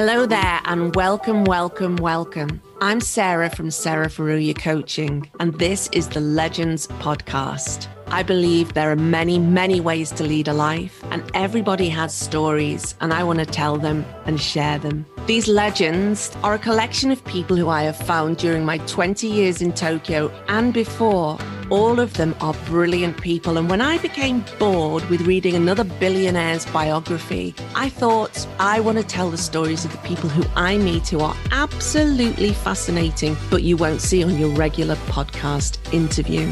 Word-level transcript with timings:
Hello 0.00 0.26
there, 0.26 0.60
and 0.66 0.94
welcome, 0.94 1.42
welcome, 1.42 1.96
welcome. 1.96 2.62
I'm 2.80 3.00
Sarah 3.00 3.50
from 3.50 3.72
Sarah 3.72 4.06
Furuya 4.06 4.56
Coaching, 4.56 5.28
and 5.40 5.58
this 5.58 5.88
is 5.90 6.08
the 6.10 6.20
Legends 6.20 6.86
Podcast. 6.86 7.88
I 8.06 8.22
believe 8.22 8.74
there 8.74 8.92
are 8.92 8.94
many, 8.94 9.40
many 9.40 9.80
ways 9.80 10.12
to 10.12 10.22
lead 10.22 10.46
a 10.46 10.52
life, 10.52 11.02
and 11.10 11.28
everybody 11.34 11.88
has 11.88 12.14
stories, 12.14 12.94
and 13.00 13.12
I 13.12 13.24
want 13.24 13.40
to 13.40 13.44
tell 13.44 13.76
them 13.76 14.06
and 14.24 14.40
share 14.40 14.78
them. 14.78 15.04
These 15.26 15.48
legends 15.48 16.30
are 16.44 16.54
a 16.54 16.60
collection 16.60 17.10
of 17.10 17.24
people 17.24 17.56
who 17.56 17.68
I 17.68 17.82
have 17.82 17.96
found 17.96 18.36
during 18.36 18.64
my 18.64 18.78
20 18.78 19.26
years 19.26 19.60
in 19.60 19.72
Tokyo 19.72 20.28
and 20.46 20.72
before. 20.72 21.38
All 21.70 22.00
of 22.00 22.14
them 22.14 22.34
are 22.40 22.54
brilliant 22.64 23.20
people, 23.20 23.58
and 23.58 23.68
when 23.68 23.82
I 23.82 23.98
became 23.98 24.42
bored 24.58 25.04
with 25.10 25.20
reading 25.22 25.54
another 25.54 25.84
billionaire's 25.84 26.64
biography, 26.66 27.54
I 27.74 27.90
thought 27.90 28.46
I 28.58 28.80
want 28.80 28.96
to 28.96 29.04
tell 29.04 29.30
the 29.30 29.36
stories 29.36 29.84
of 29.84 29.92
the 29.92 29.98
people 29.98 30.30
who 30.30 30.48
I 30.56 30.78
meet 30.78 31.08
who 31.08 31.20
are 31.20 31.36
absolutely 31.50 32.54
fascinating, 32.54 33.36
but 33.50 33.64
you 33.64 33.76
won't 33.76 34.00
see 34.00 34.24
on 34.24 34.38
your 34.38 34.50
regular 34.50 34.96
podcast 35.12 35.76
interview. 35.92 36.50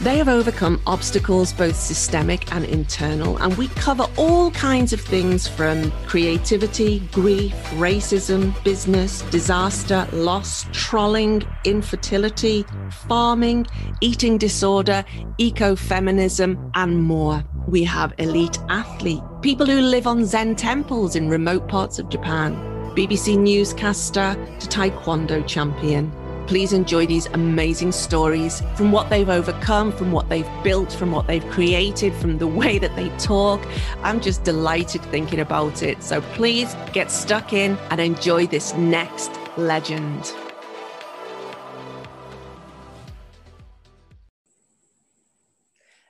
They 0.00 0.18
have 0.18 0.28
overcome 0.28 0.80
obstacles, 0.86 1.52
both 1.52 1.74
systemic 1.74 2.54
and 2.54 2.64
internal, 2.64 3.36
and 3.38 3.56
we 3.56 3.66
cover 3.66 4.06
all 4.16 4.52
kinds 4.52 4.92
of 4.92 5.00
things 5.00 5.48
from 5.48 5.90
creativity, 6.06 7.00
grief, 7.10 7.52
racism, 7.72 8.54
business, 8.62 9.22
disaster, 9.22 10.06
loss, 10.12 10.66
trolling, 10.70 11.42
infertility, 11.64 12.64
farming, 13.08 13.66
eating 14.00 14.38
disorder, 14.38 15.04
ecofeminism, 15.40 16.70
and 16.76 17.02
more. 17.02 17.44
We 17.66 17.82
have 17.82 18.14
elite 18.18 18.58
athlete, 18.68 19.22
people 19.42 19.66
who 19.66 19.80
live 19.80 20.06
on 20.06 20.24
Zen 20.24 20.54
temples 20.54 21.16
in 21.16 21.28
remote 21.28 21.66
parts 21.66 21.98
of 21.98 22.08
Japan, 22.08 22.54
BBC 22.94 23.36
newscaster 23.36 24.36
to 24.60 24.68
Taekwondo 24.68 25.44
champion. 25.44 26.12
Please 26.48 26.72
enjoy 26.72 27.04
these 27.04 27.26
amazing 27.26 27.92
stories 27.92 28.62
from 28.74 28.90
what 28.90 29.10
they've 29.10 29.28
overcome, 29.28 29.92
from 29.92 30.10
what 30.10 30.30
they've 30.30 30.48
built, 30.64 30.90
from 30.90 31.12
what 31.12 31.26
they've 31.26 31.44
created, 31.48 32.14
from 32.14 32.38
the 32.38 32.46
way 32.46 32.78
that 32.78 32.96
they 32.96 33.10
talk. 33.18 33.60
I'm 34.02 34.18
just 34.18 34.44
delighted 34.44 35.02
thinking 35.02 35.40
about 35.40 35.82
it. 35.82 36.02
So 36.02 36.22
please 36.22 36.74
get 36.94 37.10
stuck 37.10 37.52
in 37.52 37.76
and 37.90 38.00
enjoy 38.00 38.46
this 38.46 38.72
next 38.72 39.30
legend. 39.58 40.34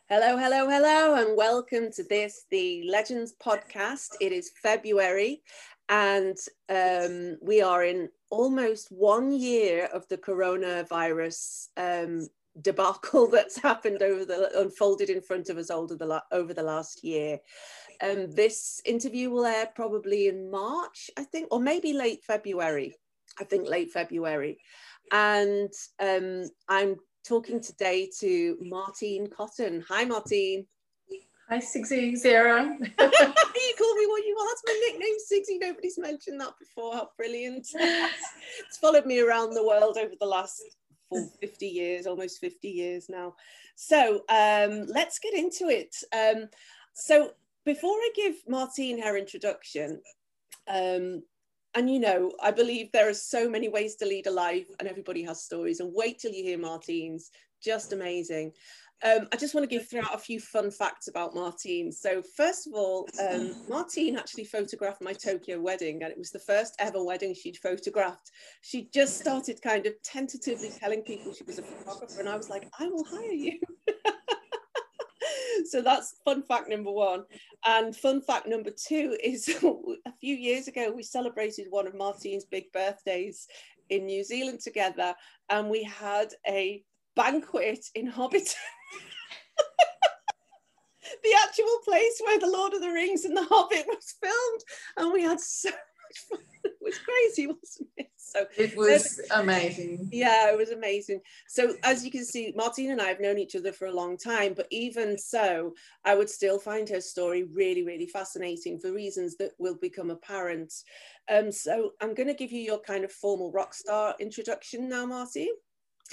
Hello, 0.08 0.38
hello, 0.38 0.68
hello, 0.68 1.16
and 1.16 1.36
welcome 1.36 1.90
to 1.90 2.04
this, 2.04 2.44
the 2.52 2.88
Legends 2.88 3.34
podcast. 3.44 4.10
It 4.20 4.30
is 4.30 4.52
February, 4.62 5.42
and 5.88 6.36
um, 6.68 7.38
we 7.42 7.60
are 7.60 7.84
in 7.84 8.08
almost 8.30 8.88
one 8.90 9.32
year 9.32 9.88
of 9.92 10.06
the 10.08 10.18
coronavirus 10.18 11.68
um, 11.76 12.28
debacle 12.60 13.26
that's 13.32 13.58
happened 13.58 14.02
over 14.02 14.24
the 14.24 14.50
unfolded 14.60 15.10
in 15.10 15.20
front 15.20 15.48
of 15.48 15.58
us 15.58 15.70
over 15.70 15.94
the 15.94 16.22
over 16.32 16.54
the 16.54 16.62
last 16.62 17.04
year. 17.04 17.38
Um, 18.00 18.30
this 18.30 18.80
interview 18.84 19.30
will 19.30 19.46
air 19.46 19.68
probably 19.74 20.28
in 20.28 20.50
March, 20.50 21.10
I 21.16 21.24
think, 21.24 21.48
or 21.50 21.60
maybe 21.60 21.92
late 21.92 22.24
February. 22.24 22.94
I 23.40 23.44
think 23.44 23.68
late 23.68 23.92
February, 23.92 24.58
and 25.12 25.72
um, 26.00 26.44
I'm 26.68 26.96
talking 27.26 27.60
today 27.60 28.10
to 28.20 28.56
Martine 28.60 29.28
Cotton. 29.28 29.84
Hi, 29.88 30.04
Martine. 30.04 30.66
Hi, 31.48 31.56
Sigsy 31.60 32.14
Sarah. 32.18 32.76
you 32.78 33.74
call 33.78 33.94
me 33.94 34.06
what 34.06 34.26
you 34.26 34.34
want. 34.36 34.50
That's 34.50 34.62
my 34.66 34.80
nickname, 34.86 35.16
Sigsy. 35.32 35.58
Nobody's 35.58 35.96
mentioned 35.96 36.38
that 36.42 36.58
before. 36.58 36.92
How 36.92 37.08
brilliant. 37.16 37.68
it's 37.74 38.76
followed 38.78 39.06
me 39.06 39.20
around 39.20 39.54
the 39.54 39.66
world 39.66 39.96
over 39.96 40.12
the 40.20 40.26
last 40.26 40.62
50 41.40 41.66
years, 41.66 42.06
almost 42.06 42.38
50 42.40 42.68
years 42.68 43.08
now. 43.08 43.34
So 43.76 44.24
um, 44.28 44.88
let's 44.88 45.18
get 45.18 45.32
into 45.32 45.68
it. 45.68 45.96
Um, 46.14 46.50
so 46.92 47.30
before 47.64 47.96
I 47.96 48.10
give 48.14 48.34
Martine 48.46 49.02
her 49.02 49.16
introduction, 49.16 50.02
um, 50.68 51.22
and 51.74 51.88
you 51.88 51.98
know, 51.98 52.30
I 52.42 52.50
believe 52.50 52.92
there 52.92 53.08
are 53.08 53.14
so 53.14 53.48
many 53.48 53.70
ways 53.70 53.96
to 53.96 54.04
lead 54.04 54.26
a 54.26 54.30
life, 54.30 54.66
and 54.80 54.88
everybody 54.88 55.22
has 55.22 55.44
stories. 55.44 55.80
And 55.80 55.94
wait 55.94 56.18
till 56.18 56.32
you 56.32 56.42
hear 56.44 56.58
Martine's, 56.58 57.30
just 57.62 57.92
amazing. 57.92 58.52
Um, 59.04 59.28
I 59.32 59.36
just 59.36 59.54
want 59.54 59.68
to 59.68 59.74
give 59.74 59.88
throughout 59.88 60.14
a 60.14 60.18
few 60.18 60.40
fun 60.40 60.72
facts 60.72 61.06
about 61.06 61.34
Martine. 61.34 61.92
So 61.92 62.20
first 62.36 62.66
of 62.66 62.74
all, 62.74 63.08
um, 63.20 63.54
Martine 63.68 64.16
actually 64.16 64.44
photographed 64.44 65.00
my 65.00 65.12
Tokyo 65.12 65.60
wedding 65.60 66.02
and 66.02 66.10
it 66.10 66.18
was 66.18 66.32
the 66.32 66.40
first 66.40 66.74
ever 66.80 67.04
wedding 67.04 67.32
she'd 67.32 67.58
photographed. 67.58 68.32
She 68.62 68.88
just 68.92 69.18
started 69.18 69.62
kind 69.62 69.86
of 69.86 69.94
tentatively 70.02 70.70
telling 70.70 71.02
people 71.02 71.32
she 71.32 71.44
was 71.44 71.60
a 71.60 71.62
photographer 71.62 72.18
and 72.18 72.28
I 72.28 72.36
was 72.36 72.50
like, 72.50 72.68
I 72.80 72.88
will 72.88 73.04
hire 73.04 73.30
you. 73.30 73.60
so 75.66 75.80
that's 75.80 76.16
fun 76.24 76.42
fact 76.42 76.68
number 76.68 76.90
one. 76.90 77.22
And 77.64 77.94
fun 77.94 78.20
fact 78.20 78.48
number 78.48 78.70
two 78.70 79.16
is 79.22 79.48
a 80.06 80.12
few 80.20 80.34
years 80.34 80.66
ago, 80.66 80.90
we 80.90 81.04
celebrated 81.04 81.68
one 81.70 81.86
of 81.86 81.94
Martine's 81.94 82.46
big 82.46 82.72
birthdays 82.72 83.46
in 83.90 84.06
New 84.06 84.24
Zealand 84.24 84.58
together 84.60 85.14
and 85.48 85.70
we 85.70 85.84
had 85.84 86.30
a 86.48 86.82
banquet 87.14 87.86
in 87.94 88.10
Hobbiton. 88.10 88.54
the 91.22 91.34
actual 91.44 91.78
place 91.84 92.20
where 92.24 92.38
the 92.38 92.50
Lord 92.50 92.74
of 92.74 92.80
the 92.80 92.90
Rings 92.90 93.24
and 93.24 93.36
the 93.36 93.44
Hobbit 93.44 93.86
was 93.86 94.14
filmed, 94.20 94.62
and 94.96 95.12
we 95.12 95.22
had 95.22 95.40
so 95.40 95.70
much 95.70 96.18
fun. 96.30 96.40
It 96.64 96.76
was 96.82 96.98
crazy, 96.98 97.46
wasn't 97.46 97.88
it? 97.96 98.10
So 98.16 98.44
it 98.58 98.76
was 98.76 99.20
amazing. 99.30 100.08
Yeah, 100.12 100.50
it 100.50 100.56
was 100.58 100.70
amazing. 100.70 101.20
So 101.48 101.74
as 101.82 102.04
you 102.04 102.10
can 102.10 102.24
see, 102.24 102.52
Martine 102.54 102.90
and 102.90 103.00
I 103.00 103.06
have 103.06 103.20
known 103.20 103.38
each 103.38 103.56
other 103.56 103.72
for 103.72 103.86
a 103.86 103.94
long 103.94 104.18
time, 104.18 104.52
but 104.54 104.66
even 104.70 105.16
so, 105.16 105.74
I 106.04 106.14
would 106.14 106.28
still 106.28 106.58
find 106.58 106.88
her 106.88 107.00
story 107.00 107.44
really, 107.44 107.84
really 107.84 108.06
fascinating 108.06 108.78
for 108.78 108.92
reasons 108.92 109.36
that 109.36 109.52
will 109.58 109.76
become 109.80 110.10
apparent. 110.10 110.72
Um, 111.32 111.50
so 111.50 111.92
I'm 112.02 112.14
going 112.14 112.28
to 112.28 112.34
give 112.34 112.52
you 112.52 112.60
your 112.60 112.80
kind 112.80 113.04
of 113.04 113.12
formal 113.12 113.50
rock 113.52 113.72
star 113.72 114.14
introduction 114.20 114.88
now, 114.88 115.06
Martine. 115.06 115.54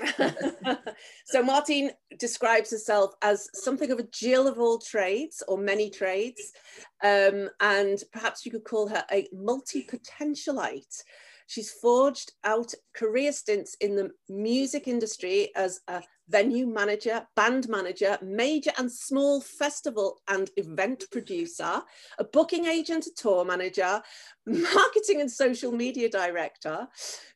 so 1.26 1.44
Martine 1.44 1.92
describes 2.20 2.72
herself 2.72 3.14
as 3.22 3.48
something 3.54 3.92
of 3.92 4.00
a 4.00 4.08
Jill 4.12 4.48
of 4.48 4.60
all 4.60 4.80
trades 4.80 5.42
or 5.48 5.58
many 5.58 5.90
trades, 5.90 6.52
um, 7.04 7.50
and 7.62 8.04
perhaps 8.12 8.46
you 8.46 8.52
could 8.52 8.64
call 8.64 8.88
her 8.88 9.04
a 9.12 9.28
multi-potentialite. 9.34 11.04
She's 11.48 11.72
forged 11.72 12.34
out 12.44 12.74
career 12.96 13.32
stints 13.32 13.76
in 13.80 13.96
the 13.96 14.12
music 14.28 14.88
industry 14.88 15.52
as 15.56 15.80
a 15.88 16.02
venue 16.28 16.66
manager, 16.66 17.28
band 17.36 17.70
manager, 17.70 18.18
major 18.22 18.72
and 18.78 18.92
small 18.92 19.42
festival 19.42 20.22
and 20.28 20.50
event 20.58 21.06
producer, 21.12 21.82
a 22.18 22.24
booking 22.24 22.66
agent, 22.66 23.06
a 23.06 23.12
tour 23.16 23.46
manager, 23.46 24.02
marketing 24.46 25.22
and 25.22 25.32
social 25.32 25.72
media 25.72 26.10
director, 26.10 26.88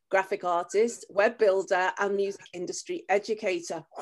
graphic 0.09 0.43
artist, 0.43 1.05
web 1.09 1.37
builder, 1.37 1.91
and 1.99 2.15
music 2.15 2.45
industry 2.53 3.03
educator. 3.09 3.83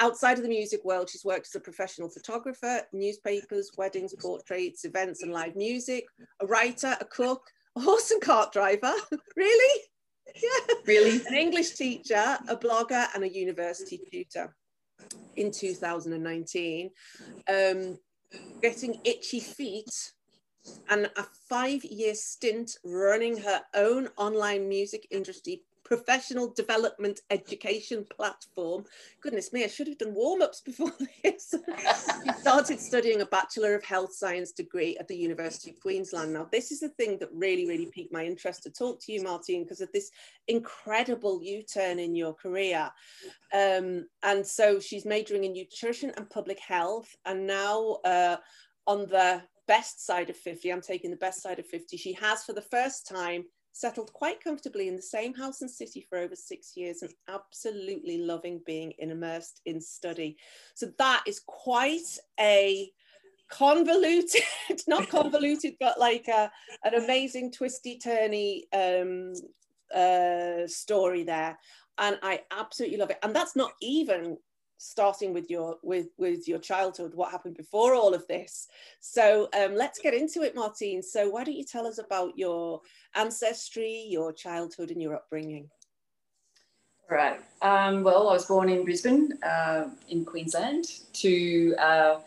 Outside 0.00 0.38
of 0.38 0.42
the 0.42 0.48
music 0.48 0.84
world, 0.84 1.10
she's 1.10 1.24
worked 1.24 1.46
as 1.46 1.54
a 1.54 1.60
professional 1.60 2.08
photographer, 2.08 2.82
newspapers, 2.92 3.70
weddings, 3.76 4.14
portraits, 4.14 4.84
events, 4.84 5.22
and 5.22 5.32
live 5.32 5.56
music, 5.56 6.04
a 6.40 6.46
writer, 6.46 6.96
a 7.00 7.04
cook, 7.04 7.42
a 7.76 7.80
horse 7.80 8.10
and 8.10 8.20
cart 8.20 8.52
driver. 8.52 8.92
really? 9.36 9.82
Yeah. 10.34 10.74
Really? 10.86 11.24
An 11.26 11.34
English 11.34 11.74
teacher, 11.74 12.38
a 12.48 12.56
blogger, 12.56 13.06
and 13.14 13.24
a 13.24 13.28
university 13.28 14.00
tutor. 14.10 14.54
In 15.36 15.52
2019, 15.52 16.90
um, 17.48 17.98
getting 18.62 18.98
itchy 19.04 19.40
feet 19.40 20.12
and 20.88 21.10
a 21.16 21.24
five 21.48 21.84
year 21.84 22.14
stint 22.14 22.78
running 22.84 23.36
her 23.38 23.62
own 23.74 24.08
online 24.16 24.68
music 24.68 25.06
industry 25.10 25.62
professional 25.86 26.52
development 26.52 27.20
education 27.30 28.04
platform. 28.10 28.84
Goodness 29.20 29.52
me, 29.52 29.62
I 29.62 29.68
should 29.68 29.86
have 29.86 29.98
done 29.98 30.14
warm 30.14 30.42
ups 30.42 30.60
before 30.60 30.90
this. 31.22 31.54
she 32.24 32.32
started 32.40 32.80
studying 32.80 33.20
a 33.20 33.26
Bachelor 33.26 33.76
of 33.76 33.84
Health 33.84 34.12
Science 34.12 34.50
degree 34.50 34.96
at 34.98 35.06
the 35.06 35.16
University 35.16 35.70
of 35.70 35.78
Queensland. 35.78 36.32
Now, 36.32 36.48
this 36.50 36.72
is 36.72 36.80
the 36.80 36.88
thing 36.88 37.18
that 37.20 37.28
really, 37.32 37.68
really 37.68 37.86
piqued 37.86 38.12
my 38.12 38.24
interest 38.24 38.64
to 38.64 38.70
talk 38.70 39.00
to 39.02 39.12
you, 39.12 39.22
Martine, 39.22 39.62
because 39.62 39.80
of 39.80 39.92
this 39.92 40.10
incredible 40.48 41.40
U 41.40 41.62
turn 41.62 42.00
in 42.00 42.16
your 42.16 42.34
career. 42.34 42.90
Um, 43.54 44.08
and 44.24 44.44
so 44.44 44.80
she's 44.80 45.06
majoring 45.06 45.44
in 45.44 45.52
nutrition 45.52 46.12
and 46.16 46.28
public 46.28 46.58
health, 46.58 47.14
and 47.24 47.46
now 47.46 47.98
uh, 48.04 48.38
on 48.88 49.06
the 49.06 49.40
best 49.68 50.04
side 50.04 50.30
of 50.30 50.36
50, 50.36 50.70
I'm 50.70 50.80
taking 50.80 51.10
the 51.10 51.16
best 51.16 51.42
side 51.42 51.58
of 51.58 51.66
50, 51.66 51.96
she 51.96 52.12
has 52.14 52.44
for 52.44 52.52
the 52.52 52.62
first 52.62 53.06
time 53.06 53.44
settled 53.72 54.10
quite 54.14 54.42
comfortably 54.42 54.88
in 54.88 54.96
the 54.96 55.02
same 55.02 55.34
house 55.34 55.60
and 55.60 55.70
city 55.70 56.06
for 56.08 56.16
over 56.16 56.34
six 56.34 56.72
years 56.76 57.02
and 57.02 57.12
absolutely 57.28 58.18
loving 58.18 58.58
being 58.64 58.94
immersed 58.98 59.60
in 59.66 59.80
study. 59.82 60.34
So 60.74 60.90
that 60.98 61.22
is 61.26 61.42
quite 61.46 62.18
a 62.40 62.90
convoluted, 63.50 64.40
not 64.88 65.08
convoluted, 65.10 65.74
but 65.78 66.00
like 66.00 66.26
a, 66.28 66.50
an 66.84 66.94
amazing 66.94 67.52
twisty 67.52 68.00
turny 68.02 68.62
um, 68.72 69.34
uh, 69.94 70.66
story 70.66 71.22
there, 71.24 71.58
and 71.98 72.18
I 72.22 72.42
absolutely 72.50 72.98
love 72.98 73.10
it. 73.10 73.18
And 73.22 73.34
that's 73.34 73.56
not 73.56 73.72
even 73.80 74.38
starting 74.78 75.32
with 75.32 75.50
your 75.50 75.76
with 75.82 76.08
with 76.18 76.46
your 76.46 76.58
childhood 76.58 77.14
what 77.14 77.30
happened 77.30 77.56
before 77.56 77.94
all 77.94 78.14
of 78.14 78.26
this. 78.26 78.68
So 79.00 79.48
um, 79.58 79.74
let's 79.74 79.98
get 79.98 80.14
into 80.14 80.42
it 80.42 80.54
martine. 80.54 81.02
So 81.02 81.30
why 81.30 81.44
don't 81.44 81.56
you 81.56 81.64
tell 81.64 81.86
us 81.86 81.98
about 81.98 82.38
your 82.38 82.80
ancestry 83.14 84.06
your 84.08 84.32
childhood 84.32 84.90
and 84.90 85.00
your 85.00 85.14
upbringing? 85.14 85.68
Right. 87.08 87.40
Um, 87.62 88.02
well 88.02 88.28
i 88.28 88.32
was 88.32 88.46
born 88.46 88.68
in 88.68 88.84
brisbane 88.84 89.32
uh, 89.42 89.90
in 90.08 90.24
queensland 90.24 90.84
to 91.14 91.74
uh, 91.76 92.20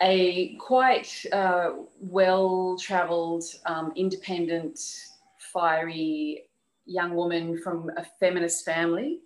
a 0.00 0.54
quite 0.54 1.24
uh, 1.32 1.70
well 2.00 2.76
traveled 2.78 3.44
um, 3.66 3.92
independent 3.96 4.80
fiery 5.52 6.44
young 6.86 7.14
woman 7.14 7.60
from 7.62 7.90
a 7.96 8.04
feminist 8.18 8.64
family 8.64 9.20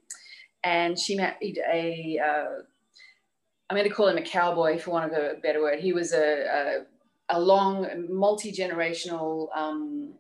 and 0.65 0.99
she 0.99 1.15
married 1.15 1.61
a. 1.71 2.19
Uh, 2.19 2.63
I'm 3.71 3.77
going 3.77 3.89
to 3.89 3.95
call 3.95 4.09
him 4.09 4.19
a 4.19 4.23
cowboy 4.23 4.79
for 4.79 4.91
want 4.91 5.13
of 5.13 5.19
a 5.19 5.35
better 5.43 5.63
word. 5.63 5.81
He 5.81 5.93
was 5.93 6.13
a, 6.13 6.85
a, 7.31 7.37
a 7.37 7.41
long, 7.41 7.87
multi 8.11 8.53
generational 8.53 9.49
um, 9.57 10.15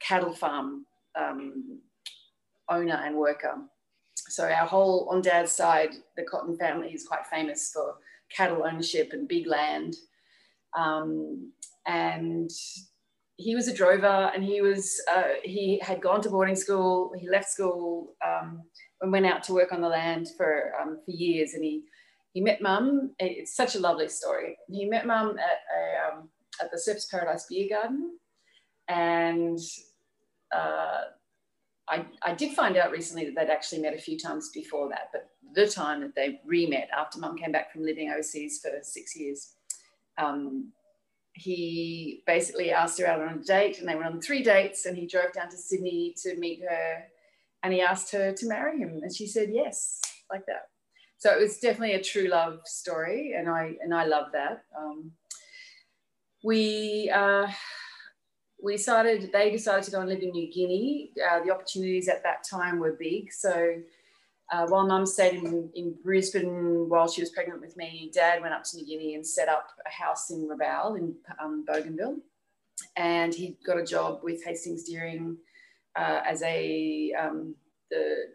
cattle 0.00 0.34
farm 0.34 0.84
um, 1.18 1.80
owner 2.68 3.00
and 3.04 3.16
worker. 3.16 3.56
So 4.28 4.44
our 4.44 4.66
whole 4.66 5.08
on 5.10 5.22
dad's 5.22 5.52
side, 5.52 5.90
the 6.16 6.24
Cotton 6.24 6.56
family 6.56 6.92
is 6.92 7.06
quite 7.06 7.26
famous 7.26 7.72
for 7.72 7.94
cattle 8.30 8.64
ownership 8.64 9.10
and 9.12 9.26
big 9.26 9.46
land. 9.46 9.96
Um, 10.76 11.52
and 11.86 12.50
he 13.36 13.54
was 13.54 13.68
a 13.68 13.74
drover, 13.74 14.30
and 14.34 14.44
he 14.44 14.60
was 14.60 15.00
uh, 15.10 15.34
he 15.42 15.78
had 15.82 16.02
gone 16.02 16.20
to 16.22 16.28
boarding 16.28 16.56
school. 16.56 17.12
He 17.18 17.28
left 17.28 17.48
school 17.48 18.14
um, 18.24 18.64
and 19.00 19.12
went 19.12 19.26
out 19.26 19.42
to 19.44 19.54
work 19.54 19.72
on 19.72 19.80
the 19.80 19.88
land 19.88 20.28
for 20.36 20.72
um, 20.80 20.98
for 21.04 21.10
years. 21.10 21.54
And 21.54 21.64
he 21.64 21.82
he 22.32 22.40
met 22.40 22.62
mum. 22.62 23.14
It's 23.18 23.54
such 23.54 23.74
a 23.74 23.80
lovely 23.80 24.08
story. 24.08 24.56
He 24.68 24.84
met 24.84 25.06
mum 25.06 25.38
at 25.38 25.60
a, 25.76 26.16
um, 26.18 26.28
at 26.60 26.70
the 26.70 26.76
Surfers 26.76 27.10
Paradise 27.10 27.46
Beer 27.48 27.68
Garden, 27.70 28.18
and 28.88 29.58
uh, 30.54 31.02
I 31.88 32.04
I 32.22 32.34
did 32.34 32.54
find 32.54 32.76
out 32.76 32.90
recently 32.90 33.24
that 33.26 33.34
they'd 33.34 33.52
actually 33.52 33.82
met 33.82 33.94
a 33.94 33.98
few 33.98 34.18
times 34.18 34.50
before 34.52 34.88
that, 34.90 35.08
but 35.12 35.30
the 35.54 35.66
time 35.66 36.00
that 36.02 36.14
they 36.14 36.40
re-met 36.44 36.88
after 36.96 37.18
mum 37.18 37.36
came 37.36 37.52
back 37.52 37.72
from 37.72 37.84
living 37.84 38.10
overseas 38.10 38.60
for 38.60 38.70
six 38.82 39.16
years. 39.16 39.54
Um, 40.18 40.72
he 41.32 42.22
basically 42.26 42.72
asked 42.72 42.98
her 42.98 43.06
out 43.06 43.20
on 43.20 43.38
a 43.38 43.42
date 43.42 43.78
and 43.78 43.88
they 43.88 43.94
went 43.94 44.06
on 44.06 44.20
three 44.20 44.42
dates 44.42 44.86
and 44.86 44.96
he 44.96 45.06
drove 45.06 45.32
down 45.32 45.48
to 45.48 45.56
Sydney 45.56 46.14
to 46.22 46.36
meet 46.36 46.60
her 46.68 47.04
and 47.62 47.72
he 47.72 47.80
asked 47.80 48.12
her 48.12 48.32
to 48.32 48.48
marry 48.48 48.78
him 48.78 49.00
and 49.02 49.14
she 49.14 49.26
said 49.26 49.48
yes 49.52 50.00
like 50.30 50.46
that. 50.46 50.68
So 51.18 51.32
it 51.32 51.40
was 51.40 51.58
definitely 51.58 51.94
a 51.94 52.02
true 52.02 52.28
love 52.28 52.60
story 52.64 53.34
and 53.36 53.48
i 53.48 53.74
and 53.82 53.94
i 53.94 54.04
love 54.04 54.26
that. 54.32 54.64
Um, 54.78 55.12
we 56.44 57.10
uh, 57.14 57.48
we 58.62 58.76
decided 58.76 59.30
they 59.32 59.50
decided 59.50 59.84
to 59.84 59.90
go 59.90 60.00
and 60.00 60.08
live 60.08 60.22
in 60.22 60.30
new 60.30 60.52
guinea. 60.52 61.12
Uh, 61.30 61.40
the 61.44 61.52
opportunities 61.52 62.08
at 62.08 62.22
that 62.22 62.44
time 62.48 62.78
were 62.78 62.96
big. 62.98 63.32
So 63.32 63.76
uh, 64.50 64.66
while 64.66 64.86
mum 64.86 65.06
stayed 65.06 65.42
in, 65.42 65.70
in 65.74 65.94
Brisbane 66.02 66.88
while 66.88 67.08
she 67.08 67.20
was 67.20 67.30
pregnant 67.30 67.60
with 67.60 67.76
me, 67.76 68.10
dad 68.14 68.40
went 68.40 68.54
up 68.54 68.64
to 68.64 68.76
New 68.76 68.86
Guinea 68.86 69.14
and 69.14 69.26
set 69.26 69.48
up 69.48 69.68
a 69.86 69.90
house 69.90 70.30
in 70.30 70.48
Rabaul 70.48 70.98
in 70.98 71.14
um, 71.42 71.64
Bougainville. 71.66 72.16
And 72.96 73.34
he 73.34 73.58
got 73.66 73.78
a 73.78 73.84
job 73.84 74.20
with 74.22 74.44
Hastings 74.44 74.84
Deering 74.84 75.36
uh, 75.96 76.20
as 76.26 76.42
a 76.42 77.12
um, 77.18 77.54
the 77.90 78.26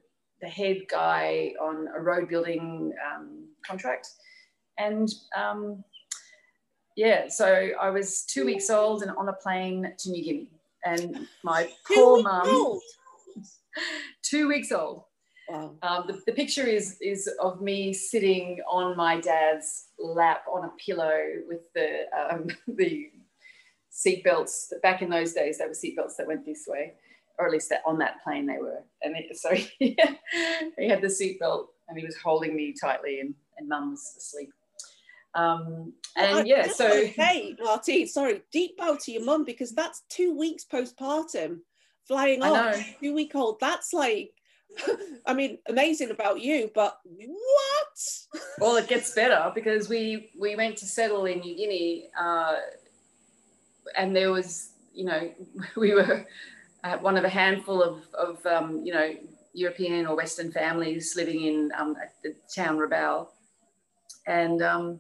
the 0.42 0.48
head 0.48 0.82
guy 0.90 1.54
on 1.62 1.88
a 1.96 2.02
road 2.02 2.30
building 2.30 2.94
um, 3.08 3.48
contract, 3.66 4.08
and 4.78 5.10
um, 5.36 5.84
yeah, 6.96 7.28
so 7.28 7.70
I 7.80 7.90
was 7.90 8.24
two 8.24 8.46
weeks 8.46 8.70
old 8.70 9.02
and 9.02 9.12
on 9.12 9.30
a 9.30 9.34
plane 9.34 9.94
to 9.98 10.10
New 10.12 10.24
Guinea, 10.24 10.48
and 10.86 11.28
my 11.44 11.70
poor 11.88 12.22
mum, 12.22 12.80
two 14.22 14.48
weeks 14.48 14.72
old. 14.72 15.04
Wow. 15.50 15.76
Um, 15.82 16.06
the, 16.08 16.22
the, 16.26 16.32
picture 16.32 16.66
is 16.66 16.98
is 17.02 17.30
of 17.42 17.62
me 17.62 17.92
sitting 17.94 18.62
on 18.70 18.96
my 18.96 19.20
dad's 19.20 19.88
lap 20.00 20.46
on 20.52 20.66
a 20.66 20.72
pillow 20.84 21.20
with 21.48 21.62
the 21.74 22.06
um, 22.18 22.48
the 22.76 23.10
seat 23.90 24.24
belts. 24.24 24.72
Back 24.82 25.02
in 25.02 25.10
those 25.10 25.34
days, 25.34 25.58
there 25.58 25.68
were 25.68 25.74
seat 25.74 25.96
belts 25.96 26.16
that 26.18 26.28
went 26.28 26.46
this 26.46 26.66
way, 26.68 26.94
or 27.40 27.48
at 27.48 27.52
least 27.52 27.70
that 27.70 27.82
on 27.86 27.98
that 28.00 28.24
plane 28.24 28.46
they 28.46 28.58
were. 28.58 28.84
And 29.02 29.16
it, 29.16 29.38
so 29.38 29.54
he 29.54 29.98
had 30.78 31.02
the 31.02 31.08
seatbelt 31.08 31.68
and 31.88 31.98
he 31.98 32.06
was 32.06 32.18
holding 32.18 32.56
me 32.56 32.74
tightly, 32.80 33.20
and, 33.20 33.34
and 33.58 33.68
mum 33.68 33.92
was 33.92 34.16
asleep. 34.18 34.52
Um, 35.36 35.94
and 36.16 36.36
well, 36.36 36.46
yeah, 36.46 36.68
so 36.68 37.06
hey, 37.08 37.56
Marty, 37.60 38.06
sorry, 38.06 38.42
deep 38.52 38.78
bow 38.78 38.98
to 39.04 39.12
your 39.12 39.26
mum 39.26 39.46
because 39.46 39.72
that's 39.72 40.04
two 40.10 40.38
weeks 40.38 40.64
postpartum, 40.64 41.60
flying 42.08 42.44
off, 42.44 42.78
two 43.02 43.16
week 43.16 43.34
old. 43.36 43.60
That's 43.60 43.94
like, 43.94 44.32
I 45.26 45.34
mean, 45.34 45.58
amazing 45.68 46.12
about 46.12 46.40
you, 46.42 46.70
but 46.76 47.00
what? 47.04 48.44
well, 48.60 48.76
it 48.78 48.88
gets 48.88 49.14
better 49.14 49.52
because 49.56 49.90
we 49.90 50.32
we 50.38 50.56
went 50.56 50.78
to 50.78 50.86
settle 50.86 51.26
in 51.26 51.40
New 51.40 51.56
Guinea, 51.56 52.10
uh, 52.20 52.56
and 53.98 54.16
there 54.16 54.32
was, 54.32 54.74
you 54.94 55.06
know, 55.06 55.32
we 55.76 55.94
were 55.94 56.28
uh, 56.84 56.98
one 56.98 57.18
of 57.18 57.24
a 57.24 57.30
handful 57.30 57.82
of, 57.82 58.04
of 58.14 58.46
um, 58.46 58.82
you 58.84 58.94
know, 58.94 59.14
European 59.54 60.08
or 60.08 60.16
Western 60.16 60.52
families 60.52 61.16
living 61.16 61.46
in 61.46 61.72
um, 61.78 61.96
the 62.24 62.36
town 62.54 62.78
Rabaul. 62.78 63.28
And 64.28 64.62
um, 64.62 65.00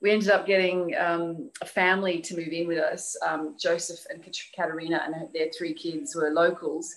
we 0.00 0.10
ended 0.10 0.30
up 0.30 0.46
getting 0.46 0.94
um, 0.96 1.50
a 1.60 1.66
family 1.66 2.20
to 2.20 2.36
move 2.36 2.48
in 2.48 2.68
with 2.68 2.78
us. 2.78 3.16
Um, 3.26 3.56
Joseph 3.58 4.00
and 4.10 4.22
Katerina 4.54 5.02
and 5.04 5.28
their 5.32 5.48
three 5.56 5.74
kids 5.74 6.14
were 6.14 6.30
locals. 6.30 6.96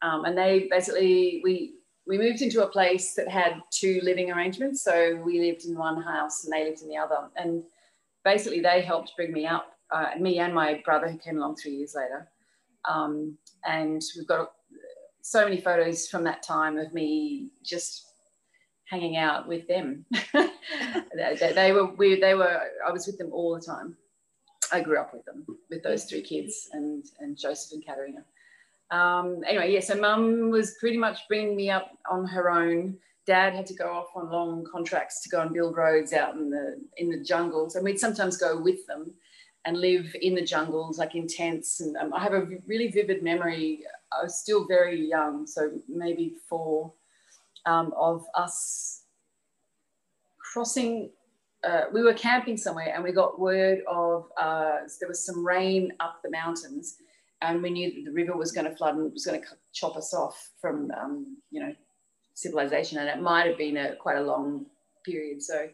Um, 0.00 0.24
and 0.24 0.36
they 0.36 0.66
basically, 0.70 1.40
we, 1.44 1.74
we 2.06 2.18
moved 2.18 2.42
into 2.42 2.64
a 2.64 2.68
place 2.68 3.14
that 3.14 3.28
had 3.28 3.60
two 3.70 4.00
living 4.02 4.32
arrangements. 4.32 4.82
So 4.82 5.20
we 5.24 5.38
lived 5.38 5.66
in 5.66 5.76
one 5.76 6.02
house 6.02 6.44
and 6.44 6.52
they 6.52 6.64
lived 6.64 6.82
in 6.82 6.88
the 6.88 6.96
other. 6.96 7.28
And 7.36 7.62
basically 8.24 8.60
they 8.60 8.80
helped 8.80 9.12
bring 9.16 9.32
me 9.32 9.46
up, 9.46 9.76
uh, 9.92 10.10
me 10.18 10.40
and 10.40 10.52
my 10.52 10.82
brother 10.84 11.08
who 11.08 11.18
came 11.18 11.36
along 11.36 11.56
three 11.56 11.76
years 11.76 11.94
later. 11.94 12.28
Um, 12.88 13.36
and 13.64 14.02
we've 14.16 14.26
got 14.26 14.52
so 15.22 15.44
many 15.44 15.60
photos 15.60 16.08
from 16.08 16.24
that 16.24 16.42
time 16.42 16.78
of 16.78 16.92
me 16.92 17.50
just 17.62 18.12
hanging 18.84 19.16
out 19.16 19.48
with 19.48 19.66
them. 19.68 20.04
they, 20.34 21.36
they, 21.40 21.52
they, 21.54 21.72
were 21.72 21.94
we, 21.94 22.20
they 22.20 22.34
were 22.34 22.60
I 22.86 22.92
was 22.92 23.06
with 23.06 23.18
them 23.18 23.32
all 23.32 23.54
the 23.54 23.64
time. 23.64 23.96
I 24.72 24.80
grew 24.80 24.98
up 24.98 25.12
with 25.12 25.24
them, 25.24 25.44
with 25.70 25.82
those 25.82 26.04
three 26.04 26.22
kids 26.22 26.68
and 26.72 27.04
and 27.20 27.38
Joseph 27.38 27.72
and 27.72 27.84
Katerina. 27.84 28.24
Um, 28.90 29.42
anyway, 29.46 29.72
yeah, 29.72 29.80
so 29.80 29.94
mum 29.94 30.50
was 30.50 30.76
pretty 30.78 30.98
much 30.98 31.20
bringing 31.28 31.56
me 31.56 31.70
up 31.70 31.90
on 32.10 32.26
her 32.26 32.50
own. 32.50 32.98
Dad 33.26 33.54
had 33.54 33.66
to 33.66 33.74
go 33.74 33.86
off 33.90 34.08
on 34.14 34.30
long 34.30 34.66
contracts 34.70 35.22
to 35.22 35.30
go 35.30 35.40
and 35.40 35.54
build 35.54 35.76
roads 35.76 36.12
out 36.12 36.34
in 36.34 36.50
the 36.50 36.78
in 36.98 37.10
the 37.10 37.22
jungles, 37.22 37.76
and 37.76 37.84
we'd 37.84 37.98
sometimes 37.98 38.36
go 38.36 38.60
with 38.60 38.86
them 38.86 39.12
and 39.64 39.78
live 39.78 40.14
in 40.20 40.34
the 40.34 40.42
jungles, 40.42 40.98
like 40.98 41.14
in 41.14 41.26
tents. 41.26 41.80
And 41.80 41.96
um, 41.96 42.12
I 42.12 42.20
have 42.20 42.32
a 42.32 42.46
really 42.66 42.90
vivid 42.90 43.22
memory. 43.22 43.84
I 44.12 44.24
was 44.24 44.38
still 44.38 44.66
very 44.66 45.08
young, 45.08 45.46
so 45.46 45.70
maybe 45.88 46.34
four, 46.48 46.92
um, 47.66 47.92
of 47.96 48.24
us 48.34 49.02
crossing. 50.38 51.10
Uh, 51.64 51.82
we 51.92 52.02
were 52.02 52.14
camping 52.14 52.56
somewhere, 52.56 52.92
and 52.92 53.04
we 53.04 53.12
got 53.12 53.38
word 53.38 53.82
of 53.88 54.26
uh, 54.36 54.78
there 54.98 55.08
was 55.08 55.24
some 55.24 55.46
rain 55.46 55.92
up 56.00 56.20
the 56.24 56.30
mountains, 56.30 56.96
and 57.40 57.62
we 57.62 57.70
knew 57.70 57.92
that 57.94 58.04
the 58.04 58.12
river 58.12 58.36
was 58.36 58.52
going 58.52 58.68
to 58.68 58.76
flood 58.76 58.96
and 58.96 59.06
it 59.06 59.12
was 59.12 59.26
going 59.26 59.40
to 59.40 59.46
chop 59.72 59.96
us 59.96 60.12
off 60.12 60.50
from, 60.60 60.90
um, 60.92 61.36
you 61.50 61.60
know, 61.60 61.74
civilization. 62.34 62.98
And 62.98 63.08
it 63.08 63.20
might 63.20 63.46
have 63.46 63.58
been 63.58 63.76
a 63.76 63.96
quite 63.96 64.16
a 64.16 64.22
long 64.22 64.66
period. 65.04 65.42
So 65.42 65.68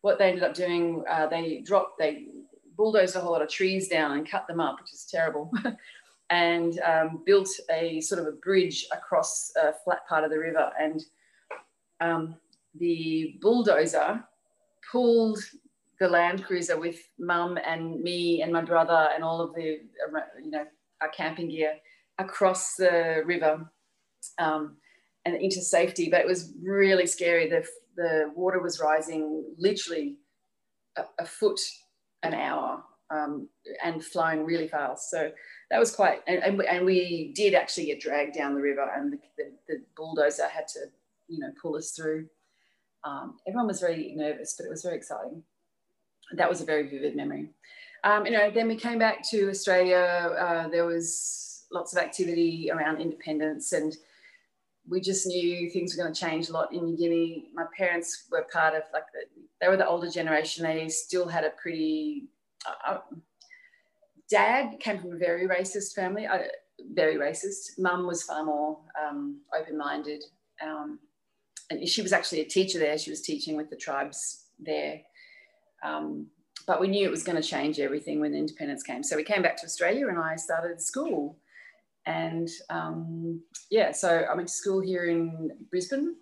what 0.00 0.18
they 0.18 0.28
ended 0.28 0.42
up 0.42 0.54
doing, 0.54 1.04
uh, 1.08 1.26
they 1.26 1.60
dropped, 1.60 1.98
they 1.98 2.26
bulldozed 2.76 3.16
a 3.16 3.20
whole 3.20 3.32
lot 3.32 3.42
of 3.42 3.48
trees 3.48 3.88
down 3.88 4.12
and 4.12 4.28
cut 4.28 4.46
them 4.46 4.60
up, 4.60 4.80
which 4.80 4.92
is 4.92 5.06
terrible, 5.10 5.50
and 6.30 6.78
um, 6.80 7.22
built 7.24 7.48
a 7.70 8.00
sort 8.00 8.20
of 8.20 8.26
a 8.26 8.32
bridge 8.32 8.86
across 8.92 9.52
a 9.60 9.72
flat 9.84 10.06
part 10.08 10.24
of 10.24 10.30
the 10.30 10.38
river. 10.38 10.70
And 10.80 11.04
um, 12.00 12.36
the 12.74 13.38
bulldozer 13.40 14.24
pulled 14.90 15.38
the 16.00 16.08
Land 16.08 16.44
Cruiser 16.44 16.78
with 16.78 16.98
mum 17.18 17.58
and 17.64 18.00
me 18.00 18.42
and 18.42 18.52
my 18.52 18.62
brother 18.62 19.08
and 19.14 19.22
all 19.22 19.40
of 19.40 19.54
the, 19.54 19.78
you 20.42 20.50
know, 20.50 20.64
our 21.00 21.08
camping 21.08 21.48
gear 21.48 21.74
across 22.18 22.74
the 22.74 23.22
river 23.24 23.70
um, 24.38 24.76
and 25.24 25.36
into 25.36 25.60
safety. 25.60 26.08
But 26.10 26.20
it 26.20 26.26
was 26.26 26.52
really 26.62 27.06
scary. 27.06 27.48
The, 27.48 27.64
the 27.96 28.32
water 28.34 28.60
was 28.60 28.80
rising 28.80 29.44
literally 29.58 30.16
a, 30.96 31.04
a 31.20 31.26
foot 31.26 31.60
an 32.22 32.34
hour 32.34 32.82
um, 33.10 33.48
and 33.84 34.02
flying 34.02 34.44
really 34.44 34.68
fast. 34.68 35.10
So 35.10 35.30
that 35.70 35.78
was 35.78 35.94
quite, 35.94 36.20
and, 36.26 36.42
and, 36.42 36.62
and, 36.62 36.84
we 36.84 37.32
did 37.34 37.54
actually 37.54 37.86
get 37.86 38.00
dragged 38.00 38.34
down 38.34 38.54
the 38.54 38.60
river, 38.60 38.90
and 38.94 39.12
the, 39.12 39.18
the, 39.36 39.52
the 39.68 39.82
bulldozer 39.96 40.48
had 40.48 40.68
to, 40.68 40.80
you 41.28 41.38
know, 41.38 41.50
pull 41.60 41.76
us 41.76 41.92
through. 41.92 42.26
Um, 43.04 43.38
everyone 43.46 43.66
was 43.66 43.80
very 43.80 44.12
nervous, 44.16 44.54
but 44.56 44.66
it 44.66 44.70
was 44.70 44.82
very 44.82 44.96
exciting. 44.96 45.42
That 46.34 46.48
was 46.48 46.60
a 46.60 46.64
very 46.64 46.88
vivid 46.88 47.16
memory. 47.16 47.50
Um, 48.04 48.26
you 48.26 48.32
know, 48.32 48.50
then 48.50 48.68
we 48.68 48.76
came 48.76 48.98
back 48.98 49.28
to 49.30 49.50
Australia. 49.50 50.34
Uh, 50.38 50.68
there 50.68 50.86
was 50.86 51.64
lots 51.70 51.92
of 51.92 52.02
activity 52.02 52.70
around 52.72 53.00
independence, 53.00 53.72
and 53.72 53.96
we 54.88 55.00
just 55.00 55.26
knew 55.26 55.70
things 55.70 55.96
were 55.96 56.02
going 56.02 56.14
to 56.14 56.20
change 56.20 56.48
a 56.48 56.52
lot 56.52 56.72
in 56.72 56.84
New 56.84 56.96
Guinea. 56.96 57.46
My 57.54 57.64
parents 57.76 58.26
were 58.30 58.46
part 58.52 58.74
of 58.74 58.82
like 58.92 59.04
the, 59.12 59.20
they 59.60 59.68
were 59.68 59.76
the 59.76 59.86
older 59.86 60.10
generation. 60.10 60.64
They 60.64 60.88
still 60.88 61.28
had 61.28 61.44
a 61.44 61.50
pretty 61.50 62.24
uh, 62.66 62.94
uh 62.94 62.98
dad 64.32 64.80
came 64.80 64.98
from 64.98 65.12
a 65.12 65.18
very 65.18 65.46
racist 65.46 65.94
family, 65.94 66.26
uh, 66.26 66.38
very 66.94 67.16
racist. 67.16 67.78
Mum 67.78 68.06
was 68.06 68.22
far 68.22 68.44
more 68.44 68.78
um, 69.00 69.40
open-minded, 69.56 70.24
um, 70.64 70.98
and 71.70 71.86
she 71.86 72.02
was 72.02 72.12
actually 72.12 72.40
a 72.40 72.44
teacher 72.44 72.78
there. 72.78 72.96
She 72.98 73.10
was 73.10 73.20
teaching 73.20 73.56
with 73.56 73.68
the 73.70 73.76
tribes 73.76 74.46
there. 74.58 75.02
Um, 75.84 76.28
but 76.66 76.80
we 76.80 76.88
knew 76.88 77.06
it 77.06 77.10
was 77.10 77.24
going 77.24 77.40
to 77.40 77.46
change 77.46 77.78
everything 77.78 78.20
when 78.20 78.34
independence 78.34 78.82
came. 78.82 79.02
So 79.02 79.16
we 79.16 79.24
came 79.24 79.42
back 79.42 79.56
to 79.58 79.66
Australia, 79.66 80.08
and 80.08 80.18
I 80.18 80.36
started 80.36 80.80
school. 80.80 81.36
And 82.06 82.48
um, 82.70 83.40
yeah, 83.70 83.92
so 83.92 84.24
I 84.30 84.34
went 84.34 84.48
to 84.48 84.54
school 84.54 84.80
here 84.80 85.06
in 85.06 85.50
Brisbane. 85.70 86.16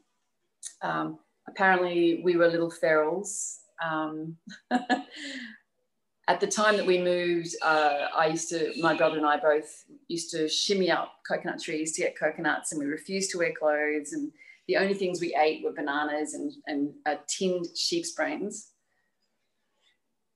Um, 0.83 1.19
apparently, 1.49 2.21
we 2.25 2.37
were 2.37 2.49
little 2.49 2.73
ferals. 2.83 3.59
Um, 3.83 4.37
at 4.71 6.39
the 6.39 6.47
time 6.47 6.77
that 6.77 6.87
we 6.87 6.99
moved, 6.99 7.55
uh, 7.63 8.07
I 8.15 8.27
used 8.27 8.51
to, 8.51 8.73
my 8.81 8.97
brother 8.97 9.17
and 9.17 9.27
I 9.27 9.39
both 9.39 9.85
used 10.09 10.31
to 10.33 10.49
shimmy 10.49 10.91
up 10.91 11.13
coconut 11.27 11.61
trees 11.61 11.93
to 11.95 12.03
get 12.03 12.19
coconuts, 12.19 12.73
and 12.73 12.81
we 12.81 12.87
refused 12.87 13.31
to 13.33 13.39
wear 13.39 13.53
clothes. 13.59 14.13
And 14.13 14.31
the 14.69 14.77
only 14.77 14.95
things 14.95 15.21
we 15.21 15.35
ate 15.41 15.65
were 15.65 15.73
bananas 15.73 16.35
and, 16.35 16.53
and 16.67 16.93
uh, 17.07 17.17
tinned 17.27 17.67
sheep's 17.75 18.13
brains. 18.13 18.69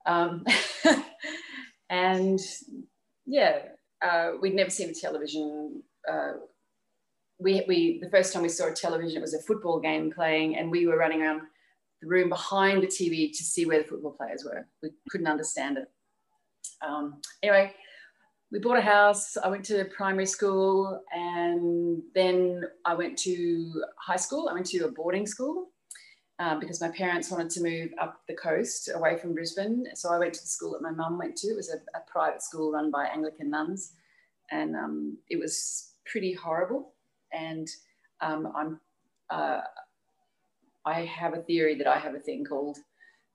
Um, 0.07 0.45
and 1.91 2.41
yeah, 3.27 3.59
uh, 4.05 4.33
we'd 4.41 4.55
never 4.55 4.71
seen 4.71 4.91
a 4.91 4.95
television. 4.95 5.83
Uh, 6.11 6.35
we, 7.39 7.65
we, 7.67 7.99
the 8.01 8.11
first 8.11 8.33
time 8.33 8.43
we 8.43 8.49
saw 8.49 8.69
a 8.69 8.73
television, 8.73 9.19
it 9.19 9.21
was 9.21 9.35
a 9.35 9.43
football 9.43 9.81
game 9.81 10.13
playing, 10.13 10.57
and 10.57 10.71
we 10.71 10.87
were 10.87 10.99
running 10.99 11.23
around 11.23 11.43
the 12.01 12.09
room 12.09 12.29
behind 12.29 12.83
the 12.83 12.87
TV 12.87 13.31
to 13.31 13.43
see 13.43 13.67
where 13.67 13.83
the 13.83 13.89
football 13.89 14.13
players 14.13 14.45
were. 14.45 14.67
We 14.83 14.91
couldn't 15.11 15.27
understand 15.27 15.79
it. 15.79 15.89
Um, 16.87 17.21
anyway, 17.43 17.73
we 18.53 18.59
bought 18.59 18.79
a 18.79 18.83
house. 18.83 19.37
I 19.37 19.49
went 19.49 19.65
to 19.67 19.85
primary 19.87 20.27
school 20.27 21.01
and 21.13 22.03
then 22.15 22.65
I 22.85 22.95
went 22.95 23.19
to 23.21 23.85
high 23.99 24.17
school. 24.17 24.49
I 24.49 24.55
went 24.55 24.67
to 24.67 24.85
a 24.85 24.93
boarding 24.93 25.27
school 25.27 25.71
um, 26.39 26.59
because 26.59 26.81
my 26.81 26.89
parents 26.89 27.31
wanted 27.31 27.51
to 27.51 27.63
move 27.63 27.91
up 28.01 28.23
the 28.27 28.35
coast 28.35 28.91
away 28.93 29.17
from 29.17 29.35
Brisbane. 29.35 29.87
So 29.95 30.11
I 30.11 30.19
went 30.19 30.35
to 30.35 30.41
the 30.41 30.49
school 30.49 30.73
that 30.73 30.83
my 30.83 30.91
mum 30.91 31.19
went 31.19 31.37
to. 31.37 31.49
It 31.49 31.57
was 31.57 31.71
a, 31.71 31.77
a, 31.97 32.01
private 32.11 32.43
school 32.43 32.73
run 32.73 32.91
by 32.91 33.07
Anglican 33.07 33.51
nuns. 33.51 33.93
And 34.51 34.75
um, 34.75 35.19
it 35.31 35.39
was 35.39 35.93
pretty 36.05 36.33
horrible. 36.33 36.93
And 37.33 37.69
um, 38.21 38.53
I'm, 38.57 38.81
uh, 39.31 39.61
I 40.85 41.01
have 41.03 41.35
a 41.35 41.43
theory 41.43 41.77
that 41.77 41.87
I 41.87 41.99
have 41.99 42.15
a 42.15 42.21
thing 42.21 42.45
called 42.45 42.79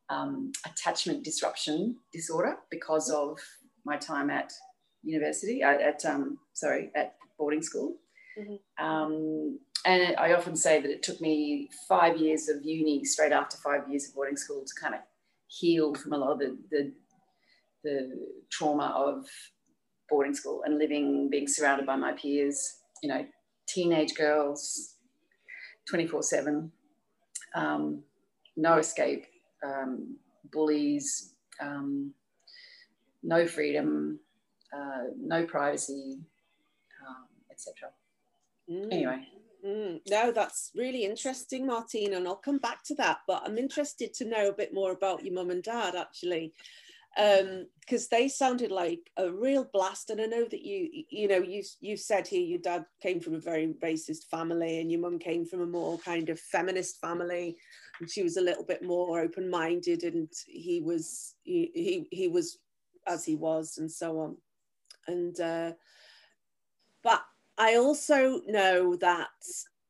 um, 0.10 0.52
attachment 0.66 1.24
disruption 1.24 1.96
disorder 2.12 2.58
because 2.70 3.10
of 3.10 3.40
my 3.86 3.96
time 3.96 4.30
at 4.30 4.52
university, 5.04 5.62
at, 5.62 5.82
at 5.82 6.06
um, 6.06 6.38
sorry, 6.54 6.92
at 6.96 7.16
boarding 7.38 7.62
school. 7.62 7.96
Mm-hmm. 8.40 8.86
Um, 8.86 9.60
and 9.86 10.16
I 10.18 10.34
often 10.34 10.56
say 10.56 10.82
that 10.82 10.90
it 10.90 11.04
took 11.04 11.22
me 11.22 11.70
five 11.88 12.18
years 12.18 12.50
of 12.50 12.64
uni 12.64 13.04
straight 13.06 13.32
after 13.32 13.58
five 13.58 13.90
years 13.90 14.08
of 14.08 14.16
boarding 14.16 14.38
school 14.38 14.64
to 14.66 14.82
kind 14.82 14.94
of 14.96 15.02
heal 15.48 15.96
from 15.96 16.14
a 16.14 16.18
lot 16.18 16.32
of 16.32 16.40
the, 16.40 16.58
the, 16.70 16.94
the 17.84 18.28
trauma 18.52 18.94
of 18.96 19.26
boarding 20.10 20.36
school 20.36 20.64
and 20.66 20.78
living, 20.78 21.30
being 21.30 21.48
surrounded 21.48 21.86
by 21.86 21.96
my 21.96 22.12
peers, 22.14 22.80
you 23.02 23.10
know, 23.10 23.26
teenage 23.68 24.16
girls, 24.16 24.96
24 25.88 26.24
7 26.24 26.72
um, 27.56 28.04
no 28.56 28.78
escape, 28.78 29.26
um, 29.64 30.18
bullies, 30.52 31.34
um, 31.62 32.14
no 33.24 33.48
freedom, 33.48 34.20
uh, 34.74 35.08
no 35.20 35.46
privacy, 35.46 36.20
um, 37.08 37.28
etc. 37.52 37.90
Mm. 38.70 38.94
Anyway. 38.94 39.28
Mm. 39.66 40.00
No, 40.10 40.32
that's 40.32 40.72
really 40.76 41.04
interesting, 41.04 41.68
Martina, 41.68 42.18
and 42.18 42.28
I'll 42.28 42.36
come 42.36 42.60
back 42.60 42.84
to 42.86 42.96
that. 42.96 43.20
But 43.28 43.44
I'm 43.46 43.58
interested 43.58 44.14
to 44.16 44.26
know 44.26 44.50
a 44.50 44.54
bit 44.54 44.74
more 44.74 44.92
about 44.92 45.24
your 45.24 45.34
mum 45.34 45.50
and 45.50 45.64
dad, 45.64 45.96
actually 45.96 46.54
because 47.16 48.04
um, 48.04 48.08
they 48.12 48.28
sounded 48.28 48.72
like 48.72 49.10
a 49.18 49.32
real 49.32 49.68
blast. 49.74 50.10
And 50.10 50.22
I 50.22 50.26
know 50.26 50.46
that 50.46 50.64
you, 50.64 51.04
you 51.10 51.28
know, 51.28 51.40
you 51.40 51.64
you 51.82 51.98
said 51.98 52.28
here 52.28 52.42
your 52.42 52.60
dad 52.60 52.86
came 53.02 53.20
from 53.20 53.36
a 53.36 53.40
very 53.40 53.74
racist 53.84 54.30
family, 54.30 54.80
and 54.80 54.92
your 54.92 55.02
mum 55.02 55.20
came 55.20 55.46
from 55.46 55.62
a 55.62 55.66
more 55.66 55.98
kind 56.00 56.30
of 56.30 56.40
feminist 56.40 57.00
family, 57.02 57.58
and 58.00 58.10
she 58.10 58.24
was 58.24 58.38
a 58.38 58.42
little 58.42 58.64
bit 58.64 58.84
more 58.84 59.20
open 59.20 59.50
minded, 59.50 60.04
and 60.04 60.30
he 60.48 60.82
was 60.82 61.36
he, 61.44 61.72
he 61.74 62.08
he 62.12 62.28
was 62.28 62.60
as 63.08 63.26
he 63.26 63.36
was, 63.36 63.78
and 63.78 63.92
so 63.92 64.20
on. 64.20 64.38
And 65.08 65.40
uh, 65.40 65.72
but 67.04 67.24
I 67.60 67.76
also 67.76 68.42
know 68.48 68.96
that 68.96 69.30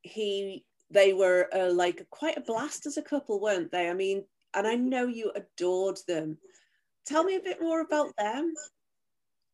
he 0.02 0.64
they 0.90 1.12
were 1.12 1.48
uh, 1.54 1.72
like 1.72 2.06
quite 2.10 2.36
a 2.36 2.42
blast 2.42 2.84
as 2.84 2.96
a 2.96 3.02
couple, 3.02 3.40
weren't 3.40 3.70
they? 3.70 3.88
I 3.88 3.94
mean, 3.94 4.24
and 4.54 4.66
I 4.66 4.74
know 4.74 5.06
you 5.06 5.32
adored 5.34 5.98
them 6.08 6.36
tell 7.10 7.24
me 7.24 7.36
a 7.36 7.40
bit 7.40 7.60
more 7.60 7.80
about 7.80 8.16
them. 8.16 8.54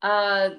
Uh, 0.02 0.50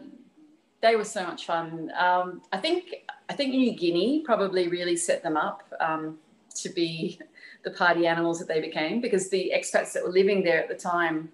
they 0.81 0.95
were 0.95 1.03
so 1.03 1.23
much 1.23 1.45
fun. 1.45 1.91
Um, 1.97 2.41
I 2.51 2.57
think 2.57 2.95
I 3.29 3.33
think 3.33 3.53
New 3.53 3.75
Guinea 3.75 4.23
probably 4.25 4.67
really 4.67 4.95
set 4.95 5.23
them 5.23 5.37
up 5.37 5.63
um, 5.79 6.17
to 6.55 6.69
be 6.69 7.19
the 7.63 7.71
party 7.71 8.07
animals 8.07 8.39
that 8.39 8.47
they 8.47 8.61
became 8.61 9.01
because 9.01 9.29
the 9.29 9.51
expats 9.55 9.93
that 9.93 10.03
were 10.03 10.11
living 10.11 10.43
there 10.43 10.61
at 10.61 10.69
the 10.69 10.75
time 10.75 11.29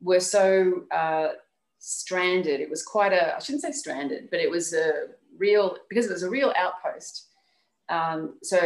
were 0.00 0.20
so 0.20 0.84
uh, 0.90 1.28
stranded. 1.78 2.60
It 2.60 2.70
was 2.70 2.82
quite 2.82 3.12
a 3.12 3.36
I 3.36 3.38
shouldn't 3.40 3.62
say 3.62 3.72
stranded, 3.72 4.30
but 4.30 4.40
it 4.40 4.50
was 4.50 4.72
a 4.72 5.08
real 5.38 5.76
because 5.88 6.06
it 6.06 6.12
was 6.12 6.22
a 6.22 6.30
real 6.30 6.52
outpost. 6.56 7.26
Um, 7.88 8.34
so 8.42 8.58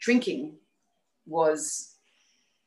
drinking 0.00 0.54
was 1.26 1.94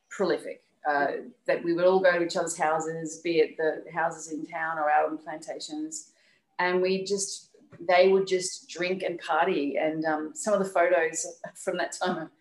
prolific 0.10 0.62
uh, 0.90 1.08
that 1.46 1.64
we 1.64 1.74
would 1.74 1.86
all 1.86 2.00
go 2.00 2.18
to 2.18 2.26
each 2.26 2.38
other's 2.38 2.58
houses, 2.58 3.20
be 3.24 3.40
it 3.40 3.58
the 3.58 3.84
houses 3.92 4.32
in 4.32 4.46
town 4.46 4.78
or 4.78 4.90
out 4.90 5.10
on 5.10 5.18
plantations, 5.18 6.12
and 6.60 6.82
we 6.82 7.04
just 7.04 7.50
they 7.90 8.08
would 8.08 8.28
just 8.28 8.70
drink 8.70 9.04
and 9.04 9.20
party. 9.20 9.78
And 9.78 10.06
um, 10.06 10.32
some 10.34 10.54
of 10.54 10.60
the 10.60 10.66
photos 10.66 11.26
from 11.56 11.78
that 11.78 11.92
time 11.92 12.18
are 12.18 12.32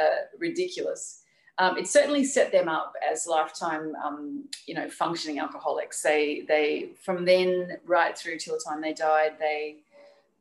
uh, 0.00 0.16
ridiculous. 0.38 1.21
Um, 1.58 1.76
it 1.76 1.86
certainly 1.86 2.24
set 2.24 2.50
them 2.50 2.68
up 2.68 2.94
as 3.10 3.26
lifetime, 3.26 3.94
um, 4.02 4.48
you 4.66 4.74
know, 4.74 4.88
functioning 4.88 5.38
alcoholics. 5.38 6.02
They 6.02 6.44
they 6.48 6.90
from 7.04 7.24
then 7.24 7.76
right 7.84 8.16
through 8.16 8.38
till 8.38 8.54
the 8.54 8.64
time 8.66 8.80
they 8.80 8.94
died, 8.94 9.32
they 9.38 9.76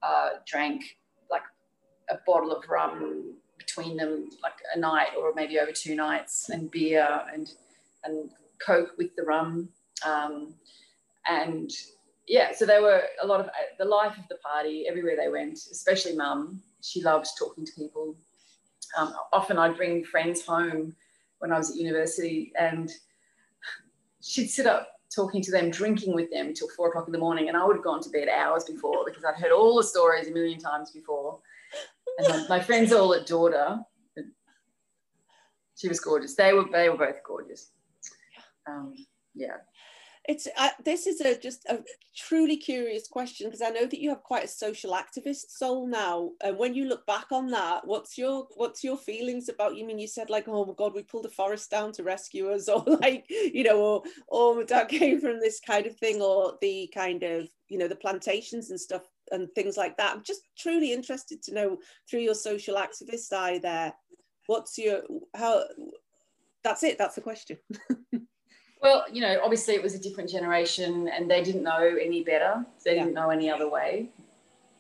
uh, 0.02 0.30
drank 0.48 0.98
like 1.30 1.44
a 2.10 2.18
bottle 2.26 2.52
of 2.52 2.64
rum 2.70 3.36
between 3.58 3.98
them 3.98 4.30
like 4.42 4.54
a 4.74 4.80
night 4.80 5.10
or 5.18 5.34
maybe 5.36 5.60
over 5.60 5.72
two 5.72 5.96
nights 5.96 6.50
and 6.50 6.72
beer 6.72 7.22
and 7.34 7.54
and 8.04 8.32
coke 8.66 8.92
with 8.98 9.16
the 9.16 9.24
rum. 9.24 9.70
Um, 10.06 10.56
and 11.28 11.72
yeah 12.28 12.52
so 12.54 12.66
they 12.66 12.80
were 12.80 13.04
a 13.22 13.28
lot 13.28 13.40
of 13.40 13.50
the 13.78 13.86
life 13.86 14.18
of 14.18 14.28
the 14.30 14.38
party 14.38 14.86
everywhere 14.88 15.16
they 15.16 15.30
went 15.30 15.60
especially 15.72 16.16
mum. 16.16 16.62
She 16.82 17.04
loved 17.04 17.28
talking 17.38 17.66
to 17.66 17.72
people 17.74 18.16
um, 18.98 19.14
often 19.34 19.58
i'd 19.58 19.78
bring 19.78 20.04
friends 20.04 20.46
home 20.46 20.96
when 21.40 21.52
i 21.52 21.58
was 21.58 21.72
at 21.72 21.78
university 21.78 22.52
and 22.60 22.92
she'd 24.22 24.48
sit 24.48 24.66
up 24.66 24.90
talking 25.14 25.42
to 25.42 25.52
them 25.52 25.70
drinking 25.70 26.14
with 26.14 26.32
them 26.32 26.54
till 26.54 26.70
four 26.70 26.90
o'clock 26.90 27.08
in 27.08 27.12
the 27.12 27.18
morning 27.18 27.48
and 27.48 27.58
i 27.58 27.66
would 27.66 27.76
have 27.76 27.84
gone 27.84 28.02
to 28.02 28.10
bed 28.10 28.30
hours 28.30 28.64
before 28.64 29.04
because 29.06 29.24
i'd 29.26 29.36
heard 29.36 29.52
all 29.52 29.76
the 29.76 29.84
stories 29.84 30.28
a 30.28 30.32
million 30.32 30.60
times 30.60 30.92
before 30.92 31.40
and 32.18 32.50
my 32.50 32.60
friends 32.60 32.92
all 32.92 33.14
adored 33.14 33.54
her. 33.54 33.84
She 35.76 35.88
was 35.88 36.00
gorgeous. 36.00 36.36
They 36.36 36.54
were 36.54 36.66
they 36.72 36.90
were 36.90 36.98
both 36.98 37.24
gorgeous. 37.26 37.72
Um, 38.68 38.94
yeah. 39.34 39.58
It's 40.26 40.48
uh, 40.58 40.70
this 40.86 41.08
is 41.08 41.20
a 41.22 41.38
just 41.38 41.66
a 41.66 41.80
truly 42.16 42.56
curious 42.56 43.08
question 43.08 43.48
because 43.48 43.62
I 43.62 43.70
know 43.70 43.86
that 43.88 44.00
you 44.00 44.10
have 44.10 44.22
quite 44.22 44.44
a 44.44 44.48
social 44.48 44.92
activist 44.94 45.50
soul 45.50 45.88
now. 45.88 46.32
And 46.44 46.58
when 46.58 46.76
you 46.76 46.86
look 46.88 47.06
back 47.08 47.32
on 47.32 47.48
that, 47.48 47.88
what's 47.88 48.18
your 48.18 48.48
what's 48.56 48.84
your 48.84 48.98
feelings 48.98 49.50
about? 49.50 49.76
You 49.76 49.86
mean 49.86 49.98
you 49.98 50.08
said 50.08 50.30
like, 50.30 50.48
oh 50.48 50.66
my 50.66 50.74
god, 50.78 50.94
we 50.94 51.02
pulled 51.04 51.26
a 51.26 51.30
forest 51.30 51.72
down 51.72 51.92
to 51.94 52.04
rescue 52.04 52.50
us, 52.50 52.70
or 52.70 52.84
like 53.02 53.26
you 53.30 53.64
know, 53.64 53.82
or 53.82 54.04
or 54.28 54.56
my 54.58 54.64
dad 54.64 54.90
came 54.90 55.20
from 55.20 55.40
this 55.40 55.60
kind 55.60 55.88
of 55.88 55.96
thing, 55.98 56.22
or 56.22 56.54
the 56.62 56.92
kind 56.94 57.24
of 57.24 57.48
you 57.68 57.80
know 57.80 57.88
the 57.88 57.96
plantations 57.96 58.70
and 58.70 58.80
stuff 58.80 59.04
and 59.32 59.50
things 59.56 59.76
like 59.76 59.98
that. 59.98 60.16
I'm 60.16 60.24
just 60.24 60.42
truly 60.58 60.94
interested 60.94 61.42
to 61.44 61.54
know 61.54 61.78
through 62.10 62.20
your 62.20 62.36
social 62.36 62.76
activist 62.76 63.34
eye 63.34 63.58
there, 63.58 63.94
what's 64.46 64.78
your 64.78 65.02
how? 65.36 65.64
That's 66.64 66.84
it. 66.84 67.00
That's 67.00 67.16
the 67.16 67.22
question. 67.22 67.58
Well, 68.82 69.06
you 69.12 69.22
know, 69.22 69.40
obviously 69.44 69.76
it 69.76 69.84
was 69.84 69.94
a 69.94 70.00
different 70.00 70.30
generation 70.30 71.08
and 71.08 71.30
they 71.30 71.44
didn't 71.44 71.64
know 71.64 71.96
any 72.02 72.24
better. 72.24 72.66
They 72.84 72.96
didn't 72.96 73.14
know 73.14 73.30
any 73.30 73.50
other 73.50 73.70
way. 73.70 74.10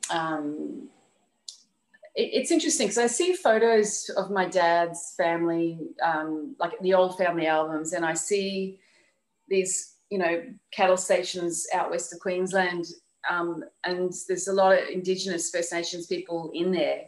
Um, 0.09 0.89
it, 2.15 2.29
it's 2.33 2.51
interesting 2.51 2.87
because 2.87 2.97
I 2.97 3.07
see 3.07 3.33
photos 3.33 4.09
of 4.17 4.31
my 4.31 4.45
dad's 4.45 5.13
family, 5.15 5.79
um, 6.03 6.55
like 6.59 6.73
the 6.81 6.95
old 6.95 7.17
family 7.17 7.45
albums, 7.45 7.93
and 7.93 8.03
I 8.03 8.13
see 8.13 8.79
these, 9.47 9.97
you 10.09 10.17
know, 10.17 10.43
cattle 10.71 10.97
stations 10.97 11.67
out 11.73 11.91
west 11.91 12.11
of 12.11 12.19
Queensland. 12.19 12.87
Um, 13.29 13.63
and 13.83 14.11
there's 14.27 14.47
a 14.47 14.53
lot 14.53 14.73
of 14.73 14.89
Indigenous 14.89 15.51
First 15.51 15.71
Nations 15.71 16.07
people 16.07 16.49
in 16.55 16.71
there 16.71 17.03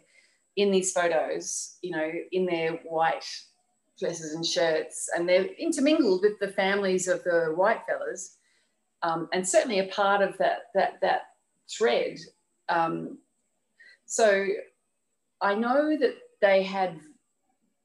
in 0.57 0.69
these 0.69 0.91
photos, 0.91 1.77
you 1.81 1.89
know, 1.89 2.11
in 2.31 2.45
their 2.45 2.73
white 2.83 3.25
dresses 4.03 4.33
and 4.33 4.45
shirts, 4.45 5.09
and 5.15 5.27
they're 5.27 5.45
intermingled 5.57 6.21
with 6.21 6.37
the 6.39 6.49
families 6.49 7.07
of 7.07 7.23
the 7.23 7.53
white 7.55 7.81
fellas, 7.87 8.37
um, 9.01 9.29
and 9.33 9.47
certainly 9.47 9.79
a 9.79 9.87
part 9.87 10.21
of 10.21 10.37
that 10.37 10.63
that 10.75 10.99
that 11.01 11.21
thread. 11.69 12.17
Um, 12.69 13.19
so 14.05 14.47
I 15.41 15.55
know 15.55 15.97
that 15.97 16.15
they 16.41 16.63
had 16.63 16.99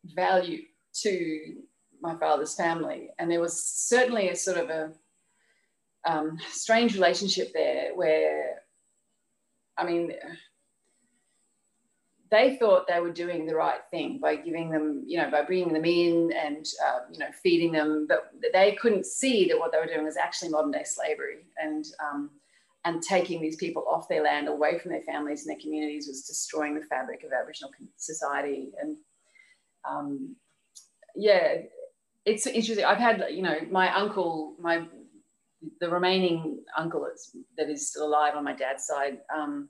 value 0.04 0.62
to 1.02 1.62
my 2.00 2.16
father's 2.16 2.54
family, 2.54 3.10
and 3.18 3.30
there 3.30 3.40
was 3.40 3.62
certainly 3.62 4.28
a 4.28 4.36
sort 4.36 4.58
of 4.58 4.70
a 4.70 4.92
um, 6.04 6.38
strange 6.50 6.94
relationship 6.94 7.52
there 7.52 7.94
where, 7.94 8.62
I 9.76 9.84
mean 9.84 10.12
they 12.30 12.56
thought 12.56 12.86
they 12.86 13.00
were 13.00 13.12
doing 13.12 13.46
the 13.46 13.54
right 13.54 13.80
thing 13.90 14.18
by 14.18 14.36
giving 14.36 14.70
them, 14.70 15.02
you 15.06 15.18
know, 15.18 15.30
by 15.30 15.42
bringing 15.42 15.72
them 15.72 15.84
in 15.84 16.32
and, 16.32 16.66
uh, 16.86 17.00
you 17.10 17.18
know, 17.18 17.30
feeding 17.42 17.72
them, 17.72 18.06
but 18.08 18.32
they 18.52 18.76
couldn't 18.80 19.06
see 19.06 19.48
that 19.48 19.58
what 19.58 19.72
they 19.72 19.78
were 19.78 19.86
doing 19.86 20.04
was 20.04 20.16
actually 20.16 20.50
modern 20.50 20.70
day 20.70 20.84
slavery 20.84 21.46
and, 21.58 21.86
um, 22.00 22.30
and 22.84 23.02
taking 23.02 23.40
these 23.40 23.56
people 23.56 23.84
off 23.90 24.08
their 24.08 24.22
land 24.22 24.48
away 24.48 24.78
from 24.78 24.90
their 24.92 25.02
families 25.02 25.46
and 25.46 25.54
their 25.54 25.60
communities 25.60 26.06
was 26.06 26.22
destroying 26.22 26.74
the 26.74 26.86
fabric 26.86 27.22
of 27.24 27.32
Aboriginal 27.32 27.70
society. 27.96 28.68
And 28.80 28.96
um, 29.88 30.36
yeah, 31.16 31.62
it's 32.24 32.46
interesting. 32.46 32.84
I've 32.84 32.98
had, 32.98 33.24
you 33.30 33.42
know, 33.42 33.56
my 33.70 33.94
uncle, 33.94 34.54
my 34.60 34.86
the 35.80 35.90
remaining 35.90 36.60
uncle 36.76 37.04
that 37.56 37.68
is 37.68 37.90
still 37.90 38.06
alive 38.06 38.34
on 38.36 38.44
my 38.44 38.52
dad's 38.52 38.86
side. 38.86 39.18
Um, 39.34 39.68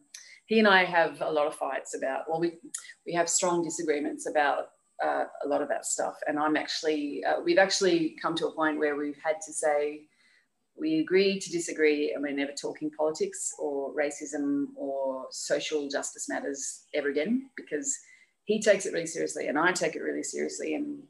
he 0.48 0.58
and 0.58 0.66
I 0.66 0.84
have 0.84 1.20
a 1.20 1.30
lot 1.30 1.46
of 1.46 1.54
fights 1.54 1.94
about, 1.94 2.22
well, 2.28 2.40
we, 2.40 2.54
we 3.06 3.12
have 3.12 3.28
strong 3.28 3.62
disagreements 3.62 4.26
about 4.26 4.68
uh, 5.04 5.24
a 5.44 5.46
lot 5.46 5.60
of 5.60 5.68
that 5.68 5.84
stuff. 5.84 6.14
And 6.26 6.38
I'm 6.38 6.56
actually, 6.56 7.22
uh, 7.22 7.40
we've 7.44 7.58
actually 7.58 8.16
come 8.20 8.34
to 8.36 8.46
a 8.46 8.54
point 8.54 8.78
where 8.78 8.96
we've 8.96 9.20
had 9.22 9.36
to 9.44 9.52
say, 9.52 10.06
we 10.74 11.00
agree 11.00 11.38
to 11.38 11.50
disagree 11.50 12.12
and 12.14 12.22
we're 12.22 12.32
never 12.32 12.52
talking 12.52 12.90
politics 12.96 13.52
or 13.58 13.92
racism 13.94 14.66
or 14.74 15.26
social 15.30 15.86
justice 15.88 16.28
matters 16.30 16.84
ever 16.94 17.10
again 17.10 17.50
because 17.54 17.94
he 18.44 18.60
takes 18.60 18.86
it 18.86 18.94
really 18.94 19.06
seriously 19.06 19.48
and 19.48 19.58
I 19.58 19.72
take 19.72 19.96
it 19.96 20.02
really 20.02 20.22
seriously. 20.22 20.74
And 20.76 21.02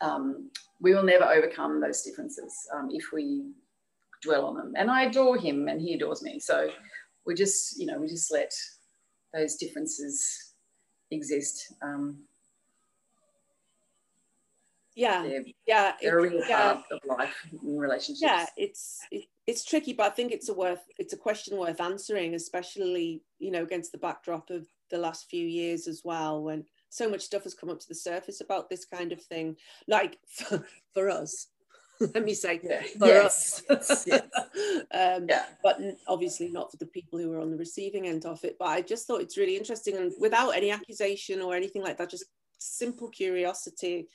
um, 0.00 0.50
we 0.80 0.94
will 0.94 1.02
never 1.02 1.24
overcome 1.24 1.80
those 1.80 2.02
differences 2.02 2.54
um, 2.76 2.90
if 2.92 3.06
we 3.12 3.50
dwell 4.22 4.44
on 4.44 4.56
them. 4.56 4.72
And 4.76 4.88
I 4.88 5.04
adore 5.04 5.36
him 5.36 5.66
and 5.66 5.80
he 5.80 5.94
adores 5.94 6.22
me. 6.22 6.38
So 6.38 6.70
we 7.26 7.34
just, 7.34 7.78
you 7.78 7.86
know, 7.86 7.98
we 7.98 8.08
just 8.08 8.32
let 8.32 8.52
those 9.34 9.56
differences 9.56 10.54
exist. 11.10 11.72
Um, 11.82 12.24
yeah, 14.96 15.22
they're, 15.22 15.44
yeah, 15.66 15.92
they're 16.02 16.18
a 16.18 16.22
real 16.22 16.42
yeah. 16.48 16.74
part 16.74 16.84
of 16.90 16.98
life 17.06 17.46
in 17.62 17.78
relationships. 17.78 18.22
Yeah, 18.22 18.46
it's 18.56 19.00
it, 19.10 19.26
it's 19.46 19.64
tricky, 19.64 19.92
but 19.92 20.06
I 20.06 20.10
think 20.10 20.32
it's 20.32 20.48
a 20.48 20.54
worth 20.54 20.84
it's 20.98 21.12
a 21.12 21.16
question 21.16 21.56
worth 21.56 21.80
answering, 21.80 22.34
especially 22.34 23.22
you 23.38 23.50
know 23.50 23.62
against 23.62 23.92
the 23.92 23.98
backdrop 23.98 24.50
of 24.50 24.66
the 24.90 24.98
last 24.98 25.30
few 25.30 25.46
years 25.46 25.86
as 25.86 26.02
well, 26.04 26.42
when 26.42 26.64
so 26.90 27.08
much 27.08 27.20
stuff 27.20 27.44
has 27.44 27.54
come 27.54 27.70
up 27.70 27.78
to 27.78 27.88
the 27.88 27.94
surface 27.94 28.40
about 28.40 28.68
this 28.68 28.84
kind 28.84 29.12
of 29.12 29.22
thing. 29.22 29.56
Like 29.86 30.18
for, 30.28 30.66
for 30.92 31.08
us, 31.08 31.46
let 32.14 32.24
me 32.24 32.34
say 32.34 32.60
yeah. 32.62 32.82
yes. 33.00 33.62
yes. 33.70 34.08
um, 34.92 35.26
yeah. 35.28 35.44
but 35.62 35.78
obviously 36.06 36.48
not 36.48 36.70
for 36.70 36.78
the 36.78 36.86
people 36.86 37.18
who 37.18 37.32
are 37.32 37.40
on 37.40 37.50
the 37.50 37.56
receiving 37.56 38.06
end 38.06 38.24
of 38.24 38.42
it 38.44 38.56
but 38.58 38.68
i 38.68 38.80
just 38.80 39.06
thought 39.06 39.20
it's 39.20 39.36
really 39.36 39.56
interesting 39.56 39.96
and 39.96 40.12
without 40.18 40.50
any 40.50 40.70
accusation 40.70 41.42
or 41.42 41.54
anything 41.54 41.82
like 41.82 41.98
that 41.98 42.10
just 42.10 42.24
simple 42.58 43.08
curiosity 43.08 44.08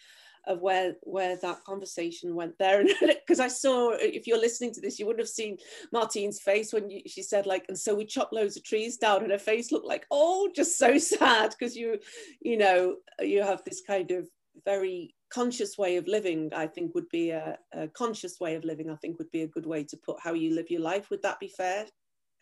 of 0.48 0.62
where 0.62 0.96
where 1.02 1.38
that 1.38 1.64
conversation 1.64 2.36
went 2.36 2.58
there 2.58 2.80
and 2.82 2.90
because 3.02 3.40
i 3.40 3.48
saw 3.48 3.92
if 3.94 4.28
you're 4.28 4.40
listening 4.40 4.74
to 4.74 4.82
this 4.82 5.00
you 5.00 5.06
would 5.06 5.20
have 5.20 5.30
seen 5.30 5.58
martine's 5.92 6.40
face 6.40 6.74
when 6.74 6.90
you, 6.90 7.02
she 7.08 7.22
said 7.22 7.46
like 7.46 7.66
and 7.68 7.78
so 7.78 7.94
we 7.96 8.06
chopped 8.06 8.34
loads 8.34 8.58
of 8.58 8.64
trees 8.64 8.98
down 8.98 9.22
and 9.24 9.32
her 9.32 9.38
face 9.38 9.72
looked 9.72 9.88
like 9.88 10.06
oh 10.12 10.50
just 10.56 10.78
so 10.78 10.98
sad 10.98 11.52
because 11.52 11.76
you 11.76 12.00
you 12.42 12.58
know 12.58 12.96
you 13.20 13.42
have 13.42 13.64
this 13.64 13.82
kind 13.86 14.12
of 14.12 14.28
very 14.64 15.14
conscious 15.36 15.78
way 15.78 15.98
of 15.98 16.08
living 16.08 16.42
i 16.56 16.66
think 16.66 16.96
would 16.96 17.10
be 17.10 17.30
a, 17.32 17.58
a, 17.74 17.88
conscious 17.90 18.40
way 18.40 18.56
of 18.56 18.64
living 18.64 18.90
i 18.90 18.96
think 18.96 19.18
would 19.18 19.32
be 19.32 19.44
a 19.44 19.54
good 19.56 19.66
way 19.66 19.84
to 19.84 19.98
put 19.98 20.18
how 20.26 20.34
you 20.34 20.56
live 20.56 20.70
your 20.72 20.86
life. 20.94 21.10
Would 21.10 21.24
that 21.24 21.40
be 21.40 21.50
fair? 21.50 21.86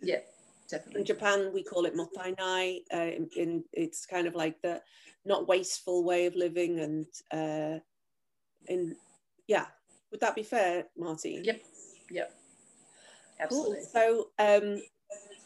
Yeah 0.02 0.20
definitely. 0.70 1.02
In 1.02 1.06
japan 1.06 1.52
we 1.54 1.64
call 1.64 1.86
it 1.86 1.96
mottainai 1.96 2.82
uh, 2.94 3.12
in, 3.18 3.30
in, 3.36 3.64
it's 3.74 4.06
kind 4.06 4.28
of 4.28 4.36
like 4.36 4.62
the 4.62 4.82
not 5.26 5.48
wasteful 5.48 6.04
way 6.04 6.26
of 6.26 6.36
living 6.36 6.80
and 6.80 7.06
uh 7.34 7.80
in 8.68 8.96
yeah. 9.48 9.66
Would 10.12 10.22
that 10.22 10.36
be 10.36 10.44
fair 10.44 10.86
marty? 10.98 11.42
Yep 11.44 11.62
yep. 12.12 12.34
Absolutely. 13.40 13.78
Cool. 13.78 13.88
so 13.98 14.28
um 14.40 14.82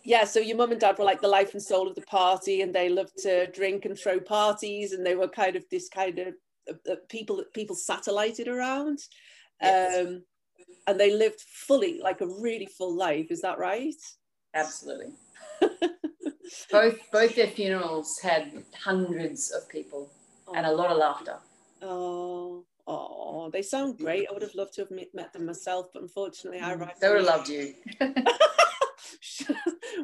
yeah, 0.04 0.24
so 0.24 0.40
your 0.40 0.56
mum 0.56 0.72
and 0.72 0.80
dad 0.80 0.98
were 0.98 1.04
like 1.04 1.20
the 1.20 1.28
life 1.28 1.52
and 1.52 1.62
soul 1.62 1.86
of 1.86 1.96
the 1.96 2.02
party, 2.04 2.62
and 2.62 2.74
they 2.74 2.88
loved 2.88 3.18
to 3.24 3.48
drink 3.52 3.84
and 3.84 4.00
throw 4.00 4.22
parties, 4.22 4.94
and 4.94 5.06
they 5.06 5.16
were 5.16 5.28
kind 5.28 5.58
of 5.58 5.66
this 5.70 5.90
kind 5.90 6.18
of 6.20 6.34
people 7.10 7.44
people 7.54 7.76
satellited 7.76 8.48
around. 8.48 9.00
Yes. 9.62 10.08
um, 10.08 10.24
and 10.88 11.00
they 11.00 11.14
lived 11.14 11.42
fully 11.42 12.00
like 12.00 12.22
a 12.22 12.28
really 12.28 12.66
full 12.66 12.96
life. 12.96 13.32
Is 13.32 13.42
that 13.42 13.60
right? 13.60 13.94
Absolutely. 14.54 15.14
Both 16.72 17.00
both 17.12 17.36
their 17.36 17.48
funerals 17.48 18.20
had 18.24 18.64
hundreds 18.74 19.52
of 19.52 19.68
people 19.68 20.10
oh. 20.48 20.54
and 20.56 20.66
a 20.66 20.72
lot 20.72 20.90
of 20.90 20.98
laughter. 20.98 21.40
Oh 21.82 22.64
oh 22.88 23.50
they 23.52 23.62
sound 23.62 23.98
great. 23.98 24.28
I 24.30 24.34
would 24.34 24.44
have 24.44 24.56
loved 24.56 24.74
to 24.76 24.82
have 24.82 24.92
met, 24.92 25.14
met 25.14 25.34
them 25.34 25.46
myself 25.46 25.88
but 25.94 26.04
unfortunately 26.04 26.62
i 26.62 26.74
arrived 26.74 27.02
they 27.02 27.10
would 27.10 27.18
have 27.18 27.26
loved 27.26 27.50
you. 27.50 27.74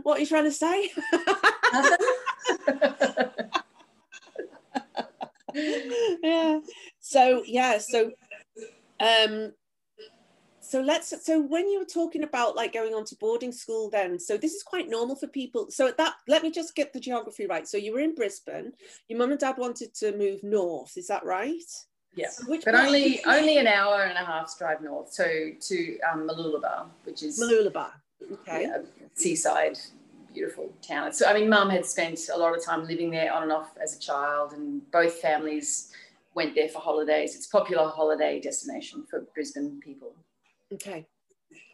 What 0.04 0.18
are 0.18 0.22
you 0.22 0.26
trying 0.26 0.46
to 0.46 0.52
say 0.52 0.90
yeah. 5.54 6.60
So 7.00 7.44
yeah. 7.46 7.78
So 7.78 8.12
um. 9.00 9.54
So 10.60 10.82
let's. 10.82 11.14
So 11.26 11.40
when 11.42 11.68
you 11.68 11.80
were 11.80 11.86
talking 11.86 12.24
about 12.24 12.56
like 12.56 12.74
going 12.74 12.94
on 12.94 13.06
to 13.06 13.16
boarding 13.20 13.52
school, 13.52 13.90
then 13.90 14.20
so 14.20 14.38
this 14.38 14.54
is 14.54 14.64
quite 14.64 14.90
normal 14.90 15.16
for 15.16 15.28
people. 15.28 15.68
So 15.70 15.88
at 15.88 15.98
that 15.98 16.16
let 16.28 16.42
me 16.42 16.52
just 16.52 16.74
get 16.76 16.94
the 16.94 17.00
geography 17.00 17.46
right. 17.46 17.68
So 17.68 17.78
you 17.78 17.94
were 17.94 18.00
in 18.00 18.16
Brisbane. 18.16 18.72
Your 19.08 19.20
mum 19.20 19.32
and 19.32 19.40
dad 19.40 19.58
wanted 19.58 19.94
to 19.96 20.18
move 20.18 20.44
north. 20.44 20.98
Is 20.98 21.08
that 21.08 21.26
right? 21.26 21.60
Yeah, 22.16 22.30
so 22.30 22.46
but 22.64 22.76
only 22.76 23.24
only 23.26 23.58
an 23.58 23.68
hour 23.68 24.04
and 24.04 24.18
a 24.18 24.24
half's 24.24 24.58
drive 24.58 24.82
north, 24.82 25.12
so 25.12 25.26
to 25.60 26.00
um, 26.12 26.28
Mooloolaba, 26.28 26.86
which 27.06 27.24
is 27.24 27.40
Mooloolaba. 27.42 27.92
Okay. 28.32 28.64
Yeah, 28.64 28.78
seaside 29.16 29.80
beautiful 30.34 30.74
town. 30.82 31.14
So, 31.14 31.28
I 31.28 31.34
mean, 31.34 31.50
mum 31.50 31.70
had 31.70 31.86
spent 31.86 32.20
a 32.34 32.38
lot 32.38 32.58
of 32.58 32.64
time 32.64 32.86
living 32.86 33.10
there 33.10 33.32
on 33.34 33.44
and 33.44 33.52
off 33.52 33.72
as 33.82 33.96
a 33.96 34.00
child, 34.00 34.54
and 34.54 34.90
both 34.92 35.16
families 35.16 35.92
went 36.36 36.56
there 36.56 36.70
for 36.70 36.80
holidays. 36.80 37.36
It's 37.36 37.48
a 37.48 37.50
popular 37.50 37.88
holiday 37.88 38.40
destination 38.40 39.06
for 39.10 39.26
Brisbane 39.34 39.80
people. 39.82 40.16
Okay. 40.74 41.06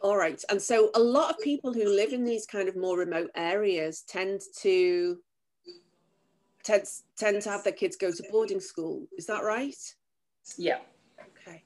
All 0.01 0.17
right. 0.17 0.41
And 0.49 0.61
so 0.61 0.91
a 0.95 0.99
lot 0.99 1.29
of 1.29 1.39
people 1.39 1.73
who 1.73 1.85
live 1.87 2.13
in 2.13 2.23
these 2.23 2.45
kind 2.45 2.67
of 2.67 2.75
more 2.75 2.97
remote 2.97 3.31
areas 3.35 4.01
tend 4.01 4.41
to 4.61 5.19
tend, 6.63 6.83
tend 7.17 7.41
to 7.41 7.49
have 7.49 7.63
their 7.63 7.73
kids 7.73 7.95
go 7.95 8.11
to 8.11 8.23
boarding 8.31 8.59
school. 8.59 9.07
Is 9.17 9.25
that 9.27 9.43
right? 9.43 9.75
Yeah. 10.57 10.79
Okay. 11.19 11.63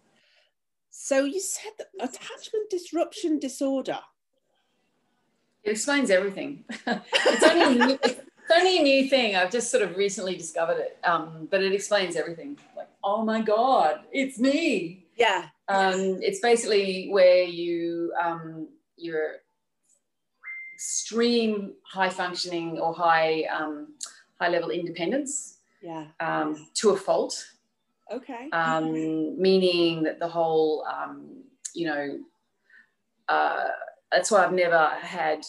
So 0.89 1.25
you 1.25 1.39
said 1.39 1.71
that 1.77 1.87
attachment 1.99 2.69
disruption 2.69 3.39
disorder. 3.39 3.99
It 5.63 5.71
explains 5.71 6.09
everything. 6.09 6.63
it's, 6.87 7.43
only 7.43 7.63
a 7.63 7.85
new, 7.85 7.99
it's 8.03 8.51
only 8.53 8.79
a 8.79 8.83
new 8.83 9.09
thing. 9.09 9.35
I've 9.35 9.51
just 9.51 9.71
sort 9.71 9.83
of 9.83 9.95
recently 9.95 10.35
discovered 10.35 10.77
it, 10.77 10.97
um, 11.03 11.47
but 11.49 11.63
it 11.63 11.73
explains 11.73 12.15
everything. 12.15 12.57
Like, 12.75 12.89
oh 13.03 13.23
my 13.23 13.41
god, 13.41 14.01
it's 14.11 14.39
me. 14.39 15.05
Yeah. 15.15 15.45
Um, 15.69 16.19
it's 16.21 16.39
basically 16.39 17.07
where 17.11 17.43
you 17.43 18.13
um, 18.21 18.67
you're 18.97 19.35
extreme 20.75 21.73
high 21.83 22.09
functioning 22.09 22.79
or 22.79 22.93
high 22.93 23.43
um, 23.43 23.93
high 24.39 24.49
level 24.49 24.69
independence. 24.69 25.59
Yeah. 25.81 26.07
Um, 26.19 26.67
to 26.75 26.91
a 26.91 26.97
fault. 26.97 27.45
Okay. 28.11 28.49
Um, 28.51 29.41
meaning 29.41 30.03
that 30.03 30.19
the 30.19 30.27
whole, 30.27 30.85
um, 30.85 31.43
you 31.73 31.87
know, 31.87 32.19
uh, 33.27 33.65
that's 34.13 34.29
why 34.29 34.45
I've 34.45 34.53
never 34.53 34.89
had 35.01 35.43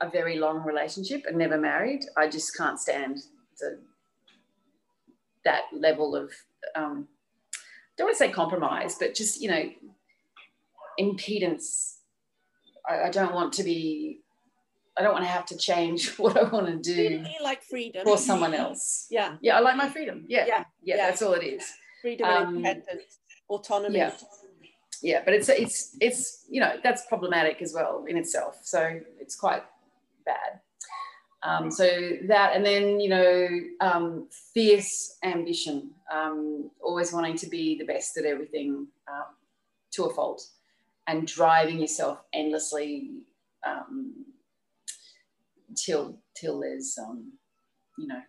a 0.00 0.08
very 0.08 0.38
long 0.38 0.64
relationship 0.64 1.24
and 1.26 1.36
never 1.36 1.58
married. 1.58 2.04
I 2.16 2.28
just 2.28 2.56
can't 2.56 2.78
stand 2.78 3.18
the, 3.58 3.80
that 5.44 5.62
level 5.72 6.14
of, 6.14 6.30
um, 6.76 7.08
don't 7.96 8.06
want 8.06 8.16
to 8.16 8.24
say 8.24 8.30
compromise, 8.30 8.96
but 8.98 9.14
just, 9.14 9.40
you 9.40 9.48
know, 9.48 9.64
impedance. 11.00 11.96
I, 12.88 13.02
I 13.04 13.10
don't 13.10 13.34
want 13.34 13.52
to 13.54 13.64
be 13.64 14.20
I 14.98 15.02
don't 15.02 15.12
want 15.12 15.24
to 15.24 15.30
have 15.30 15.46
to 15.46 15.56
change 15.56 16.16
what 16.18 16.36
I 16.36 16.42
want 16.48 16.66
to 16.66 16.76
do. 16.76 17.02
You 17.02 17.44
like 17.44 17.62
freedom 17.62 18.04
for 18.04 18.18
someone 18.18 18.52
else. 18.52 19.06
Yeah. 19.10 19.36
Yeah, 19.40 19.56
I 19.56 19.60
like 19.60 19.76
my 19.76 19.88
freedom. 19.88 20.24
Yeah. 20.26 20.46
Yeah. 20.46 20.64
Yeah, 20.82 20.96
yeah. 20.96 20.96
that's 20.96 21.22
all 21.22 21.34
it 21.34 21.44
is. 21.44 21.64
Freedom 22.02 22.26
and 22.26 22.46
um, 22.46 22.56
independence, 22.56 23.18
autonomy. 23.48 23.98
Yeah. 23.98 24.12
Yeah, 25.02 25.22
but 25.24 25.34
it's 25.34 25.48
it's 25.48 25.96
it's 26.00 26.46
you 26.48 26.60
know 26.60 26.74
that's 26.82 27.06
problematic 27.06 27.62
as 27.62 27.72
well 27.74 28.04
in 28.08 28.16
itself. 28.16 28.58
So 28.62 29.00
it's 29.20 29.36
quite 29.36 29.62
bad. 30.24 30.60
Um, 31.42 31.70
so 31.70 31.86
that 32.26 32.56
and 32.56 32.64
then 32.64 32.98
you 32.98 33.08
know 33.08 33.48
um, 33.80 34.28
fierce 34.54 35.18
ambition, 35.22 35.90
um, 36.12 36.70
always 36.82 37.12
wanting 37.12 37.36
to 37.36 37.48
be 37.48 37.78
the 37.78 37.84
best 37.84 38.16
at 38.18 38.24
everything 38.24 38.88
uh, 39.06 39.30
to 39.92 40.04
a 40.04 40.14
fault, 40.14 40.42
and 41.06 41.26
driving 41.26 41.78
yourself 41.78 42.20
endlessly 42.32 43.10
um, 43.66 44.24
till 45.76 46.18
till 46.34 46.60
there's 46.60 46.98
um, 47.00 47.32
you 47.98 48.08
know 48.08 48.20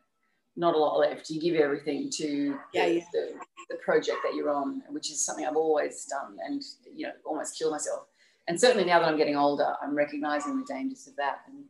not 0.56 0.76
a 0.76 0.78
lot 0.78 1.00
left. 1.00 1.30
You 1.30 1.42
give 1.42 1.56
everything 1.56 2.10
to 2.18 2.58
yeah, 2.74 2.86
the, 2.86 2.94
yeah. 2.94 3.04
The, 3.12 3.34
the, 3.70 3.76
project 3.78 4.18
that 4.24 4.36
you're 4.36 4.50
on, 4.50 4.84
which 4.90 5.10
is 5.12 5.24
something 5.26 5.46
I've 5.46 5.56
always 5.56 6.06
done, 6.06 6.38
and 6.46 6.62
you 6.96 7.08
know 7.08 7.14
almost 7.26 7.58
kill 7.58 7.72
myself. 7.72 8.06
And 8.48 8.60
certainly 8.60 8.86
now 8.86 9.00
that 9.00 9.08
I'm 9.08 9.18
getting 9.18 9.36
older, 9.36 9.74
I'm 9.82 9.96
recognizing 9.96 10.58
the 10.58 10.66
dangers 10.66 11.08
of 11.08 11.16
that 11.18 11.42
and 11.48 11.66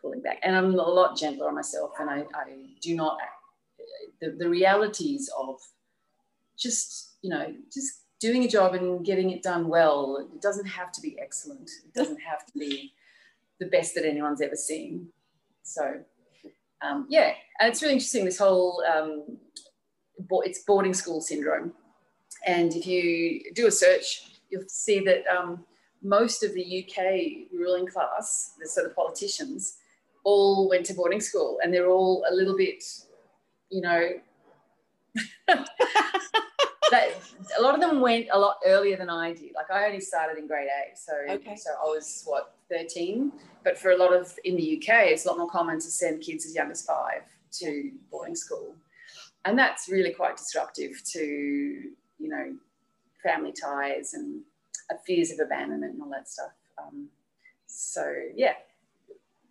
pulling 0.00 0.22
back. 0.22 0.38
And 0.42 0.56
I'm 0.56 0.74
a 0.74 0.76
lot 0.76 1.16
gentler 1.16 1.48
on 1.48 1.54
myself, 1.54 1.92
and 2.00 2.08
I, 2.10 2.24
I 2.34 2.56
do 2.80 2.94
not 2.94 3.18
the, 4.20 4.30
the 4.38 4.48
realities 4.48 5.30
of 5.38 5.56
just 6.58 7.16
you 7.22 7.30
know 7.30 7.54
just 7.72 8.00
doing 8.20 8.44
a 8.44 8.48
job 8.48 8.74
and 8.74 9.04
getting 9.04 9.30
it 9.30 9.42
done 9.42 9.68
well. 9.68 10.28
It 10.32 10.42
doesn't 10.42 10.66
have 10.66 10.92
to 10.92 11.00
be 11.00 11.18
excellent. 11.18 11.70
It 11.86 11.94
doesn't 11.94 12.20
have 12.20 12.46
to 12.46 12.58
be 12.58 12.92
the 13.58 13.66
best 13.66 13.94
that 13.94 14.04
anyone's 14.04 14.42
ever 14.42 14.56
seen. 14.56 15.08
So, 15.62 16.02
um, 16.82 17.06
yeah, 17.08 17.32
and 17.58 17.70
it's 17.70 17.82
really 17.82 17.94
interesting 17.94 18.24
this 18.24 18.38
whole 18.38 18.82
um, 18.90 19.38
it's 20.44 20.60
boarding 20.60 20.94
school 20.94 21.20
syndrome. 21.20 21.72
And 22.46 22.72
if 22.74 22.86
you 22.86 23.52
do 23.54 23.66
a 23.66 23.70
search, 23.70 24.30
you'll 24.50 24.64
see 24.68 25.00
that 25.00 25.26
um, 25.26 25.64
most 26.02 26.42
of 26.42 26.54
the 26.54 26.84
UK 26.84 27.52
ruling 27.52 27.86
class, 27.86 28.52
so 28.54 28.62
the 28.62 28.68
sort 28.68 28.86
of 28.86 28.96
politicians, 28.96 29.78
all 30.24 30.68
went 30.68 30.86
to 30.86 30.94
boarding 30.94 31.20
school, 31.20 31.58
and 31.62 31.72
they're 31.72 31.90
all 31.90 32.24
a 32.30 32.34
little 32.34 32.56
bit, 32.56 32.82
you 33.70 33.80
know. 33.80 34.10
that, 36.90 37.14
a 37.58 37.62
lot 37.62 37.74
of 37.74 37.80
them 37.80 38.00
went 38.00 38.28
a 38.32 38.38
lot 38.38 38.56
earlier 38.64 38.96
than 38.96 39.10
I 39.10 39.32
did. 39.32 39.52
Like 39.54 39.70
I 39.70 39.86
only 39.86 40.00
started 40.00 40.38
in 40.38 40.46
grade 40.46 40.68
eight, 40.68 40.96
so 40.96 41.12
okay. 41.28 41.56
so 41.56 41.70
I 41.70 41.84
was 41.84 42.22
what 42.26 42.54
thirteen. 42.68 43.32
But 43.64 43.78
for 43.78 43.90
a 43.90 43.96
lot 43.96 44.12
of 44.12 44.38
in 44.44 44.56
the 44.56 44.76
UK, 44.76 45.06
it's 45.06 45.24
a 45.24 45.28
lot 45.28 45.38
more 45.38 45.50
common 45.50 45.76
to 45.76 45.90
send 45.90 46.22
kids 46.22 46.46
as 46.46 46.54
young 46.54 46.70
as 46.70 46.82
five 46.82 47.22
to 47.52 47.90
boarding 48.10 48.36
school, 48.36 48.74
and 49.44 49.58
that's 49.58 49.88
really 49.88 50.12
quite 50.12 50.36
disruptive 50.36 51.02
to 51.12 51.20
you 51.20 52.28
know 52.28 52.54
family 53.22 53.52
ties 53.52 54.14
and 54.14 54.42
fears 55.06 55.30
of 55.30 55.40
abandonment 55.40 55.94
and 55.94 56.02
all 56.02 56.10
that 56.10 56.28
stuff. 56.28 56.52
Um, 56.78 57.08
so 57.66 58.12
yeah, 58.34 58.54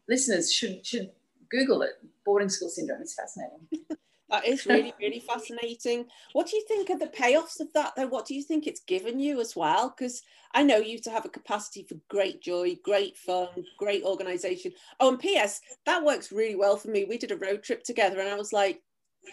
listeners 0.07 0.51
should 0.51 0.85
should 0.85 1.11
Google 1.49 1.81
it. 1.81 1.93
Boarding 2.25 2.49
school 2.49 2.69
syndrome. 2.69 3.01
is 3.01 3.15
fascinating. 3.15 3.67
That 4.29 4.45
is 4.45 4.67
really, 4.67 4.93
really 4.99 5.19
fascinating. 5.19 6.05
What 6.33 6.47
do 6.47 6.55
you 6.55 6.63
think 6.67 6.91
of 6.91 6.99
the 6.99 7.07
payoffs 7.07 7.59
of 7.59 7.73
that, 7.73 7.93
though? 7.95 8.05
What 8.05 8.27
do 8.27 8.35
you 8.35 8.43
think 8.43 8.67
it's 8.67 8.81
given 8.81 9.19
you 9.19 9.41
as 9.41 9.55
well? 9.55 9.89
Because 9.89 10.21
I 10.53 10.61
know 10.61 10.77
you 10.77 10.99
to 10.99 11.09
have 11.09 11.25
a 11.25 11.29
capacity 11.29 11.81
for 11.81 11.95
great 12.09 12.39
joy, 12.39 12.77
great 12.83 13.17
fun, 13.17 13.47
great 13.79 14.03
organization. 14.03 14.73
Oh, 14.99 15.09
and 15.09 15.19
P.S., 15.19 15.61
that 15.87 16.03
works 16.03 16.31
really 16.31 16.55
well 16.55 16.77
for 16.77 16.89
me. 16.89 17.05
We 17.05 17.17
did 17.17 17.31
a 17.31 17.37
road 17.37 17.63
trip 17.63 17.83
together, 17.83 18.19
and 18.19 18.29
I 18.29 18.35
was 18.35 18.53
like, 18.53 18.83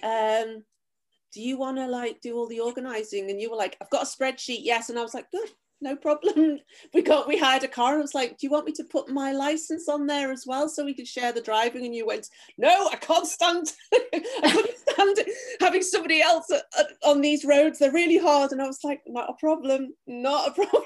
um, 0.02 0.64
do 1.32 1.42
you 1.42 1.58
want 1.58 1.76
to 1.76 1.86
like 1.86 2.20
do 2.20 2.36
all 2.36 2.48
the 2.48 2.60
organizing? 2.60 3.30
And 3.30 3.40
you 3.40 3.50
were 3.50 3.56
like, 3.56 3.76
I've 3.80 3.90
got 3.90 4.02
a 4.02 4.06
spreadsheet, 4.06 4.60
yes. 4.62 4.88
And 4.88 4.98
I 4.98 5.02
was 5.02 5.14
like, 5.14 5.30
good, 5.30 5.48
no 5.80 5.96
problem. 5.96 6.58
We 6.94 7.02
got 7.02 7.28
we 7.28 7.36
hired 7.36 7.64
a 7.64 7.68
car 7.68 7.92
and 7.92 7.98
I 7.98 8.02
was 8.02 8.14
like, 8.14 8.38
do 8.38 8.46
you 8.46 8.50
want 8.50 8.64
me 8.64 8.72
to 8.72 8.84
put 8.84 9.10
my 9.10 9.32
license 9.32 9.88
on 9.88 10.06
there 10.06 10.32
as 10.32 10.44
well 10.46 10.68
so 10.68 10.84
we 10.84 10.94
could 10.94 11.06
share 11.06 11.32
the 11.32 11.42
driving? 11.42 11.84
And 11.84 11.94
you 11.94 12.06
went, 12.06 12.28
no, 12.56 12.88
I 12.90 12.96
can't 12.96 13.26
stand 13.26 13.72
I 13.92 14.50
couldn't 14.50 14.78
stand 14.78 15.18
having 15.60 15.82
somebody 15.82 16.22
else 16.22 16.50
on 17.04 17.20
these 17.20 17.44
roads. 17.44 17.78
They're 17.78 17.92
really 17.92 18.18
hard. 18.18 18.52
And 18.52 18.62
I 18.62 18.66
was 18.66 18.82
like, 18.82 19.02
not 19.06 19.28
a 19.28 19.34
problem, 19.34 19.94
not 20.06 20.48
a 20.48 20.52
problem. 20.54 20.84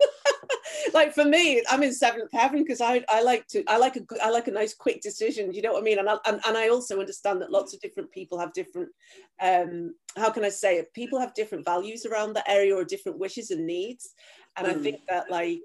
like 0.94 1.14
for 1.14 1.24
me, 1.24 1.62
I'm 1.70 1.82
in 1.82 1.92
seventh 1.92 2.30
heaven 2.32 2.62
because 2.62 2.80
I, 2.80 3.04
I 3.08 3.22
like 3.22 3.46
to 3.48 3.64
I 3.68 3.76
like 3.78 3.96
a 3.96 4.02
I 4.22 4.30
like 4.30 4.48
a 4.48 4.52
nice 4.52 4.74
quick 4.74 5.00
decision. 5.00 5.52
You 5.52 5.62
know 5.62 5.72
what 5.72 5.80
I 5.80 5.84
mean? 5.84 5.98
And 5.98 6.08
I, 6.08 6.16
and, 6.26 6.40
and 6.46 6.56
I 6.56 6.68
also 6.68 7.00
understand 7.00 7.40
that 7.42 7.50
lots 7.50 7.74
of 7.74 7.80
different 7.80 8.10
people 8.10 8.38
have 8.38 8.52
different 8.52 8.88
um 9.42 9.94
how 10.16 10.30
can 10.30 10.44
I 10.44 10.48
say 10.48 10.78
it? 10.78 10.92
People 10.94 11.20
have 11.20 11.34
different 11.34 11.64
values 11.64 12.06
around 12.06 12.34
that 12.34 12.48
area 12.48 12.74
or 12.74 12.84
different 12.84 13.18
wishes 13.18 13.50
and 13.50 13.66
needs. 13.66 14.14
And 14.56 14.66
mm. 14.66 14.70
I 14.70 14.74
think 14.74 15.00
that 15.08 15.30
like 15.30 15.60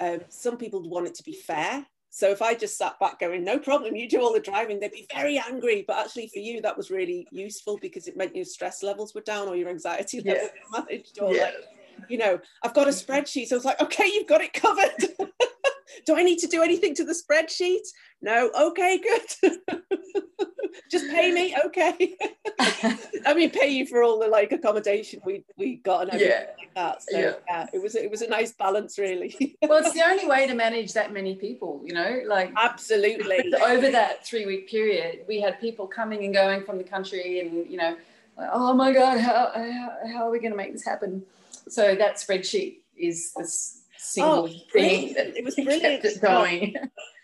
um, 0.00 0.20
some 0.28 0.56
people 0.56 0.88
want 0.88 1.06
it 1.06 1.14
to 1.16 1.22
be 1.22 1.34
fair. 1.34 1.86
So 2.14 2.30
if 2.30 2.42
I 2.42 2.54
just 2.54 2.76
sat 2.76 3.00
back 3.00 3.20
going, 3.20 3.42
no 3.42 3.58
problem, 3.58 3.96
you 3.96 4.06
do 4.06 4.20
all 4.20 4.34
the 4.34 4.40
driving, 4.40 4.78
they'd 4.78 4.92
be 4.92 5.06
very 5.14 5.38
angry. 5.38 5.82
But 5.88 5.98
actually, 5.98 6.28
for 6.28 6.40
you, 6.40 6.60
that 6.60 6.76
was 6.76 6.90
really 6.90 7.26
useful 7.30 7.78
because 7.80 8.06
it 8.06 8.18
meant 8.18 8.36
your 8.36 8.44
stress 8.44 8.82
levels 8.82 9.14
were 9.14 9.22
down 9.22 9.48
or 9.48 9.56
your 9.56 9.70
anxiety 9.70 10.20
levels 10.24 10.50
yeah. 10.54 10.80
managed. 10.80 11.18
Or 11.22 11.32
yeah. 11.32 11.44
like, 11.44 11.54
you 12.08 12.18
know, 12.18 12.40
I've 12.62 12.74
got 12.74 12.88
a 12.88 12.90
mm-hmm. 12.90 13.12
spreadsheet. 13.12 13.46
So 13.46 13.56
I 13.56 13.58
was 13.58 13.64
like, 13.64 13.80
okay, 13.80 14.06
you've 14.06 14.28
got 14.28 14.40
it 14.40 14.52
covered. 14.52 14.90
do 16.06 16.16
I 16.16 16.22
need 16.22 16.38
to 16.38 16.46
do 16.46 16.62
anything 16.62 16.94
to 16.96 17.04
the 17.04 17.14
spreadsheet? 17.14 17.86
No. 18.20 18.50
Okay, 18.58 18.98
good. 18.98 19.60
Just 20.90 21.10
pay 21.10 21.32
me. 21.32 21.54
Okay. 21.66 22.16
I 23.26 23.34
mean, 23.34 23.50
pay 23.50 23.68
you 23.68 23.86
for 23.86 24.02
all 24.02 24.18
the 24.18 24.28
like 24.28 24.52
accommodation 24.52 25.20
we 25.24 25.44
we 25.56 25.76
got 25.76 26.02
and 26.02 26.10
everything 26.10 26.30
yeah. 26.30 26.54
like 26.58 26.74
that. 26.74 27.02
So 27.02 27.18
yeah. 27.18 27.32
yeah, 27.46 27.66
it 27.72 27.82
was 27.82 27.94
it 27.94 28.10
was 28.10 28.22
a 28.22 28.28
nice 28.28 28.52
balance, 28.52 28.98
really. 28.98 29.56
well, 29.62 29.84
it's 29.84 29.92
the 29.92 30.02
only 30.02 30.26
way 30.26 30.46
to 30.46 30.54
manage 30.54 30.92
that 30.94 31.12
many 31.12 31.34
people. 31.34 31.82
You 31.84 31.94
know, 31.94 32.22
like 32.26 32.52
absolutely. 32.56 33.52
Over 33.62 33.90
that 33.90 34.26
three 34.26 34.46
week 34.46 34.68
period, 34.68 35.20
we 35.28 35.40
had 35.40 35.60
people 35.60 35.86
coming 35.86 36.24
and 36.24 36.32
going 36.32 36.64
from 36.64 36.78
the 36.78 36.84
country, 36.84 37.40
and 37.40 37.70
you 37.70 37.76
know, 37.76 37.96
like, 38.36 38.50
oh 38.52 38.72
my 38.72 38.92
god, 38.92 39.18
how 39.18 39.50
how, 39.54 39.92
how 40.12 40.26
are 40.26 40.30
we 40.30 40.38
going 40.38 40.52
to 40.52 40.56
make 40.56 40.72
this 40.72 40.84
happen? 40.84 41.22
So 41.68 41.94
that 41.94 42.16
spreadsheet 42.16 42.78
is 42.96 43.32
this 43.36 43.82
single 43.98 44.48
oh, 44.48 44.48
thing 44.72 45.14
that 45.14 45.36
it 45.36 45.44
was 45.44 45.54
brilliant. 45.54 46.02
kept 46.02 46.04
it 46.04 46.20
going. 46.22 46.74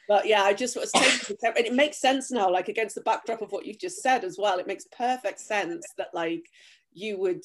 But 0.09 0.27
yeah, 0.27 0.42
I 0.42 0.55
just 0.55 0.77
was 0.77 0.90
taking 0.92 1.37
and 1.44 1.66
it 1.66 1.74
makes 1.74 1.98
sense 1.98 2.31
now, 2.31 2.51
like 2.51 2.68
against 2.68 2.94
the 2.94 3.03
backdrop 3.03 3.42
of 3.42 3.53
what 3.53 3.66
you've 3.66 3.79
just 3.79 4.03
said 4.03 4.24
as 4.24 4.38
well. 4.38 4.59
It 4.59 4.66
makes 4.66 4.87
perfect 4.96 5.40
sense 5.40 5.87
that 5.98 6.09
like 6.14 6.46
you 6.92 7.18
would 7.18 7.42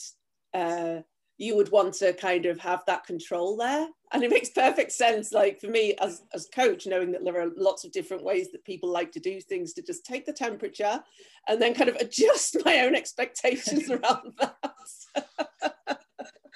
uh 0.54 1.00
you 1.38 1.56
would 1.56 1.72
want 1.72 1.94
to 1.96 2.14
kind 2.14 2.46
of 2.46 2.60
have 2.60 2.84
that 2.86 3.06
control 3.06 3.58
there. 3.58 3.88
And 4.12 4.24
it 4.24 4.30
makes 4.30 4.50
perfect 4.50 4.92
sense, 4.92 5.32
like 5.32 5.60
for 5.60 5.68
me 5.68 5.96
as, 6.00 6.22
as 6.34 6.48
coach, 6.54 6.86
knowing 6.86 7.12
that 7.12 7.24
there 7.24 7.42
are 7.42 7.50
lots 7.58 7.84
of 7.84 7.92
different 7.92 8.24
ways 8.24 8.52
that 8.52 8.64
people 8.64 8.90
like 8.90 9.12
to 9.14 9.20
do 9.20 9.42
things 9.42 9.74
to 9.74 9.82
just 9.82 10.06
take 10.06 10.26
the 10.26 10.34
temperature 10.34 11.04
and 11.48 11.62
then 11.62 11.74
kind 11.74 11.90
of 11.90 11.96
adjust 12.00 12.58
my 12.64 12.82
own 12.82 12.96
expectations 12.96 13.90
around 13.90 14.34
that. 14.40 14.76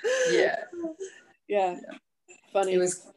yeah. 0.31 0.57
yeah. 1.47 1.79
Funny. 2.51 2.73
It 2.73 2.79
was 2.79 3.07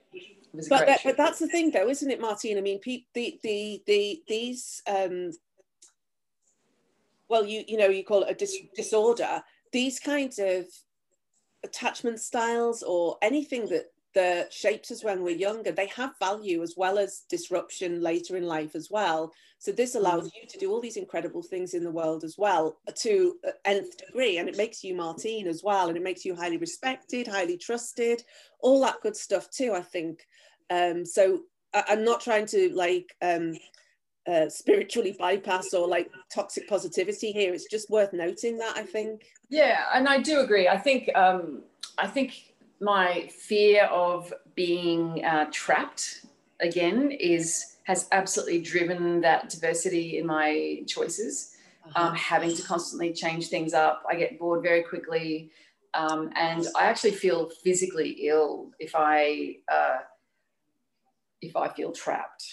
but 0.69 0.87
that, 0.87 1.01
but 1.05 1.17
that's 1.17 1.39
the 1.39 1.47
thing 1.47 1.71
though 1.71 1.89
isn't 1.89 2.11
it 2.11 2.21
martine 2.21 2.59
i 2.59 2.61
mean 2.61 2.81
pe- 2.81 3.05
the 3.15 3.39
the 3.43 3.83
the 3.87 4.21
these 4.27 4.83
um 4.89 5.31
well 7.29 7.45
you 7.45 7.63
you 7.69 7.77
know 7.77 7.87
you 7.87 8.05
call 8.05 8.25
it 8.25 8.31
a 8.31 8.35
dis- 8.35 8.59
disorder 8.75 9.43
these 9.73 10.01
kinds 10.01 10.39
of 10.39 10.67
attachment 11.63 12.19
styles 12.19 12.83
or 12.83 13.17
anything 13.23 13.67
that 13.67 13.93
that 14.15 14.53
shapes 14.53 14.91
us 14.91 15.05
when 15.05 15.23
we're 15.23 15.37
younger 15.37 15.71
they 15.71 15.87
have 15.87 16.19
value 16.19 16.63
as 16.63 16.75
well 16.77 16.99
as 16.99 17.23
disruption 17.29 18.01
later 18.01 18.37
in 18.37 18.45
life 18.45 18.75
as 18.75 18.91
well. 18.91 19.33
So 19.59 19.73
this 19.73 19.95
allows 19.95 20.29
mm. 20.29 20.33
you 20.41 20.49
to 20.49 20.59
do 20.59 20.71
all 20.73 20.81
these 20.81 20.97
incredible 20.97 21.43
things 21.43 21.75
in 21.75 21.85
the 21.85 21.91
world 21.91 22.25
as 22.25 22.37
well 22.39 22.79
to 22.97 23.37
nth 23.65 23.99
degree 23.99 24.39
and 24.39 24.49
it 24.49 24.57
makes 24.57 24.83
you 24.83 24.97
martine 24.97 25.47
as 25.47 25.63
well 25.63 25.89
and 25.89 25.97
it 25.97 26.03
makes 26.03 26.25
you 26.25 26.35
highly 26.35 26.57
respected 26.57 27.27
highly 27.27 27.59
trusted 27.59 28.23
all 28.61 28.81
that 28.81 29.01
good 29.03 29.17
stuff 29.17 29.51
too 29.51 29.73
i 29.75 29.83
think. 29.83 30.27
Um, 30.71 31.05
so 31.05 31.41
I, 31.75 31.85
am 31.89 32.05
not 32.05 32.21
trying 32.21 32.47
to 32.47 32.71
like 32.75 33.15
um, 33.23 33.55
uh, 34.27 34.49
spiritually 34.49 35.17
bypass 35.19 35.75
or 35.75 35.89
like 35.89 36.11
toxic 36.33 36.69
positivity 36.69 37.33
here. 37.33 37.53
It's 37.53 37.67
just 37.71 37.91
worth 37.91 38.13
noting 38.13 38.57
that 38.59 38.77
i 38.77 38.83
think. 38.83 39.27
Yeah 39.49 39.85
and 39.95 40.09
i 40.09 40.21
do 40.21 40.41
agree. 40.41 40.69
I 40.69 40.79
think 40.79 41.15
um, 41.15 41.63
i 41.99 42.07
think 42.07 42.50
my 42.81 43.29
fear 43.29 43.85
of 43.85 44.33
being 44.55 45.25
uh, 45.25 45.47
trapped 45.53 46.27
again 46.61 47.11
is 47.13 47.77
has 47.85 48.09
absolutely 48.13 48.61
driven 48.61 49.21
that 49.21 49.49
diversity 49.49 50.19
in 50.19 50.27
my 50.27 50.83
choices. 50.87 51.57
Uh-huh. 51.85 52.09
Um, 52.09 52.15
having 52.15 52.55
to 52.55 52.63
constantly 52.63 53.13
change 53.13 53.49
things 53.49 53.73
up, 53.73 54.03
I 54.09 54.15
get 54.15 54.39
bored 54.39 54.63
very 54.63 54.83
quickly, 54.83 55.51
um, 55.95 56.31
and 56.37 56.67
I 56.77 56.85
actually 56.85 57.13
feel 57.13 57.51
physically 57.65 58.11
ill 58.29 58.71
if 58.79 58.95
I 58.95 59.57
uh, 59.71 59.99
if 61.41 61.57
I 61.57 61.69
feel 61.69 61.93
trapped. 61.93 62.45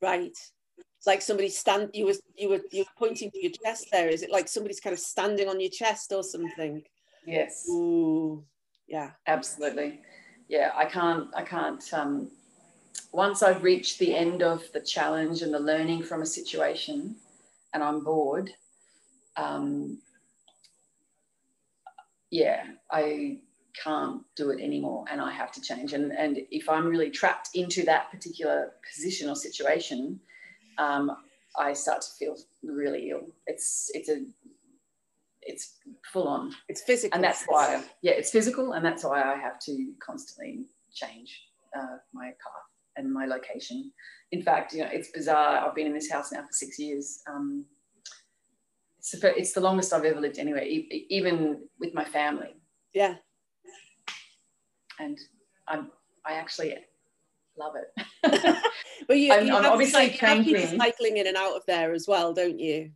Right. 0.00 0.36
It's 0.78 1.06
like 1.06 1.22
somebody 1.22 1.48
stand. 1.48 1.90
You 1.94 2.06
were 2.06 2.14
you 2.36 2.48
were 2.50 2.60
you 2.70 2.82
were 2.82 2.90
pointing 2.98 3.30
to 3.30 3.42
your 3.42 3.52
chest. 3.64 3.86
There 3.90 4.08
is 4.08 4.22
it 4.22 4.30
like 4.30 4.48
somebody's 4.48 4.80
kind 4.80 4.94
of 4.94 5.00
standing 5.00 5.48
on 5.48 5.60
your 5.60 5.70
chest 5.70 6.12
or 6.12 6.22
something? 6.22 6.82
Yes. 7.24 7.66
Ooh 7.70 8.44
yeah. 8.92 9.10
Absolutely. 9.26 10.00
Yeah 10.48 10.70
i 10.76 10.84
can't 10.84 11.28
i 11.34 11.42
can't 11.42 11.82
um, 11.94 12.30
once 13.12 13.42
i've 13.42 13.62
reached 13.62 13.98
the 13.98 14.14
end 14.14 14.42
of 14.42 14.70
the 14.74 14.80
challenge 14.80 15.40
and 15.40 15.52
the 15.52 15.58
learning 15.58 16.02
from 16.02 16.20
a 16.20 16.26
situation 16.26 17.16
and 17.72 17.82
i'm 17.82 18.04
bored 18.04 18.50
um, 19.36 19.98
yeah 22.30 22.64
i 22.90 23.38
can't 23.82 24.20
do 24.36 24.50
it 24.50 24.60
anymore 24.62 25.06
and 25.10 25.18
i 25.20 25.30
have 25.32 25.50
to 25.52 25.60
change. 25.62 25.94
And 25.94 26.12
and 26.12 26.40
if 26.50 26.68
i'm 26.68 26.86
really 26.86 27.10
trapped 27.10 27.48
into 27.54 27.82
that 27.84 28.10
particular 28.10 28.72
position 28.94 29.30
or 29.30 29.36
situation 29.36 30.20
um, 30.76 31.16
i 31.58 31.72
start 31.72 32.02
to 32.02 32.10
feel 32.18 32.36
really 32.62 33.10
ill. 33.10 33.26
It's 33.46 33.90
it's 33.94 34.10
a 34.10 34.24
it's 35.42 35.78
full 36.12 36.28
on. 36.28 36.52
It's 36.68 36.82
physical. 36.82 37.14
And 37.14 37.24
that's 37.24 37.44
why, 37.44 37.76
I, 37.76 37.84
yeah, 38.02 38.12
it's 38.12 38.30
physical. 38.30 38.72
And 38.72 38.84
that's 38.84 39.04
why 39.04 39.22
I 39.22 39.36
have 39.36 39.58
to 39.60 39.92
constantly 40.04 40.66
change 40.94 41.42
uh, 41.76 41.96
my 42.12 42.26
path 42.26 42.68
and 42.96 43.12
my 43.12 43.26
location. 43.26 43.92
In 44.30 44.42
fact, 44.42 44.72
you 44.72 44.80
know, 44.80 44.88
it's 44.92 45.10
bizarre. 45.10 45.66
I've 45.66 45.74
been 45.74 45.86
in 45.86 45.94
this 45.94 46.10
house 46.10 46.32
now 46.32 46.40
for 46.42 46.52
six 46.52 46.78
years. 46.78 47.20
Um, 47.28 47.64
it's, 48.98 49.10
the, 49.18 49.36
it's 49.36 49.52
the 49.52 49.60
longest 49.60 49.92
I've 49.92 50.04
ever 50.04 50.20
lived 50.20 50.38
anywhere, 50.38 50.64
e- 50.64 51.06
even 51.10 51.62
with 51.80 51.92
my 51.94 52.04
family. 52.04 52.54
Yeah. 52.94 53.16
And 55.00 55.18
I'm, 55.66 55.90
I 56.24 56.34
actually 56.34 56.76
love 57.58 57.74
it. 57.76 58.06
but 59.08 59.18
you, 59.18 59.32
I'm, 59.32 59.46
you 59.46 59.56
I'm 59.56 59.66
obviously 59.66 60.16
cycling 60.16 61.16
in 61.16 61.26
and 61.26 61.36
out 61.36 61.56
of 61.56 61.62
there 61.66 61.92
as 61.92 62.06
well, 62.06 62.32
don't 62.32 62.60
you? 62.60 62.92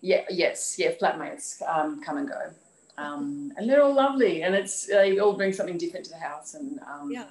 Yeah, 0.00 0.24
yes, 0.30 0.76
yeah, 0.78 0.92
flatmates 0.92 1.62
um, 1.68 2.02
come 2.02 2.18
and 2.18 2.28
go. 2.28 2.50
Um, 2.98 3.52
and 3.56 3.68
they're 3.68 3.82
all 3.82 3.94
lovely 3.94 4.42
and 4.42 4.54
it's 4.54 4.86
they 4.86 5.18
all 5.18 5.34
bring 5.34 5.52
something 5.52 5.76
different 5.76 6.06
to 6.06 6.12
the 6.12 6.18
house 6.18 6.54
and 6.54 6.80
um, 6.90 7.10
yeah 7.10 7.26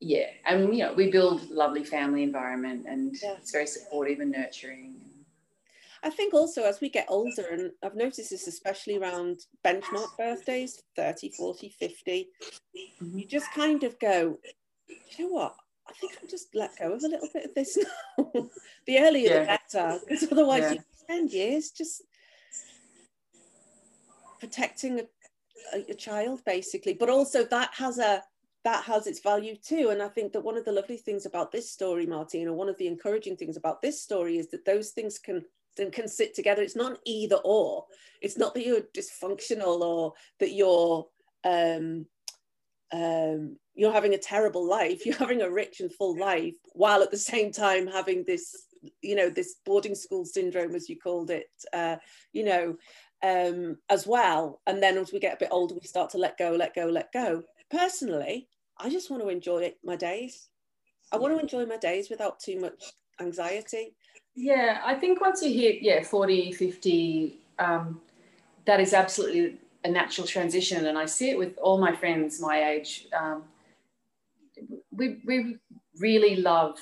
yeah 0.00 0.28
and 0.46 0.74
you 0.74 0.82
know 0.82 0.94
we 0.94 1.10
build 1.10 1.50
lovely 1.50 1.84
family 1.84 2.22
environment 2.22 2.86
and 2.88 3.14
yeah. 3.22 3.34
it's 3.36 3.52
very 3.52 3.66
supportive 3.66 4.20
and 4.20 4.32
nurturing 4.32 4.94
I 6.04 6.10
think 6.10 6.34
also 6.34 6.64
as 6.64 6.80
we 6.80 6.88
get 6.88 7.06
older, 7.08 7.46
and 7.52 7.70
I've 7.82 7.94
noticed 7.94 8.30
this 8.30 8.48
especially 8.48 8.98
around 8.98 9.46
benchmark 9.64 10.16
birthdays 10.18 10.82
30, 10.96 11.30
40, 11.30 11.68
50, 11.68 12.28
mm-hmm. 12.76 13.18
you 13.18 13.24
just 13.24 13.52
kind 13.52 13.84
of 13.84 13.98
go, 14.00 14.38
you 14.88 15.24
know 15.24 15.32
what? 15.32 15.54
I 15.88 15.92
think 15.92 16.14
I'll 16.20 16.28
just 16.28 16.54
let 16.54 16.76
go 16.78 16.92
of 16.92 17.04
a 17.04 17.08
little 17.08 17.28
bit 17.32 17.44
of 17.44 17.54
this 17.54 17.78
now. 17.78 18.26
the 18.86 18.98
earlier 18.98 19.28
yeah. 19.28 19.40
the 19.40 19.46
better, 19.46 20.00
because 20.08 20.32
otherwise 20.32 20.62
yeah. 20.62 20.72
you 20.72 20.78
spend 21.12 21.30
years 21.30 21.70
just 21.70 22.02
protecting 24.40 25.00
a, 25.00 25.04
a, 25.74 25.90
a 25.90 25.94
child 25.94 26.40
basically. 26.44 26.94
But 26.94 27.10
also 27.10 27.44
that 27.44 27.70
has 27.74 27.98
a 27.98 28.22
that 28.64 28.84
has 28.84 29.06
its 29.06 29.20
value 29.20 29.56
too. 29.56 29.88
And 29.90 30.02
i 30.02 30.08
think 30.08 30.32
that 30.32 30.44
one 30.44 30.56
of 30.56 30.64
the 30.64 30.72
lovely 30.72 30.96
things 30.96 31.26
about 31.26 31.52
this 31.52 31.70
story 31.70 32.06
martina 32.06 32.52
one 32.52 32.68
of 32.68 32.78
the 32.78 32.86
encouraging 32.86 33.36
things 33.36 33.56
about 33.56 33.82
this 33.82 34.00
story 34.00 34.38
is 34.38 34.50
that 34.50 34.64
those 34.64 34.90
things 34.90 35.18
can 35.18 35.42
can 35.90 36.06
sit 36.06 36.34
together. 36.34 36.62
It's 36.62 36.76
not 36.76 36.98
either 37.06 37.36
or. 37.44 37.86
It's 38.20 38.36
not 38.36 38.54
that 38.54 38.66
you're 38.66 38.82
dysfunctional 38.94 39.80
or 39.80 40.12
that 40.38 40.52
you're 40.52 41.06
um 41.44 42.06
um 42.92 43.56
you're 43.74 43.92
having 43.92 44.14
a 44.14 44.18
terrible 44.18 44.68
life. 44.68 45.00
You're 45.06 45.16
having 45.16 45.42
a 45.42 45.50
rich 45.50 45.80
and 45.80 45.92
full 45.92 46.18
life 46.18 46.54
while 46.74 47.02
at 47.02 47.10
the 47.10 47.16
same 47.16 47.52
time 47.52 47.86
having 47.86 48.22
this 48.26 48.66
you 49.00 49.14
know 49.14 49.30
this 49.30 49.56
boarding 49.64 49.94
school 49.94 50.24
syndrome 50.24 50.74
as 50.74 50.88
you 50.88 50.98
called 50.98 51.30
it 51.30 51.50
uh, 51.72 51.96
you 52.32 52.44
know 52.44 52.76
um, 53.24 53.78
as 53.88 54.04
well. 54.04 54.60
And 54.66 54.82
then 54.82 54.98
as 54.98 55.12
we 55.12 55.20
get 55.20 55.34
a 55.34 55.38
bit 55.38 55.50
older 55.52 55.74
we 55.74 55.86
start 55.86 56.10
to 56.10 56.18
let 56.18 56.36
go 56.38 56.52
let 56.52 56.74
go 56.74 56.86
let 56.86 57.12
go. 57.12 57.42
Personally 57.70 58.48
i 58.78 58.88
just 58.88 59.10
want 59.10 59.22
to 59.22 59.28
enjoy 59.28 59.72
my 59.84 59.96
days. 59.96 60.48
I 61.12 61.16
want 61.16 61.34
to 61.34 61.40
enjoy 61.40 61.66
my 61.66 61.76
days 61.76 62.08
without 62.10 62.40
too 62.40 62.58
much 62.58 62.92
anxiety. 63.20 63.94
Yeah 64.34 64.80
i 64.84 64.94
think 64.94 65.20
once 65.20 65.42
you 65.42 65.52
hit 65.52 65.82
yeah 65.82 66.02
40 66.02 66.52
50 66.52 67.38
um, 67.58 68.00
that 68.64 68.80
is 68.80 68.94
absolutely 68.94 69.58
a 69.84 69.90
natural 69.90 70.26
transition. 70.26 70.86
And 70.86 70.98
i 70.98 71.06
see 71.06 71.30
it 71.30 71.38
with 71.38 71.56
all 71.58 71.78
my 71.78 71.94
friends 71.94 72.40
my 72.40 72.70
age. 72.70 73.06
Um, 73.12 73.44
we, 74.90 75.20
we 75.24 75.56
really 75.98 76.36
love 76.36 76.78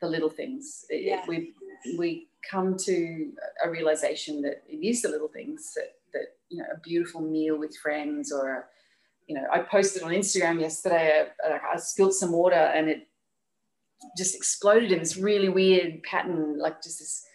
the 0.00 0.08
little 0.08 0.30
things. 0.30 0.84
Yeah. 0.90 1.24
We 1.26 1.54
we 1.98 2.28
come 2.50 2.76
to 2.76 3.32
a 3.64 3.70
realization 3.70 4.42
that 4.42 4.62
it 4.68 4.86
is 4.86 5.02
the 5.02 5.08
little 5.08 5.28
things 5.28 5.72
that 5.76 5.92
that 6.12 6.36
you 6.48 6.58
know 6.58 6.68
a 6.74 6.80
beautiful 6.80 7.20
meal 7.20 7.58
with 7.58 7.76
friends 7.76 8.32
or 8.32 8.50
a, 8.50 8.64
you 9.26 9.34
know 9.34 9.46
I 9.52 9.60
posted 9.60 10.02
on 10.02 10.10
Instagram 10.10 10.60
yesterday. 10.60 11.26
I, 11.44 11.74
I 11.74 11.76
spilled 11.76 12.14
some 12.14 12.32
water 12.32 12.54
and 12.54 12.88
it 12.88 13.08
just 14.16 14.34
exploded 14.34 14.92
in 14.92 14.98
this 14.98 15.16
really 15.16 15.48
weird 15.48 16.02
pattern, 16.02 16.58
like 16.58 16.82
just 16.82 16.98
this 16.98 17.26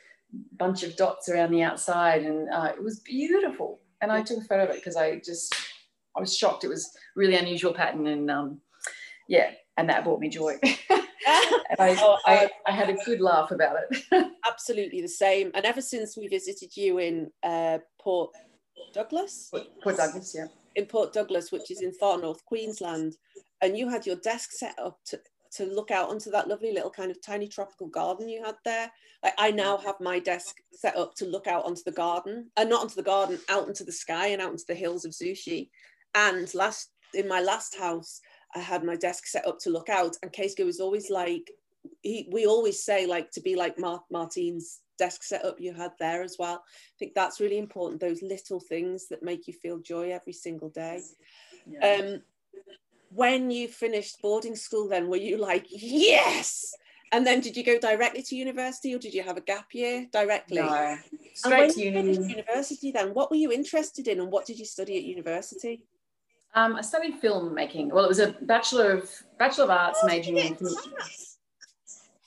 bunch 0.57 0.83
of 0.83 0.95
dots 0.95 1.29
around 1.29 1.51
the 1.51 1.61
outside, 1.61 2.23
and 2.23 2.49
uh, 2.49 2.71
it 2.75 2.83
was 2.83 2.99
beautiful. 2.99 3.79
And 4.01 4.11
I 4.11 4.21
took 4.21 4.39
a 4.39 4.45
photo 4.45 4.63
of 4.63 4.69
it 4.71 4.75
because 4.75 4.95
I 4.95 5.19
just 5.19 5.55
I 6.15 6.19
was 6.19 6.35
shocked. 6.35 6.63
It 6.63 6.69
was 6.69 6.95
really 7.15 7.35
unusual 7.35 7.73
pattern, 7.73 8.07
and 8.07 8.29
um, 8.29 8.61
yeah, 9.27 9.51
and 9.77 9.89
that 9.89 10.03
brought 10.03 10.19
me 10.19 10.29
joy. 10.29 10.55
I, 11.25 11.97
oh, 11.99 12.17
I, 12.25 12.49
I, 12.67 12.71
had 12.71 12.89
a 12.89 12.93
good 13.05 13.21
laugh 13.21 13.51
about 13.51 13.77
it. 13.89 14.03
absolutely 14.47 15.01
the 15.01 15.07
same. 15.07 15.51
And 15.53 15.65
ever 15.65 15.81
since 15.81 16.15
we 16.15 16.27
visited 16.27 16.75
you 16.75 16.99
in 16.99 17.31
uh, 17.43 17.79
Port 17.99 18.31
Douglas, 18.93 19.49
Port 19.51 19.97
Douglas, 19.97 20.35
yeah, 20.37 20.47
in 20.75 20.85
Port 20.85 21.13
Douglas, 21.13 21.51
which 21.51 21.71
is 21.71 21.81
in 21.81 21.93
far 21.93 22.19
north 22.19 22.43
Queensland, 22.45 23.15
and 23.61 23.77
you 23.77 23.89
had 23.89 24.05
your 24.05 24.17
desk 24.17 24.51
set 24.51 24.77
up 24.79 24.99
to 25.05 25.19
to 25.55 25.65
look 25.65 25.89
out 25.89 26.09
onto 26.09 26.29
that 26.31 26.49
lovely 26.49 26.73
little 26.73 26.89
kind 26.89 27.09
of 27.09 27.21
tiny 27.21 27.47
tropical 27.47 27.87
garden 27.87 28.27
you 28.27 28.43
had 28.43 28.55
there. 28.65 28.91
Like 29.23 29.33
I 29.37 29.51
now 29.51 29.77
have 29.77 29.95
my 30.01 30.19
desk 30.19 30.57
set 30.71 30.97
up 30.97 31.15
to 31.15 31.25
look 31.25 31.47
out 31.47 31.65
onto 31.65 31.81
the 31.85 31.91
garden, 31.91 32.51
and 32.57 32.67
uh, 32.67 32.69
not 32.69 32.81
onto 32.81 32.95
the 32.95 33.03
garden, 33.03 33.39
out 33.49 33.67
into 33.67 33.83
the 33.83 33.91
sky 33.91 34.27
and 34.27 34.41
out 34.41 34.51
into 34.51 34.65
the 34.67 34.75
hills 34.75 35.05
of 35.05 35.11
Zushi. 35.11 35.69
And 36.13 36.53
last 36.53 36.91
in 37.13 37.27
my 37.27 37.41
last 37.41 37.77
house, 37.77 38.21
I 38.53 38.59
had 38.59 38.83
my 38.83 38.95
desk 38.95 39.27
set 39.27 39.47
up 39.47 39.59
to 39.59 39.69
look 39.69 39.89
out, 39.89 40.17
and 40.21 40.31
Keisuke 40.31 40.65
was 40.65 40.79
always 40.79 41.09
like, 41.09 41.51
he, 42.01 42.27
we 42.31 42.45
always 42.45 42.81
say 42.81 43.05
like 43.05 43.31
to 43.31 43.41
be 43.41 43.55
like 43.55 43.79
Mar- 43.79 44.03
Martine's 44.11 44.81
desk 44.97 45.23
setup 45.23 45.59
you 45.59 45.73
had 45.73 45.91
there 45.99 46.23
as 46.23 46.37
well. 46.39 46.63
I 46.65 46.95
think 46.99 47.13
that's 47.13 47.39
really 47.39 47.57
important. 47.57 48.01
Those 48.01 48.21
little 48.21 48.59
things 48.59 49.07
that 49.09 49.23
make 49.23 49.47
you 49.47 49.53
feel 49.53 49.79
joy 49.79 50.11
every 50.11 50.33
single 50.33 50.69
day. 50.69 51.01
Yeah. 51.67 51.97
Um, 51.99 52.21
when 53.09 53.49
you 53.49 53.67
finished 53.67 54.21
boarding 54.21 54.55
school, 54.55 54.89
then 54.89 55.09
were 55.09 55.17
you 55.17 55.37
like 55.37 55.65
yes? 55.69 56.73
And 57.11 57.25
then 57.25 57.39
did 57.39 57.55
you 57.55 57.63
go 57.63 57.79
directly 57.79 58.21
to 58.23 58.35
university, 58.35 58.93
or 58.93 58.99
did 58.99 59.13
you 59.13 59.23
have 59.23 59.37
a 59.37 59.41
gap 59.41 59.67
year 59.73 60.07
directly? 60.11 60.57
No, 60.57 60.97
straight 61.33 61.73
to 61.73 61.81
uni. 61.81 62.13
university. 62.13 62.91
Then, 62.91 63.13
what 63.13 63.29
were 63.29 63.37
you 63.37 63.51
interested 63.51 64.07
in, 64.07 64.19
and 64.19 64.31
what 64.31 64.45
did 64.45 64.59
you 64.59 64.65
study 64.65 64.97
at 64.97 65.03
university? 65.03 65.83
Um, 66.55 66.77
I 66.77 66.81
studied 66.81 67.21
filmmaking. 67.21 67.91
Well, 67.91 68.05
it 68.05 68.07
was 68.07 68.19
a 68.19 68.31
bachelor 68.41 68.91
of 68.91 69.11
bachelor 69.37 69.65
of 69.65 69.69
arts 69.69 69.99
oh, 70.01 70.07
majoring 70.07 70.37
in. 70.37 70.57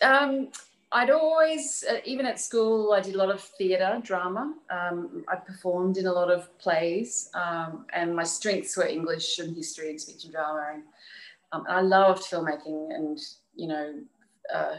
Um, 0.03 0.49
I'd 0.93 1.11
always, 1.11 1.85
uh, 1.91 1.99
even 2.05 2.25
at 2.25 2.41
school, 2.41 2.93
I 2.93 3.01
did 3.01 3.15
a 3.15 3.19
lot 3.19 3.31
of 3.31 3.41
theatre, 3.41 4.01
drama. 4.03 4.55
Um, 4.71 5.25
I 5.29 5.37
performed 5.37 5.99
in 5.99 6.07
a 6.07 6.13
lot 6.13 6.31
of 6.31 6.57
plays, 6.59 7.31
um, 7.35 7.87
and 7.93 8.15
my 8.15 8.25
strengths 8.25 8.77
were 8.77 8.87
English 8.87 9.39
and 9.39 9.55
history 9.55 9.91
and 9.91 10.01
speech 10.01 10.25
and 10.25 10.33
drama. 10.33 10.73
And, 10.75 10.83
um, 11.53 11.65
and 11.67 11.77
I 11.77 11.81
loved 11.81 12.23
filmmaking, 12.23 12.95
and 12.95 13.19
you 13.55 13.69
know, 13.69 13.95
uh, 14.55 14.77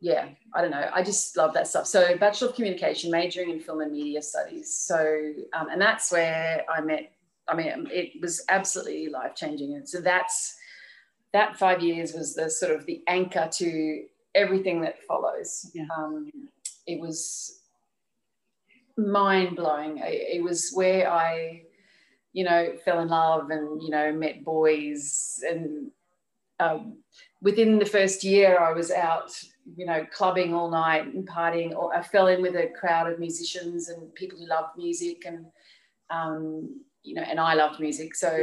yeah, 0.00 0.28
I 0.54 0.62
don't 0.62 0.70
know. 0.70 0.88
I 0.92 1.02
just 1.02 1.36
love 1.36 1.52
that 1.54 1.66
stuff. 1.66 1.86
So, 1.86 2.16
Bachelor 2.16 2.48
of 2.48 2.54
Communication, 2.54 3.10
majoring 3.10 3.50
in 3.50 3.60
film 3.60 3.80
and 3.80 3.92
media 3.92 4.22
studies. 4.22 4.74
So, 4.74 5.32
um, 5.52 5.68
and 5.70 5.80
that's 5.80 6.12
where 6.12 6.64
I 6.70 6.80
met. 6.80 7.12
I 7.48 7.54
mean, 7.54 7.88
it 7.90 8.20
was 8.20 8.44
absolutely 8.48 9.08
life 9.08 9.34
changing, 9.34 9.74
and 9.74 9.88
so 9.88 10.00
that's 10.00 10.56
that 11.32 11.58
five 11.58 11.82
years 11.82 12.12
was 12.12 12.34
the 12.34 12.50
sort 12.50 12.72
of 12.74 12.86
the 12.86 13.02
anchor 13.06 13.48
to 13.54 14.04
everything 14.34 14.80
that 14.82 15.02
follows. 15.02 15.70
Yeah. 15.74 15.84
Um, 15.96 16.30
it 16.86 17.00
was 17.00 17.60
mind 18.96 19.56
blowing. 19.56 19.98
It, 19.98 20.36
it, 20.36 20.42
was 20.42 20.70
where 20.72 21.10
I, 21.10 21.62
you 22.32 22.44
know, 22.44 22.74
fell 22.84 23.00
in 23.00 23.08
love 23.08 23.50
and 23.50 23.82
you 23.82 23.90
know 23.90 24.12
met 24.12 24.44
boys. 24.44 25.42
And 25.46 25.90
um, 26.60 26.98
within 27.42 27.78
the 27.78 27.86
first 27.86 28.24
year, 28.24 28.58
I 28.58 28.72
was 28.72 28.90
out, 28.90 29.30
you 29.76 29.84
know, 29.84 30.06
clubbing 30.12 30.54
all 30.54 30.70
night 30.70 31.06
and 31.06 31.28
partying. 31.28 31.74
Or 31.74 31.94
I 31.94 32.02
fell 32.02 32.28
in 32.28 32.40
with 32.40 32.56
a 32.56 32.68
crowd 32.78 33.12
of 33.12 33.18
musicians 33.18 33.90
and 33.90 34.14
people 34.14 34.38
who 34.38 34.46
loved 34.46 34.76
music 34.76 35.24
and. 35.26 35.46
Um, 36.10 36.80
you 37.08 37.14
know, 37.14 37.22
and 37.22 37.40
I 37.40 37.54
loved 37.54 37.80
music. 37.80 38.14
So 38.14 38.38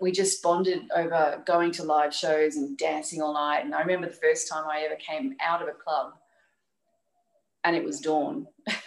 we 0.00 0.10
just 0.10 0.42
bonded 0.42 0.82
over 0.94 1.40
going 1.46 1.70
to 1.72 1.84
live 1.84 2.12
shows 2.12 2.56
and 2.56 2.76
dancing 2.76 3.22
all 3.22 3.32
night. 3.32 3.64
And 3.64 3.74
I 3.74 3.80
remember 3.80 4.08
the 4.08 4.14
first 4.14 4.50
time 4.50 4.64
I 4.68 4.80
ever 4.80 4.96
came 4.96 5.36
out 5.40 5.62
of 5.62 5.68
a 5.68 5.72
club 5.72 6.14
and 7.62 7.76
it 7.76 7.84
was 7.84 8.00
dawn. 8.00 8.48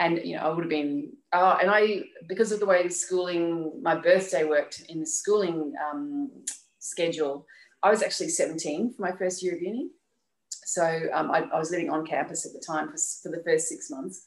and, 0.00 0.20
you 0.24 0.34
know, 0.34 0.42
I 0.42 0.48
would 0.48 0.64
have 0.64 0.68
been, 0.68 1.12
uh, 1.32 1.58
and 1.62 1.70
I, 1.70 2.02
because 2.28 2.50
of 2.50 2.58
the 2.58 2.66
way 2.66 2.82
the 2.82 2.90
schooling, 2.90 3.80
my 3.80 3.94
birthday 3.94 4.42
worked 4.42 4.82
in 4.88 4.98
the 4.98 5.06
schooling 5.06 5.72
um, 5.88 6.32
schedule, 6.80 7.46
I 7.84 7.90
was 7.90 8.02
actually 8.02 8.30
17 8.30 8.94
for 8.94 9.02
my 9.02 9.12
first 9.16 9.40
year 9.40 9.54
of 9.54 9.62
uni. 9.62 9.90
So 10.64 11.02
um, 11.12 11.30
I, 11.30 11.42
I, 11.52 11.58
was 11.60 11.70
living 11.70 11.90
on 11.90 12.04
campus 12.04 12.44
at 12.44 12.52
the 12.52 12.64
time 12.64 12.88
for, 12.88 12.96
for 13.22 13.36
the 13.36 13.42
first 13.44 13.68
six 13.68 13.88
months. 13.88 14.26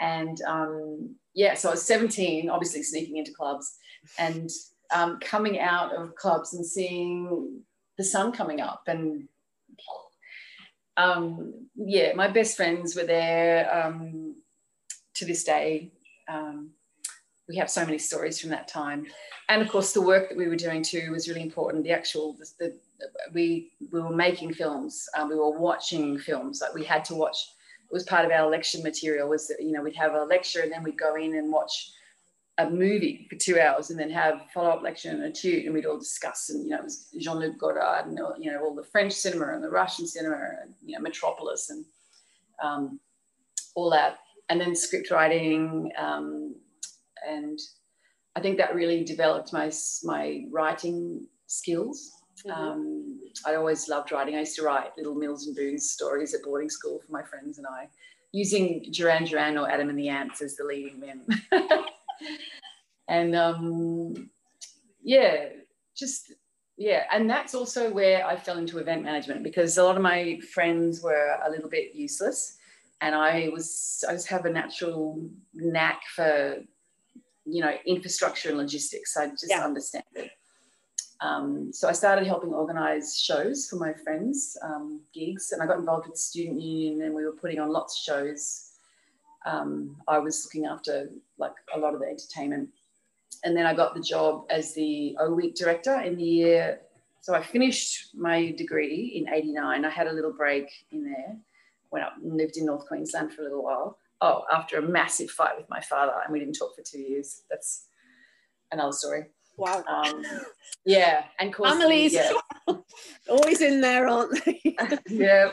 And 0.00 0.40
um, 0.42 1.16
yeah, 1.34 1.54
so 1.54 1.68
I 1.68 1.72
was 1.72 1.82
17, 1.82 2.50
obviously 2.50 2.82
sneaking 2.82 3.16
into 3.16 3.32
clubs 3.32 3.76
and 4.18 4.50
um, 4.94 5.18
coming 5.20 5.60
out 5.60 5.94
of 5.94 6.14
clubs 6.14 6.54
and 6.54 6.64
seeing 6.64 7.62
the 7.96 8.04
sun 8.04 8.32
coming 8.32 8.60
up. 8.60 8.82
And 8.86 9.28
um, 10.96 11.54
yeah, 11.76 12.12
my 12.14 12.28
best 12.28 12.56
friends 12.56 12.96
were 12.96 13.04
there 13.04 13.72
um, 13.74 14.36
to 15.14 15.24
this 15.24 15.44
day. 15.44 15.92
Um, 16.28 16.70
we 17.48 17.56
have 17.56 17.70
so 17.70 17.84
many 17.84 17.98
stories 17.98 18.40
from 18.40 18.50
that 18.50 18.68
time. 18.68 19.06
And 19.48 19.62
of 19.62 19.68
course, 19.68 19.92
the 19.92 20.02
work 20.02 20.28
that 20.28 20.36
we 20.36 20.48
were 20.48 20.56
doing 20.56 20.82
too 20.82 21.10
was 21.12 21.28
really 21.28 21.42
important. 21.42 21.84
The 21.84 21.92
actual, 21.92 22.34
the, 22.34 22.46
the 22.58 22.78
we, 23.32 23.70
we 23.92 24.00
were 24.00 24.14
making 24.14 24.52
films, 24.54 25.08
uh, 25.16 25.26
we 25.28 25.36
were 25.36 25.58
watching 25.58 26.18
films, 26.18 26.60
like 26.60 26.74
we 26.74 26.84
had 26.84 27.04
to 27.06 27.14
watch 27.14 27.38
was 27.90 28.04
part 28.04 28.24
of 28.24 28.30
our 28.30 28.48
lecture 28.50 28.78
material 28.82 29.28
was 29.28 29.48
that, 29.48 29.60
you 29.60 29.72
know, 29.72 29.82
we'd 29.82 29.96
have 29.96 30.14
a 30.14 30.24
lecture 30.24 30.60
and 30.60 30.72
then 30.72 30.82
we'd 30.82 30.98
go 30.98 31.14
in 31.14 31.36
and 31.36 31.52
watch 31.52 31.90
a 32.58 32.68
movie 32.68 33.26
for 33.30 33.36
two 33.36 33.58
hours 33.58 33.90
and 33.90 33.98
then 33.98 34.10
have 34.10 34.42
follow-up 34.52 34.82
lecture 34.82 35.10
and 35.10 35.22
a 35.22 35.30
tune 35.30 35.64
and 35.64 35.74
we'd 35.74 35.86
all 35.86 35.98
discuss 35.98 36.50
and 36.50 36.64
you 36.64 36.70
know 36.70 36.78
it 36.78 36.84
was 36.84 37.06
Jean-Luc 37.16 37.56
Godard 37.56 38.06
and 38.06 38.18
you 38.40 38.50
know 38.50 38.64
all 38.64 38.74
the 38.74 38.82
French 38.82 39.12
cinema 39.12 39.54
and 39.54 39.62
the 39.62 39.70
Russian 39.70 40.08
cinema 40.08 40.34
and 40.62 40.74
you 40.84 40.96
know 40.96 41.00
Metropolis 41.00 41.70
and 41.70 41.84
um, 42.60 42.98
all 43.76 43.90
that 43.90 44.18
and 44.48 44.60
then 44.60 44.74
script 44.74 45.12
writing 45.12 45.92
um, 45.96 46.56
and 47.24 47.60
I 48.34 48.40
think 48.40 48.58
that 48.58 48.74
really 48.74 49.04
developed 49.04 49.52
my 49.52 49.70
my 50.02 50.42
writing 50.50 51.28
skills 51.46 52.10
Mm-hmm. 52.46 52.60
Um, 52.60 52.97
I 53.46 53.54
always 53.54 53.88
loved 53.88 54.12
writing. 54.12 54.36
I 54.36 54.40
used 54.40 54.56
to 54.56 54.62
write 54.62 54.96
little 54.96 55.14
Mills 55.14 55.46
and 55.46 55.56
Boons 55.56 55.90
stories 55.90 56.34
at 56.34 56.42
boarding 56.42 56.70
school 56.70 57.00
for 57.04 57.12
my 57.12 57.22
friends 57.22 57.58
and 57.58 57.66
I, 57.66 57.88
using 58.32 58.86
Duran 58.90 59.24
Duran 59.24 59.58
or 59.58 59.70
Adam 59.70 59.88
and 59.88 59.98
the 59.98 60.08
Ants 60.08 60.42
as 60.42 60.56
the 60.56 60.64
leading 60.64 61.00
men. 61.00 61.24
and 63.08 63.34
um, 63.34 64.30
yeah, 65.02 65.48
just 65.96 66.32
yeah, 66.76 67.04
and 67.12 67.28
that's 67.28 67.54
also 67.54 67.90
where 67.90 68.24
I 68.24 68.36
fell 68.36 68.56
into 68.56 68.78
event 68.78 69.02
management 69.02 69.42
because 69.42 69.76
a 69.78 69.84
lot 69.84 69.96
of 69.96 70.02
my 70.02 70.38
friends 70.52 71.02
were 71.02 71.36
a 71.44 71.50
little 71.50 71.68
bit 71.68 71.94
useless, 71.94 72.56
and 73.00 73.14
I 73.14 73.48
was 73.52 74.04
I 74.08 74.12
just 74.12 74.28
have 74.28 74.44
a 74.44 74.50
natural 74.50 75.20
knack 75.54 76.02
for 76.14 76.58
you 77.44 77.62
know 77.62 77.72
infrastructure 77.84 78.50
and 78.50 78.58
logistics. 78.58 79.16
I 79.16 79.28
just 79.28 79.46
yeah. 79.48 79.64
understand 79.64 80.04
it. 80.14 80.30
Um, 81.20 81.72
so 81.72 81.88
I 81.88 81.92
started 81.92 82.26
helping 82.26 82.54
organise 82.54 83.18
shows 83.18 83.68
for 83.68 83.76
my 83.76 83.92
friends, 83.92 84.56
um, 84.62 85.00
gigs, 85.12 85.50
and 85.50 85.60
I 85.60 85.66
got 85.66 85.78
involved 85.78 86.06
with 86.06 86.14
the 86.14 86.20
student 86.20 86.60
union, 86.60 87.02
and 87.02 87.14
we 87.14 87.24
were 87.24 87.32
putting 87.32 87.58
on 87.58 87.70
lots 87.70 87.98
of 87.98 88.04
shows. 88.04 88.70
Um, 89.44 89.96
I 90.06 90.18
was 90.18 90.44
looking 90.44 90.66
after 90.66 91.10
like 91.38 91.54
a 91.74 91.78
lot 91.78 91.94
of 91.94 92.00
the 92.00 92.06
entertainment, 92.06 92.68
and 93.44 93.56
then 93.56 93.66
I 93.66 93.74
got 93.74 93.94
the 93.94 94.00
job 94.00 94.46
as 94.50 94.74
the 94.74 95.16
O 95.18 95.32
Week 95.32 95.56
director 95.56 96.00
in 96.00 96.16
the 96.16 96.24
year. 96.24 96.80
So 97.20 97.34
I 97.34 97.42
finished 97.42 98.14
my 98.14 98.52
degree 98.52 99.12
in 99.16 99.32
'89. 99.32 99.84
I 99.84 99.90
had 99.90 100.06
a 100.06 100.12
little 100.12 100.32
break 100.32 100.70
in 100.92 101.04
there, 101.04 101.36
went 101.90 102.04
up 102.04 102.14
and 102.22 102.36
lived 102.36 102.58
in 102.58 102.66
North 102.66 102.86
Queensland 102.86 103.32
for 103.32 103.42
a 103.42 103.44
little 103.44 103.64
while. 103.64 103.98
Oh, 104.20 104.44
after 104.52 104.78
a 104.78 104.82
massive 104.82 105.30
fight 105.30 105.56
with 105.56 105.68
my 105.68 105.80
father, 105.80 106.14
and 106.24 106.32
we 106.32 106.38
didn't 106.38 106.54
talk 106.54 106.76
for 106.76 106.82
two 106.82 107.00
years. 107.00 107.42
That's 107.50 107.86
another 108.70 108.92
story. 108.92 109.26
Wow. 109.58 109.84
Um, 109.88 110.24
yeah, 110.86 111.24
and 111.38 111.54
families 111.54 112.14
yeah. 112.14 112.32
always 113.28 113.60
in 113.60 113.80
there, 113.80 114.08
aren't 114.08 114.44
they? 114.44 114.76
yeah. 115.08 115.52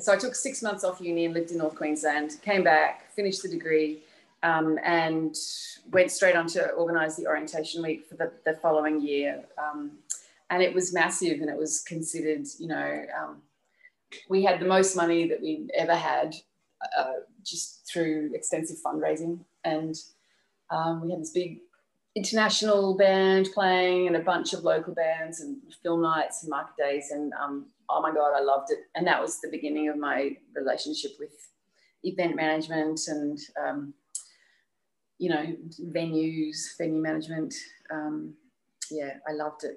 So 0.00 0.12
I 0.12 0.16
took 0.16 0.34
six 0.34 0.62
months 0.62 0.84
off 0.84 1.00
uni 1.00 1.24
and 1.24 1.34
lived 1.34 1.50
in 1.50 1.58
North 1.58 1.74
Queensland. 1.74 2.36
Came 2.42 2.62
back, 2.62 3.12
finished 3.14 3.42
the 3.42 3.48
degree, 3.48 4.00
um, 4.42 4.78
and 4.84 5.34
went 5.90 6.10
straight 6.10 6.36
on 6.36 6.46
to 6.48 6.68
organise 6.70 7.16
the 7.16 7.26
orientation 7.26 7.82
week 7.82 8.06
for 8.06 8.16
the, 8.16 8.30
the 8.44 8.54
following 8.54 9.00
year. 9.00 9.44
Um, 9.56 9.92
and 10.50 10.62
it 10.62 10.74
was 10.74 10.92
massive, 10.92 11.40
and 11.40 11.50
it 11.50 11.56
was 11.56 11.82
considered, 11.82 12.46
you 12.58 12.68
know, 12.68 13.04
um, 13.20 13.42
we 14.28 14.42
had 14.42 14.60
the 14.60 14.66
most 14.66 14.96
money 14.96 15.28
that 15.28 15.40
we 15.40 15.68
ever 15.76 15.94
had, 15.94 16.34
uh, 16.96 17.12
just 17.44 17.86
through 17.90 18.30
extensive 18.34 18.78
fundraising, 18.84 19.40
and 19.64 19.94
um, 20.70 21.02
we 21.02 21.10
had 21.10 21.20
this 21.20 21.30
big 21.30 21.58
international 22.18 22.96
band 22.96 23.48
playing 23.54 24.08
and 24.08 24.16
a 24.16 24.20
bunch 24.20 24.52
of 24.52 24.64
local 24.64 24.92
bands 24.92 25.40
and 25.40 25.56
film 25.82 26.02
nights 26.02 26.42
and 26.42 26.50
market 26.50 26.76
days. 26.76 27.10
And 27.12 27.32
um, 27.40 27.66
oh 27.88 28.02
my 28.02 28.12
God, 28.12 28.32
I 28.36 28.42
loved 28.42 28.70
it. 28.70 28.80
And 28.94 29.06
that 29.06 29.20
was 29.20 29.40
the 29.40 29.48
beginning 29.50 29.88
of 29.88 29.96
my 29.96 30.36
relationship 30.54 31.12
with 31.18 31.30
event 32.02 32.34
management 32.34 33.00
and, 33.06 33.38
um, 33.64 33.94
you 35.18 35.30
know, 35.30 35.44
venues, 35.94 36.76
venue 36.76 37.00
management. 37.00 37.54
Um, 37.92 38.34
yeah, 38.90 39.14
I 39.28 39.32
loved 39.32 39.64
it. 39.64 39.76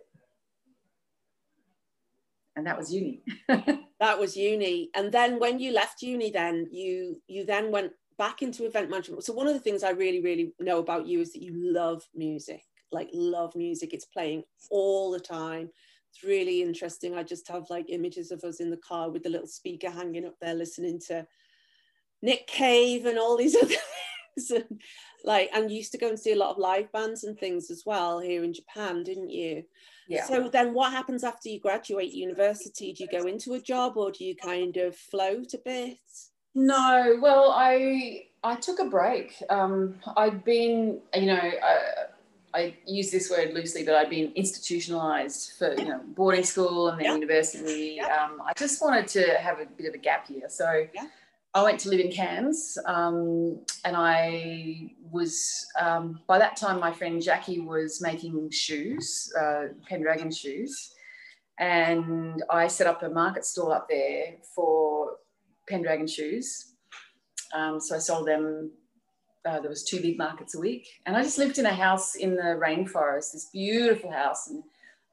And 2.55 2.65
that 2.65 2.77
was 2.77 2.91
uni. 2.91 3.21
that 3.47 4.19
was 4.19 4.35
uni. 4.35 4.89
And 4.95 5.11
then 5.11 5.39
when 5.39 5.59
you 5.59 5.71
left 5.73 6.01
uni, 6.01 6.31
then 6.31 6.67
you 6.71 7.21
you 7.27 7.45
then 7.45 7.71
went 7.71 7.93
back 8.21 8.43
into 8.43 8.67
event 8.67 8.87
management. 8.87 9.23
So 9.23 9.33
one 9.33 9.47
of 9.47 9.55
the 9.55 9.59
things 9.59 9.81
I 9.81 9.89
really, 9.89 10.21
really 10.21 10.53
know 10.59 10.77
about 10.77 11.07
you 11.07 11.21
is 11.21 11.33
that 11.33 11.41
you 11.41 11.53
love 11.55 12.03
music, 12.13 12.61
like 12.91 13.09
love 13.13 13.55
music. 13.55 13.95
It's 13.95 14.05
playing 14.05 14.43
all 14.69 15.09
the 15.09 15.19
time. 15.19 15.71
It's 16.11 16.23
really 16.23 16.61
interesting. 16.61 17.15
I 17.15 17.23
just 17.23 17.47
have 17.47 17.63
like 17.71 17.87
images 17.89 18.29
of 18.29 18.43
us 18.43 18.59
in 18.59 18.69
the 18.69 18.77
car 18.77 19.09
with 19.09 19.23
the 19.23 19.31
little 19.31 19.47
speaker 19.47 19.89
hanging 19.89 20.27
up 20.27 20.35
there 20.39 20.53
listening 20.53 20.99
to 21.07 21.25
Nick 22.21 22.45
Cave 22.45 23.07
and 23.07 23.17
all 23.17 23.37
these 23.37 23.55
other 23.63 23.73
things. 24.35 24.51
and, 24.51 24.81
like, 25.25 25.49
and 25.51 25.71
you 25.71 25.77
used 25.77 25.91
to 25.93 25.97
go 25.97 26.09
and 26.09 26.19
see 26.19 26.33
a 26.33 26.37
lot 26.37 26.51
of 26.51 26.59
live 26.59 26.91
bands 26.91 27.23
and 27.23 27.35
things 27.39 27.71
as 27.71 27.81
well 27.87 28.19
here 28.19 28.43
in 28.43 28.53
Japan, 28.53 29.01
didn't 29.01 29.31
you? 29.31 29.63
Yeah. 30.07 30.27
So 30.27 30.47
then 30.47 30.75
what 30.75 30.91
happens 30.91 31.23
after 31.23 31.49
you 31.49 31.59
graduate 31.59 32.13
university? 32.13 32.93
Do 32.93 33.03
you 33.03 33.09
go 33.19 33.25
into 33.25 33.53
a 33.53 33.59
job 33.59 33.97
or 33.97 34.11
do 34.11 34.23
you 34.23 34.35
kind 34.35 34.77
of 34.77 34.95
float 34.95 35.55
a 35.55 35.59
bit? 35.65 35.97
No, 36.53 37.17
well, 37.21 37.53
I 37.55 38.25
I 38.43 38.55
took 38.55 38.79
a 38.79 38.85
break. 38.85 39.35
Um, 39.49 39.95
I'd 40.17 40.43
been, 40.43 40.99
you 41.15 41.27
know, 41.27 41.51
I, 41.63 41.79
I, 42.53 42.75
use 42.85 43.11
this 43.11 43.29
word 43.29 43.53
loosely, 43.53 43.83
but 43.83 43.95
I'd 43.95 44.09
been 44.09 44.31
institutionalized 44.35 45.53
for 45.57 45.73
you 45.73 45.85
know 45.85 46.01
boarding 46.15 46.43
school 46.43 46.89
and 46.89 46.99
then 46.99 47.05
yeah. 47.05 47.13
university. 47.13 47.93
Yeah. 47.97 48.25
Um, 48.25 48.41
I 48.45 48.53
just 48.57 48.81
wanted 48.81 49.07
to 49.09 49.37
have 49.37 49.59
a 49.59 49.65
bit 49.65 49.87
of 49.87 49.93
a 49.93 49.99
gap 49.99 50.29
year, 50.29 50.49
so 50.49 50.85
yeah. 50.93 51.07
I 51.53 51.63
went 51.63 51.79
to 51.81 51.89
live 51.89 51.99
in 51.99 52.11
Cairns, 52.11 52.77
um, 52.85 53.59
and 53.85 53.95
I 53.95 54.93
was 55.11 55.67
um, 55.79 56.19
by 56.27 56.37
that 56.39 56.57
time 56.57 56.79
my 56.79 56.91
friend 56.91 57.21
Jackie 57.21 57.59
was 57.59 58.01
making 58.01 58.49
shoes, 58.51 59.31
uh, 59.39 59.67
Pendragon 59.87 60.31
shoes 60.31 60.93
and 61.61 62.43
I 62.49 62.67
set 62.67 62.87
up 62.87 63.03
a 63.03 63.09
market 63.09 63.45
stall 63.45 63.71
up 63.71 63.87
there 63.87 64.33
for 64.55 65.17
Pendragon 65.71 66.07
shoes. 66.07 66.73
Um, 67.53 67.79
so 67.79 67.95
I 67.95 67.99
sold 67.99 68.27
them. 68.27 68.71
Uh, 69.43 69.59
there 69.59 69.69
was 69.69 69.83
two 69.83 69.99
big 69.99 70.19
markets 70.19 70.53
a 70.53 70.59
week, 70.59 70.87
and 71.05 71.17
I 71.17 71.23
just 71.23 71.39
lived 71.39 71.57
in 71.57 71.65
a 71.65 71.73
house 71.73 72.13
in 72.15 72.35
the 72.35 72.59
rainforest. 72.63 73.31
This 73.33 73.49
beautiful 73.51 74.11
house 74.11 74.47
and 74.47 74.63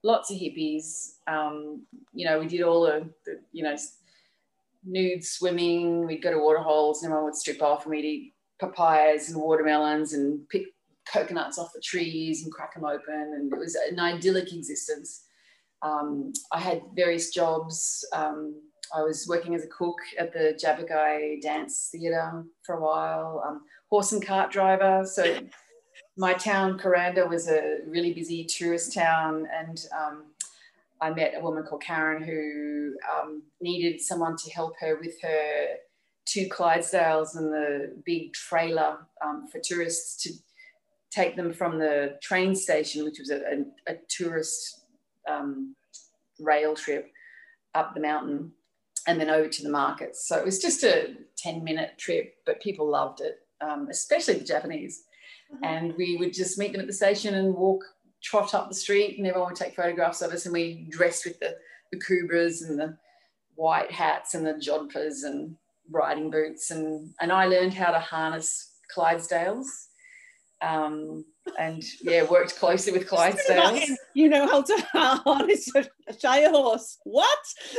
lots 0.02 0.30
of 0.30 0.36
hippies. 0.36 1.14
Um, 1.26 1.86
you 2.12 2.26
know, 2.26 2.38
we 2.38 2.46
did 2.46 2.62
all 2.62 2.82
the, 2.82 3.08
the, 3.24 3.40
you 3.52 3.62
know 3.62 3.76
nude 4.84 5.24
swimming. 5.24 6.06
We'd 6.06 6.22
go 6.22 6.30
to 6.30 6.38
waterholes, 6.38 7.02
and 7.02 7.10
everyone 7.10 7.24
would 7.26 7.36
strip 7.36 7.62
off, 7.62 7.84
and 7.84 7.90
we'd 7.90 8.04
eat 8.04 8.34
papayas 8.60 9.30
and 9.30 9.40
watermelons 9.40 10.12
and 10.12 10.46
pick 10.48 10.66
coconuts 11.10 11.58
off 11.58 11.72
the 11.72 11.80
trees 11.80 12.44
and 12.44 12.52
crack 12.52 12.74
them 12.74 12.84
open. 12.84 13.32
And 13.34 13.52
it 13.52 13.58
was 13.58 13.76
an 13.90 13.98
idyllic 13.98 14.52
existence. 14.52 15.24
Um, 15.80 16.32
I 16.52 16.60
had 16.60 16.82
various 16.94 17.30
jobs. 17.30 18.06
Um, 18.12 18.60
I 18.94 19.02
was 19.02 19.26
working 19.28 19.54
as 19.54 19.64
a 19.64 19.68
cook 19.68 19.98
at 20.18 20.32
the 20.32 20.58
Tjapukai 20.62 21.40
Dance 21.40 21.88
Theatre 21.92 22.44
for 22.62 22.76
a 22.76 22.80
while, 22.80 23.42
um, 23.46 23.62
horse 23.90 24.12
and 24.12 24.24
cart 24.24 24.50
driver. 24.50 25.04
So 25.04 25.40
my 26.16 26.34
town, 26.34 26.78
Kuranda, 26.78 27.28
was 27.28 27.48
a 27.48 27.78
really 27.86 28.12
busy 28.12 28.44
tourist 28.44 28.94
town, 28.94 29.46
and 29.52 29.84
um, 29.96 30.24
I 31.00 31.10
met 31.10 31.34
a 31.36 31.40
woman 31.40 31.64
called 31.64 31.82
Karen 31.82 32.22
who 32.22 32.94
um, 33.12 33.42
needed 33.60 34.00
someone 34.00 34.36
to 34.36 34.50
help 34.50 34.74
her 34.80 34.98
with 35.00 35.20
her 35.22 35.66
two 36.24 36.48
Clydesdales 36.48 37.36
and 37.36 37.52
the 37.52 37.96
big 38.04 38.32
trailer 38.34 38.98
um, 39.24 39.48
for 39.50 39.60
tourists 39.60 40.22
to 40.22 40.32
take 41.10 41.36
them 41.36 41.52
from 41.52 41.78
the 41.78 42.18
train 42.22 42.54
station, 42.54 43.04
which 43.04 43.18
was 43.18 43.30
a, 43.30 43.36
a, 43.36 43.92
a 43.92 43.96
tourist 44.08 44.82
um, 45.28 45.74
rail 46.38 46.74
trip 46.74 47.10
up 47.74 47.94
the 47.94 48.00
mountain 48.00 48.52
and 49.08 49.18
then 49.18 49.30
over 49.30 49.48
to 49.48 49.62
the 49.62 49.70
markets. 49.70 50.28
So 50.28 50.36
it 50.38 50.44
was 50.44 50.60
just 50.60 50.84
a 50.84 51.14
10 51.38 51.64
minute 51.64 51.92
trip, 51.98 52.34
but 52.44 52.60
people 52.60 52.88
loved 52.88 53.22
it, 53.22 53.38
um, 53.62 53.88
especially 53.90 54.34
the 54.34 54.44
Japanese. 54.44 55.02
Mm-hmm. 55.52 55.64
And 55.64 55.94
we 55.96 56.18
would 56.18 56.34
just 56.34 56.58
meet 56.58 56.72
them 56.72 56.82
at 56.82 56.86
the 56.86 56.92
station 56.92 57.34
and 57.34 57.54
walk, 57.54 57.82
trot 58.22 58.54
up 58.54 58.68
the 58.68 58.74
street, 58.74 59.16
and 59.16 59.26
everyone 59.26 59.48
would 59.48 59.56
take 59.56 59.74
photographs 59.74 60.20
of 60.20 60.32
us. 60.32 60.44
And 60.44 60.52
we 60.52 60.86
dressed 60.90 61.24
with 61.24 61.40
the, 61.40 61.56
the 61.90 61.98
Akubras 61.98 62.68
and 62.68 62.78
the 62.78 62.98
white 63.54 63.90
hats 63.90 64.34
and 64.34 64.46
the 64.46 64.52
jodhpurs 64.52 65.24
and 65.24 65.56
riding 65.90 66.30
boots. 66.30 66.70
And, 66.70 67.14
and 67.18 67.32
I 67.32 67.46
learned 67.46 67.72
how 67.72 67.90
to 67.90 68.00
harness 68.00 68.72
Clydesdales 68.94 69.64
um, 70.60 71.24
and 71.58 71.82
yeah, 72.02 72.24
worked 72.24 72.58
closely 72.58 72.92
with 72.92 73.08
Clydesdales. 73.10 73.88
You 74.14 74.28
know 74.28 74.46
how 74.46 74.60
to 74.60 74.86
harness 74.92 75.74
a, 75.74 75.86
a 76.08 76.18
shire 76.18 76.50
horse. 76.50 76.98
What? 77.04 77.38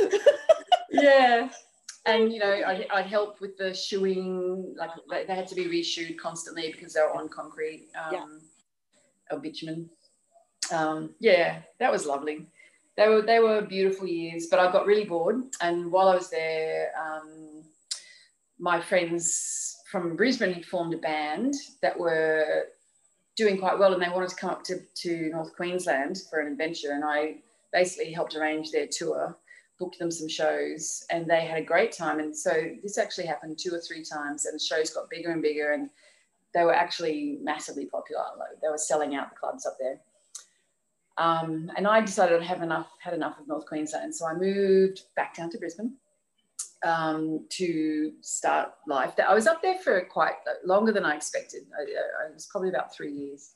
yeah. 0.90 1.48
And 2.06 2.32
you 2.32 2.38
know, 2.38 2.62
I'd, 2.66 2.86
I'd, 2.92 3.06
help 3.06 3.40
with 3.40 3.56
the 3.56 3.74
shoeing. 3.74 4.74
Like 4.76 4.90
they, 5.10 5.24
they, 5.26 5.34
had 5.34 5.46
to 5.48 5.54
be 5.54 5.66
reshoed 5.66 6.16
constantly 6.16 6.72
because 6.72 6.94
they 6.94 7.00
were 7.00 7.14
on 7.14 7.28
concrete 7.28 7.88
um, 8.02 8.12
yeah. 8.12 8.26
or 9.30 9.38
bitumen. 9.38 9.90
Um, 10.72 11.10
yeah, 11.20 11.60
that 11.78 11.92
was 11.92 12.06
lovely. 12.06 12.46
They 12.96 13.08
were 13.08 13.22
they 13.22 13.38
were 13.38 13.62
beautiful 13.62 14.06
years, 14.06 14.46
but 14.50 14.58
I 14.58 14.72
got 14.72 14.86
really 14.86 15.04
bored. 15.04 15.42
And 15.60 15.92
while 15.92 16.08
I 16.08 16.14
was 16.14 16.30
there, 16.30 16.90
um, 16.98 17.64
my 18.58 18.80
friends 18.80 19.78
from 19.90 20.16
Brisbane 20.16 20.52
had 20.52 20.64
formed 20.64 20.94
a 20.94 20.98
band 20.98 21.54
that 21.82 21.98
were 21.98 22.64
doing 23.36 23.58
quite 23.58 23.78
well 23.78 23.92
and 23.94 24.02
they 24.02 24.08
wanted 24.08 24.28
to 24.28 24.36
come 24.36 24.50
up 24.50 24.62
to, 24.64 24.78
to 24.94 25.30
North 25.30 25.54
Queensland 25.56 26.18
for 26.28 26.40
an 26.40 26.52
adventure. 26.52 26.92
And 26.92 27.04
I 27.04 27.36
basically 27.72 28.12
helped 28.12 28.36
arrange 28.36 28.70
their 28.70 28.86
tour, 28.86 29.36
booked 29.80 29.98
them 29.98 30.10
some 30.10 30.28
shows, 30.28 31.04
and 31.10 31.28
they 31.28 31.46
had 31.46 31.58
a 31.58 31.64
great 31.64 31.90
time. 31.90 32.20
And 32.20 32.36
so 32.36 32.52
this 32.82 32.98
actually 32.98 33.26
happened 33.26 33.58
two 33.58 33.74
or 33.74 33.80
three 33.80 34.04
times, 34.04 34.46
and 34.46 34.54
the 34.54 34.62
shows 34.62 34.90
got 34.90 35.10
bigger 35.10 35.32
and 35.32 35.42
bigger, 35.42 35.72
and 35.72 35.90
they 36.54 36.64
were 36.64 36.74
actually 36.74 37.38
massively 37.42 37.86
popular. 37.86 38.22
Like 38.38 38.60
they 38.62 38.68
were 38.68 38.78
selling 38.78 39.16
out 39.16 39.30
the 39.30 39.36
clubs 39.36 39.66
up 39.66 39.76
there. 39.80 39.98
Um, 41.16 41.70
and 41.76 41.86
I 41.86 42.00
decided 42.00 42.40
I 42.40 42.44
had 42.44 42.62
enough, 42.62 42.88
had 43.00 43.14
enough 43.14 43.38
of 43.40 43.48
North 43.48 43.66
Queensland. 43.66 44.14
So 44.14 44.26
I 44.26 44.34
moved 44.34 45.02
back 45.16 45.34
down 45.34 45.50
to 45.50 45.58
Brisbane 45.58 45.94
um, 46.84 47.46
to 47.50 48.12
start 48.20 48.72
life. 48.86 49.14
I 49.26 49.34
was 49.34 49.46
up 49.46 49.60
there 49.62 49.78
for 49.78 50.00
quite 50.02 50.34
longer 50.64 50.92
than 50.92 51.04
I 51.04 51.16
expected. 51.16 51.62
I, 51.78 52.26
I 52.26 52.32
was 52.32 52.46
probably 52.46 52.70
about 52.70 52.94
three 52.94 53.12
years. 53.12 53.54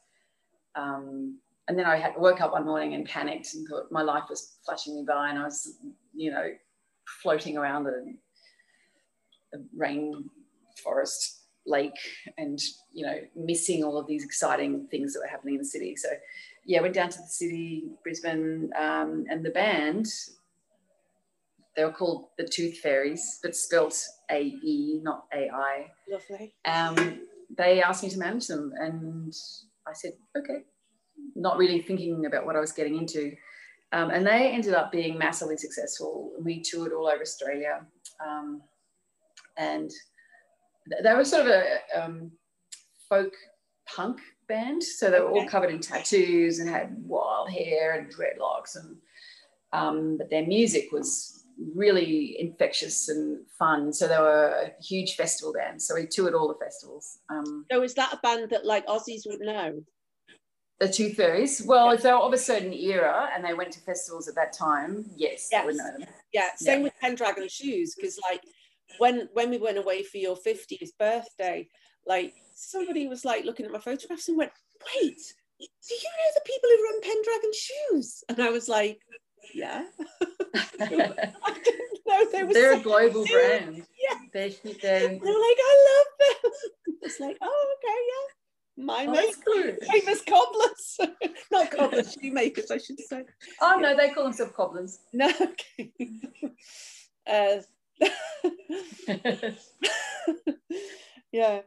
Um, 0.75 1.39
and 1.69 1.79
then 1.79 1.87
I 1.87 1.97
had 1.97 2.12
woke 2.19 2.41
up 2.41 2.53
one 2.53 2.67
morning 2.67 2.95
and 2.95 3.05
panicked 3.07 3.55
and 3.55 3.67
thought 3.69 3.91
my 3.91 4.03
life 4.03 4.25
was 4.29 4.57
flashing 4.65 4.97
me 4.97 5.05
by, 5.07 5.31
and 5.31 5.39
I 5.39 5.45
was, 5.45 5.79
you 6.15 6.31
know, 6.31 6.49
floating 7.23 7.57
around 7.57 7.87
a, 7.87 9.57
a 9.57 9.59
rainforest 9.79 11.41
lake, 11.67 11.93
and 12.37 12.59
you 12.93 13.07
know, 13.07 13.19
missing 13.35 13.83
all 13.83 13.99
of 13.99 14.07
these 14.07 14.25
exciting 14.25 14.87
things 14.91 15.15
that 15.15 15.21
were 15.21 15.29
happening 15.29 15.55
in 15.55 15.61
the 15.61 15.67
city. 15.67 15.97
So, 15.97 16.09
yeah, 16.67 16.81
went 16.81 16.95
down 16.95 17.11
to 17.11 17.19
the 17.19 17.27
city, 17.27 17.85
Brisbane, 18.03 18.71
um, 18.79 19.25
and 19.31 19.45
the 19.45 19.51
band 19.51 20.07
they 21.77 21.85
were 21.85 21.93
called 21.93 22.29
the 22.39 22.47
Tooth 22.47 22.79
Fairies, 22.79 23.41
but 23.43 23.57
spelt 23.57 24.01
A 24.31 24.43
E, 24.43 25.01
not 25.03 25.25
A 25.33 25.51
I. 25.53 25.91
Lovely. 26.09 26.55
Um, 26.65 27.21
they 27.57 27.83
asked 27.83 28.03
me 28.03 28.11
to 28.11 28.19
manage 28.19 28.47
them, 28.47 28.73
and 28.79 29.33
I 29.87 29.93
said, 29.93 30.12
okay, 30.37 30.65
not 31.35 31.57
really 31.57 31.83
thinking 31.83 32.27
about 32.27 32.47
what 32.47 32.57
I 32.57 32.61
was 32.61 32.73
getting 32.73 32.97
into. 32.97 33.35
Um, 33.93 34.11
and 34.11 34.27
they 34.27 34.51
ended 34.51 34.75
up 34.75 34.91
being 34.91 35.17
massively 35.17 35.57
successful. 35.57 36.33
We 36.41 36.61
toured 36.61 36.93
all 36.93 37.07
over 37.07 37.23
Australia. 37.23 37.87
Um, 38.25 38.62
and 39.57 39.91
they 41.03 41.15
were 41.15 41.25
sort 41.25 41.47
of 41.47 41.49
a 41.49 41.79
um, 41.95 42.33
folk 43.09 43.33
punk 43.87 44.21
band. 44.49 44.83
So 44.83 45.11
they 45.11 45.21
were 45.21 45.31
all 45.31 45.47
covered 45.47 45.71
in 45.71 45.81
tattoos 45.81 46.59
and 46.59 46.69
had 46.69 46.95
wild 47.05 47.51
hair 47.51 47.99
and 47.99 48.12
dreadlocks. 48.12 48.77
And 48.77 48.97
um, 49.73 50.19
but 50.19 50.31
their 50.31 50.47
music 50.47 50.93
was 50.93 51.45
really 51.75 52.37
infectious 52.41 53.09
and 53.09 53.47
fun. 53.59 53.93
So 53.93 54.09
they 54.09 54.19
were 54.19 54.67
a 54.67 54.83
huge 54.83 55.15
festival 55.15 55.53
band. 55.53 55.81
So 55.81 55.95
we 55.95 56.07
toured 56.07 56.35
all 56.35 56.49
the 56.49 56.65
festivals. 56.65 57.19
Um, 57.29 57.65
so 57.71 57.83
is 57.83 57.95
that 57.95 58.12
a 58.12 58.19
band 58.19 58.51
that 58.51 58.67
like 58.67 58.87
Aussies 58.87 59.23
would 59.27 59.41
know? 59.41 59.83
The 60.81 60.89
Tooth 60.89 61.16
Fairies. 61.16 61.62
Well, 61.64 61.91
if 61.91 62.03
they 62.03 62.12
were 62.12 62.18
of 62.18 62.33
a 62.33 62.39
certain 62.39 62.72
era 62.72 63.31
and 63.35 63.45
they 63.45 63.55
went 63.55 63.72
to 63.72 63.81
festivals 63.81 64.29
at 64.29 64.35
that 64.35 64.53
time, 64.53 65.05
yes, 65.16 65.49
yes. 65.53 65.62
I 65.62 65.66
would 65.66 65.77
know 65.77 65.93
them. 65.99 66.09
Yeah, 66.33 66.49
same 66.57 66.79
yeah. 66.79 66.85
with 66.85 66.93
Pendragon 67.01 67.49
Shoes 67.49 67.95
because 67.95 68.18
like 68.29 68.43
when 68.99 69.29
when 69.33 69.51
we 69.51 69.59
went 69.59 69.79
away 69.79 70.03
for 70.03 70.18
your 70.18 70.37
50th 70.37 70.91
birthday, 70.99 71.68
like 72.07 72.35
somebody 72.55 73.07
was 73.07 73.25
like 73.25 73.45
looking 73.45 73.66
at 73.66 73.72
my 73.72 73.79
photographs 73.79 74.29
and 74.29 74.37
went, 74.37 74.53
wait, 74.97 75.20
do 75.59 75.95
you 75.95 76.11
know 76.11 76.31
the 76.35 76.41
people 76.45 76.68
who 76.68 76.85
run 76.85 77.01
Pendragon 77.03 77.53
Shoes? 77.55 78.25
And 78.29 78.41
I 78.41 78.51
was 78.51 78.68
like, 78.68 79.01
yeah. 79.55 79.85
I 80.81 80.87
didn't 80.87 81.99
know 82.07 82.31
they 82.33 82.43
were. 82.45 82.53
They're 82.53 82.75
so 82.75 82.81
a 82.81 82.83
global 82.83 83.25
brand. 83.27 83.77
Yeah. 83.77 84.18
They're, 84.33 84.51
they're, 84.64 85.09
they're 85.09 85.09
like, 85.18 85.22
I 85.22 85.87
love 85.89 86.43
them. 86.43 86.53
It's 87.03 87.20
like, 87.20 87.37
oh, 87.43 87.75
okay, 87.77 87.99
yeah. 88.09 88.43
My 88.77 89.07
oh, 89.09 89.14
famous 89.89 90.22
cobblers, 90.22 90.99
not 91.53 91.70
cobblers, 91.70 92.16
shoemakers, 92.22 92.72
I 92.72 92.79
should 92.79 92.99
say. 92.99 93.22
Oh 93.61 93.79
no, 93.81 93.97
they 93.97 94.11
call 94.11 94.25
themselves 94.25 94.53
cobblers. 94.55 94.99
No, 95.12 95.31
okay. 95.41 95.93
Uh, 97.27 97.59
yeah. 101.33 101.61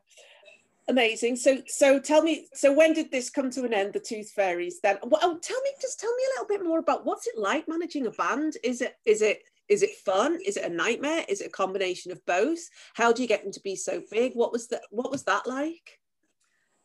Amazing. 0.89 1.37
So 1.37 1.61
so 1.67 1.99
tell 1.99 2.21
me 2.21 2.47
so 2.53 2.73
when 2.73 2.93
did 2.93 3.09
this 3.09 3.29
come 3.29 3.49
to 3.51 3.63
an 3.63 3.73
end 3.73 3.93
the 3.93 3.99
tooth 3.99 4.31
fairies 4.31 4.81
then? 4.81 4.97
Well 5.03 5.21
oh, 5.23 5.37
tell 5.41 5.61
me 5.61 5.69
just 5.81 5.99
tell 5.99 6.13
me 6.13 6.23
a 6.23 6.31
little 6.33 6.57
bit 6.57 6.67
more 6.67 6.79
about 6.79 7.05
what's 7.05 7.27
it 7.27 7.37
like 7.37 7.67
managing 7.69 8.07
a 8.07 8.11
band? 8.11 8.57
Is 8.63 8.81
it 8.81 8.97
is 9.05 9.21
it 9.21 9.43
is 9.69 9.81
it 9.81 9.95
fun? 10.05 10.39
Is 10.45 10.57
it 10.57 10.69
a 10.69 10.73
nightmare? 10.73 11.25
Is 11.27 11.41
it 11.41 11.47
a 11.47 11.51
combination 11.51 12.11
of 12.11 12.25
both? 12.25 12.59
How 12.93 13.13
do 13.13 13.21
you 13.21 13.27
get 13.27 13.43
them 13.43 13.51
to 13.53 13.61
be 13.61 13.75
so 13.75 14.01
big? 14.11 14.33
What 14.33 14.51
was 14.51 14.67
that 14.67 14.81
what 14.89 15.11
was 15.11 15.23
that 15.23 15.47
like 15.47 15.99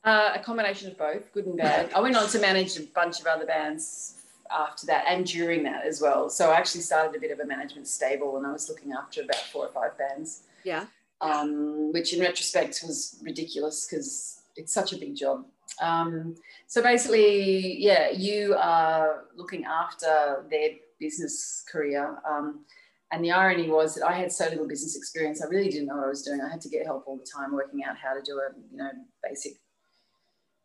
uh, 0.05 0.33
a 0.35 0.39
combination 0.39 0.91
of 0.91 0.99
both 0.99 1.33
good 1.33 1.47
and 1.47 1.57
bad 1.57 1.93
i 1.95 2.01
went 2.01 2.17
on 2.17 2.29
to 2.29 2.39
manage 2.39 2.77
a 2.77 2.83
bunch 2.95 3.21
of 3.21 3.27
other 3.27 3.47
bands 3.47 4.17
after 4.51 4.87
that 4.87 5.05
and 5.09 5.27
during 5.27 5.63
that 5.63 5.87
as 5.87 6.01
well 6.01 6.29
so 6.29 6.51
i 6.51 6.57
actually 6.57 6.81
started 6.81 7.17
a 7.17 7.21
bit 7.21 7.31
of 7.31 7.41
a 7.41 7.47
management 7.47 7.87
stable 7.87 8.37
and 8.37 8.47
i 8.47 8.53
was 8.53 8.69
looking 8.69 8.93
after 8.93 9.23
about 9.23 9.37
four 9.53 9.65
or 9.67 9.73
five 9.73 9.97
bands 9.97 10.43
yeah 10.65 10.87
um, 11.23 11.93
which 11.93 12.13
in 12.13 12.21
retrospect 12.21 12.83
was 12.85 13.19
ridiculous 13.23 13.87
because 13.87 14.43
it's 14.57 14.75
such 14.75 14.93
a 14.93 14.97
big 14.97 15.17
job. 15.17 15.47
Um, 15.81 16.35
so 16.67 16.83
basically, 16.83 17.81
yeah, 17.81 18.11
you 18.11 18.55
are 18.59 19.25
looking 19.37 19.65
after 19.65 20.45
their 20.51 20.71
business 21.01 21.65
career. 21.71 22.19
Um, 22.29 22.65
and 23.13 23.25
the 23.25 23.31
irony 23.31 23.71
was 23.71 23.95
that 23.95 24.07
I 24.07 24.13
had 24.13 24.33
so 24.33 24.49
little 24.49 24.67
business 24.67 24.97
experience, 24.97 25.43
I 25.43 25.47
really 25.47 25.69
didn't 25.69 25.87
know 25.87 25.97
what 25.97 26.07
I 26.07 26.09
was 26.09 26.23
doing. 26.23 26.41
I 26.41 26.51
had 26.51 26.61
to 26.63 26.69
get 26.69 26.87
help 26.87 27.05
all 27.07 27.17
the 27.17 27.27
time 27.27 27.53
working 27.53 27.85
out 27.85 27.97
how 27.97 28.15
to 28.15 28.23
do 28.23 28.39
a, 28.39 28.49
you 28.71 28.79
know, 28.79 28.91
basic, 29.23 29.55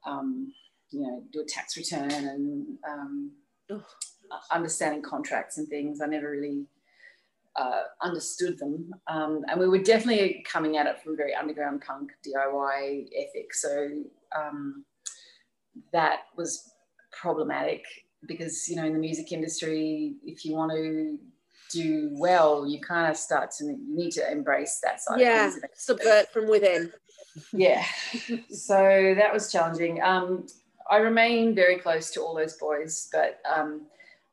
um, 0.05 0.53
you 0.91 1.01
know, 1.01 1.23
do 1.31 1.41
a 1.41 1.45
tax 1.45 1.77
return 1.77 2.11
and 2.11 2.77
um, 2.87 3.31
understanding 4.51 5.01
contracts 5.01 5.57
and 5.57 5.67
things. 5.67 6.01
I 6.01 6.07
never 6.07 6.31
really 6.31 6.65
uh, 7.55 7.83
understood 8.01 8.57
them. 8.59 8.91
Um, 9.07 9.43
and 9.49 9.59
we 9.59 9.67
were 9.67 9.79
definitely 9.79 10.45
coming 10.47 10.77
at 10.77 10.85
it 10.87 11.01
from 11.03 11.17
very 11.17 11.33
underground 11.33 11.81
punk 11.85 12.11
DIY 12.25 13.07
ethic. 13.17 13.53
So 13.53 14.03
um, 14.35 14.85
that 15.91 16.21
was 16.35 16.71
problematic 17.11 17.83
because, 18.27 18.67
you 18.67 18.75
know, 18.75 18.85
in 18.85 18.93
the 18.93 18.99
music 18.99 19.31
industry, 19.31 20.15
if 20.23 20.45
you 20.45 20.53
want 20.53 20.71
to 20.71 21.17
do 21.71 22.09
well, 22.13 22.67
you 22.67 22.79
kind 22.79 23.09
of 23.09 23.17
start 23.17 23.51
to, 23.51 23.65
you 23.65 23.77
need 23.87 24.11
to 24.11 24.31
embrace 24.31 24.79
that 24.83 25.01
side 25.01 25.19
yeah, 25.19 25.51
subvert 25.73 26.31
from 26.31 26.47
within. 26.47 26.91
Yeah. 27.53 27.83
so 28.49 29.15
that 29.17 29.33
was 29.33 29.51
challenging. 29.51 30.01
Um, 30.01 30.47
I 30.89 30.97
remain 30.97 31.53
very 31.53 31.77
close 31.77 32.11
to 32.11 32.21
all 32.21 32.35
those 32.35 32.53
boys, 32.53 33.09
but 33.11 33.39
um, 33.49 33.87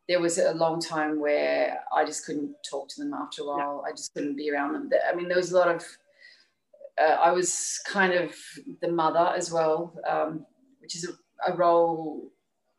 there 0.09 0.21
was 0.21 0.39
a 0.39 0.53
long 0.53 0.81
time 0.81 1.21
where 1.21 1.81
I 1.93 2.05
just 2.05 2.27
couldn't 2.27 2.55
talk 2.69 2.89
to 2.91 3.03
them 3.03 3.15
after 3.15 3.43
a 3.43 3.47
while. 3.47 3.85
I 3.87 3.93
just 3.93 4.13
couldn't 4.15 4.37
be 4.37 4.51
around 4.51 4.75
them. 4.75 4.91
I 5.11 5.15
mean, 5.15 5.29
there 5.29 5.37
was 5.37 5.53
a 5.53 5.57
lot 5.57 5.75
of, 5.75 5.85
uh, 7.01 7.17
I 7.21 7.33
was 7.33 7.81
kind 7.87 8.13
of 8.13 8.35
the 8.81 8.91
mother 8.91 9.33
as 9.37 9.51
well, 9.51 9.95
um, 10.09 10.47
which 10.81 10.95
is 10.95 11.09
a, 11.09 11.53
a, 11.53 11.57
role 11.57 12.31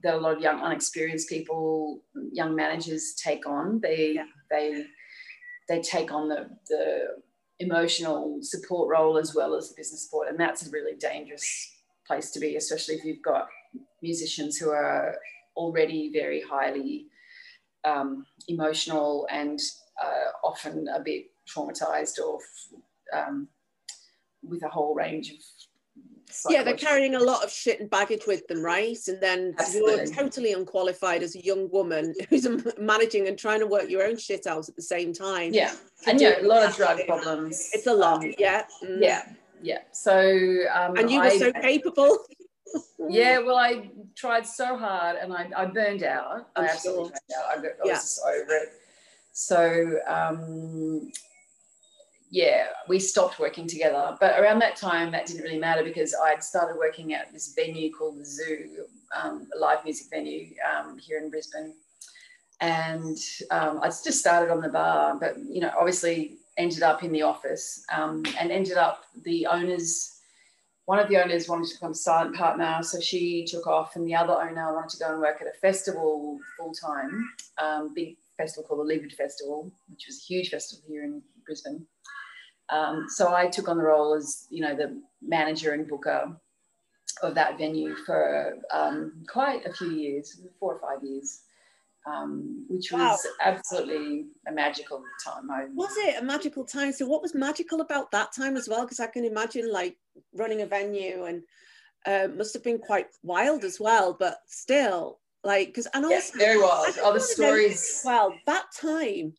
that 0.04 0.14
a 0.14 0.18
lot 0.18 0.38
of 0.38 0.42
young, 0.42 0.62
unexperienced 0.62 1.28
people, 1.28 2.02
young 2.32 2.56
managers 2.56 3.16
take 3.16 3.48
on. 3.48 3.82
They, 3.82 4.14
yeah. 4.14 4.26
they, 4.50 4.86
they 5.68 5.82
take 5.82 6.12
on 6.12 6.30
the, 6.30 6.50
the 6.70 7.08
emotional 7.60 8.40
support 8.42 8.90
role 8.90 9.18
as 9.18 9.34
well 9.34 9.56
as 9.56 9.70
the 9.70 9.76
business 9.76 10.04
support. 10.04 10.30
And 10.30 10.40
that's 10.40 10.68
a 10.68 10.72
really 10.72 10.96
dangerous 10.96 11.72
place 12.08 12.32
to 12.32 12.40
be, 12.40 12.56
especially 12.56 12.96
if 12.96 13.06
you've 13.06 13.24
got 13.24 13.48
musicians 14.02 14.58
who 14.58 14.70
are 14.70 15.18
already 15.56 16.12
very 16.12 16.42
highly 16.42 17.08
um, 17.84 18.26
emotional 18.48 19.28
and 19.32 19.60
uh, 20.04 20.32
often 20.44 20.88
a 20.94 21.00
bit 21.00 21.32
traumatized 21.48 22.20
or 22.20 22.40
um, 23.14 23.48
with 24.44 24.64
a 24.64 24.68
whole 24.68 24.94
range 24.94 25.32
of 25.32 25.38
yeah 26.50 26.64
they're 26.64 26.78
carrying 26.78 27.16
a 27.16 27.20
lot 27.20 27.44
of 27.44 27.52
shit 27.52 27.80
and 27.80 27.90
baggage 27.90 28.24
with 28.28 28.48
them 28.48 28.62
right 28.62 28.98
and 29.08 29.22
then 29.22 29.56
Absolutely. 29.60 30.06
you're 30.06 30.14
totally 30.14 30.54
unqualified 30.54 31.24
as 31.24 31.36
a 31.36 31.44
young 31.44 31.70
woman 31.72 32.14
who's 32.30 32.48
managing 32.78 33.28
and 33.28 33.38
trying 33.38 33.60
to 33.60 33.68
work 33.68 33.90
your 33.90 34.04
own 34.04 34.18
shit 34.18 34.48
out 34.48 34.68
at 34.68 34.76
the 34.76 34.82
same 34.82 35.14
time 35.14 35.54
yeah 35.54 35.74
and 36.08 36.20
yeah 36.20 36.42
a 36.42 36.48
lot 36.48 36.64
of 36.68 36.76
drug 36.76 37.00
problems 37.08 37.70
it's 37.74 37.88
a 37.88 37.94
lot 37.94 38.24
um, 38.24 38.34
yeah 38.38 38.64
mm. 38.84 38.98
yeah 39.02 39.24
yeah 39.62 39.80
so 39.92 40.64
um, 40.74 40.98
and 40.98 41.10
you 41.10 41.20
were 41.20 41.26
I, 41.26 41.38
so 41.38 41.52
capable 41.52 42.18
yeah, 43.10 43.40
well, 43.40 43.58
I 43.58 43.90
tried 44.16 44.46
so 44.46 44.78
hard 44.78 45.18
and 45.18 45.34
I, 45.34 45.50
I 45.56 45.66
burned 45.66 46.04
out. 46.04 46.50
I'm 46.56 46.66
i 46.66 46.68
absolutely 46.68 47.04
sure. 47.04 47.12
burned 47.12 47.22
out. 47.38 47.46
I, 47.46 47.62
got, 47.62 47.66
I 47.66 47.86
yeah. 47.86 47.92
was 47.94 48.02
just 48.02 48.22
over 48.26 48.56
it. 48.56 48.70
So, 49.32 50.00
um, 50.08 51.12
yeah, 52.30 52.68
we 52.88 53.00
stopped 53.00 53.40
working 53.40 53.68
together. 53.68 54.18
But 54.20 54.40
around 54.40 54.60
that 54.60 54.76
time, 54.76 55.12
that 55.12 55.26
didn't 55.26 55.44
really 55.44 55.60
matter 55.60 55.84
because 55.84 56.16
I'd 56.26 56.44
started 56.44 56.78
working 56.78 57.14
at 57.14 57.32
this 57.32 57.54
venue 57.54 57.92
called 57.92 58.20
the 58.20 58.26
Zoo, 58.26 58.86
um, 59.16 59.48
a 59.56 59.60
live 59.60 59.84
music 59.84 60.08
venue 60.10 60.48
um, 60.70 60.98
here 60.98 61.20
in 61.20 61.30
Brisbane. 61.30 61.74
And 62.62 63.18
um, 63.52 63.80
I 63.82 63.88
just 63.88 64.20
started 64.20 64.52
on 64.52 64.62
the 64.62 64.70
bar, 64.70 65.18
but, 65.20 65.38
you 65.38 65.62
know, 65.62 65.72
obviously 65.78 66.38
ended 66.58 66.84
up 66.84 67.04
in 67.04 67.12
the 67.12 67.22
office 67.22 67.84
um, 67.94 68.24
and 68.40 68.52
ended 68.52 68.78
up 68.78 69.04
the 69.24 69.46
owners 69.46 70.16
one 70.86 71.00
of 71.00 71.10
the 71.10 71.18
owners 71.18 71.50
wanted 71.50 71.68
to 71.68 71.76
become 71.76 71.94
silent 71.94 72.36
partner, 72.36 72.80
so 72.84 73.00
she 73.00 73.44
took 73.44 73.66
off, 73.66 73.96
and 73.96 74.08
the 74.08 74.14
other 74.16 74.34
owner 74.34 74.74
wanted 74.74 74.92
to 74.92 75.04
go 75.04 75.12
and 75.12 75.20
work 75.20 75.42
at 75.42 75.48
a 75.48 75.60
festival 75.60 76.40
full 76.58 76.74
time, 76.74 77.28
um, 77.58 77.94
big 77.94 78.18
festival 78.38 78.68
called 78.68 78.82
the 78.82 78.84
Livid 78.84 79.12
Festival, 79.14 79.72
which 79.90 80.06
was 80.08 80.18
a 80.18 80.26
huge 80.26 80.50
festival 80.50 80.86
here 80.88 81.04
in 81.04 81.24
Brisbane. 81.46 81.86
Um, 82.70 83.06
so 83.10 83.34
I 83.34 83.48
took 83.48 83.68
on 83.68 83.78
the 83.78 83.84
role 83.84 84.16
as 84.16 84.48
you 84.50 84.62
know 84.62 84.76
the 84.76 85.02
manager 85.22 85.74
and 85.74 85.88
booker 85.88 86.36
of 87.22 87.36
that 87.36 87.58
venue 87.58 87.96
for 88.06 88.58
um, 88.74 89.24
quite 89.28 89.66
a 89.66 89.74
few 89.74 89.92
years, 89.92 90.42
four 90.60 90.76
or 90.76 90.80
five 90.80 91.04
years 91.04 91.42
um, 92.06 92.66
which 92.70 92.92
was 92.92 93.26
absolutely 93.42 94.26
a 94.48 94.52
magical 94.52 95.04
time. 95.24 95.50
I, 95.50 95.66
was 95.74 95.96
it 95.98 96.22
a 96.22 96.24
magical 96.24 96.64
time? 96.64 96.92
So, 96.92 97.08
what 97.08 97.22
was 97.22 97.34
magical 97.34 97.82
about 97.82 98.12
that 98.12 98.32
time 98.34 98.56
as 98.58 98.70
well? 98.70 98.84
Because 98.84 99.00
I 99.00 99.08
can 99.08 99.26
imagine 99.26 99.72
like 99.72 99.98
running 100.34 100.62
a 100.62 100.68
venue 100.68 101.26
and 101.26 101.44
uh, 102.06 102.28
must 102.36 102.54
have 102.54 102.64
been 102.64 102.78
quite 102.78 103.08
wild 103.24 103.64
as 103.64 103.80
well, 103.80 104.16
but 104.18 104.38
still, 104.46 105.20
like, 105.44 105.68
because 105.68 105.88
and 105.94 106.06
also 106.06 106.16
yes, 106.16 106.32
very 106.32 106.62
wild. 106.62 106.96
All 107.04 107.14
the 107.14 107.20
stories. 107.20 108.02
well, 108.06 108.36
that 108.46 108.66
time, 108.80 109.34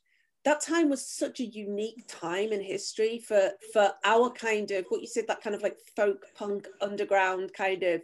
that 0.46 0.62
time 0.62 0.88
was 0.88 1.06
such 1.06 1.40
a 1.40 1.44
unique 1.44 2.04
time 2.08 2.52
in 2.52 2.62
history 2.62 3.18
for 3.18 3.50
for 3.72 3.92
our 4.04 4.30
kind 4.30 4.70
of 4.70 4.86
what 4.88 5.02
you 5.02 5.06
said 5.06 5.26
that 5.28 5.42
kind 5.42 5.54
of 5.54 5.62
like 5.62 5.76
folk 5.94 6.24
punk 6.34 6.66
underground 6.80 7.52
kind 7.52 7.82
of 7.82 8.00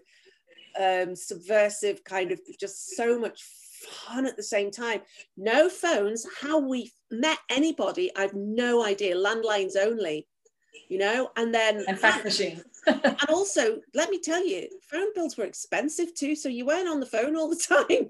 um 0.79 1.17
subversive 1.17 2.05
kind 2.05 2.31
of 2.31 2.39
just 2.61 2.95
so 2.97 3.19
much 3.19 3.43
fun 3.83 4.27
at 4.27 4.37
the 4.37 4.43
same 4.43 4.71
time. 4.71 5.01
No 5.37 5.69
phones. 5.69 6.27
How 6.41 6.59
we 6.59 6.93
met 7.11 7.39
anybody, 7.51 8.11
I've 8.17 8.35
no 8.35 8.85
idea. 8.85 9.17
Landlines 9.17 9.77
only, 9.77 10.27
you 10.89 10.99
know. 10.99 11.31
And 11.37 11.55
then 11.55 11.85
and 11.87 11.99
fax 11.99 12.25
machine. 12.25 12.63
and 12.87 13.17
also, 13.29 13.81
let 13.95 14.11
me 14.11 14.21
tell 14.21 14.45
you, 14.47 14.69
phone 14.91 15.13
bills 15.15 15.37
were 15.37 15.45
expensive 15.45 16.15
too. 16.15 16.35
So 16.35 16.49
you 16.49 16.67
weren't 16.67 16.89
on 16.89 17.01
the 17.01 17.07
phone 17.07 17.37
all 17.37 17.49
the 17.49 17.57
time. 17.91 18.09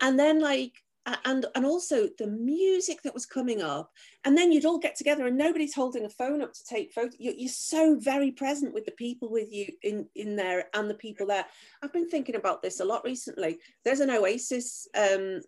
And 0.00 0.18
then 0.18 0.40
like 0.40 0.81
and 1.24 1.46
and 1.54 1.66
also 1.66 2.08
the 2.18 2.26
music 2.26 3.02
that 3.02 3.14
was 3.14 3.26
coming 3.26 3.60
up 3.60 3.90
and 4.24 4.38
then 4.38 4.52
you'd 4.52 4.64
all 4.64 4.78
get 4.78 4.94
together 4.94 5.26
and 5.26 5.36
nobody's 5.36 5.74
holding 5.74 6.04
a 6.04 6.08
phone 6.08 6.40
up 6.40 6.52
to 6.52 6.64
take 6.64 6.92
photos 6.92 7.16
you're, 7.18 7.34
you're 7.34 7.48
so 7.48 7.96
very 7.98 8.30
present 8.30 8.72
with 8.72 8.84
the 8.84 8.92
people 8.92 9.28
with 9.28 9.52
you 9.52 9.66
in 9.82 10.06
in 10.14 10.36
there 10.36 10.66
and 10.74 10.88
the 10.88 10.94
people 10.94 11.26
there. 11.26 11.44
I've 11.82 11.92
been 11.92 12.08
thinking 12.08 12.36
about 12.36 12.62
this 12.62 12.80
a 12.80 12.84
lot 12.84 13.04
recently. 13.04 13.58
There's 13.84 14.00
an 14.00 14.10
oasis 14.10 14.86
um 14.96 15.40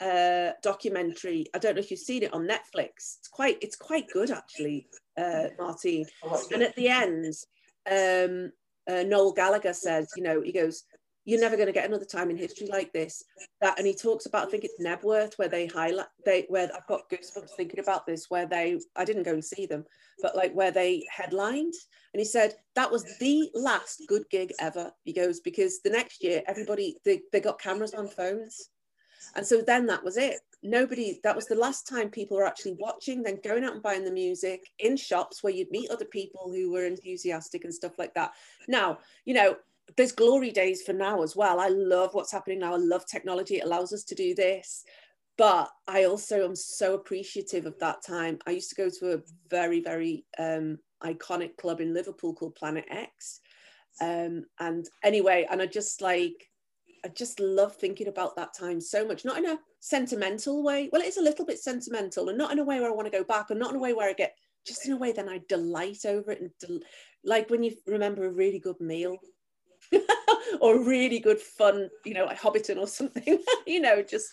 uh 0.00 0.52
documentary. 0.62 1.46
I 1.54 1.58
don't 1.58 1.74
know 1.74 1.80
if 1.80 1.90
you've 1.90 2.00
seen 2.00 2.22
it 2.22 2.32
on 2.32 2.46
netflix. 2.46 3.16
It's 3.18 3.28
quite 3.28 3.58
it's 3.60 3.76
quite 3.76 4.06
good 4.12 4.30
actually 4.30 4.86
uh 5.16 5.48
and 6.52 6.62
at 6.62 6.76
the 6.76 6.88
end 6.88 7.34
um 7.90 8.52
uh, 8.88 9.02
noel 9.04 9.32
gallagher 9.32 9.72
says 9.72 10.08
you 10.16 10.22
know 10.22 10.40
he 10.40 10.52
goes 10.52 10.84
you're 11.24 11.40
never 11.40 11.56
going 11.56 11.66
to 11.66 11.72
get 11.72 11.88
another 11.88 12.04
time 12.04 12.30
in 12.30 12.36
history 12.36 12.66
like 12.66 12.92
this. 12.92 13.22
That 13.60 13.78
and 13.78 13.86
he 13.86 13.94
talks 13.94 14.26
about, 14.26 14.48
I 14.48 14.50
think 14.50 14.64
it's 14.64 14.80
Knebworth, 14.80 15.38
where 15.38 15.48
they 15.48 15.66
highlight 15.66 16.06
they 16.24 16.46
where 16.48 16.68
I've 16.74 16.86
got 16.86 17.08
goosebumps 17.10 17.50
thinking 17.56 17.80
about 17.80 18.06
this, 18.06 18.26
where 18.28 18.46
they 18.46 18.80
I 18.96 19.04
didn't 19.04 19.24
go 19.24 19.32
and 19.32 19.44
see 19.44 19.66
them, 19.66 19.84
but 20.20 20.36
like 20.36 20.52
where 20.52 20.72
they 20.72 21.04
headlined, 21.10 21.74
and 22.12 22.20
he 22.20 22.24
said 22.24 22.54
that 22.74 22.90
was 22.90 23.04
the 23.18 23.50
last 23.54 24.02
good 24.08 24.24
gig 24.30 24.52
ever. 24.60 24.90
He 25.04 25.12
goes 25.12 25.40
because 25.40 25.80
the 25.80 25.90
next 25.90 26.22
year 26.24 26.42
everybody 26.46 26.96
they, 27.04 27.20
they 27.32 27.40
got 27.40 27.60
cameras 27.60 27.94
on 27.94 28.08
phones, 28.08 28.70
and 29.36 29.46
so 29.46 29.62
then 29.62 29.86
that 29.86 30.02
was 30.02 30.16
it. 30.16 30.40
Nobody 30.64 31.20
that 31.22 31.36
was 31.36 31.46
the 31.46 31.54
last 31.54 31.88
time 31.88 32.08
people 32.08 32.36
were 32.36 32.46
actually 32.46 32.76
watching, 32.78 33.22
then 33.22 33.38
going 33.44 33.64
out 33.64 33.74
and 33.74 33.82
buying 33.82 34.04
the 34.04 34.12
music 34.12 34.64
in 34.80 34.96
shops 34.96 35.42
where 35.42 35.52
you'd 35.52 35.70
meet 35.70 35.90
other 35.90 36.04
people 36.04 36.52
who 36.52 36.72
were 36.72 36.86
enthusiastic 36.86 37.64
and 37.64 37.74
stuff 37.74 37.98
like 37.98 38.14
that. 38.14 38.32
Now, 38.68 38.98
you 39.24 39.34
know, 39.34 39.56
there's 39.96 40.12
glory 40.12 40.50
days 40.50 40.82
for 40.82 40.92
now 40.92 41.22
as 41.22 41.36
well. 41.36 41.60
I 41.60 41.68
love 41.68 42.14
what's 42.14 42.32
happening 42.32 42.60
now. 42.60 42.74
I 42.74 42.78
love 42.78 43.04
technology. 43.06 43.56
It 43.56 43.64
allows 43.64 43.92
us 43.92 44.04
to 44.04 44.14
do 44.14 44.34
this. 44.34 44.84
But 45.38 45.70
I 45.88 46.04
also 46.04 46.44
am 46.44 46.54
so 46.54 46.94
appreciative 46.94 47.66
of 47.66 47.78
that 47.78 48.04
time. 48.06 48.38
I 48.46 48.50
used 48.50 48.68
to 48.70 48.76
go 48.76 48.90
to 48.90 49.14
a 49.14 49.22
very, 49.48 49.80
very 49.80 50.24
um, 50.38 50.78
iconic 51.02 51.56
club 51.56 51.80
in 51.80 51.94
Liverpool 51.94 52.34
called 52.34 52.54
Planet 52.54 52.84
X. 52.90 53.40
Um, 54.00 54.44
and 54.60 54.86
anyway, 55.02 55.46
and 55.50 55.62
I 55.62 55.66
just 55.66 56.02
like, 56.02 56.50
I 57.04 57.08
just 57.08 57.40
love 57.40 57.74
thinking 57.76 58.08
about 58.08 58.36
that 58.36 58.54
time 58.54 58.80
so 58.80 59.06
much, 59.06 59.24
not 59.24 59.38
in 59.38 59.46
a 59.46 59.58
sentimental 59.80 60.62
way. 60.62 60.88
Well, 60.92 61.02
it's 61.02 61.16
a 61.16 61.22
little 61.22 61.44
bit 61.44 61.58
sentimental 61.58 62.28
and 62.28 62.38
not 62.38 62.52
in 62.52 62.58
a 62.58 62.64
way 62.64 62.78
where 62.80 62.90
I 62.90 62.94
want 62.94 63.10
to 63.10 63.18
go 63.18 63.24
back 63.24 63.50
and 63.50 63.58
not 63.58 63.70
in 63.70 63.76
a 63.76 63.80
way 63.80 63.94
where 63.94 64.08
I 64.08 64.12
get, 64.12 64.34
just 64.66 64.86
in 64.86 64.92
a 64.92 64.98
way 64.98 65.12
then 65.12 65.28
I 65.28 65.40
delight 65.48 66.04
over 66.04 66.30
it. 66.30 66.40
And 66.40 66.50
del- 66.60 66.88
like 67.24 67.50
when 67.50 67.62
you 67.62 67.74
remember 67.86 68.26
a 68.26 68.32
really 68.32 68.60
good 68.60 68.80
meal 68.80 69.16
or 70.60 70.82
really 70.82 71.18
good 71.18 71.38
fun, 71.38 71.90
you 72.04 72.14
know, 72.14 72.24
like 72.24 72.40
Hobbiton 72.40 72.78
or 72.78 72.86
something, 72.86 73.38
you 73.66 73.80
know, 73.80 74.02
just 74.02 74.32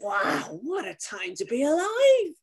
wow, 0.00 0.58
what 0.62 0.86
a 0.86 0.94
time 0.94 1.34
to 1.36 1.44
be 1.44 1.62
alive. 1.62 2.34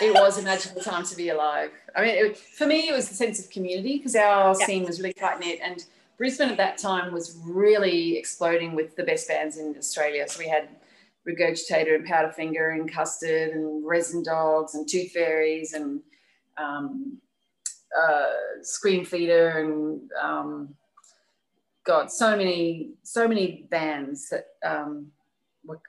it 0.00 0.14
was 0.14 0.38
a 0.38 0.42
magical 0.42 0.80
time 0.80 1.04
to 1.04 1.16
be 1.16 1.30
alive. 1.30 1.70
I 1.96 2.02
mean, 2.02 2.14
it, 2.14 2.36
for 2.36 2.66
me, 2.66 2.88
it 2.88 2.92
was 2.92 3.08
the 3.08 3.14
sense 3.14 3.40
of 3.40 3.50
community 3.50 3.96
because 3.96 4.14
our 4.14 4.54
yeah. 4.58 4.66
scene 4.66 4.84
was 4.84 5.00
really 5.00 5.14
tight 5.14 5.40
knit, 5.40 5.60
and 5.62 5.84
Brisbane 6.18 6.50
at 6.50 6.56
that 6.56 6.78
time 6.78 7.12
was 7.12 7.38
really 7.44 8.16
exploding 8.16 8.74
with 8.74 8.94
the 8.96 9.02
best 9.02 9.28
bands 9.28 9.58
in 9.58 9.74
Australia. 9.76 10.28
So 10.28 10.38
we 10.38 10.48
had 10.48 10.68
Regurgitator 11.28 11.94
and 11.94 12.06
Powderfinger 12.06 12.74
and 12.74 12.92
Custard 12.92 13.50
and 13.50 13.86
Resin 13.86 14.22
Dogs 14.22 14.74
and 14.74 14.88
Tooth 14.88 15.12
Fairies 15.12 15.72
and 15.72 16.00
um, 16.56 17.18
uh, 17.96 18.30
Screamfeeder 18.62 19.56
and 19.56 20.10
um, 20.20 20.74
God, 21.84 22.10
so 22.10 22.36
many, 22.36 22.90
so 23.02 23.26
many 23.26 23.66
bands 23.70 24.28
that 24.28 24.46
um, 24.64 25.08
were 25.64 25.80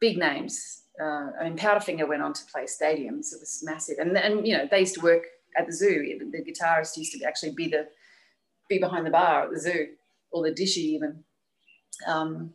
big 0.00 0.18
names. 0.18 0.82
Uh, 1.00 1.30
I 1.40 1.44
mean, 1.44 1.56
Powderfinger 1.56 2.08
went 2.08 2.22
on 2.22 2.32
to 2.32 2.44
play 2.46 2.64
stadiums. 2.64 3.32
It 3.32 3.40
was 3.40 3.62
massive, 3.64 3.98
and 3.98 4.16
and 4.16 4.46
you 4.46 4.56
know 4.56 4.66
they 4.70 4.80
used 4.80 4.94
to 4.94 5.00
work 5.00 5.24
at 5.56 5.66
the 5.66 5.72
zoo. 5.72 6.18
The 6.30 6.52
guitarist 6.52 6.96
used 6.96 7.12
to 7.12 7.24
actually 7.24 7.52
be 7.52 7.68
the 7.68 7.88
be 8.68 8.78
behind 8.78 9.06
the 9.06 9.10
bar 9.10 9.44
at 9.44 9.50
the 9.50 9.60
zoo, 9.60 9.88
or 10.30 10.42
the 10.42 10.52
dishy 10.52 10.78
even. 10.78 11.24
Um, 12.06 12.54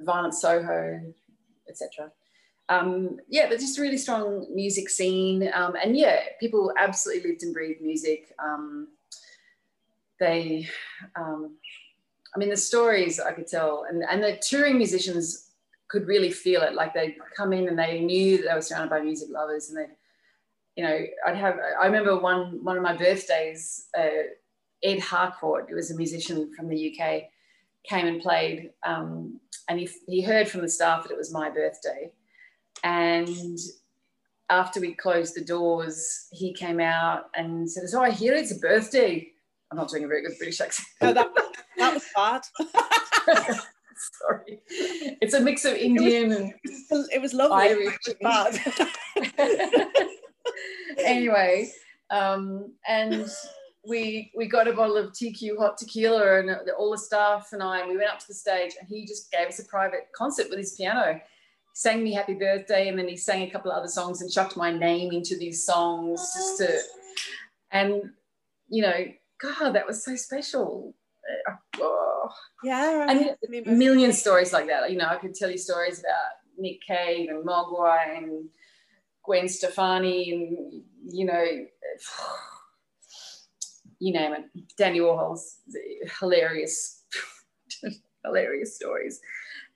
Violent 0.00 0.34
Soho, 0.34 1.00
etc. 1.68 2.10
Um, 2.68 3.18
yeah, 3.28 3.48
but 3.48 3.58
just 3.58 3.78
a 3.78 3.82
really 3.82 3.98
strong 3.98 4.46
music 4.54 4.88
scene, 4.88 5.50
um, 5.54 5.74
and 5.82 5.96
yeah, 5.96 6.20
people 6.38 6.72
absolutely 6.78 7.30
lived 7.30 7.42
and 7.42 7.52
breathed 7.52 7.82
music. 7.82 8.32
Um, 8.38 8.88
they, 10.20 10.68
um, 11.16 11.56
I 12.34 12.38
mean, 12.38 12.50
the 12.50 12.56
stories 12.56 13.18
I 13.18 13.32
could 13.32 13.48
tell, 13.48 13.86
and 13.88 14.04
and 14.08 14.22
the 14.22 14.38
touring 14.40 14.76
musicians 14.76 15.50
could 15.88 16.06
really 16.06 16.30
feel 16.30 16.62
it. 16.62 16.74
Like 16.74 16.94
they'd 16.94 17.16
come 17.36 17.52
in 17.52 17.68
and 17.68 17.78
they 17.78 18.00
knew 18.00 18.36
that 18.36 18.46
they 18.46 18.54
were 18.54 18.62
surrounded 18.62 18.90
by 18.90 19.00
music 19.00 19.28
lovers, 19.30 19.68
and 19.68 19.78
they, 19.78 19.86
you 20.76 20.84
know, 20.84 20.98
I'd 21.26 21.36
have. 21.36 21.58
I 21.80 21.86
remember 21.86 22.18
one 22.18 22.62
one 22.62 22.76
of 22.76 22.82
my 22.82 22.96
birthdays. 22.96 23.88
Uh, 23.98 24.28
Ed 24.82 25.00
Harcourt, 25.00 25.66
who 25.68 25.74
was 25.74 25.90
a 25.90 25.96
musician 25.96 26.54
from 26.54 26.68
the 26.68 26.94
UK, 26.94 27.24
came 27.84 28.06
and 28.06 28.22
played, 28.22 28.70
um, 28.84 29.40
and 29.68 29.80
he 29.80 29.88
he 30.06 30.22
heard 30.22 30.48
from 30.48 30.60
the 30.60 30.68
staff 30.68 31.02
that 31.02 31.12
it 31.12 31.18
was 31.18 31.32
my 31.32 31.50
birthday, 31.50 32.12
and 32.84 33.58
after 34.48 34.80
we 34.80 34.94
closed 34.94 35.34
the 35.34 35.44
doors, 35.44 36.26
he 36.32 36.52
came 36.52 36.80
out 36.80 37.30
and 37.34 37.70
said, 37.70 37.84
"Oh, 37.94 38.02
I 38.02 38.10
hear 38.10 38.34
it's 38.34 38.52
a 38.52 38.58
birthday." 38.58 39.32
I'm 39.70 39.76
not 39.76 39.88
doing 39.88 40.04
a 40.04 40.08
very 40.08 40.22
good 40.22 40.36
British 40.36 40.60
accent. 40.60 40.88
No, 41.00 41.12
that, 41.12 41.32
that 41.78 41.94
was 41.94 42.04
bad. 42.14 42.42
Sorry. 44.22 44.60
It's 44.68 45.34
a 45.34 45.40
mix 45.40 45.64
of 45.64 45.74
Indian 45.74 46.32
it 46.32 46.54
was, 46.64 46.86
and 46.90 47.06
it 47.12 47.20
was 47.20 47.34
lovely. 47.34 47.68
Irish. 47.68 47.98
Bad. 48.20 48.58
anyway, 51.04 51.70
um, 52.10 52.72
and 52.88 53.28
we 53.86 54.32
we 54.34 54.46
got 54.46 54.68
a 54.68 54.72
bottle 54.72 54.96
of 54.96 55.12
TQ 55.12 55.58
hot 55.58 55.78
tequila 55.78 56.40
and 56.40 56.50
all 56.78 56.90
the 56.90 56.98
staff 56.98 57.50
and 57.52 57.62
I, 57.62 57.80
and 57.80 57.90
we 57.90 57.96
went 57.96 58.10
up 58.10 58.18
to 58.20 58.28
the 58.28 58.34
stage 58.34 58.72
and 58.80 58.88
he 58.88 59.06
just 59.06 59.30
gave 59.30 59.48
us 59.48 59.58
a 59.58 59.64
private 59.66 60.08
concert 60.14 60.48
with 60.48 60.58
his 60.58 60.74
piano. 60.74 61.20
sang 61.74 62.02
me 62.02 62.12
happy 62.12 62.34
birthday 62.34 62.88
and 62.88 62.98
then 62.98 63.06
he 63.06 63.16
sang 63.16 63.42
a 63.42 63.50
couple 63.50 63.70
of 63.70 63.78
other 63.78 63.88
songs 63.88 64.22
and 64.22 64.32
chucked 64.32 64.56
my 64.56 64.72
name 64.72 65.12
into 65.12 65.36
these 65.36 65.64
songs 65.64 66.20
just 66.34 66.58
to, 66.58 66.78
and 67.70 68.10
you 68.68 68.82
know, 68.82 69.04
God, 69.42 69.74
that 69.74 69.86
was 69.86 70.04
so 70.04 70.16
special. 70.16 70.94
Oh. 71.80 72.28
Yeah, 72.62 73.06
and 73.08 73.36
a 73.66 73.70
million 73.70 74.12
stories 74.12 74.52
like 74.52 74.66
that. 74.66 74.90
You 74.90 74.98
know, 74.98 75.06
I 75.06 75.16
could 75.16 75.34
tell 75.34 75.50
you 75.50 75.58
stories 75.58 76.00
about 76.00 76.32
Nick 76.58 76.80
Cave 76.86 77.30
and 77.30 77.46
Mogwai 77.46 78.18
and 78.18 78.48
Gwen 79.24 79.48
Stefani 79.48 80.32
and 80.32 80.82
you 81.12 81.24
know, 81.24 81.44
you 83.98 84.12
name 84.12 84.32
it. 84.32 84.44
Dandy 84.76 85.00
Warhol's 85.00 85.56
hilarious, 86.18 87.02
hilarious 88.24 88.76
stories. 88.76 89.20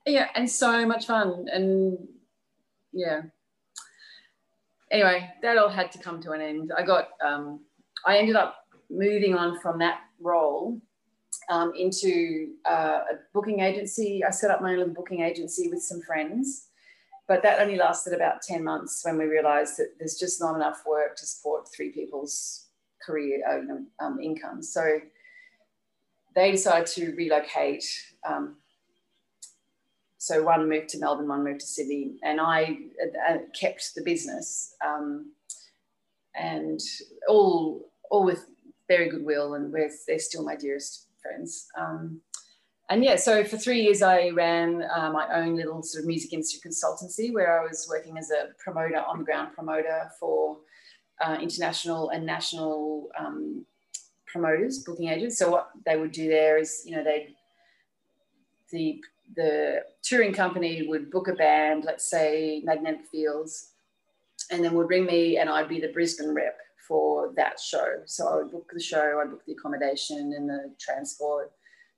Yeah, 0.06 0.28
and 0.34 0.50
so 0.50 0.86
much 0.86 1.06
fun. 1.06 1.46
And 1.50 1.98
yeah. 2.92 3.22
Anyway, 4.90 5.30
that 5.42 5.58
all 5.58 5.70
had 5.70 5.90
to 5.92 5.98
come 5.98 6.20
to 6.22 6.32
an 6.32 6.40
end. 6.40 6.72
I 6.76 6.82
got, 6.82 7.08
um, 7.24 7.60
I 8.06 8.18
ended 8.18 8.36
up 8.36 8.63
moving 8.94 9.34
on 9.34 9.60
from 9.60 9.78
that 9.78 10.00
role 10.20 10.80
um, 11.50 11.72
into 11.76 12.54
uh, 12.68 13.00
a 13.10 13.14
booking 13.32 13.60
agency. 13.60 14.24
I 14.24 14.30
set 14.30 14.50
up 14.50 14.62
my 14.62 14.70
own 14.70 14.78
little 14.78 14.94
booking 14.94 15.20
agency 15.20 15.68
with 15.68 15.82
some 15.82 16.00
friends, 16.02 16.68
but 17.28 17.42
that 17.42 17.60
only 17.60 17.76
lasted 17.76 18.12
about 18.12 18.42
10 18.42 18.62
months 18.62 19.02
when 19.04 19.18
we 19.18 19.24
realized 19.24 19.76
that 19.78 19.94
there's 19.98 20.18
just 20.18 20.40
not 20.40 20.54
enough 20.54 20.82
work 20.86 21.16
to 21.16 21.26
support 21.26 21.68
three 21.74 21.90
people's 21.90 22.66
career 23.04 23.42
uh, 23.48 24.04
um, 24.04 24.20
income. 24.20 24.62
So 24.62 25.00
they 26.34 26.50
decided 26.50 26.86
to 26.88 27.14
relocate. 27.14 27.84
Um, 28.26 28.56
so 30.18 30.42
one 30.42 30.68
moved 30.68 30.88
to 30.90 30.98
Melbourne, 30.98 31.28
one 31.28 31.44
moved 31.44 31.60
to 31.60 31.66
Sydney, 31.66 32.16
and 32.22 32.40
I 32.40 32.78
uh, 33.28 33.38
kept 33.58 33.94
the 33.94 34.02
business, 34.02 34.74
um, 34.84 35.32
and 36.34 36.80
all 37.28 37.90
all 38.10 38.24
with 38.24 38.46
very 38.88 39.08
good 39.08 39.24
will, 39.24 39.54
and 39.54 39.72
with 39.72 40.04
they're 40.06 40.18
still 40.18 40.44
my 40.44 40.56
dearest 40.56 41.08
friends. 41.22 41.66
Um, 41.78 42.20
and 42.90 43.02
yeah, 43.02 43.16
so 43.16 43.44
for 43.44 43.56
three 43.56 43.80
years, 43.80 44.02
I 44.02 44.28
ran 44.30 44.82
uh, 44.94 45.10
my 45.10 45.26
own 45.34 45.56
little 45.56 45.82
sort 45.82 46.04
of 46.04 46.08
music 46.08 46.32
industry 46.34 46.60
consultancy 46.70 47.32
where 47.32 47.60
I 47.60 47.64
was 47.64 47.86
working 47.88 48.18
as 48.18 48.30
a 48.30 48.48
promoter, 48.62 49.02
on 49.06 49.18
the 49.18 49.24
ground 49.24 49.54
promoter 49.54 50.10
for 50.20 50.58
uh, 51.24 51.38
international 51.40 52.10
and 52.10 52.26
national 52.26 53.08
um, 53.18 53.64
promoters, 54.26 54.80
booking 54.80 55.08
agents. 55.08 55.38
So 55.38 55.50
what 55.50 55.70
they 55.86 55.96
would 55.96 56.12
do 56.12 56.28
there 56.28 56.58
is, 56.58 56.82
you 56.84 56.94
know, 56.94 57.02
they 57.02 57.34
the 58.70 59.00
the 59.34 59.82
touring 60.02 60.34
company 60.34 60.86
would 60.86 61.10
book 61.10 61.28
a 61.28 61.32
band, 61.32 61.84
let's 61.84 62.10
say 62.10 62.60
Magnetic 62.64 63.06
Fields, 63.10 63.70
and 64.50 64.62
then 64.62 64.74
would 64.74 64.88
bring 64.88 65.06
me, 65.06 65.38
and 65.38 65.48
I'd 65.48 65.68
be 65.68 65.80
the 65.80 65.88
Brisbane 65.88 66.34
rep 66.34 66.58
for 66.86 67.32
that 67.36 67.58
show. 67.60 68.02
So 68.06 68.28
I 68.28 68.36
would 68.36 68.50
book 68.50 68.70
the 68.72 68.80
show, 68.80 69.20
I'd 69.20 69.30
book 69.30 69.42
the 69.46 69.52
accommodation 69.52 70.34
and 70.36 70.48
the 70.48 70.74
transport, 70.78 71.52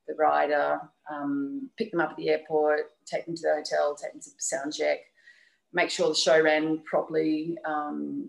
the 0.07 0.14
rider, 0.14 0.80
um, 1.11 1.68
pick 1.76 1.91
them 1.91 2.01
up 2.01 2.11
at 2.11 2.16
the 2.16 2.28
airport, 2.28 2.93
take 3.05 3.26
them 3.26 3.34
to 3.34 3.43
the 3.43 3.55
hotel, 3.55 3.97
take 3.97 4.12
them 4.12 4.20
to 4.20 4.30
sound 4.39 4.74
check, 4.74 4.99
make 5.72 5.91
sure 5.91 6.09
the 6.09 6.14
show 6.14 6.41
ran 6.41 6.82
properly, 6.84 7.57
um, 7.66 8.28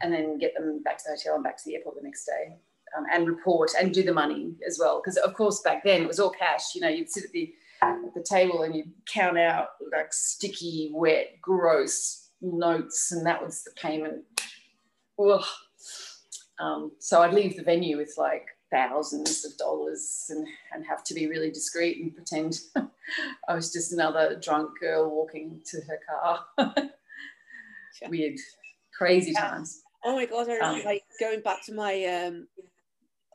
and 0.00 0.12
then 0.12 0.38
get 0.38 0.54
them 0.54 0.82
back 0.82 0.98
to 0.98 1.04
the 1.06 1.16
hotel 1.16 1.34
and 1.34 1.44
back 1.44 1.56
to 1.56 1.64
the 1.66 1.76
airport 1.76 1.96
the 1.96 2.02
next 2.02 2.24
day. 2.24 2.56
Um, 2.96 3.04
and 3.12 3.28
report 3.28 3.72
and 3.78 3.92
do 3.92 4.02
the 4.02 4.14
money 4.14 4.54
as 4.66 4.78
well. 4.80 5.02
Because 5.04 5.18
of 5.18 5.34
course 5.34 5.60
back 5.60 5.84
then 5.84 6.00
it 6.00 6.08
was 6.08 6.18
all 6.18 6.30
cash. 6.30 6.74
You 6.74 6.80
know, 6.80 6.88
you'd 6.88 7.10
sit 7.10 7.24
at 7.24 7.32
the 7.32 7.52
at 7.82 8.14
the 8.14 8.22
table 8.22 8.62
and 8.62 8.74
you'd 8.74 8.90
count 9.12 9.38
out 9.38 9.68
like 9.92 10.10
sticky, 10.12 10.90
wet, 10.94 11.32
gross 11.42 12.30
notes, 12.40 13.12
and 13.12 13.26
that 13.26 13.44
was 13.44 13.62
the 13.62 13.72
payment. 13.72 14.24
Ugh. 15.22 15.44
Um, 16.58 16.92
so 16.98 17.22
I'd 17.22 17.34
leave 17.34 17.56
the 17.56 17.62
venue 17.62 17.96
with 17.96 18.14
like 18.16 18.48
thousands 18.70 19.44
of 19.44 19.56
dollars 19.56 20.26
and, 20.30 20.46
and 20.72 20.84
have 20.84 21.04
to 21.04 21.14
be 21.14 21.26
really 21.26 21.50
discreet 21.50 22.02
and 22.02 22.14
pretend 22.14 22.60
I 23.48 23.54
was 23.54 23.72
just 23.72 23.92
another 23.92 24.38
drunk 24.42 24.78
girl 24.80 25.10
walking 25.10 25.62
to 25.66 25.80
her 25.82 25.98
car. 26.08 26.44
Weird, 28.08 28.38
crazy 28.96 29.32
yeah. 29.32 29.48
times. 29.48 29.82
Oh 30.04 30.14
my 30.14 30.26
god! 30.26 30.48
I 30.48 30.58
um, 30.58 30.84
like 30.84 31.02
going 31.18 31.40
back 31.40 31.64
to 31.64 31.74
my, 31.74 32.04
um, 32.04 32.46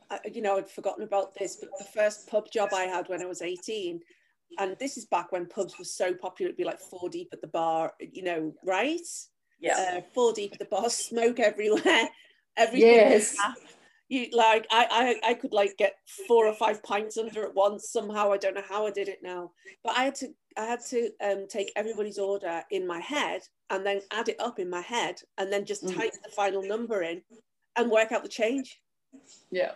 I, 0.09 0.19
you 0.31 0.41
know, 0.41 0.57
I'd 0.57 0.69
forgotten 0.69 1.03
about 1.03 1.33
this, 1.33 1.57
but 1.57 1.69
the 1.77 1.83
first 1.83 2.29
pub 2.29 2.49
job 2.49 2.69
I 2.73 2.83
had 2.83 3.09
when 3.09 3.21
I 3.21 3.25
was 3.25 3.41
eighteen, 3.41 3.99
and 4.59 4.77
this 4.79 4.95
is 4.95 5.05
back 5.05 5.33
when 5.33 5.47
pubs 5.47 5.77
were 5.77 5.83
so 5.83 6.13
popular, 6.13 6.47
it'd 6.47 6.57
be 6.57 6.63
like 6.63 6.79
four 6.79 7.09
deep 7.09 7.29
at 7.33 7.41
the 7.41 7.47
bar, 7.47 7.91
you 7.99 8.23
know, 8.23 8.53
right? 8.63 9.01
Yeah. 9.59 9.97
Uh, 9.97 10.01
four 10.13 10.31
deep 10.31 10.53
at 10.53 10.59
the 10.59 10.65
bar, 10.65 10.89
smoke 10.89 11.41
everywhere 11.41 12.07
everything 12.57 12.89
yes. 12.89 13.35
you 14.09 14.27
like 14.31 14.67
I, 14.71 15.19
I 15.23 15.31
I 15.31 15.33
could 15.33 15.53
like 15.53 15.77
get 15.77 15.93
four 16.27 16.45
or 16.45 16.53
five 16.53 16.83
pints 16.83 17.17
under 17.17 17.43
at 17.43 17.55
once 17.55 17.89
somehow. 17.89 18.31
I 18.31 18.37
don't 18.37 18.55
know 18.55 18.63
how 18.67 18.85
I 18.85 18.91
did 18.91 19.07
it 19.07 19.19
now, 19.23 19.51
but 19.83 19.97
I 19.97 20.03
had 20.03 20.15
to 20.15 20.27
I 20.57 20.65
had 20.65 20.79
to 20.89 21.09
um, 21.23 21.47
take 21.49 21.71
everybody's 21.75 22.19
order 22.19 22.63
in 22.71 22.85
my 22.85 22.99
head 22.99 23.41
and 23.69 23.85
then 23.85 24.01
add 24.11 24.29
it 24.29 24.39
up 24.39 24.59
in 24.59 24.69
my 24.69 24.81
head 24.81 25.15
and 25.37 25.51
then 25.51 25.65
just 25.65 25.83
mm. 25.83 25.95
type 25.95 26.13
the 26.23 26.29
final 26.29 26.61
number 26.61 27.01
in 27.01 27.21
and 27.75 27.89
work 27.89 28.11
out 28.11 28.23
the 28.23 28.29
change. 28.29 28.79
Yeah. 29.51 29.71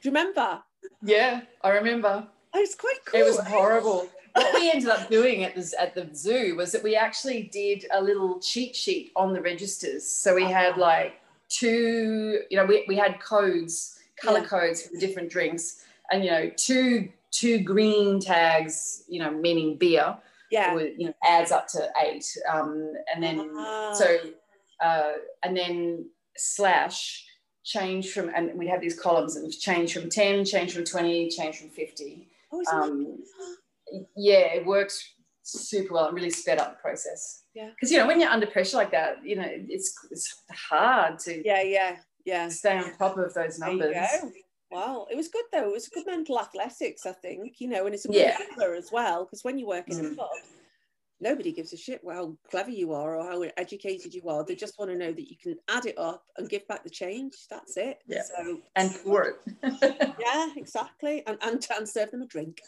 Do 0.00 0.08
you 0.08 0.10
remember? 0.10 0.62
Yeah, 1.02 1.42
I 1.62 1.70
remember. 1.70 2.26
It 2.54 2.60
was 2.60 2.74
quite 2.74 2.98
cool. 3.06 3.20
It 3.20 3.24
was 3.24 3.40
horrible. 3.40 4.08
what 4.32 4.54
we 4.54 4.70
ended 4.70 4.88
up 4.88 5.08
doing 5.10 5.44
at 5.44 5.54
the, 5.54 5.74
at 5.80 5.94
the 5.94 6.08
zoo 6.14 6.56
was 6.56 6.72
that 6.72 6.82
we 6.82 6.94
actually 6.94 7.44
did 7.52 7.84
a 7.92 8.00
little 8.00 8.38
cheat 8.40 8.76
sheet 8.76 9.12
on 9.16 9.32
the 9.32 9.40
registers. 9.40 10.06
So 10.06 10.34
we 10.34 10.44
had 10.44 10.72
uh-huh. 10.72 10.80
like 10.80 11.20
two, 11.48 12.40
you 12.50 12.56
know, 12.56 12.64
we, 12.64 12.84
we 12.88 12.96
had 12.96 13.20
codes, 13.20 13.98
color 14.20 14.40
yeah. 14.40 14.46
codes 14.46 14.82
for 14.82 14.92
the 14.92 15.00
different 15.00 15.30
drinks, 15.30 15.84
and 16.10 16.24
you 16.24 16.30
know, 16.30 16.50
two 16.56 17.08
two 17.30 17.60
green 17.60 18.20
tags, 18.20 19.04
you 19.08 19.20
know, 19.20 19.30
meaning 19.30 19.76
beer. 19.76 20.16
Yeah. 20.50 20.74
Or, 20.74 20.80
you 20.80 21.06
know, 21.06 21.14
adds 21.22 21.52
up 21.52 21.68
to 21.68 21.90
eight. 22.02 22.24
Um, 22.50 22.94
and 23.14 23.22
then 23.22 23.50
ah. 23.54 23.92
so 23.92 24.18
uh, 24.82 25.12
and 25.42 25.56
then 25.56 26.08
slash 26.36 27.26
change 27.64 28.12
from 28.12 28.30
and 28.34 28.58
we 28.58 28.66
have 28.66 28.80
these 28.80 28.98
columns 28.98 29.36
and 29.36 29.52
change 29.52 29.92
from 29.92 30.08
10, 30.08 30.44
change 30.44 30.72
from 30.72 30.84
20, 30.84 31.28
change 31.28 31.58
from 31.58 31.68
50. 31.68 32.28
Oh, 32.52 32.64
um, 32.72 33.18
yeah, 34.16 34.54
it 34.54 34.64
works 34.64 35.12
super 35.48 35.94
well. 35.94 36.08
It 36.08 36.14
really 36.14 36.30
sped 36.30 36.58
up 36.58 36.76
the 36.76 36.82
process. 36.82 37.44
Yeah. 37.54 37.70
Because 37.70 37.90
you 37.90 37.98
know 37.98 38.06
when 38.06 38.20
you're 38.20 38.30
under 38.30 38.46
pressure 38.46 38.76
like 38.76 38.90
that, 38.92 39.24
you 39.24 39.36
know 39.36 39.48
it's 39.48 39.94
it's 40.10 40.42
hard 40.50 41.18
to 41.20 41.42
yeah 41.44 41.62
yeah 41.62 41.96
yeah 42.24 42.48
stay 42.48 42.78
on 42.78 42.96
top 42.96 43.16
of 43.18 43.34
those 43.34 43.58
numbers. 43.58 43.96
Wow, 44.70 45.06
it 45.10 45.16
was 45.16 45.28
good 45.28 45.44
though. 45.50 45.70
It 45.70 45.72
was 45.72 45.88
good 45.88 46.06
mental 46.06 46.38
athletics, 46.38 47.06
I 47.06 47.12
think. 47.12 47.54
You 47.58 47.68
know, 47.68 47.86
and 47.86 47.94
it's 47.94 48.04
a 48.04 48.08
good 48.08 48.16
yeah. 48.16 48.36
as 48.76 48.90
well 48.92 49.24
because 49.24 49.42
when 49.42 49.58
you 49.58 49.66
work 49.66 49.88
in 49.88 49.96
mm. 49.96 50.12
a 50.12 50.14
club, 50.14 50.28
nobody 51.20 51.52
gives 51.52 51.72
a 51.72 51.76
shit 51.76 52.02
how 52.06 52.36
clever 52.50 52.70
you 52.70 52.92
are 52.92 53.16
or 53.16 53.24
how 53.24 53.42
educated 53.56 54.12
you 54.14 54.28
are. 54.28 54.44
They 54.44 54.54
just 54.54 54.78
want 54.78 54.90
to 54.90 54.96
know 54.96 55.12
that 55.12 55.30
you 55.30 55.36
can 55.42 55.56
add 55.68 55.86
it 55.86 55.98
up 55.98 56.24
and 56.36 56.48
give 56.48 56.66
back 56.68 56.84
the 56.84 56.90
change. 56.90 57.34
That's 57.48 57.76
it. 57.76 57.98
Yeah. 58.06 58.22
So 58.22 58.60
and 58.76 58.94
for 58.94 59.22
it. 59.24 60.14
yeah, 60.20 60.50
exactly. 60.56 61.22
And, 61.26 61.38
and 61.42 61.66
and 61.74 61.88
serve 61.88 62.10
them 62.10 62.22
a 62.22 62.26
drink. 62.26 62.60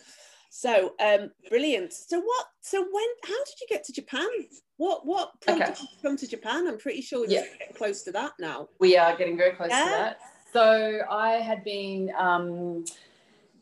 So 0.50 0.94
um, 1.00 1.30
brilliant. 1.48 1.92
So 1.92 2.20
what? 2.20 2.46
So 2.60 2.80
when? 2.80 3.06
How 3.24 3.44
did 3.44 3.54
you 3.60 3.66
get 3.68 3.84
to 3.84 3.92
Japan? 3.92 4.28
What? 4.76 5.06
What 5.06 5.30
okay. 5.48 5.74
you 5.80 5.86
come 6.02 6.16
to 6.16 6.26
Japan? 6.26 6.66
I'm 6.66 6.76
pretty 6.76 7.02
sure 7.02 7.20
you're 7.20 7.44
yeah. 7.44 7.56
getting 7.58 7.74
close 7.76 8.02
to 8.02 8.12
that 8.12 8.32
now. 8.38 8.68
We 8.80 8.96
are 8.96 9.16
getting 9.16 9.36
very 9.36 9.52
close 9.52 9.70
yeah. 9.70 9.84
to 9.84 9.90
that. 9.90 10.20
So 10.52 11.00
I 11.08 11.34
had 11.34 11.64
been. 11.64 12.10
Um, 12.18 12.84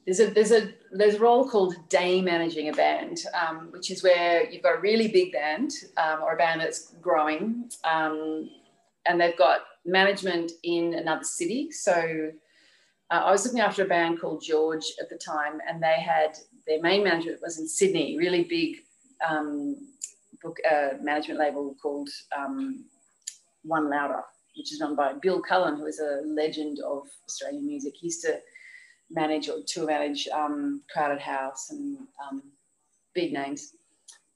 there's 0.06 0.20
a 0.20 0.30
there's 0.30 0.52
a 0.52 0.72
there's 0.90 1.16
a 1.16 1.20
role 1.20 1.46
called 1.46 1.74
day 1.90 2.22
managing 2.22 2.70
a 2.70 2.72
band, 2.72 3.18
um, 3.38 3.68
which 3.70 3.90
is 3.90 4.02
where 4.02 4.50
you've 4.50 4.62
got 4.62 4.78
a 4.78 4.80
really 4.80 5.08
big 5.08 5.32
band 5.32 5.70
um, 5.98 6.22
or 6.22 6.32
a 6.32 6.36
band 6.38 6.62
that's 6.62 6.94
growing, 7.02 7.70
um, 7.84 8.48
and 9.04 9.20
they've 9.20 9.36
got 9.36 9.60
management 9.84 10.52
in 10.62 10.94
another 10.94 11.24
city. 11.24 11.70
So 11.70 12.30
uh, 13.10 13.22
I 13.24 13.30
was 13.30 13.44
looking 13.44 13.60
after 13.60 13.84
a 13.84 13.88
band 13.88 14.20
called 14.20 14.42
George 14.42 14.84
at 15.00 15.10
the 15.10 15.16
time, 15.16 15.60
and 15.68 15.82
they 15.82 16.00
had 16.00 16.38
their 16.68 16.80
main 16.82 17.02
management 17.02 17.40
was 17.42 17.58
in 17.58 17.66
Sydney, 17.66 18.16
really 18.18 18.44
big 18.44 18.76
um, 19.28 19.76
book 20.42 20.58
uh, 20.70 20.90
management 21.02 21.40
label 21.40 21.74
called 21.82 22.10
um, 22.38 22.84
One 23.64 23.90
Louder, 23.90 24.22
which 24.56 24.72
is 24.72 24.80
run 24.80 24.94
by 24.94 25.14
Bill 25.14 25.40
Cullen, 25.40 25.76
who 25.76 25.86
is 25.86 25.98
a 25.98 26.20
legend 26.26 26.78
of 26.86 27.08
Australian 27.26 27.66
music. 27.66 27.94
He 27.96 28.06
used 28.06 28.22
to 28.22 28.38
manage 29.10 29.48
or 29.48 29.60
tour 29.66 29.86
manage 29.86 30.28
um, 30.28 30.82
Crowded 30.92 31.20
House 31.20 31.70
and 31.70 31.98
um, 32.22 32.42
big 33.14 33.32
names. 33.32 33.74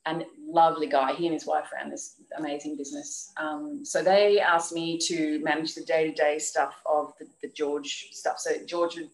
And 0.05 0.25
lovely 0.45 0.89
guy. 0.89 1.13
He 1.13 1.27
and 1.27 1.35
his 1.35 1.47
wife 1.47 1.67
ran 1.73 1.89
this 1.89 2.17
amazing 2.37 2.77
business. 2.77 3.31
Um, 3.37 3.85
so 3.85 4.03
they 4.03 4.41
asked 4.41 4.73
me 4.73 4.99
to 4.99 5.39
manage 5.45 5.75
the 5.75 5.85
day-to-day 5.85 6.41
stuff 6.41 6.75
of 6.87 7.13
the, 7.21 7.27
the 7.43 7.49
George 7.49 8.09
stuff. 8.11 8.39
So 8.41 8.51
George 8.67 8.97
would 8.97 9.11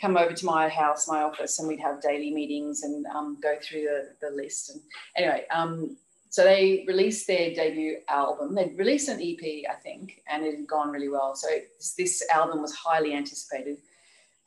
come 0.00 0.16
over 0.16 0.32
to 0.32 0.46
my 0.46 0.68
house, 0.68 1.08
my 1.08 1.22
office, 1.22 1.58
and 1.58 1.68
we'd 1.68 1.80
have 1.80 2.02
daily 2.02 2.32
meetings 2.32 2.82
and 2.82 3.06
um, 3.06 3.38
go 3.42 3.56
through 3.62 3.82
the, 3.82 4.08
the 4.20 4.34
list. 4.34 4.70
And 4.70 4.80
anyway, 5.16 5.44
um, 5.50 5.96
so 6.28 6.44
they 6.44 6.84
released 6.86 7.26
their 7.26 7.54
debut 7.54 7.98
album. 8.08 8.54
They'd 8.54 8.76
released 8.76 9.08
an 9.08 9.22
EP, 9.22 9.64
I 9.70 9.74
think, 9.82 10.22
and 10.28 10.44
it 10.44 10.56
had 10.56 10.66
gone 10.66 10.90
really 10.90 11.08
well. 11.08 11.34
So 11.34 11.48
this, 11.78 11.94
this 11.94 12.24
album 12.32 12.60
was 12.60 12.74
highly 12.74 13.14
anticipated. 13.14 13.78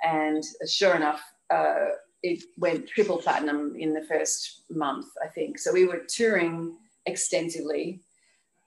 And 0.04 0.44
sure 0.68 0.96
enough, 0.96 1.22
uh, 1.50 1.88
it 2.22 2.44
went 2.58 2.88
triple 2.88 3.18
platinum 3.18 3.76
in 3.78 3.94
the 3.94 4.04
first 4.04 4.64
month, 4.70 5.08
I 5.24 5.28
think. 5.28 5.58
So 5.58 5.74
we 5.74 5.86
were 5.86 6.04
touring 6.08 6.76
extensively. 7.06 8.02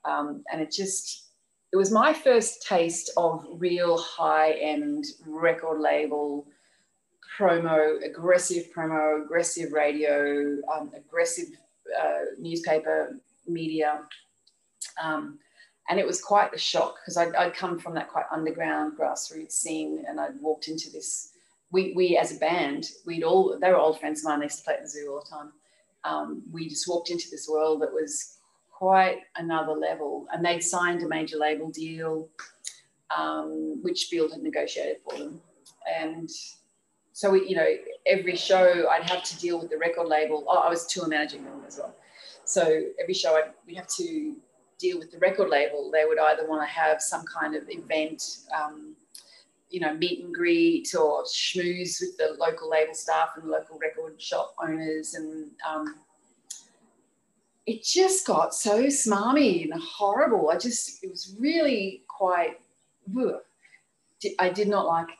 Um, 0.04 0.42
and 0.50 0.60
it 0.60 0.72
just, 0.72 1.28
it 1.72 1.76
was 1.76 1.92
my 1.92 2.12
first 2.12 2.66
taste 2.66 3.10
of 3.16 3.46
real 3.52 3.98
high 3.98 4.52
end 4.52 5.04
record 5.26 5.80
label 5.80 6.46
promo, 7.38 8.04
aggressive 8.04 8.66
promo, 8.74 9.24
aggressive 9.24 9.72
radio, 9.72 10.56
um, 10.72 10.90
aggressive 10.94 11.46
uh, 12.00 12.24
newspaper 12.38 13.16
media. 13.46 14.00
Um, 15.02 15.38
and 15.88 15.98
it 15.98 16.06
was 16.06 16.20
quite 16.22 16.54
a 16.54 16.58
shock 16.58 16.96
because 17.02 17.16
I'd, 17.16 17.34
I'd, 17.34 17.54
come 17.54 17.78
from 17.78 17.94
that 17.94 18.08
quite 18.08 18.26
underground 18.30 18.96
grassroots 18.98 19.52
scene 19.52 20.04
and 20.08 20.20
I'd 20.20 20.40
walked 20.40 20.68
into 20.68 20.90
this. 20.90 21.32
We, 21.70 21.92
we 21.96 22.16
as 22.16 22.36
a 22.36 22.38
band, 22.38 22.90
we'd 23.06 23.24
all, 23.24 23.58
they 23.60 23.70
were 23.70 23.76
old 23.76 23.98
friends 23.98 24.20
of 24.20 24.26
mine, 24.26 24.40
they 24.40 24.46
used 24.46 24.58
to 24.58 24.64
play 24.64 24.74
at 24.74 24.82
the 24.82 24.88
zoo 24.88 25.10
all 25.10 25.24
the 25.24 25.30
time. 25.30 25.52
Um, 26.04 26.42
we 26.52 26.68
just 26.68 26.88
walked 26.88 27.10
into 27.10 27.28
this 27.30 27.48
world 27.48 27.82
that 27.82 27.92
was 27.92 28.38
quite 28.70 29.20
another 29.36 29.72
level. 29.72 30.26
And 30.32 30.44
they'd 30.44 30.62
signed 30.62 31.02
a 31.02 31.08
major 31.08 31.36
label 31.36 31.70
deal, 31.70 32.28
um, 33.16 33.80
which 33.82 34.08
Bill 34.10 34.30
had 34.30 34.42
negotiated 34.42 34.98
for 35.04 35.18
them. 35.18 35.40
And 35.98 36.28
so 37.22 37.30
we, 37.30 37.48
you 37.48 37.54
know, 37.54 37.68
every 38.04 38.34
show 38.34 38.88
I'd 38.90 39.08
have 39.08 39.22
to 39.22 39.38
deal 39.38 39.60
with 39.60 39.70
the 39.70 39.78
record 39.78 40.08
label. 40.08 40.44
Oh, 40.48 40.58
I 40.58 40.68
was 40.68 40.88
tour 40.88 41.06
managing 41.06 41.44
them 41.44 41.62
as 41.64 41.78
well. 41.78 41.94
So 42.44 42.82
every 43.00 43.14
show 43.14 43.36
I'd, 43.36 43.52
we 43.64 43.76
have 43.76 43.86
to 43.98 44.34
deal 44.76 44.98
with 44.98 45.12
the 45.12 45.18
record 45.18 45.48
label. 45.48 45.88
They 45.92 46.04
would 46.04 46.18
either 46.18 46.48
want 46.48 46.68
to 46.68 46.74
have 46.74 47.00
some 47.00 47.24
kind 47.24 47.54
of 47.54 47.62
event, 47.68 48.38
um, 48.52 48.96
you 49.70 49.78
know, 49.78 49.94
meet 49.94 50.24
and 50.24 50.34
greet 50.34 50.96
or 50.96 51.22
schmooze 51.22 52.00
with 52.00 52.16
the 52.16 52.34
local 52.40 52.68
label 52.68 52.92
staff 52.92 53.28
and 53.36 53.48
local 53.48 53.78
record 53.78 54.20
shop 54.20 54.56
owners. 54.60 55.14
And 55.14 55.52
um, 55.64 56.00
it 57.66 57.84
just 57.84 58.26
got 58.26 58.52
so 58.52 58.86
smarmy 58.86 59.62
and 59.62 59.80
horrible. 59.80 60.50
I 60.50 60.58
just, 60.58 61.04
it 61.04 61.10
was 61.12 61.36
really 61.38 62.02
quite, 62.08 62.58
ugh. 63.16 63.36
I 64.40 64.48
did 64.48 64.66
not 64.66 64.86
like 64.86 65.10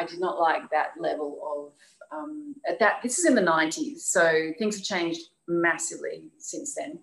I 0.00 0.04
did 0.04 0.18
not 0.18 0.40
like 0.40 0.70
that 0.70 0.92
level 0.98 1.38
of 1.44 2.18
um, 2.18 2.54
at 2.66 2.78
that. 2.78 3.00
This 3.02 3.18
is 3.18 3.26
in 3.26 3.34
the 3.34 3.42
'90s, 3.42 3.98
so 3.98 4.52
things 4.58 4.76
have 4.76 4.84
changed 4.84 5.20
massively 5.46 6.24
since 6.38 6.74
then. 6.74 6.98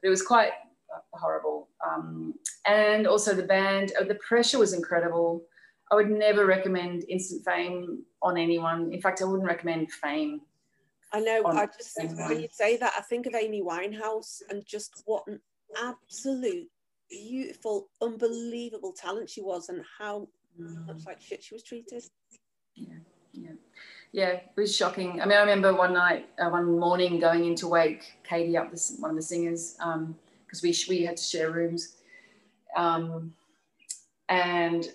But 0.00 0.06
it 0.06 0.10
was 0.10 0.22
quite 0.22 0.52
horrible, 1.12 1.68
um, 1.86 2.34
and 2.64 3.06
also 3.06 3.34
the 3.34 3.42
band. 3.42 3.92
Uh, 4.00 4.04
the 4.04 4.14
pressure 4.16 4.58
was 4.58 4.72
incredible. 4.72 5.42
I 5.90 5.96
would 5.96 6.10
never 6.10 6.46
recommend 6.46 7.04
instant 7.08 7.44
fame 7.44 8.04
on 8.22 8.36
anyone. 8.36 8.92
In 8.92 9.00
fact, 9.00 9.20
I 9.20 9.24
wouldn't 9.24 9.48
recommend 9.48 9.90
fame. 9.90 10.42
I 11.12 11.20
know. 11.20 11.42
I 11.46 11.66
just 11.66 11.98
when 11.98 12.40
you 12.40 12.48
say 12.52 12.76
that, 12.76 12.92
I 12.96 13.00
think 13.00 13.26
of 13.26 13.34
Amy 13.34 13.62
Winehouse 13.62 14.42
and 14.48 14.64
just 14.64 15.02
what 15.06 15.26
an 15.26 15.40
absolute 15.82 16.68
beautiful, 17.10 17.88
unbelievable 18.00 18.92
talent 18.92 19.28
she 19.28 19.42
was, 19.42 19.68
and 19.68 19.82
how. 19.98 20.28
Much 20.58 21.06
like 21.06 21.20
shit 21.20 21.42
she 21.42 21.54
was 21.54 21.62
treated. 21.62 22.04
Yeah, 22.74 22.94
yeah, 23.32 23.50
yeah. 24.12 24.28
It 24.28 24.52
was 24.56 24.74
shocking. 24.74 25.20
I 25.20 25.26
mean, 25.26 25.36
I 25.36 25.40
remember 25.40 25.74
one 25.74 25.92
night, 25.92 26.28
uh, 26.38 26.48
one 26.48 26.78
morning, 26.78 27.18
going 27.20 27.44
in 27.44 27.54
to 27.56 27.68
wake 27.68 28.04
Katie 28.24 28.56
up, 28.56 28.70
this, 28.70 28.96
one 28.98 29.10
of 29.10 29.16
the 29.16 29.22
singers, 29.22 29.74
because 29.74 29.84
um, 29.84 30.16
we 30.62 30.74
we 30.88 31.02
had 31.04 31.16
to 31.16 31.22
share 31.22 31.50
rooms, 31.50 31.96
um, 32.76 33.32
and 34.28 34.88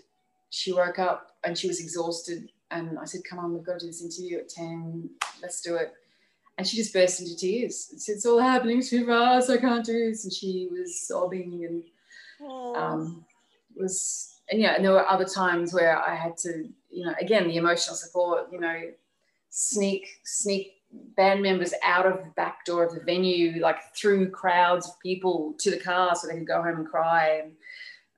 she 0.49 0.71
woke 0.71 0.99
up 0.99 1.35
and 1.43 1.57
she 1.57 1.67
was 1.67 1.79
exhausted. 1.79 2.49
And 2.71 2.97
I 2.99 3.05
said, 3.05 3.21
"Come 3.29 3.39
on, 3.39 3.53
we've 3.53 3.63
got 3.63 3.79
to 3.79 3.85
do 3.85 3.87
this 3.87 4.01
interview 4.01 4.39
at 4.39 4.49
ten. 4.49 5.09
Let's 5.41 5.61
do 5.61 5.75
it." 5.75 5.93
And 6.57 6.67
she 6.67 6.77
just 6.77 6.93
burst 6.93 7.19
into 7.19 7.35
tears. 7.35 7.89
It's, 7.91 8.07
it's 8.09 8.25
all 8.27 8.39
happening 8.39 8.83
too 8.83 9.07
fast. 9.07 9.49
I 9.49 9.57
can't 9.57 9.83
do 9.83 10.09
this. 10.09 10.23
And 10.23 10.31
she 10.31 10.67
was 10.71 11.07
sobbing 11.07 11.65
and 11.65 12.75
um, 12.75 13.25
was 13.75 14.32
and 14.49 14.61
yeah, 14.61 14.75
and 14.75 14.83
there 14.83 14.91
were 14.91 15.09
other 15.09 15.25
times 15.25 15.73
where 15.73 15.97
I 15.97 16.15
had 16.15 16.37
to, 16.37 16.69
you 16.89 17.05
know, 17.05 17.13
again, 17.19 17.47
the 17.47 17.57
emotional 17.57 17.95
support, 17.95 18.47
you 18.51 18.59
know, 18.59 18.91
sneak, 19.49 20.07
sneak 20.25 20.73
band 21.15 21.41
members 21.41 21.73
out 21.83 22.05
of 22.05 22.23
the 22.23 22.29
back 22.35 22.65
door 22.65 22.83
of 22.83 22.93
the 22.93 23.01
venue, 23.01 23.61
like 23.61 23.77
through 23.95 24.29
crowds 24.29 24.87
of 24.87 24.99
people 24.99 25.55
to 25.59 25.71
the 25.71 25.79
car 25.79 26.15
so 26.15 26.27
they 26.27 26.35
could 26.35 26.47
go 26.47 26.61
home 26.61 26.77
and 26.77 26.87
cry. 26.87 27.43
And 27.43 27.51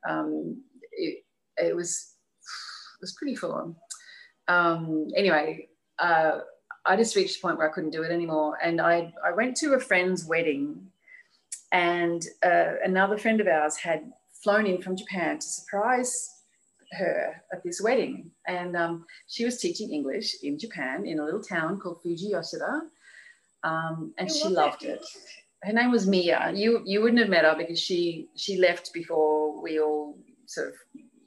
um, 0.08 0.64
it, 0.92 1.24
it 1.58 1.76
was, 1.76 2.14
it 2.96 3.02
was 3.02 3.14
pretty 3.14 3.36
full 3.36 3.54
on. 3.54 3.76
Um, 4.48 5.08
anyway, 5.16 5.70
uh, 6.00 6.40
I 6.86 6.96
just 6.96 7.16
reached 7.16 7.38
a 7.38 7.42
point 7.42 7.58
where 7.58 7.70
I 7.70 7.74
couldn't 7.74 7.92
do 7.92 8.04
it 8.04 8.12
anymore. 8.12 8.58
And 8.62 8.82
I, 8.82 9.14
I 9.24 9.32
went 9.32 9.56
to 9.58 9.74
a 9.74 9.80
friend's 9.80 10.26
wedding 10.26 10.88
and 11.72 12.26
uh, 12.44 12.74
another 12.84 13.18
friend 13.18 13.42
of 13.42 13.48
ours 13.48 13.76
had 13.78 14.12
flown 14.46 14.68
in 14.68 14.80
from 14.80 14.96
Japan 14.96 15.40
to 15.40 15.48
surprise 15.60 16.30
her 16.94 17.42
at 17.52 17.64
this 17.64 17.82
wedding. 17.82 18.30
And 18.48 18.78
um, 18.78 19.06
she 19.28 19.44
was 19.44 19.60
teaching 19.60 19.90
English 19.92 20.36
in 20.44 20.60
Japan 20.60 21.06
in 21.06 21.20
a 21.20 21.26
little 21.26 21.42
town 21.42 21.80
called 21.80 22.02
Fuji 22.04 22.28
Yoshida. 22.28 22.84
Um, 23.64 24.14
and 24.20 24.32
she 24.32 24.48
loved 24.48 24.84
it. 24.84 25.04
Her 25.64 25.74
name 25.74 25.90
was 25.90 26.06
Mia. 26.06 26.52
You 26.54 26.84
you 26.86 27.02
wouldn't 27.02 27.20
have 27.24 27.34
met 27.36 27.44
her 27.44 27.56
because 27.58 27.80
she 27.80 28.30
she 28.36 28.58
left 28.58 28.94
before 28.94 29.60
we 29.64 29.80
all 29.80 30.16
sort 30.46 30.68
of 30.68 30.76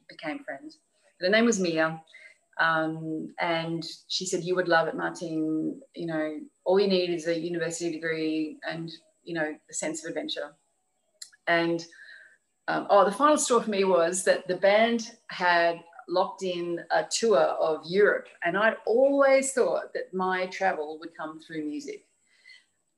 became 0.09 0.45
friends. 0.45 0.79
But 1.19 1.27
her 1.27 1.33
name 1.33 1.45
was 1.45 1.59
Mia. 1.59 2.01
Um, 2.61 3.35
and 3.41 3.85
she 4.07 4.27
said, 4.27 4.45
You 4.45 4.55
would 4.57 4.69
love 4.69 4.87
it, 4.87 4.97
Martin. 4.97 5.81
You 5.95 6.07
know, 6.07 6.39
all 6.65 6.79
you 6.79 6.89
need 6.89 7.11
is 7.11 7.27
a 7.27 7.39
university 7.39 7.91
degree 7.91 8.59
and, 8.69 8.91
you 9.25 9.35
know, 9.35 9.55
a 9.71 9.75
sense 9.75 10.05
of 10.05 10.11
adventure. 10.11 10.55
And 11.49 11.85
um, 12.69 12.87
oh, 12.91 13.05
the 13.05 13.11
final 13.11 13.39
straw 13.39 13.61
for 13.61 13.71
me 13.71 13.85
was 13.85 14.23
that 14.25 14.47
the 14.47 14.57
band 14.57 15.11
had 15.31 15.81
locked 16.09 16.43
in 16.43 16.81
a 16.91 17.05
tour 17.11 17.39
of 17.39 17.83
Europe, 17.85 18.29
and 18.45 18.57
I'd 18.57 18.77
always 18.87 19.53
thought 19.53 19.93
that 19.95 20.15
my 20.15 20.47
travel 20.47 20.99
would 21.01 21.17
come 21.17 21.41
through 21.41 21.65
music. 21.65 22.05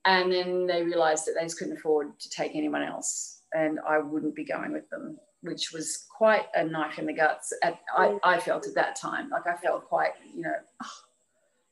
And 0.04 0.32
then 0.32 0.66
they 0.66 0.82
realized 0.82 1.26
that 1.26 1.34
they 1.38 1.44
just 1.44 1.58
couldn't 1.58 1.76
afford 1.76 2.18
to 2.18 2.30
take 2.30 2.52
anyone 2.54 2.82
else, 2.82 3.42
and 3.52 3.78
I 3.86 3.98
wouldn't 3.98 4.34
be 4.34 4.44
going 4.44 4.72
with 4.72 4.88
them, 4.90 5.18
which 5.42 5.72
was 5.72 6.06
quite 6.16 6.46
a 6.54 6.64
knife 6.64 6.98
in 6.98 7.06
the 7.06 7.12
guts. 7.12 7.52
At, 7.62 7.80
I, 7.96 8.18
I 8.22 8.40
felt 8.40 8.66
at 8.66 8.74
that 8.74 8.96
time, 8.96 9.30
like 9.30 9.46
I 9.46 9.56
felt 9.56 9.86
quite, 9.86 10.12
you 10.34 10.42
know, 10.42 10.54
oh, 10.82 10.98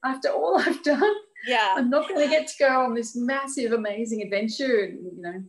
after 0.05 0.29
all 0.29 0.59
I've 0.59 0.83
done. 0.83 1.15
Yeah. 1.47 1.75
I'm 1.77 1.89
not 1.89 2.09
going 2.09 2.21
to 2.21 2.29
get 2.29 2.49
to 2.49 2.55
go 2.59 2.85
on 2.85 2.95
this 2.95 3.15
massive, 3.17 3.73
amazing 3.73 4.23
adventure, 4.23 4.87
you 4.87 5.13
know. 5.17 5.43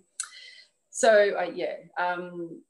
So, 0.99 1.31
uh, 1.39 1.49
yeah. 1.55 1.75
Um, 1.97 2.61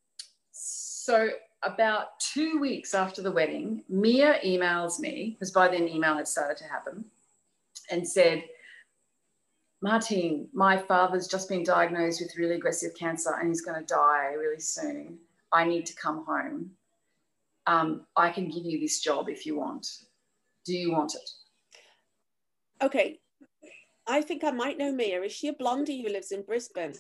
so, 0.52 1.30
about 1.64 2.20
two 2.20 2.60
weeks 2.60 2.94
after 2.94 3.24
the 3.24 3.32
wedding, 3.32 3.84
Mia 3.90 4.36
emails 4.46 5.00
me, 5.00 5.32
because 5.32 5.50
by 5.50 5.68
then 5.68 5.88
email 5.88 6.16
had 6.16 6.28
started 6.28 6.56
to 6.58 6.66
happen, 6.66 7.06
and 7.90 8.08
said, 8.08 8.44
Martine, 9.82 10.48
my 10.54 10.78
father's 10.78 11.28
just 11.28 11.50
been 11.50 11.64
diagnosed 11.64 12.22
with 12.22 12.38
really 12.38 12.54
aggressive 12.54 12.92
cancer 12.94 13.34
and 13.40 13.48
he's 13.48 13.62
going 13.62 13.80
to 13.80 13.86
die 13.88 14.34
really 14.38 14.60
soon. 14.60 15.18
I 15.52 15.66
need 15.66 15.88
to 15.88 15.96
come 15.96 16.24
home. 16.24 16.70
Um, 17.66 18.06
I 18.16 18.30
can 18.30 18.48
give 18.48 18.64
you 18.64 18.80
this 18.80 19.00
job 19.00 19.28
if 19.28 19.44
you 19.44 19.58
want. 19.58 19.88
Do 20.68 20.76
you 20.76 20.92
want 20.92 21.16
it? 21.16 21.32
Okay. 22.84 23.22
I 24.06 24.22
think 24.22 24.44
I 24.44 24.52
might 24.52 24.78
know 24.78 24.92
Mia. 24.92 25.24
Is 25.24 25.32
she 25.32 25.48
a 25.48 25.54
blondie 25.54 26.04
who 26.04 26.10
lives 26.10 26.32
in 26.32 26.44
Brisbane? 26.44 26.94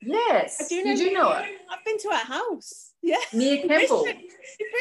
Yes. 0.00 0.60
I 0.60 0.68
do 0.68 0.84
know 0.84 0.90
you 0.92 0.96
do 0.98 1.12
know 1.12 1.30
her. 1.30 1.46
I've 1.70 1.84
been 1.84 1.98
to 1.98 2.08
her 2.10 2.14
house. 2.16 2.92
Yeah. 3.02 3.16
In 3.32 3.40
Camp 3.68 3.88
Hill. 3.88 4.02
Brisbane. 4.04 4.28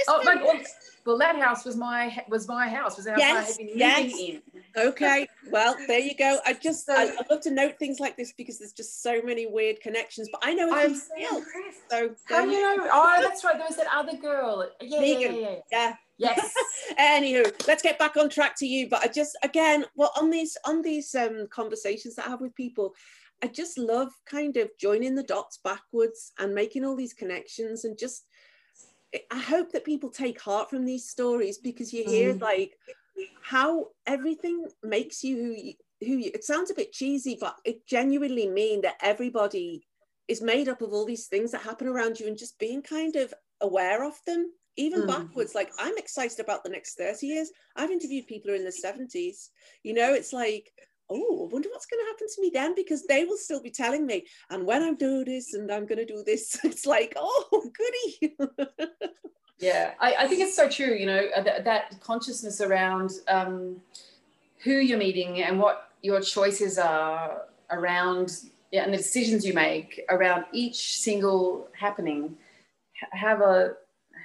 Oh, 0.07 0.21
like, 0.25 0.43
well, 0.43 0.59
well, 1.05 1.17
that 1.17 1.37
house 1.37 1.65
was 1.65 1.75
my 1.75 2.23
was 2.29 2.47
my 2.47 2.67
house. 2.69 2.95
Was 2.97 3.05
the 3.05 3.11
house 3.11 3.21
I 3.21 3.25
Yes, 3.27 3.47
had 3.47 3.57
been 3.57 3.67
living 3.77 3.79
yes. 3.79 4.19
in. 4.19 4.41
Okay, 4.75 5.27
well, 5.51 5.75
there 5.87 5.99
you 5.99 6.15
go. 6.17 6.39
I 6.45 6.53
just, 6.53 6.85
So- 6.85 6.95
I, 6.95 7.03
I 7.03 7.33
love 7.33 7.41
to 7.41 7.51
note 7.51 7.77
things 7.77 7.99
like 7.99 8.17
this 8.17 8.33
because 8.37 8.59
there's 8.59 8.73
just 8.73 9.01
so 9.03 9.21
many 9.21 9.45
weird 9.45 9.79
connections. 9.81 10.29
But 10.31 10.41
I 10.43 10.53
know 10.53 10.73
I'm 10.73 10.95
so 10.95 11.13
impressed. 11.37 11.79
So, 11.89 12.09
How 12.25 12.43
do 12.43 12.49
you- 12.51 12.57
you 12.57 12.77
know? 12.77 12.89
Oh, 12.93 13.17
that's 13.21 13.43
right. 13.43 13.55
There 13.57 13.65
was 13.67 13.75
that 13.77 13.87
other 13.93 14.17
girl. 14.17 14.69
Yeah, 14.81 15.01
yeah, 15.01 15.17
yeah, 15.17 15.29
yeah. 15.29 15.55
yeah. 15.71 15.93
Yes. 16.17 16.53
Anywho, 16.99 17.67
let's 17.67 17.81
get 17.83 17.99
back 17.99 18.17
on 18.17 18.29
track 18.29 18.55
to 18.59 18.65
you. 18.67 18.87
But 18.89 19.01
I 19.03 19.07
just, 19.07 19.37
again, 19.43 19.85
well, 19.95 20.11
on 20.15 20.29
these, 20.29 20.55
on 20.65 20.81
these 20.81 21.13
um, 21.15 21.47
conversations 21.49 22.15
that 22.15 22.27
I 22.27 22.29
have 22.29 22.41
with 22.41 22.55
people, 22.55 22.93
I 23.43 23.47
just 23.47 23.77
love 23.77 24.09
kind 24.25 24.55
of 24.55 24.69
joining 24.79 25.15
the 25.15 25.23
dots 25.23 25.59
backwards 25.63 26.31
and 26.39 26.55
making 26.55 26.85
all 26.85 26.95
these 26.95 27.13
connections 27.13 27.83
and 27.83 27.97
just. 27.97 28.25
I 29.29 29.37
hope 29.37 29.71
that 29.73 29.85
people 29.85 30.09
take 30.09 30.41
heart 30.41 30.71
from 30.71 30.85
these 30.85 31.07
stories 31.07 31.59
because 31.59 31.93
you 31.93 32.03
hear 32.03 32.33
Mm. 32.33 32.41
like 32.41 32.75
how 33.43 33.89
everything 34.07 34.65
makes 34.81 35.23
you 35.23 35.35
who 35.37 35.51
you, 35.51 35.73
who 35.99 36.17
you, 36.23 36.31
it 36.33 36.43
sounds 36.43 36.71
a 36.71 36.73
bit 36.73 36.93
cheesy, 36.93 37.37
but 37.39 37.55
it 37.63 37.85
genuinely 37.85 38.47
mean 38.47 38.81
that 38.81 38.95
everybody 39.01 39.85
is 40.27 40.41
made 40.41 40.67
up 40.67 40.81
of 40.81 40.93
all 40.93 41.05
these 41.05 41.27
things 41.27 41.51
that 41.51 41.61
happen 41.61 41.87
around 41.87 42.19
you 42.19 42.27
and 42.27 42.37
just 42.37 42.57
being 42.57 42.81
kind 42.81 43.15
of 43.15 43.33
aware 43.61 44.03
of 44.03 44.15
them, 44.25 44.51
even 44.77 45.01
Mm. 45.01 45.07
backwards. 45.07 45.53
Like 45.53 45.71
I'm 45.77 45.97
excited 45.97 46.39
about 46.39 46.63
the 46.63 46.71
next 46.71 46.95
30 46.95 47.27
years. 47.27 47.51
I've 47.75 47.91
interviewed 47.91 48.25
people 48.25 48.49
who 48.49 48.55
are 48.55 48.59
in 48.59 48.65
the 48.65 48.71
70s. 48.71 49.51
You 49.83 49.93
know, 49.93 50.13
it's 50.13 50.33
like, 50.33 50.71
oh, 51.09 51.45
I 51.45 51.53
wonder 51.53 51.69
what's 51.69 51.85
going 51.85 52.03
to 52.03 52.11
happen 52.11 52.27
to 52.27 52.41
me 52.41 52.51
then 52.53 52.75
because 52.75 53.05
they 53.05 53.25
will 53.25 53.37
still 53.37 53.61
be 53.61 53.71
telling 53.71 54.05
me. 54.05 54.25
And 54.49 54.65
when 54.65 54.83
I'm 54.83 54.95
doing 54.95 55.25
this 55.25 55.53
and 55.53 55.71
I'm 55.71 55.85
going 55.85 55.99
to 55.99 56.05
do 56.05 56.23
this, 56.25 56.59
it's 56.63 56.85
like, 56.85 57.13
oh, 57.17 57.71
goody. 57.77 58.35
Yeah, 59.59 59.93
I, 59.99 60.15
I 60.19 60.27
think 60.27 60.41
it's 60.41 60.55
so 60.55 60.67
true. 60.67 60.93
You 60.93 61.05
know 61.05 61.21
uh, 61.35 61.41
that, 61.43 61.63
that 61.63 61.99
consciousness 62.01 62.59
around 62.59 63.11
um, 63.29 63.77
who 64.63 64.71
you're 64.71 64.97
meeting 64.97 65.41
and 65.41 65.59
what 65.59 65.91
your 66.01 66.19
choices 66.19 66.77
are 66.77 67.43
around, 67.71 68.35
yeah, 68.71 68.83
and 68.83 68.93
the 68.93 68.97
decisions 68.97 69.45
you 69.45 69.53
make 69.53 70.01
around 70.09 70.45
each 70.51 70.97
single 70.99 71.69
happening 71.79 72.35
have 73.11 73.39
a 73.39 73.73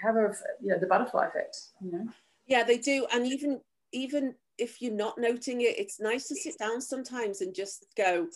have 0.02 0.16
a 0.16 0.32
you 0.60 0.68
know 0.68 0.78
the 0.78 0.86
butterfly 0.86 1.26
effect. 1.26 1.56
You 1.80 1.92
know. 1.92 2.08
Yeah, 2.46 2.64
they 2.64 2.78
do. 2.78 3.06
And 3.12 3.26
even 3.26 3.60
even 3.92 4.34
if 4.58 4.82
you're 4.82 4.92
not 4.92 5.18
noting 5.18 5.60
it, 5.62 5.78
it's 5.78 6.00
nice 6.00 6.28
to 6.28 6.34
sit 6.34 6.58
down 6.58 6.80
sometimes 6.80 7.40
and 7.40 7.54
just 7.54 7.86
go, 7.96 8.26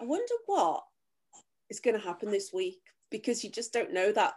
I 0.00 0.04
wonder 0.04 0.34
what 0.46 0.84
is 1.70 1.80
going 1.80 1.98
to 1.98 2.06
happen 2.06 2.30
this 2.30 2.52
week 2.52 2.80
because 3.10 3.42
you 3.42 3.50
just 3.50 3.72
don't 3.72 3.92
know 3.92 4.12
that 4.12 4.34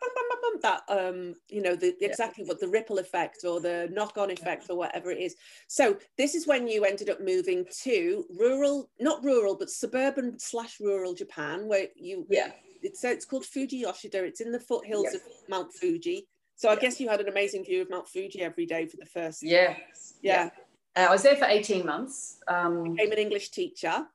bum, 0.00 0.10
bum, 0.14 0.38
bum, 0.42 0.60
that 0.62 0.82
um 0.88 1.34
you 1.48 1.60
know 1.62 1.74
the 1.74 1.94
exactly 2.00 2.44
what 2.44 2.60
the 2.60 2.68
ripple 2.68 2.98
effect 2.98 3.44
or 3.44 3.60
the 3.60 3.88
knock-on 3.92 4.30
effect 4.30 4.66
or 4.70 4.76
whatever 4.76 5.10
it 5.10 5.18
is 5.18 5.34
so 5.66 5.96
this 6.16 6.34
is 6.34 6.46
when 6.46 6.68
you 6.68 6.84
ended 6.84 7.10
up 7.10 7.20
moving 7.20 7.64
to 7.82 8.24
rural 8.38 8.88
not 9.00 9.22
rural 9.24 9.56
but 9.56 9.68
suburban 9.70 10.38
slash 10.38 10.78
rural 10.80 11.14
japan 11.14 11.66
where 11.66 11.88
you 11.96 12.26
Yeah. 12.30 12.52
it's 12.82 13.02
it's 13.04 13.24
called 13.24 13.44
fuji 13.44 13.78
yoshida 13.78 14.24
it's 14.24 14.40
in 14.40 14.52
the 14.52 14.60
foothills 14.60 15.06
Yeah. 15.10 15.16
of 15.16 15.22
mount 15.48 15.72
fuji 15.74 16.26
so 16.56 16.68
i 16.68 16.74
Yeah. 16.74 16.80
guess 16.80 17.00
you 17.00 17.08
had 17.08 17.20
an 17.20 17.28
amazing 17.28 17.64
view 17.64 17.82
of 17.82 17.90
mount 17.90 18.08
fuji 18.08 18.40
every 18.40 18.66
day 18.66 18.86
for 18.86 18.96
the 18.98 19.06
first 19.06 19.42
Yeah. 19.42 19.76
yeah, 20.22 20.50
Uh, 20.98 21.06
I 21.08 21.12
was 21.12 21.22
there 21.22 21.36
for 21.36 21.44
18 21.44 21.86
months. 21.86 22.38
Um, 22.48 22.94
became 22.94 23.12
an 23.12 23.18
english 23.18 23.50
teacher 23.50 24.06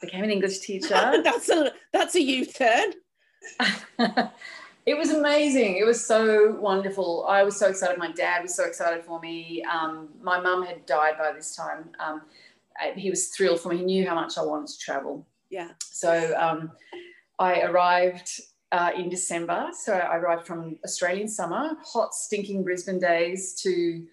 became 0.00 0.22
an 0.22 0.30
English 0.30 0.60
teacher. 0.60 1.20
that's 1.24 1.48
a 1.48 1.72
that's 1.92 2.14
a 2.14 2.22
u-turn 2.22 2.92
it 4.86 4.96
was 4.96 5.10
amazing. 5.10 5.76
It 5.76 5.84
was 5.84 6.04
so 6.04 6.52
wonderful. 6.60 7.24
I 7.28 7.42
was 7.42 7.56
so 7.58 7.68
excited. 7.68 7.98
My 7.98 8.12
dad 8.12 8.42
was 8.42 8.54
so 8.54 8.64
excited 8.64 9.04
for 9.04 9.20
me. 9.20 9.62
Um, 9.64 10.08
my 10.22 10.40
mum 10.40 10.64
had 10.64 10.86
died 10.86 11.14
by 11.18 11.32
this 11.32 11.54
time. 11.56 11.90
Um, 11.98 12.22
I- 12.78 12.92
he 12.96 13.10
was 13.10 13.28
thrilled 13.28 13.60
for 13.60 13.68
me. 13.70 13.78
He 13.78 13.84
knew 13.84 14.06
how 14.08 14.14
much 14.14 14.38
I 14.38 14.42
wanted 14.42 14.68
to 14.68 14.78
travel. 14.78 15.26
yeah 15.50 15.70
So 15.80 16.34
um, 16.36 16.72
I 17.38 17.62
arrived 17.62 18.40
uh, 18.72 18.90
in 18.94 19.08
December. 19.08 19.68
So 19.72 19.92
I 19.94 20.16
arrived 20.16 20.46
from 20.46 20.78
Australian 20.84 21.28
summer, 21.28 21.76
hot, 21.84 22.14
stinking 22.14 22.64
Brisbane 22.64 22.98
days, 22.98 23.54
to 23.62 24.04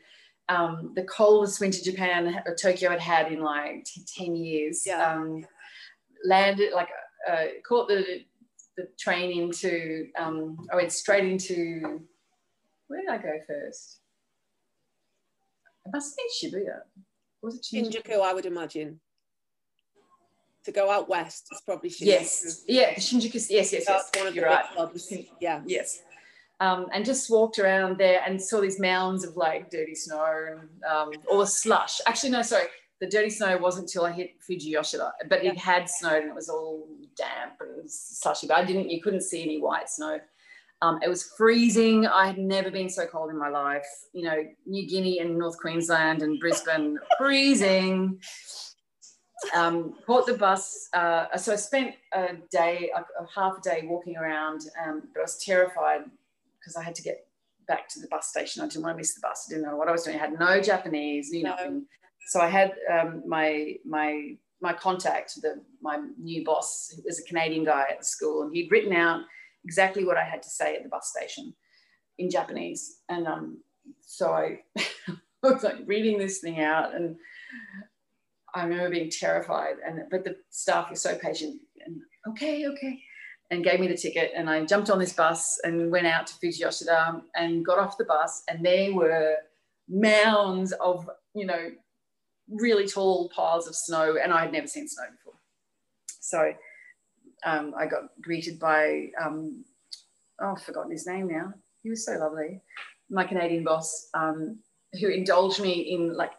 um, 0.49 0.91
the 0.95 1.03
coldest 1.03 1.59
winter 1.59 1.83
Japan 1.83 2.41
or 2.45 2.55
Tokyo 2.55 2.89
had 2.89 2.99
had 2.99 3.31
in 3.31 3.41
like 3.41 3.85
t- 3.85 4.05
10 4.17 4.35
years. 4.35 4.83
Yeah. 4.85 5.13
Um, 5.13 5.45
landed, 6.23 6.73
like, 6.73 6.89
uh, 7.29 7.45
caught 7.67 7.87
the, 7.87 8.23
the 8.77 8.87
train 8.99 9.31
into, 9.41 10.07
um, 10.17 10.57
I 10.71 10.75
went 10.75 10.91
straight 10.91 11.25
into, 11.25 12.01
where 12.87 13.01
did 13.01 13.09
I 13.09 13.17
go 13.17 13.39
first? 13.47 13.99
It 15.85 15.91
must 15.93 16.17
have 16.41 16.51
been 16.51 16.61
Shibuya. 16.65 16.79
Was 17.41 17.55
it 17.57 17.63
Shinjuku? 17.63 18.03
shinjuku 18.03 18.21
i 18.21 18.33
would 18.33 18.47
imagine 18.47 18.99
to 20.63 20.71
go 20.71 20.89
out 20.89 21.07
west 21.07 21.45
it's 21.51 21.61
probably 21.61 21.89
shinjuku 21.91 22.05
Yes. 22.05 22.63
Yeah, 22.67 22.93
Shinjuku. 22.95 23.33
Yes, 23.35 23.51
yes, 23.51 23.71
yes. 23.73 23.85
That's 23.85 24.09
one 24.17 24.27
of 24.27 24.33
the 24.33 24.39
You're 24.39 24.49
big 24.49 24.55
right. 24.55 24.69
clubs. 24.73 25.13
Yeah. 25.39 25.61
Yes. 25.67 26.01
Um, 26.61 26.87
and 26.93 27.03
just 27.03 27.29
walked 27.29 27.59
around 27.59 27.97
there 27.97 28.21
and 28.25 28.41
saw 28.41 28.61
these 28.61 28.79
mounds 28.79 29.25
of 29.25 29.35
like 29.35 29.69
dirty 29.69 29.93
snow 29.93 30.23
and 30.51 30.69
um, 30.89 31.11
all 31.29 31.39
the 31.39 31.47
slush. 31.47 31.99
Actually, 32.07 32.29
no, 32.29 32.41
sorry. 32.41 32.67
The 33.01 33.07
dirty 33.07 33.29
snow 33.29 33.57
wasn't 33.57 33.89
until 33.89 34.05
I 34.05 34.13
hit 34.13 34.41
Fuji 34.41 34.69
Yoshida, 34.69 35.11
but 35.29 35.43
Yeah. 35.43 35.51
it 35.51 35.57
had 35.57 35.89
snowed 35.89 36.21
and 36.21 36.29
it 36.29 36.35
was 36.35 36.47
all 36.47 36.87
damp 37.17 37.55
and 37.59 37.91
slushy. 37.91 38.47
But 38.47 38.57
I 38.57 38.63
didn't, 38.63 38.89
you 38.89 39.01
couldn't 39.01 39.21
see 39.21 39.43
any 39.43 39.59
white 39.59 39.89
snow. 39.89 40.19
Um, 40.81 40.99
it 41.03 41.09
was 41.09 41.23
freezing. 41.37 42.05
I 42.07 42.25
had 42.27 42.37
never 42.37 42.71
been 42.71 42.89
so 42.89 43.05
cold 43.05 43.31
in 43.31 43.37
my 43.37 43.49
life. 43.49 43.85
You 44.13 44.23
know, 44.23 44.43
New 44.65 44.87
Guinea 44.87 45.19
and 45.19 45.37
North 45.37 45.57
Queensland 45.57 46.21
and 46.21 46.39
Brisbane, 46.39 46.97
freezing. 47.17 48.17
Um, 49.53 49.95
caught 50.05 50.25
the 50.25 50.33
bus. 50.37 50.87
Uh, 50.93 51.35
so 51.37 51.51
I 51.53 51.57
spent 51.57 51.95
a 52.13 52.35
day, 52.49 52.91
a, 52.95 52.99
a 53.01 53.27
half 53.35 53.57
a 53.57 53.61
day 53.61 53.81
walking 53.85 54.15
around, 54.15 54.61
um, 54.85 55.03
but 55.13 55.19
I 55.19 55.23
was 55.23 55.43
terrified 55.43 56.01
because 56.65 56.75
I 56.75 56.83
had 56.83 56.95
to 56.95 57.03
get 57.03 57.27
back 57.67 57.87
to 57.89 57.99
the 57.99 58.07
bus 58.07 58.27
station. 58.27 58.63
I 58.63 58.67
didn't 58.67 58.83
want 58.83 58.95
to 58.95 58.97
miss 58.97 59.13
the 59.13 59.21
bus. 59.21 59.47
I 59.47 59.53
didn't 59.53 59.69
know 59.69 59.75
what 59.75 59.87
I 59.87 59.91
was 59.91 60.03
doing. 60.03 60.17
I 60.17 60.19
had 60.19 60.39
no 60.39 60.59
Japanese, 60.61 61.31
knew 61.31 61.43
No. 61.43 61.51
nothing. 61.51 61.85
So 62.27 62.41
I 62.41 62.47
had 62.47 62.73
um, 62.91 63.23
my 63.27 63.75
my 63.85 64.35
my 64.61 64.73
contact, 64.73 65.33
the 65.41 65.61
my 65.81 65.99
new 66.19 66.43
boss, 66.43 66.91
who 66.95 67.03
was 67.05 67.19
a 67.19 67.23
Canadian 67.23 67.65
guy 67.65 67.85
at 67.89 67.99
the 67.99 68.05
school, 68.05 68.41
and 68.43 68.55
he'd 68.55 68.71
written 68.71 68.93
out 68.93 69.21
exactly 69.63 70.05
what 70.05 70.17
I 70.17 70.23
had 70.23 70.41
to 70.41 70.49
say 70.49 70.75
at 70.75 70.83
the 70.83 70.89
bus 70.89 71.11
station 71.15 71.53
in 72.17 72.29
Japanese. 72.31 73.01
And 73.09 73.27
um, 73.27 73.59
so 74.01 74.31
I 74.33 74.61
was 75.43 75.63
like 75.63 75.77
reading 75.85 76.17
this 76.17 76.39
thing 76.39 76.61
out, 76.61 76.95
and 76.95 77.15
I 78.55 78.63
remember 78.63 78.89
being 78.89 79.11
terrified. 79.11 79.75
And 79.85 80.01
but 80.09 80.23
the 80.23 80.37
staff 80.49 80.89
were 80.89 80.95
so 80.95 81.15
patient 81.17 81.61
and 81.85 82.01
okay, 82.29 82.65
okay, 82.67 82.99
and 83.51 83.63
gave 83.63 83.79
me 83.79 83.87
the 83.87 83.97
ticket. 83.97 84.31
And 84.35 84.49
I 84.49 84.65
jumped 84.65 84.89
on 84.89 84.99
this 84.99 85.13
bus 85.13 85.59
and 85.63 85.91
went 85.91 86.07
out 86.07 86.27
to 86.27 86.33
Fujiyoshida 86.35 87.21
and 87.35 87.65
got 87.65 87.79
off 87.79 87.97
the 87.97 88.05
bus, 88.05 88.43
and 88.47 88.65
there 88.65 88.93
were 88.93 89.35
mounds 89.87 90.71
of 90.73 91.09
you 91.33 91.45
know 91.45 91.71
really 92.49 92.87
tall 92.87 93.29
piles 93.29 93.67
of 93.67 93.75
snow, 93.75 94.17
and 94.21 94.33
I 94.33 94.41
had 94.41 94.51
never 94.51 94.67
seen 94.67 94.87
snow 94.87 95.05
before. 95.11 95.39
So 96.19 96.53
um, 97.45 97.73
I 97.77 97.85
got 97.85 98.03
greeted 98.21 98.59
by 98.59 99.09
um, 99.23 99.63
oh, 100.41 100.53
I've 100.53 100.63
forgotten 100.63 100.91
his 100.91 101.07
name 101.07 101.27
now. 101.27 101.53
He 101.83 101.89
was 101.89 102.05
so 102.05 102.13
lovely. 102.13 102.61
My 103.09 103.23
Canadian 103.23 103.63
boss, 103.63 104.09
um, 104.15 104.59
who 104.99 105.09
indulged 105.09 105.61
me 105.61 105.93
in 105.93 106.15
like 106.15 106.31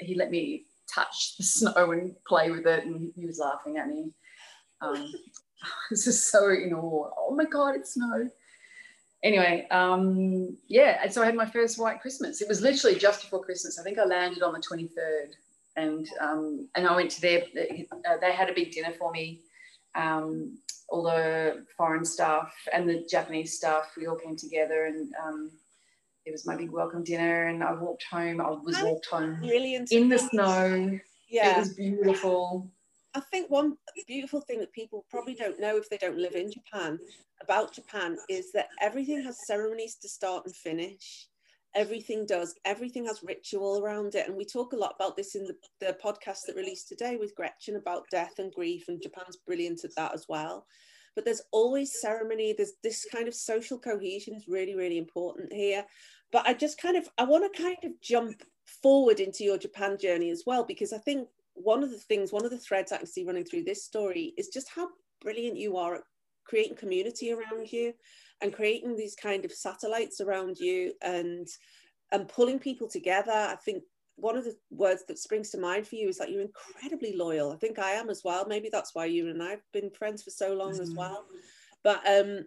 he 0.00 0.14
let 0.14 0.30
me 0.30 0.64
touch 0.92 1.36
the 1.36 1.42
snow 1.44 1.92
and 1.92 2.14
play 2.26 2.50
with 2.50 2.66
it, 2.66 2.84
and 2.84 3.12
he 3.14 3.26
was 3.26 3.38
laughing 3.38 3.76
at 3.76 3.88
me. 3.88 4.12
Um, 4.80 5.12
I 5.80 5.86
was 5.90 6.04
just 6.04 6.30
so 6.30 6.50
in 6.50 6.72
awe. 6.72 7.10
Oh 7.18 7.34
my 7.34 7.44
god, 7.44 7.76
it's 7.76 7.94
snow. 7.94 8.28
Anyway, 9.22 9.66
um, 9.70 10.54
yeah, 10.68 11.00
and 11.02 11.12
so 11.12 11.22
I 11.22 11.26
had 11.26 11.34
my 11.34 11.46
first 11.46 11.78
white 11.78 12.00
Christmas. 12.00 12.42
It 12.42 12.48
was 12.48 12.60
literally 12.60 12.98
just 12.98 13.22
before 13.22 13.42
Christmas. 13.42 13.78
I 13.78 13.82
think 13.82 13.98
I 13.98 14.04
landed 14.04 14.42
on 14.42 14.52
the 14.52 14.60
23rd 14.60 15.32
and 15.76 16.08
um, 16.20 16.68
and 16.74 16.86
I 16.86 16.94
went 16.94 17.10
to 17.12 17.20
their. 17.20 17.42
Uh, 17.42 18.16
they 18.20 18.32
had 18.32 18.50
a 18.50 18.54
big 18.54 18.72
dinner 18.72 18.92
for 18.98 19.10
me. 19.10 19.40
Um, 19.94 20.58
all 20.88 21.04
the 21.04 21.64
foreign 21.76 22.04
staff 22.04 22.52
and 22.72 22.88
the 22.88 23.06
Japanese 23.10 23.56
staff, 23.56 23.92
we 23.96 24.06
all 24.06 24.16
came 24.16 24.36
together 24.36 24.84
and 24.84 25.12
um, 25.24 25.50
it 26.26 26.30
was 26.30 26.46
my 26.46 26.56
big 26.56 26.70
welcome 26.70 27.02
dinner. 27.02 27.46
And 27.46 27.62
I 27.62 27.72
walked 27.72 28.04
home. 28.10 28.40
I 28.40 28.50
was 28.50 28.80
walked 28.82 29.06
home 29.06 29.38
Brilliant. 29.40 29.90
in 29.92 30.08
the 30.08 30.18
snow. 30.18 30.98
Yeah. 31.28 31.56
It 31.56 31.58
was 31.58 31.74
beautiful. 31.74 32.70
I 33.14 33.20
think 33.20 33.48
one 33.48 33.74
beautiful 34.08 34.40
thing 34.40 34.58
that 34.58 34.72
people 34.72 35.04
probably 35.08 35.34
don't 35.34 35.60
know 35.60 35.76
if 35.76 35.88
they 35.88 35.98
don't 35.98 36.18
live 36.18 36.34
in 36.34 36.50
Japan 36.50 36.98
about 37.42 37.72
Japan 37.72 38.16
is 38.28 38.50
that 38.52 38.68
everything 38.82 39.22
has 39.22 39.36
ceremonies 39.46 39.96
to 40.02 40.08
start 40.08 40.44
and 40.46 40.54
finish. 40.56 41.28
Everything 41.76 42.26
does, 42.26 42.54
everything 42.64 43.04
has 43.06 43.22
ritual 43.24 43.80
around 43.82 44.14
it. 44.14 44.28
And 44.28 44.36
we 44.36 44.44
talk 44.44 44.72
a 44.72 44.76
lot 44.76 44.94
about 44.96 45.16
this 45.16 45.34
in 45.34 45.44
the, 45.44 45.54
the 45.80 45.96
podcast 46.04 46.38
that 46.46 46.56
released 46.56 46.88
today 46.88 47.16
with 47.16 47.34
Gretchen 47.34 47.76
about 47.76 48.04
death 48.10 48.34
and 48.38 48.52
grief, 48.52 48.84
and 48.88 49.02
Japan's 49.02 49.38
brilliant 49.46 49.84
at 49.84 49.94
that 49.96 50.14
as 50.14 50.26
well. 50.28 50.66
But 51.14 51.24
there's 51.24 51.42
always 51.52 52.00
ceremony, 52.00 52.54
there's 52.56 52.74
this 52.82 53.04
kind 53.12 53.28
of 53.28 53.34
social 53.34 53.78
cohesion 53.78 54.34
is 54.34 54.48
really, 54.48 54.74
really 54.74 54.98
important 54.98 55.52
here. 55.52 55.84
But 56.32 56.46
I 56.46 56.54
just 56.54 56.80
kind 56.80 56.96
of 56.96 57.08
I 57.18 57.24
want 57.24 57.52
to 57.52 57.62
kind 57.62 57.76
of 57.84 57.92
jump 58.00 58.42
forward 58.82 59.20
into 59.20 59.44
your 59.44 59.58
Japan 59.58 59.98
journey 60.00 60.30
as 60.30 60.42
well, 60.46 60.64
because 60.64 60.92
I 60.92 60.98
think 60.98 61.28
one 61.54 61.82
of 61.82 61.90
the 61.90 61.98
things, 61.98 62.32
one 62.32 62.44
of 62.44 62.50
the 62.50 62.58
threads 62.58 62.92
I 62.92 62.98
can 62.98 63.06
see 63.06 63.24
running 63.24 63.44
through 63.44 63.64
this 63.64 63.84
story 63.84 64.34
is 64.36 64.48
just 64.48 64.68
how 64.74 64.88
brilliant 65.20 65.56
you 65.56 65.76
are 65.76 65.96
at 65.96 66.02
creating 66.44 66.76
community 66.76 67.32
around 67.32 67.72
you 67.72 67.94
and 68.42 68.52
creating 68.52 68.96
these 68.96 69.14
kind 69.14 69.44
of 69.44 69.52
satellites 69.52 70.20
around 70.20 70.58
you 70.58 70.92
and 71.02 71.48
and 72.12 72.28
pulling 72.28 72.58
people 72.58 72.88
together. 72.88 73.32
I 73.32 73.56
think 73.64 73.82
one 74.16 74.36
of 74.36 74.44
the 74.44 74.56
words 74.70 75.04
that 75.08 75.18
springs 75.18 75.50
to 75.50 75.58
mind 75.58 75.86
for 75.86 75.96
you 75.96 76.08
is 76.08 76.18
that 76.18 76.30
you're 76.30 76.42
incredibly 76.42 77.16
loyal. 77.16 77.50
I 77.50 77.56
think 77.56 77.78
I 77.78 77.92
am 77.92 78.10
as 78.10 78.22
well. 78.24 78.46
Maybe 78.46 78.68
that's 78.70 78.94
why 78.94 79.06
you 79.06 79.28
and 79.28 79.42
I've 79.42 79.62
been 79.72 79.90
friends 79.90 80.22
for 80.22 80.30
so 80.30 80.54
long 80.54 80.72
mm-hmm. 80.72 80.82
as 80.82 80.94
well. 80.94 81.24
But 81.82 82.02
um 82.06 82.46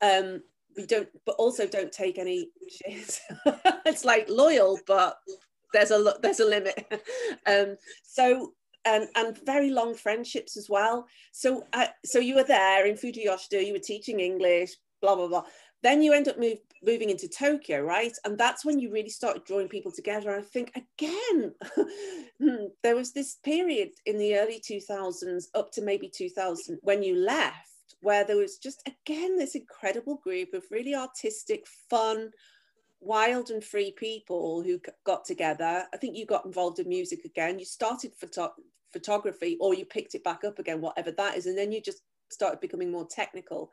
um 0.00 0.42
we 0.76 0.86
don't 0.86 1.08
but 1.24 1.36
also 1.36 1.66
don't 1.66 1.92
take 1.92 2.18
any 2.18 2.50
shit. 2.70 3.20
it's 3.86 4.04
like 4.04 4.28
loyal, 4.28 4.78
but 4.86 5.18
there's 5.76 5.90
a 5.90 6.14
there's 6.22 6.40
a 6.40 6.46
limit. 6.46 6.86
um, 7.46 7.76
so 8.02 8.52
and 8.84 9.08
and 9.14 9.38
very 9.44 9.70
long 9.70 9.94
friendships 9.94 10.56
as 10.56 10.68
well. 10.70 11.06
So 11.32 11.64
uh, 11.72 11.88
so 12.04 12.18
you 12.18 12.34
were 12.34 12.44
there 12.44 12.86
in 12.86 12.96
Fuji 12.96 13.22
Yoshida, 13.24 13.64
you 13.64 13.72
were 13.72 13.78
teaching 13.78 14.20
English, 14.20 14.70
blah 15.02 15.14
blah 15.14 15.28
blah. 15.28 15.44
Then 15.82 16.02
you 16.02 16.14
end 16.14 16.26
up 16.26 16.38
move, 16.38 16.58
moving 16.82 17.10
into 17.10 17.28
Tokyo, 17.28 17.82
right? 17.82 18.12
And 18.24 18.38
that's 18.38 18.64
when 18.64 18.80
you 18.80 18.90
really 18.90 19.10
started 19.10 19.44
drawing 19.44 19.68
people 19.68 19.92
together. 19.92 20.30
And 20.30 20.42
I 20.42 20.46
think 20.46 20.72
again, 20.74 21.52
hmm, 22.40 22.64
there 22.82 22.96
was 22.96 23.12
this 23.12 23.36
period 23.44 23.90
in 24.06 24.18
the 24.18 24.36
early 24.36 24.60
2000s 24.60 25.44
up 25.54 25.70
to 25.72 25.82
maybe 25.82 26.08
2000 26.08 26.78
when 26.82 27.02
you 27.02 27.16
left, 27.16 27.96
where 28.00 28.24
there 28.24 28.38
was 28.38 28.56
just 28.56 28.88
again 28.88 29.36
this 29.36 29.54
incredible 29.54 30.16
group 30.24 30.54
of 30.54 30.64
really 30.70 30.94
artistic, 30.94 31.66
fun, 31.90 32.30
wild 33.06 33.50
and 33.50 33.62
free 33.62 33.92
people 33.92 34.62
who 34.62 34.80
got 35.04 35.24
together. 35.24 35.86
I 35.92 35.96
think 35.96 36.16
you 36.16 36.26
got 36.26 36.44
involved 36.44 36.78
in 36.78 36.88
music 36.88 37.24
again. 37.24 37.58
You 37.58 37.64
started 37.64 38.12
photo- 38.14 38.54
photography 38.92 39.56
or 39.60 39.74
you 39.74 39.84
picked 39.84 40.14
it 40.14 40.24
back 40.24 40.44
up 40.44 40.58
again, 40.58 40.80
whatever 40.80 41.12
that 41.12 41.36
is. 41.36 41.46
And 41.46 41.56
then 41.56 41.72
you 41.72 41.80
just 41.80 42.02
started 42.30 42.60
becoming 42.60 42.90
more 42.90 43.06
technical. 43.06 43.70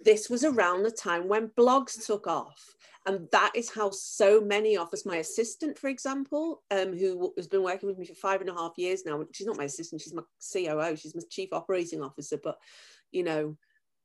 This 0.00 0.30
was 0.30 0.44
around 0.44 0.82
the 0.82 0.90
time 0.90 1.28
when 1.28 1.48
blogs 1.58 2.06
took 2.06 2.26
off. 2.26 2.74
And 3.06 3.28
that 3.30 3.52
is 3.54 3.70
how 3.70 3.90
so 3.90 4.40
many 4.40 4.76
of 4.76 4.92
us, 4.92 5.06
my 5.06 5.16
assistant, 5.16 5.78
for 5.78 5.88
example, 5.88 6.62
um, 6.72 6.96
who 6.96 7.32
has 7.36 7.46
been 7.46 7.62
working 7.62 7.88
with 7.88 7.98
me 7.98 8.06
for 8.06 8.14
five 8.14 8.40
and 8.40 8.50
a 8.50 8.54
half 8.54 8.72
years 8.76 9.04
now, 9.06 9.24
she's 9.32 9.46
not 9.46 9.56
my 9.56 9.64
assistant, 9.64 10.00
she's 10.00 10.14
my 10.14 10.22
COO, 10.52 10.96
she's 10.96 11.14
my 11.14 11.22
chief 11.30 11.50
operating 11.52 12.02
officer, 12.02 12.38
but 12.42 12.58
you 13.12 13.22
know, 13.22 13.56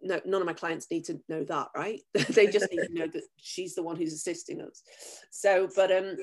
no, 0.02 0.20
none 0.26 0.42
of 0.42 0.48
my 0.48 0.54
clients 0.54 0.90
need 0.90 1.06
to 1.06 1.20
know 1.30 1.44
that, 1.46 1.68
right? 1.76 2.02
they 2.14 2.48
just 2.48 2.72
need 2.72 2.88
to 2.88 2.94
know 2.94 3.08
that 3.08 3.24
she's 3.38 3.76
the 3.76 3.84
one 3.84 3.96
who's 3.96 4.14
assisting 4.14 4.62
us. 4.62 4.82
So, 5.32 5.70
but 5.76 5.92
um, 5.92 6.18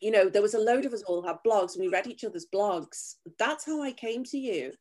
you 0.00 0.10
know, 0.10 0.28
there 0.28 0.42
was 0.42 0.54
a 0.54 0.58
load 0.58 0.84
of 0.84 0.92
us 0.92 1.02
all 1.02 1.22
had 1.22 1.36
blogs 1.46 1.74
and 1.74 1.84
we 1.84 1.88
read 1.88 2.06
each 2.06 2.24
other's 2.24 2.46
blogs. 2.52 3.14
That's 3.38 3.64
how 3.64 3.82
I 3.82 3.92
came 3.92 4.24
to 4.24 4.38
you. 4.38 4.72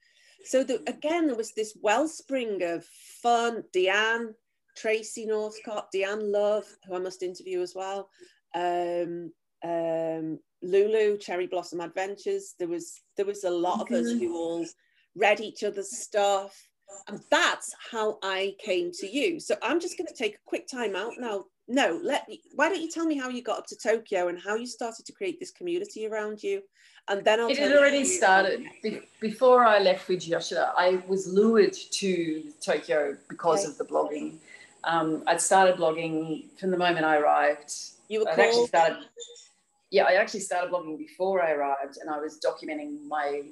So 0.44 0.64
the, 0.64 0.82
again, 0.88 1.28
there 1.28 1.36
was 1.36 1.54
this 1.54 1.78
wellspring 1.82 2.64
of 2.64 2.86
fun. 3.22 3.64
Deanne, 3.76 4.34
Tracy 4.76 5.26
Northcott, 5.26 5.89
Deanne 5.94 6.32
Love, 6.32 6.66
who 6.88 6.96
I 6.96 7.00
must 7.00 7.24
interview 7.24 7.62
as 7.62 7.76
well. 7.76 8.10
Um, 8.56 9.32
um, 9.64 10.39
Lulu, 10.64 11.18
Cherry 11.18 11.48
Blossom 11.48 11.82
Adventures. 11.82 12.56
There 12.58 12.68
was 12.68 12.94
there 13.18 13.26
was 13.26 13.44
a 13.44 13.50
lot 13.50 13.82
of 13.82 13.92
us 13.92 14.12
who 14.12 14.36
all 14.36 14.66
read 15.16 15.39
each 15.39 15.64
other's 15.64 15.98
stuff 15.98 16.56
and 17.08 17.22
that's 17.30 17.74
how 17.92 18.18
I 18.24 18.56
came 18.60 18.92
to 18.94 19.08
you. 19.08 19.39
So 19.39 19.56
I'm 19.62 19.80
just 19.80 19.98
going 19.98 20.08
to 20.08 20.14
take 20.14 20.36
a 20.36 20.39
quick 20.46 20.68
time 20.68 20.96
out 20.96 21.14
now. 21.18 21.46
No, 21.68 22.00
let 22.04 22.28
me, 22.28 22.42
why 22.56 22.70
don't 22.70 22.82
you 22.82 22.89
tell 22.89 23.06
me 23.06 23.18
how 23.18 23.30
you 23.30 23.42
got 23.42 23.60
up 23.60 23.68
to 23.68 23.78
Tokyo 23.78 24.28
and 24.28 24.39
how 24.39 24.56
you 24.56 24.68
started 24.68 25.06
to 25.06 25.14
create 25.14 25.39
this 25.39 25.52
community 25.52 26.08
around 26.08 26.44
you? 26.44 26.62
And 27.08 27.24
then 27.24 27.39
I'll 27.39 27.50
It 27.50 27.58
had 27.58 27.72
already 27.72 28.04
started. 28.06 28.66
Be- 28.84 29.02
before 29.20 29.64
I 29.66 29.80
left 29.80 30.04
Fuji 30.04 30.32
Yoshida, 30.32 30.74
I 30.78 31.02
was 31.08 31.28
lured 31.28 31.74
to 31.74 32.44
Tokyo 32.62 33.18
because 33.30 33.62
okay. 33.64 33.72
of 33.72 33.78
the 33.78 33.86
blogging. 33.86 34.38
Um, 34.84 35.24
I'd 35.28 35.42
started 35.42 35.78
blogging 35.78 36.46
from 36.60 36.72
the 36.72 36.78
moment 36.78 37.06
I 37.06 37.18
arrived. 37.18 37.74
You 38.08 38.22
were 38.22 38.30
I'd 38.30 38.39
actually 38.39 38.68
started, 38.68 38.98
yeah, 39.92 40.04
I 40.04 40.14
actually 40.14 40.42
started 40.42 40.72
blogging 40.72 40.98
before 40.98 41.42
I 41.42 41.52
arrived 41.52 41.98
and 42.02 42.10
I 42.10 42.20
was 42.20 42.39
documenting 42.39 43.08
my 43.08 43.44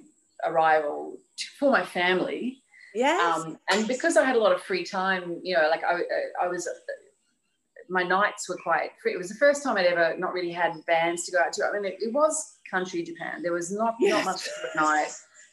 arrival 0.46 1.18
for 1.58 1.72
my 1.72 1.86
family 1.86 2.62
Yes. 2.94 3.40
Um, 3.40 3.58
and 3.70 3.88
because 3.88 4.18
I 4.18 4.26
had 4.26 4.36
a 4.36 4.40
lot 4.40 4.52
of 4.52 4.62
free 4.62 4.84
time, 4.84 5.40
you 5.44 5.56
know, 5.56 5.68
like 5.70 5.84
I, 5.84 6.02
I 6.42 6.48
was, 6.48 6.68
my 7.90 8.04
nights 8.04 8.48
were 8.50 8.58
quite 8.62 8.92
free. 9.02 9.14
It 9.14 9.18
was 9.18 9.30
the 9.30 9.36
first 9.36 9.64
time 9.64 9.78
I'd 9.78 9.86
ever 9.86 10.16
not 10.18 10.34
really 10.34 10.52
had 10.52 10.74
bands 10.86 11.26
to 11.26 11.32
go 11.32 11.40
out 11.40 11.54
to. 11.54 11.66
I 11.66 11.74
mean, 11.74 11.86
it, 11.86 11.98
it 12.00 12.14
was 12.14 12.58
country 12.70 13.04
Japan. 13.04 13.42
There 13.42 13.54
was 13.54 13.72
not 13.72 13.96
yes. 14.00 14.26
not 14.26 14.34
much 14.34 14.44
to 14.44 14.50
do 14.50 14.68
at 14.70 14.84
night, 14.84 15.08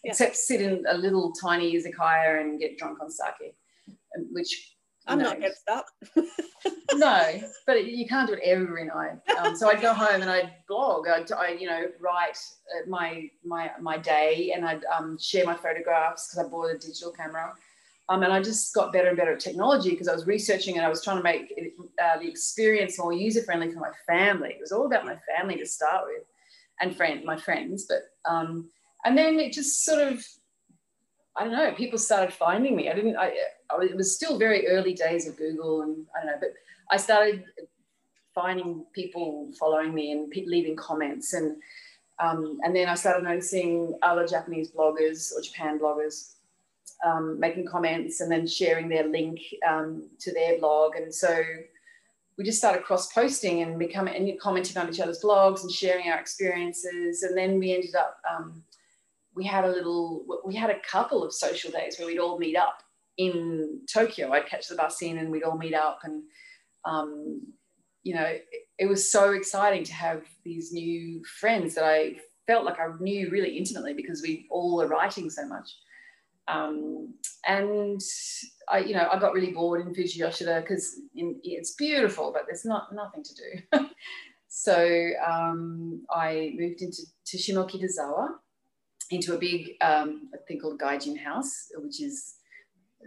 yeah. 0.05 0.11
except 0.11 0.37
sit 0.37 0.61
in 0.61 0.85
a 0.89 0.97
little 0.97 1.33
tiny 1.33 1.75
izakaya 1.75 2.41
and 2.41 2.61
get 2.61 2.79
drunk 2.79 3.01
on 3.01 3.11
sake, 3.11 3.55
which 4.33 4.76
I'm 5.07 5.19
not 5.19 5.37
against 5.37 5.65
that. 5.67 5.85
no, 6.95 7.41
but 7.67 7.85
you 7.87 8.07
can't 8.07 8.29
do 8.29 8.35
it 8.35 8.41
every 8.45 8.85
night. 8.85 9.19
Um, 9.39 9.57
so 9.57 9.69
I'd 9.69 9.81
go 9.81 9.95
home 9.95 10.23
and 10.23 10.31
I'd 10.31 10.53
blog. 10.69 11.09
I'd, 11.09 11.31
I, 11.33 11.51
you 11.51 11.67
know, 11.67 11.87
write 12.01 12.39
uh, 12.75 12.89
my 12.89 13.29
my 13.45 13.71
my 13.81 13.99
day, 13.99 14.53
and 14.55 14.65
I'd 14.65 14.85
um, 14.87 15.19
share 15.19 15.45
my 15.45 15.55
photographs 15.55 16.29
because 16.29 16.47
I 16.47 16.51
bought 16.51 16.71
a 16.71 16.79
digital 16.79 17.13
camera. 17.13 17.55
Um, 18.09 18.23
and 18.23 18.33
I 18.33 18.41
just 18.41 18.73
got 18.73 18.93
better 18.93 19.09
and 19.09 19.17
better 19.17 19.33
at 19.33 19.41
technology 19.41 19.91
because 19.91 20.07
I 20.07 20.15
was 20.15 20.29
researching 20.29 20.77
and 20.77 20.87
I 20.87 20.89
was 20.89 21.03
trying 21.03 21.17
to 21.17 21.25
make 21.25 21.53
it, 21.57 21.73
uh, 22.01 22.19
the 22.21 22.29
experience 22.29 23.01
more 23.01 23.13
user 23.13 23.43
friendly 23.43 23.73
for 23.73 23.81
my 23.81 23.91
family. 24.07 24.51
It 24.51 24.61
was 24.61 24.71
all 24.71 24.87
about 24.87 25.05
my 25.05 25.17
family 25.37 25.57
to 25.57 25.67
start 25.67 26.05
with, 26.07 26.23
and 26.81 26.97
friend 26.97 27.25
my 27.25 27.37
friends. 27.37 27.87
But 27.89 28.03
um, 28.31 28.71
and 29.05 29.17
then 29.17 29.39
it 29.39 29.53
just 29.53 29.85
sort 29.85 30.01
of 30.01 30.25
I 31.37 31.45
don't 31.45 31.53
know, 31.53 31.73
people 31.73 31.99
started 31.99 32.33
finding 32.33 32.75
me. 32.75 32.89
I 32.89 32.95
didn't, 32.95 33.17
I, 33.17 33.33
it 33.81 33.97
was 33.97 34.15
still 34.15 34.39
very 34.39 34.69
early 34.69 34.95
days 34.95 35.27
of 35.27 35.37
Google 35.37 35.83
and 35.83 36.07
I 36.15 36.25
don't 36.25 36.33
know, 36.33 36.39
but 36.41 36.55
I 36.91 36.97
started 36.97 37.45
finding 38.35 38.85
people 38.93 39.51
following 39.59 39.95
me 39.95 40.13
and 40.13 40.33
leaving 40.47 40.77
comments. 40.77 41.33
And, 41.33 41.57
um, 42.23 42.61
and 42.63 42.77
then 42.77 42.89
I 42.89 42.95
started 42.95 43.25
noticing 43.25 43.99
other 44.03 44.27
Japanese 44.27 44.71
bloggers 44.71 45.33
or 45.35 45.41
Japan 45.41 45.79
bloggers 45.79 46.35
um, 47.05 47.41
making 47.41 47.67
comments 47.67 48.21
and 48.21 48.31
then 48.31 48.47
sharing 48.47 48.89
their 48.89 49.07
link 49.07 49.41
um, 49.67 50.09
to 50.21 50.33
their 50.33 50.59
blog. 50.59 50.97
And 50.97 51.15
so 51.15 51.43
we 52.37 52.45
just 52.45 52.59
started 52.59 52.85
cross 52.85 53.13
posting 53.13 53.63
and 53.63 53.79
becoming 53.79 54.15
and 54.15 54.41
commenting 54.41 54.77
on 54.77 54.89
each 54.89 55.01
other's 55.01 55.23
blogs 55.23 55.63
and 55.63 55.71
sharing 55.71 56.11
our 56.11 56.19
experiences. 56.19 57.23
And 57.23 57.37
then 57.37 57.59
we 57.59 57.75
ended 57.75 57.95
up, 57.95 58.19
um, 58.31 58.63
we 59.35 59.45
had 59.45 59.65
a 59.65 59.71
little, 59.71 60.25
we 60.45 60.55
had 60.55 60.71
a 60.71 60.81
couple 60.81 61.25
of 61.25 61.33
social 61.33 61.71
days 61.71 61.99
where 61.99 62.07
we'd 62.07 62.19
all 62.19 62.39
meet 62.39 62.57
up 62.57 62.83
in 63.19 63.81
Tokyo. 63.93 64.33
I'd 64.33 64.47
catch 64.47 64.69
the 64.69 64.77
bus 64.77 65.03
in 65.03 65.19
and 65.19 65.31
we'd 65.31 65.43
all 65.43 65.59
meet 65.59 65.75
up. 65.75 66.01
And, 66.05 66.23
um, 66.85 67.43
you 68.03 68.15
know, 68.15 68.25
it, 68.25 68.47
it, 68.79 68.87
was 68.87 69.11
so 69.11 69.33
exciting 69.33 69.85
to 69.85 69.93
have 69.93 70.23
these 70.45 70.73
new 70.73 71.25
friends 71.41 71.75
that 71.75 71.85
I 71.85 72.17
felt 72.47 72.65
like 72.65 72.79
I 72.79 72.89
knew 73.01 73.31
really 73.31 73.57
intimately 73.57 73.95
because 73.95 74.23
we 74.23 74.47
all 74.51 74.77
were 74.77 74.87
writing 74.87 75.31
so 75.31 75.47
much. 75.47 75.71
Um, 76.49 77.15
and 77.47 78.01
I, 78.69 78.79
you 78.79 78.95
know, 78.95 79.09
I 79.11 79.19
got 79.19 79.33
really 79.33 79.53
bored 79.53 79.85
in 79.85 79.95
Fuji 79.95 80.21
Yoshida 80.21 80.61
because 80.61 81.01
it's 81.15 81.75
beautiful, 81.75 82.33
but 82.33 82.43
there's 82.47 82.65
not 82.65 82.95
nothing 82.95 83.25
to 83.25 83.35
do. 83.35 83.87
so 84.49 85.11
um, 85.27 86.05
I 86.11 86.53
moved 86.57 86.83
into 86.83 87.03
to 87.27 87.37
Shimokitazawa, 87.37 88.29
into 89.11 89.35
a 89.35 89.39
big 89.39 89.73
um, 89.81 90.31
thing 90.47 90.61
called 90.61 90.81
Gaijin 90.81 91.19
House, 91.19 91.69
which 91.77 92.01
is 92.01 92.36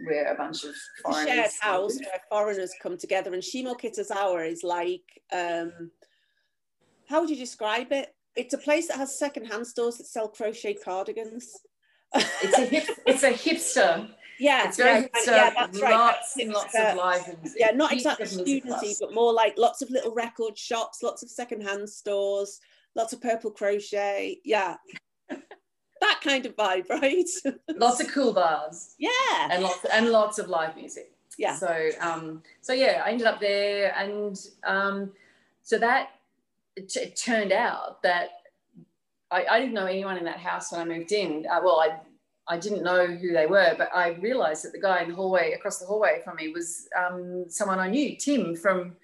where 0.04 0.32
a 0.32 0.36
bunch 0.36 0.64
of 0.64 0.74
foreigners 1.02 1.26
shared 1.26 1.50
house 1.60 1.98
where 1.98 2.20
foreigners 2.28 2.72
come 2.82 2.96
together. 2.96 3.32
And 3.34 3.42
Shimokitazawa 3.42 4.50
is 4.50 4.62
like, 4.62 5.02
um, 5.32 5.90
how 7.08 7.20
would 7.20 7.30
you 7.30 7.36
describe 7.36 7.92
it? 7.92 8.14
it's 8.36 8.54
a 8.54 8.58
place 8.58 8.88
that 8.88 8.96
has 8.96 9.18
secondhand 9.18 9.66
stores 9.66 9.98
that 9.98 10.06
sell 10.06 10.28
crochet 10.28 10.74
cardigans. 10.74 11.52
it's 12.14 12.58
a 12.58 12.64
hip, 12.64 12.84
it's 13.06 13.22
a 13.22 13.32
hipster. 13.32 14.08
Yeah, 14.38 14.68
it's 14.68 14.78
very 14.78 15.02
yeah, 15.02 15.06
hipster. 15.08 15.26
yeah, 15.26 15.50
that's 15.54 15.82
right. 15.82 15.90
Lots 15.92 16.34
That's 16.34 16.38
and 16.38 16.52
lots 16.52 16.74
of 16.74 16.96
live 16.96 17.28
and 17.28 17.50
yeah, 17.58 17.70
not 17.72 17.92
exactly 17.92 18.24
music 18.24 18.64
studenty, 18.64 18.94
but 18.98 19.14
more 19.14 19.34
like 19.34 19.58
lots 19.58 19.82
of 19.82 19.90
little 19.90 20.14
record 20.14 20.56
shops, 20.56 21.02
lots 21.02 21.22
of 21.22 21.28
secondhand 21.28 21.88
stores, 21.88 22.58
lots 22.96 23.12
of 23.12 23.20
purple 23.20 23.50
crochet. 23.50 24.38
Yeah, 24.44 24.76
that 26.00 26.20
kind 26.22 26.46
of 26.46 26.56
vibe, 26.56 26.88
right? 26.88 27.28
lots 27.76 28.00
of 28.00 28.08
cool 28.08 28.32
bars 28.32 28.94
yeah, 28.98 29.48
and 29.50 29.62
lots 29.62 29.84
and 29.92 30.08
lots 30.10 30.38
of 30.38 30.48
live 30.48 30.76
music. 30.76 31.12
yeah, 31.38 31.54
So 31.54 31.90
um, 32.00 32.42
so 32.60 32.72
yeah, 32.72 33.02
I 33.04 33.10
ended 33.10 33.26
up 33.26 33.40
there, 33.40 33.94
and 33.96 34.38
um, 34.64 35.12
so 35.62 35.78
that 35.78 36.10
it, 36.76 36.94
it 36.96 37.16
turned 37.16 37.52
out 37.52 38.02
that 38.02 38.30
I, 39.30 39.44
I 39.50 39.60
didn't 39.60 39.74
know 39.74 39.86
anyone 39.86 40.16
in 40.16 40.24
that 40.24 40.38
house 40.38 40.72
when 40.72 40.80
I 40.80 40.84
moved 40.84 41.12
in. 41.12 41.46
Uh, 41.50 41.60
well, 41.62 41.80
I 41.80 42.00
I 42.48 42.58
didn't 42.58 42.82
know 42.82 43.06
who 43.06 43.32
they 43.32 43.46
were, 43.46 43.74
but 43.78 43.90
I 43.94 44.10
realised 44.14 44.64
that 44.64 44.72
the 44.72 44.80
guy 44.80 45.02
in 45.02 45.10
the 45.10 45.14
hallway 45.14 45.52
across 45.52 45.78
the 45.78 45.86
hallway 45.86 46.20
from 46.24 46.36
me 46.36 46.48
was 46.48 46.88
um, 46.98 47.44
someone 47.48 47.78
I 47.78 47.88
knew, 47.88 48.16
Tim 48.16 48.56
from. 48.56 48.96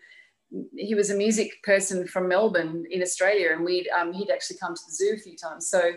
He 0.77 0.95
was 0.95 1.11
a 1.11 1.15
music 1.15 1.61
person 1.65 2.07
from 2.07 2.29
Melbourne 2.29 2.87
in 2.91 3.03
Australia, 3.03 3.51
and 3.53 3.65
we'd 3.65 3.89
um, 3.89 4.13
he'd 4.13 4.31
actually 4.31 4.59
come 4.59 4.75
to 4.75 4.81
the 4.87 4.95
zoo 4.95 5.15
a 5.15 5.19
few 5.19 5.37
times. 5.37 5.69
So 5.69 5.93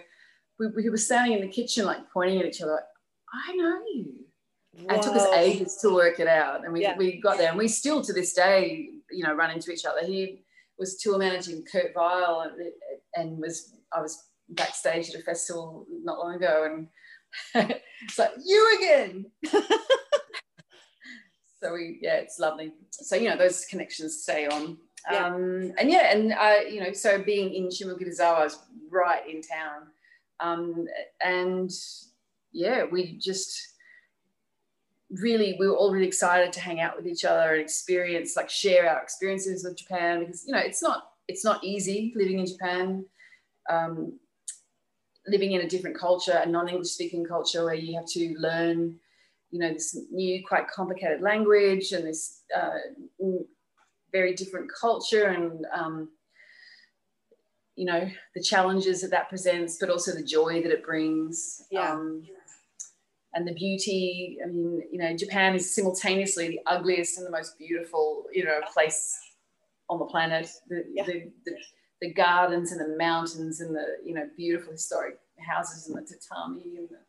we, 0.60 0.68
we 0.68 0.90
were 0.90 0.98
standing 0.98 1.34
in 1.34 1.42
the 1.42 1.48
kitchen, 1.48 1.86
like 1.86 2.10
pointing 2.12 2.40
at 2.40 2.46
each 2.46 2.62
other, 2.62 2.74
like, 2.74 2.84
"I 3.34 3.56
know 3.56 3.82
you." 3.94 4.20
And 4.88 4.92
it 4.92 5.02
took 5.02 5.16
us 5.16 5.28
ages 5.36 5.78
to 5.78 5.94
work 5.94 6.20
it 6.20 6.28
out. 6.28 6.64
And 6.64 6.72
we, 6.74 6.82
Yeah. 6.82 6.96
we 6.98 7.20
got 7.20 7.38
there 7.38 7.50
and 7.50 7.58
we 7.58 7.68
still 7.68 8.02
to 8.02 8.14
this 8.14 8.34
day, 8.34 8.90
you 9.12 9.24
know, 9.24 9.34
run 9.34 9.52
into 9.52 9.72
each 9.72 9.86
other. 9.86 10.06
He 10.06 10.44
was 10.78 10.98
tour 10.98 11.18
managing 11.18 11.66
Kurt 11.70 11.94
Vile 11.94 12.42
and, 12.42 12.72
and 13.16 13.40
was, 13.40 13.74
I 13.92 14.02
was 14.02 14.30
backstage 14.50 15.10
at 15.10 15.20
a 15.20 15.24
festival 15.24 15.86
not 16.04 16.20
long 16.20 16.36
ago 16.36 16.88
and 17.56 17.72
it's 18.04 18.18
like, 18.18 18.32
you 18.44 18.78
again. 18.78 19.26
so 21.62 21.74
we, 21.74 22.00
yeah, 22.02 22.16
it's 22.16 22.40
lovely. 22.40 22.74
So, 22.92 23.16
you 23.16 23.30
know, 23.30 23.38
those 23.38 23.66
connections 23.66 24.22
stay 24.22 24.48
on. 24.48 24.78
Yeah. 25.12 25.26
Um, 25.26 25.74
and 25.78 25.90
yeah, 25.90 26.12
and 26.14 26.34
I, 26.34 26.62
you 26.62 26.82
know, 26.82 26.94
so 26.94 27.22
being 27.22 27.54
in 27.54 27.68
Shimokitazawa, 27.68 28.36
I 28.36 28.44
was 28.44 28.60
right 28.90 29.28
in 29.28 29.42
town. 29.42 29.88
Um, 30.40 30.86
and 31.24 31.72
yeah, 32.52 32.86
we 32.90 33.18
just, 33.18 33.70
really 35.12 35.56
we 35.60 35.68
were 35.68 35.76
all 35.76 35.92
really 35.92 36.08
excited 36.08 36.54
to 36.54 36.60
hang 36.60 36.80
out 36.80 36.96
with 36.96 37.08
each 37.08 37.26
other 37.26 37.54
and 37.54 37.62
experience 37.62 38.36
like 38.36 38.50
share 38.50 38.88
our 38.88 39.02
experiences 39.02 39.66
of 39.66 39.76
japan 39.76 40.20
because 40.20 40.46
you 40.46 40.54
know 40.54 40.60
it's 40.60 40.84
not 40.84 41.14
it's 41.28 41.44
not 41.44 41.64
easy 41.64 42.14
living 42.16 42.40
in 42.40 42.46
japan. 42.46 43.06
Um, 43.70 44.20
living 45.28 45.52
in 45.52 45.62
a 45.62 45.68
different 45.68 45.98
culture 45.98 46.42
a 46.44 46.46
non-english 46.46 46.90
speaking 46.90 47.26
culture 47.26 47.66
where 47.66 47.76
you 47.76 47.96
have 47.96 48.06
to 48.06 48.36
learn 48.40 49.00
you 49.52 49.60
know 49.60 49.72
this 49.74 49.98
new 50.12 50.44
quite 50.46 50.68
complicated 50.68 51.22
language 51.22 51.92
and 51.92 52.06
this 52.06 52.42
uh, 52.56 52.78
very 54.12 54.34
different 54.34 54.70
culture 54.80 55.26
and 55.26 55.66
um, 55.74 56.10
you 57.80 57.86
know 57.86 58.04
the 58.36 58.44
challenges 58.52 59.02
that 59.02 59.12
that 59.12 59.30
presents 59.30 59.78
but 59.82 59.90
also 59.90 60.12
the 60.14 60.24
joy 60.38 60.62
that 60.64 60.72
it 60.78 60.84
brings 60.84 61.62
Yeah. 61.72 61.94
um, 61.94 62.24
and 63.34 63.48
the 63.48 63.54
beauty. 63.54 64.38
I 64.44 64.48
mean, 64.48 64.82
you 64.92 65.00
know, 65.00 65.16
Japan 65.16 65.54
is 65.56 65.74
simultaneously 65.76 66.48
the 66.50 66.60
ugliest 66.66 67.18
and 67.18 67.28
the 67.28 67.32
most 67.32 67.58
beautiful, 67.58 68.26
you 68.34 68.44
know, 68.44 68.60
place 68.74 69.18
on 69.90 70.00
the 70.00 70.06
planet. 70.06 70.50
The, 70.68 70.84
Yeah. 70.92 71.06
the, 71.06 71.32
the, 71.46 71.52
the 72.02 72.14
gardens 72.14 72.72
and 72.72 72.82
the 72.82 72.98
mountains 72.98 73.62
and 73.62 73.76
the, 73.76 73.86
you 74.04 74.14
know, 74.16 74.28
beautiful 74.36 74.72
historic 74.72 75.20
houses 75.40 75.88
and 75.88 75.96
the 75.98 76.02
tatami 76.12 76.78
and 76.78 76.90
the, 76.90 77.00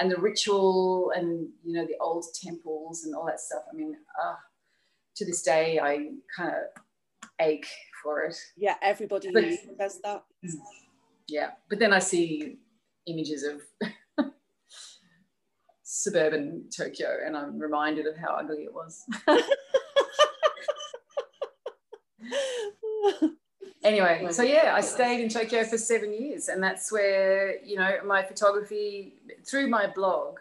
and 0.00 0.10
the 0.10 0.20
ritual 0.20 1.12
and, 1.14 1.48
you 1.64 1.74
know, 1.74 1.86
the 1.86 1.96
old 2.00 2.24
temples 2.44 3.04
and 3.04 3.14
all 3.14 3.26
that 3.26 3.40
stuff. 3.40 3.62
I 3.72 3.76
mean, 3.76 3.94
uh, 4.22 4.34
to 5.16 5.24
this 5.24 5.42
day, 5.42 5.78
I 5.78 6.10
kind 6.36 6.50
of 6.54 6.82
ache 7.40 7.68
for 8.02 8.22
it. 8.22 8.36
yeah. 8.56 8.74
Everybody 8.82 9.30
But- 9.32 9.44
says 9.78 10.00
that. 10.04 10.24
Yeah. 11.28 11.50
But 11.68 11.78
then 11.78 11.92
I 11.92 11.98
see 11.98 12.56
images 13.06 13.44
of 13.44 13.62
suburban 15.82 16.64
Tokyo 16.74 17.18
and 17.24 17.36
I'm 17.36 17.58
reminded 17.58 18.06
of 18.06 18.16
how 18.16 18.34
ugly 18.34 18.64
it 18.64 18.72
was. 18.74 19.04
anyway, 23.84 24.26
so 24.30 24.42
yeah, 24.42 24.72
I 24.74 24.80
stayed 24.80 25.22
in 25.22 25.28
Tokyo 25.28 25.64
for 25.64 25.78
seven 25.78 26.12
years, 26.12 26.48
and 26.48 26.62
that's 26.62 26.90
where 26.92 27.62
you 27.64 27.76
know 27.76 27.98
my 28.04 28.22
photography 28.22 29.14
through 29.46 29.68
my 29.68 29.86
blog. 29.86 30.38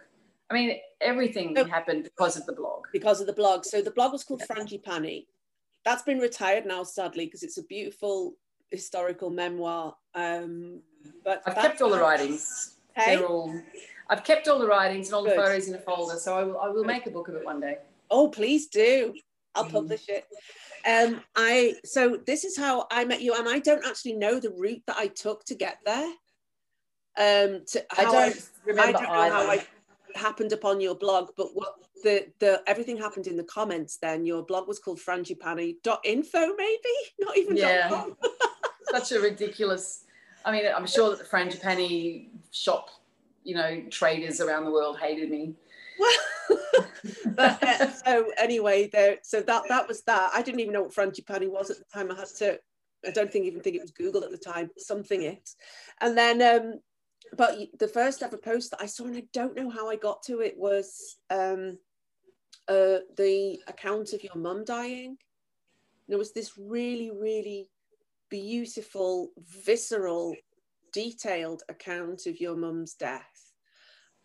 I 0.50 0.54
mean, 0.54 0.78
everything 1.02 1.54
Oh. 1.58 1.66
happened 1.66 2.04
because 2.04 2.38
of 2.38 2.46
the 2.46 2.54
blog. 2.54 2.86
because 2.94 3.20
of 3.20 3.28
the 3.28 3.34
blog. 3.34 3.66
So 3.66 3.82
the 3.82 3.92
blog 3.92 4.14
was 4.14 4.24
called 4.24 4.42
Frangipani. 4.50 5.26
That's 5.88 6.04
been 6.04 6.20
retired 6.20 6.66
now, 6.66 6.84
sadly, 6.84 7.28
because 7.28 7.44
it's 7.44 7.58
a 7.58 7.64
beautiful 7.64 8.34
historical 8.72 9.30
memoir. 9.30 9.96
Um, 10.16 10.82
but 11.24 11.42
I've 11.46 11.56
kept 11.56 11.82
all 11.82 11.90
the 11.90 12.02
writings. 12.02 12.76
Hey? 12.94 13.16
They're 13.16 13.26
all. 13.26 13.58
I've 14.10 14.26
kept 14.26 14.50
all 14.50 14.60
the 14.60 14.68
writings 14.68 15.08
and 15.08 15.16
all 15.16 15.24
the 15.24 15.30
photos 15.30 15.70
in 15.70 15.76
a 15.76 15.80
folder, 15.80 16.18
so 16.20 16.38
I 16.38 16.44
will, 16.44 16.60
I 16.60 16.68
will 16.68 16.84
make 16.84 17.06
a 17.06 17.10
book 17.10 17.30
of 17.30 17.36
it 17.36 17.46
one 17.46 17.62
day. 17.62 17.78
Oh, 18.12 18.28
please 18.28 18.68
do. 18.68 19.14
I'll 19.56 19.64
Mm. 19.64 19.72
publish 19.72 20.10
it. 20.10 20.26
Um, 20.86 21.24
I 21.38 21.76
so 21.86 22.18
this 22.18 22.44
is 22.44 22.58
how 22.58 22.86
I 22.92 23.06
met 23.06 23.22
you, 23.22 23.34
and 23.36 23.48
I 23.48 23.60
don't 23.60 23.86
actually 23.86 24.18
know 24.18 24.42
the 24.42 24.52
route 24.52 24.84
that 24.88 24.98
I 24.98 25.08
took 25.08 25.46
to 25.46 25.56
get 25.56 25.78
there. 25.86 26.12
Um, 27.18 27.64
to 27.68 27.86
I 27.98 28.04
don't 28.04 28.16
I 28.16 28.34
remember 28.66 28.92
don't 29.00 29.04
know 29.04 29.14
either. 29.14 29.36
how 29.36 29.50
I 29.52 29.68
happened 30.16 30.52
upon 30.54 30.80
your 30.82 30.96
blog, 30.96 31.30
but 31.38 31.48
what 31.54 31.76
the 32.04 32.28
the 32.40 32.62
everything 32.68 32.98
happened 32.98 33.28
in 33.28 33.38
the 33.38 33.44
comments. 33.44 33.98
Then 33.98 34.26
your 34.26 34.44
blog 34.44 34.68
was 34.68 34.80
called 34.80 35.00
frangipani.info, 35.00 36.56
maybe 36.56 36.96
not 37.20 37.38
even 37.38 37.58
Yeah. 37.58 38.06
such 38.92 39.12
a 39.12 39.20
ridiculous. 39.20 40.06
I 40.46 40.52
mean, 40.52 40.66
I'm 40.74 40.88
sure 40.88 41.10
that 41.10 41.20
the 41.20 41.26
Frangipani 41.26 42.30
shop, 42.52 42.90
you 43.44 43.56
know, 43.56 43.84
traders 43.90 44.40
around 44.40 44.66
the 44.66 44.72
world 44.72 44.98
hated 44.98 45.30
me. 45.30 45.56
but 47.36 47.62
uh, 47.64 47.92
so 47.92 48.32
anyway, 48.38 48.88
there. 48.88 49.18
So 49.24 49.42
that 49.42 49.64
that 49.68 49.88
was 49.88 50.04
that. 50.04 50.32
I 50.34 50.42
didn't 50.42 50.62
even 50.62 50.74
know 50.74 50.84
what 50.84 50.96
frangipani 50.96 51.50
was 51.50 51.70
at 51.70 51.78
the 51.78 51.86
time. 51.94 52.12
I 52.12 52.16
had 52.16 52.28
to. 52.38 52.60
I 53.06 53.12
don't 53.12 53.32
think 53.32 53.46
even 53.46 53.62
think 53.62 53.76
it 53.76 53.82
was 53.82 53.92
Google 53.92 54.24
at 54.24 54.32
the 54.32 54.38
time. 54.38 54.70
Something 54.78 55.24
it, 55.24 55.50
and 56.02 56.18
then. 56.18 56.42
um 56.42 56.80
but 57.36 57.58
the 57.80 57.88
first 57.88 58.24
ever 58.24 58.38
post 58.38 58.72
that 58.72 58.82
I 58.82 58.86
saw, 58.86 59.06
and 59.06 59.18
I 59.18 59.24
don't 59.34 59.56
know 59.56 59.70
how 59.70 59.90
I 59.90 59.96
got 59.96 60.24
to 60.24 60.42
it, 60.42 60.58
was 60.58 61.18
um, 61.30 61.78
uh, 62.68 63.00
the 63.18 63.60
account 63.68 64.14
of 64.14 64.24
your 64.24 64.36
mum 64.36 64.64
dying. 64.66 65.18
And 66.08 66.14
it 66.14 66.18
was 66.18 66.34
this 66.34 66.54
really, 66.58 67.12
really 67.12 67.70
beautiful, 68.30 69.32
visceral, 69.66 70.36
detailed 70.94 71.64
account 71.70 72.26
of 72.28 72.40
your 72.40 72.56
mum's 72.56 72.94
death 72.94 73.54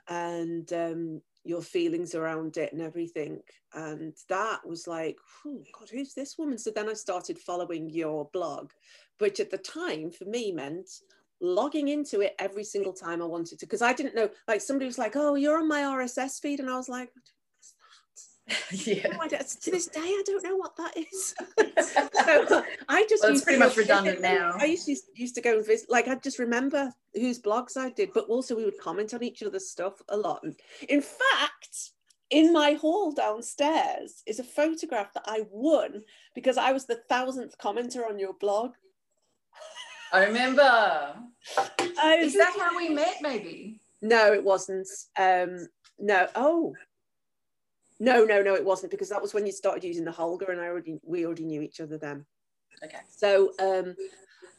and 0.08 0.72
um, 0.72 1.20
your 1.44 1.62
feelings 1.62 2.14
around 2.14 2.56
it 2.56 2.72
and 2.72 2.82
everything. 2.82 3.40
And 3.74 4.14
that 4.28 4.66
was 4.66 4.86
like, 4.86 5.16
God, 5.44 5.88
who's 5.90 6.14
this 6.14 6.36
woman? 6.38 6.58
So 6.58 6.70
then 6.70 6.88
I 6.88 6.94
started 6.94 7.38
following 7.38 7.90
your 7.90 8.28
blog, 8.32 8.70
which 9.18 9.40
at 9.40 9.50
the 9.50 9.58
time 9.58 10.10
for 10.10 10.24
me 10.24 10.52
meant 10.52 10.88
logging 11.42 11.88
into 11.88 12.20
it 12.20 12.34
every 12.38 12.64
single 12.64 12.92
time 12.92 13.20
I 13.20 13.26
wanted 13.26 13.58
to. 13.58 13.66
Because 13.66 13.82
I 13.82 13.92
didn't 13.92 14.14
know, 14.14 14.30
like 14.48 14.62
somebody 14.62 14.86
was 14.86 14.98
like, 14.98 15.16
oh, 15.16 15.34
you're 15.34 15.58
on 15.58 15.68
my 15.68 15.80
RSS 15.80 16.40
feed. 16.40 16.60
And 16.60 16.70
I 16.70 16.76
was 16.76 16.88
like, 16.88 17.10
yeah. 18.72 19.02
to 19.02 19.70
this 19.70 19.86
day, 19.86 20.00
I 20.00 20.22
don't 20.26 20.44
know 20.44 20.56
what 20.56 20.76
that 20.76 20.96
is. 20.96 21.34
so 21.84 22.64
I 22.88 23.06
just 23.08 23.22
Well, 23.22 23.32
it's 23.32 23.44
pretty 23.44 23.58
much 23.58 23.76
redundant 23.76 24.20
now. 24.20 24.54
I 24.58 24.64
used 24.64 24.86
to 24.86 24.96
used 25.14 25.34
to 25.36 25.40
go 25.40 25.58
and 25.58 25.66
visit, 25.66 25.90
like 25.90 26.08
I 26.08 26.14
just 26.16 26.38
remember 26.38 26.92
whose 27.14 27.40
blogs 27.40 27.76
I 27.76 27.90
did, 27.90 28.10
but 28.12 28.24
also 28.28 28.56
we 28.56 28.64
would 28.64 28.78
comment 28.80 29.14
on 29.14 29.22
each 29.22 29.42
other's 29.42 29.70
stuff 29.70 29.94
a 30.08 30.16
lot. 30.16 30.40
And 30.42 30.56
in 30.88 31.02
fact, 31.02 31.92
in 32.30 32.52
my 32.52 32.72
hall 32.72 33.12
downstairs 33.12 34.22
is 34.26 34.40
a 34.40 34.44
photograph 34.44 35.12
that 35.12 35.24
I 35.26 35.44
won 35.50 36.02
because 36.34 36.56
I 36.56 36.72
was 36.72 36.86
the 36.86 37.00
thousandth 37.08 37.56
commenter 37.58 38.08
on 38.08 38.18
your 38.18 38.34
blog. 38.34 38.72
I 40.12 40.24
remember. 40.26 40.62
I 40.62 42.16
Is 42.20 42.34
that 42.34 42.54
how 42.58 42.76
we 42.76 42.90
met? 42.90 43.16
Maybe. 43.22 43.80
No, 44.02 44.32
it 44.32 44.44
wasn't. 44.44 44.88
Um, 45.18 45.68
no. 45.98 46.28
Oh. 46.34 46.74
No, 47.98 48.24
no, 48.24 48.42
no, 48.42 48.54
it 48.54 48.64
wasn't 48.64 48.90
because 48.90 49.08
that 49.10 49.22
was 49.22 49.32
when 49.32 49.46
you 49.46 49.52
started 49.52 49.84
using 49.84 50.04
the 50.04 50.10
Holga, 50.10 50.50
and 50.50 50.60
I 50.60 50.66
already 50.66 50.98
we 51.04 51.24
already 51.24 51.44
knew 51.44 51.62
each 51.62 51.80
other 51.80 51.98
then. 51.98 52.26
Okay. 52.84 52.98
So, 53.08 53.52
um, 53.60 53.94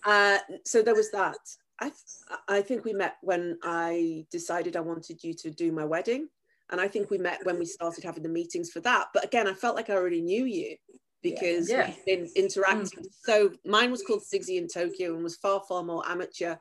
uh, 0.06 0.38
so 0.66 0.82
there 0.82 0.96
was 0.96 1.12
that. 1.12 1.38
I, 1.82 1.92
I 2.48 2.62
think 2.62 2.86
we 2.86 2.94
met 2.94 3.18
when 3.22 3.58
I 3.64 4.26
decided 4.32 4.78
I 4.78 4.82
wanted 4.82 5.24
you 5.24 5.34
to 5.34 5.52
do 5.52 5.74
my 5.74 5.84
wedding, 5.84 6.30
and 6.72 6.80
I 6.80 6.88
think 6.88 7.10
we 7.10 7.18
met 7.18 7.46
when 7.46 7.60
we 7.60 7.66
started 7.66 8.06
having 8.06 8.24
the 8.24 8.30
meetings 8.30 8.72
for 8.72 8.80
that. 8.82 9.08
But 9.14 9.26
again, 9.26 9.48
I 9.48 9.54
felt 9.54 9.76
like 9.76 9.90
I 9.90 9.96
already 9.96 10.22
knew 10.22 10.46
you. 10.46 10.78
Because 11.24 11.70
Yeah. 11.70 11.88
we've 11.88 12.06
been 12.06 12.30
interacting. 12.36 13.06
So 13.24 13.52
mine 13.66 13.90
was 13.90 14.04
called 14.04 14.22
Sigsy 14.22 14.58
in 14.58 14.68
Tokyo 14.68 15.16
and 15.16 15.24
was 15.24 15.38
far 15.38 15.62
far 15.68 15.82
more 15.84 16.04
amateur 16.08 16.58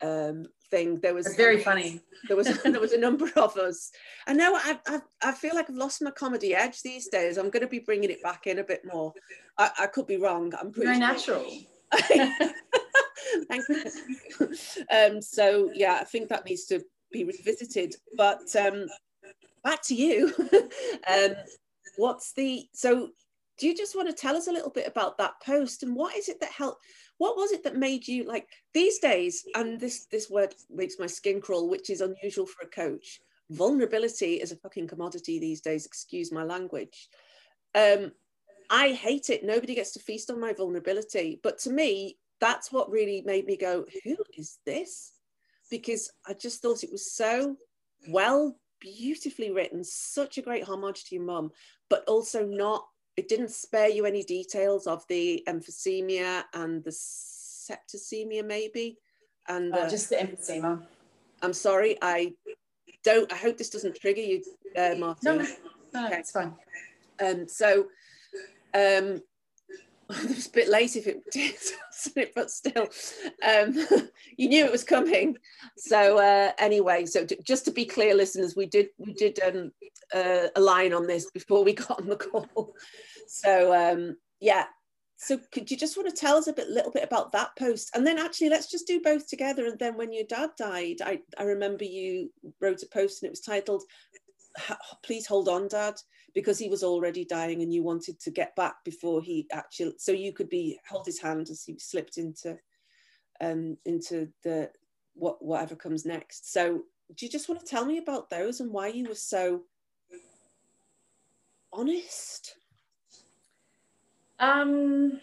um, 0.00 0.46
thing. 0.70 0.98
There 1.00 1.14
was 1.14 1.26
It's 1.26 1.36
very 1.36 1.60
funny. 1.60 2.00
there 2.26 2.36
was 2.36 2.46
there 2.62 2.80
was 2.80 2.92
a 2.92 2.98
number 2.98 3.30
of 3.36 3.56
us. 3.56 3.90
I 4.26 4.32
know 4.32 4.54
I, 4.56 4.78
I 4.86 5.00
I 5.22 5.32
feel 5.32 5.54
like 5.54 5.68
I've 5.70 5.76
lost 5.76 6.02
my 6.02 6.10
comedy 6.10 6.54
edge 6.54 6.82
these 6.82 7.08
days. 7.08 7.36
I'm 7.36 7.50
going 7.50 7.62
to 7.62 7.68
be 7.68 7.80
bringing 7.80 8.10
it 8.10 8.22
back 8.22 8.46
in 8.46 8.58
a 8.58 8.64
bit 8.64 8.82
more. 8.84 9.12
I, 9.58 9.70
I 9.80 9.86
could 9.86 10.06
be 10.06 10.16
wrong. 10.16 10.52
I'm 10.60 10.72
pretty 10.72 10.98
Very 10.98 11.18
sure- 11.20 11.36
natural. 11.38 11.50
Thank 13.48 13.64
you. 13.68 14.54
Um, 14.90 15.20
so 15.20 15.70
yeah, 15.74 15.98
I 16.00 16.04
think 16.04 16.28
that 16.28 16.44
needs 16.46 16.64
to 16.66 16.82
be 17.12 17.24
revisited. 17.24 17.94
But 18.16 18.54
um, 18.56 18.86
back 19.64 19.82
to 19.84 19.94
you. 19.94 20.32
um, 21.12 21.32
what's 21.96 22.32
the 22.32 22.66
so? 22.72 23.08
Do 23.58 23.66
you 23.66 23.74
just 23.74 23.96
want 23.96 24.08
to 24.08 24.14
tell 24.14 24.36
us 24.36 24.46
a 24.46 24.52
little 24.52 24.70
bit 24.70 24.86
about 24.86 25.18
that 25.18 25.40
post 25.44 25.82
and 25.82 25.94
what 25.94 26.16
is 26.16 26.28
it 26.28 26.40
that 26.40 26.50
helped? 26.50 26.82
What 27.18 27.36
was 27.36 27.50
it 27.52 27.64
that 27.64 27.76
made 27.76 28.06
you 28.06 28.24
like 28.24 28.48
these 28.72 28.98
days? 28.98 29.44
And 29.54 29.80
this 29.80 30.06
this 30.06 30.30
word 30.30 30.54
makes 30.70 30.98
my 30.98 31.06
skin 31.06 31.40
crawl, 31.40 31.68
which 31.68 31.90
is 31.90 32.00
unusual 32.00 32.46
for 32.46 32.64
a 32.64 32.70
coach. 32.70 33.20
Vulnerability 33.50 34.34
is 34.34 34.52
a 34.52 34.56
fucking 34.56 34.86
commodity 34.86 35.38
these 35.38 35.60
days. 35.60 35.86
Excuse 35.86 36.30
my 36.30 36.44
language. 36.44 37.08
Um, 37.74 38.12
I 38.70 38.92
hate 38.92 39.30
it. 39.30 39.44
Nobody 39.44 39.74
gets 39.74 39.92
to 39.92 40.00
feast 40.00 40.30
on 40.30 40.40
my 40.40 40.52
vulnerability. 40.52 41.40
But 41.42 41.58
to 41.60 41.70
me, 41.70 42.18
that's 42.40 42.70
what 42.70 42.90
really 42.90 43.22
made 43.22 43.46
me 43.46 43.56
go, 43.56 43.84
who 44.04 44.16
is 44.36 44.58
this? 44.64 45.12
Because 45.70 46.10
I 46.26 46.34
just 46.34 46.62
thought 46.62 46.84
it 46.84 46.92
was 46.92 47.12
so 47.12 47.56
well, 48.08 48.56
beautifully 48.80 49.50
written, 49.50 49.82
such 49.82 50.38
a 50.38 50.42
great 50.42 50.64
homage 50.64 51.04
to 51.04 51.16
your 51.16 51.24
mum, 51.24 51.50
but 51.90 52.04
also 52.06 52.46
not, 52.46 52.86
it 53.18 53.26
didn't 53.26 53.50
spare 53.50 53.88
you 53.88 54.06
any 54.06 54.22
details 54.22 54.86
of 54.86 55.04
the 55.08 55.42
emphysema 55.48 56.44
and 56.54 56.84
the 56.84 56.90
septicemia, 56.92 58.44
maybe. 58.44 58.96
And 59.48 59.74
Uh, 59.74 59.78
uh, 59.78 59.90
just 59.90 60.08
the 60.08 60.14
emphysema. 60.16 60.86
I'm 61.42 61.52
sorry, 61.52 61.98
I 62.00 62.34
don't, 63.02 63.30
I 63.32 63.36
hope 63.36 63.58
this 63.58 63.70
doesn't 63.70 63.96
trigger 63.96 64.20
you, 64.20 64.44
uh, 64.76 64.94
Martin. 64.96 65.24
No, 65.24 65.42
no, 65.42 65.48
no, 65.94 66.06
Okay. 66.06 66.18
it's 66.18 66.30
fine. 66.30 66.54
Um, 67.20 67.48
so 67.48 67.88
um, 68.72 69.20
it 70.24 70.28
was 70.28 70.46
a 70.46 70.50
bit 70.50 70.68
late 70.68 70.96
if 70.96 71.06
it 71.06 71.22
did, 71.32 72.30
but 72.34 72.50
still, 72.50 72.88
um, 73.46 73.74
you 74.36 74.48
knew 74.48 74.64
it 74.64 74.72
was 74.72 74.84
coming. 74.84 75.36
So 75.76 76.18
uh, 76.18 76.52
anyway, 76.58 77.04
so 77.04 77.26
just 77.44 77.66
to 77.66 77.70
be 77.70 77.84
clear, 77.84 78.14
listeners, 78.14 78.56
we 78.56 78.66
did 78.66 78.88
we 78.96 79.12
did 79.12 79.38
um, 79.40 79.72
uh, 80.14 80.48
a 80.56 80.60
line 80.60 80.94
on 80.94 81.06
this 81.06 81.30
before 81.30 81.62
we 81.62 81.74
got 81.74 82.00
on 82.00 82.08
the 82.08 82.16
call. 82.16 82.74
So 83.26 83.74
um, 83.74 84.16
yeah. 84.40 84.64
So 85.20 85.38
could 85.52 85.68
you 85.68 85.76
just 85.76 85.96
want 85.96 86.08
to 86.08 86.14
tell 86.14 86.36
us 86.36 86.46
a 86.46 86.52
bit, 86.52 86.68
little 86.68 86.92
bit 86.92 87.02
about 87.02 87.32
that 87.32 87.50
post, 87.58 87.90
and 87.94 88.06
then 88.06 88.18
actually 88.18 88.50
let's 88.50 88.70
just 88.70 88.86
do 88.86 89.00
both 89.00 89.26
together. 89.26 89.66
And 89.66 89.78
then 89.78 89.96
when 89.96 90.12
your 90.12 90.24
dad 90.24 90.50
died, 90.56 91.02
I 91.04 91.20
I 91.36 91.42
remember 91.42 91.84
you 91.84 92.30
wrote 92.60 92.82
a 92.82 92.86
post 92.86 93.22
and 93.22 93.28
it 93.28 93.32
was 93.32 93.40
titled 93.40 93.82
"Please 95.02 95.26
hold 95.26 95.48
on, 95.48 95.68
Dad." 95.68 95.96
Because 96.38 96.56
he 96.56 96.68
was 96.68 96.84
already 96.84 97.24
dying 97.24 97.62
and 97.62 97.74
you 97.74 97.82
wanted 97.82 98.20
to 98.20 98.30
get 98.30 98.54
back 98.54 98.76
before 98.84 99.20
he 99.20 99.44
actually 99.50 99.92
so 99.98 100.12
you 100.12 100.32
could 100.32 100.48
be 100.48 100.78
hold 100.88 101.04
his 101.04 101.20
hand 101.20 101.50
as 101.50 101.64
he 101.64 101.76
slipped 101.80 102.16
into 102.16 102.56
um 103.40 103.76
into 103.86 104.28
the 104.44 104.70
what 105.14 105.44
whatever 105.44 105.74
comes 105.74 106.06
next 106.06 106.52
so 106.52 106.82
do 107.16 107.26
you 107.26 107.32
just 107.32 107.48
want 107.48 107.60
to 107.60 107.66
tell 107.66 107.84
me 107.84 107.98
about 107.98 108.30
those 108.30 108.60
and 108.60 108.70
why 108.70 108.86
you 108.86 109.08
were 109.08 109.16
so 109.16 109.62
honest 111.72 112.54
Um, 114.40 115.20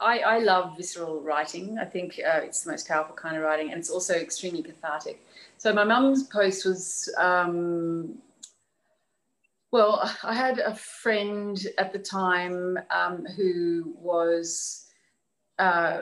I, 0.00 0.18
I 0.18 0.38
love 0.38 0.76
visceral 0.76 1.20
writing. 1.20 1.78
I 1.78 1.84
think 1.84 2.18
uh, 2.18 2.40
it's 2.42 2.64
the 2.64 2.72
most 2.72 2.88
powerful 2.88 3.14
kind 3.14 3.36
of 3.36 3.42
writing, 3.42 3.70
and 3.70 3.78
it's 3.78 3.90
also 3.90 4.14
extremely 4.14 4.62
cathartic. 4.62 5.24
So 5.58 5.72
my 5.72 5.84
mum's 5.84 6.24
post 6.24 6.64
was, 6.64 7.08
um, 7.18 8.18
well, 9.72 10.10
I 10.22 10.34
had 10.34 10.58
a 10.58 10.74
friend 10.74 11.60
at 11.78 11.92
the 11.92 11.98
time 11.98 12.78
um, 12.90 13.24
who 13.36 13.94
was, 13.96 14.86
uh, 15.58 16.00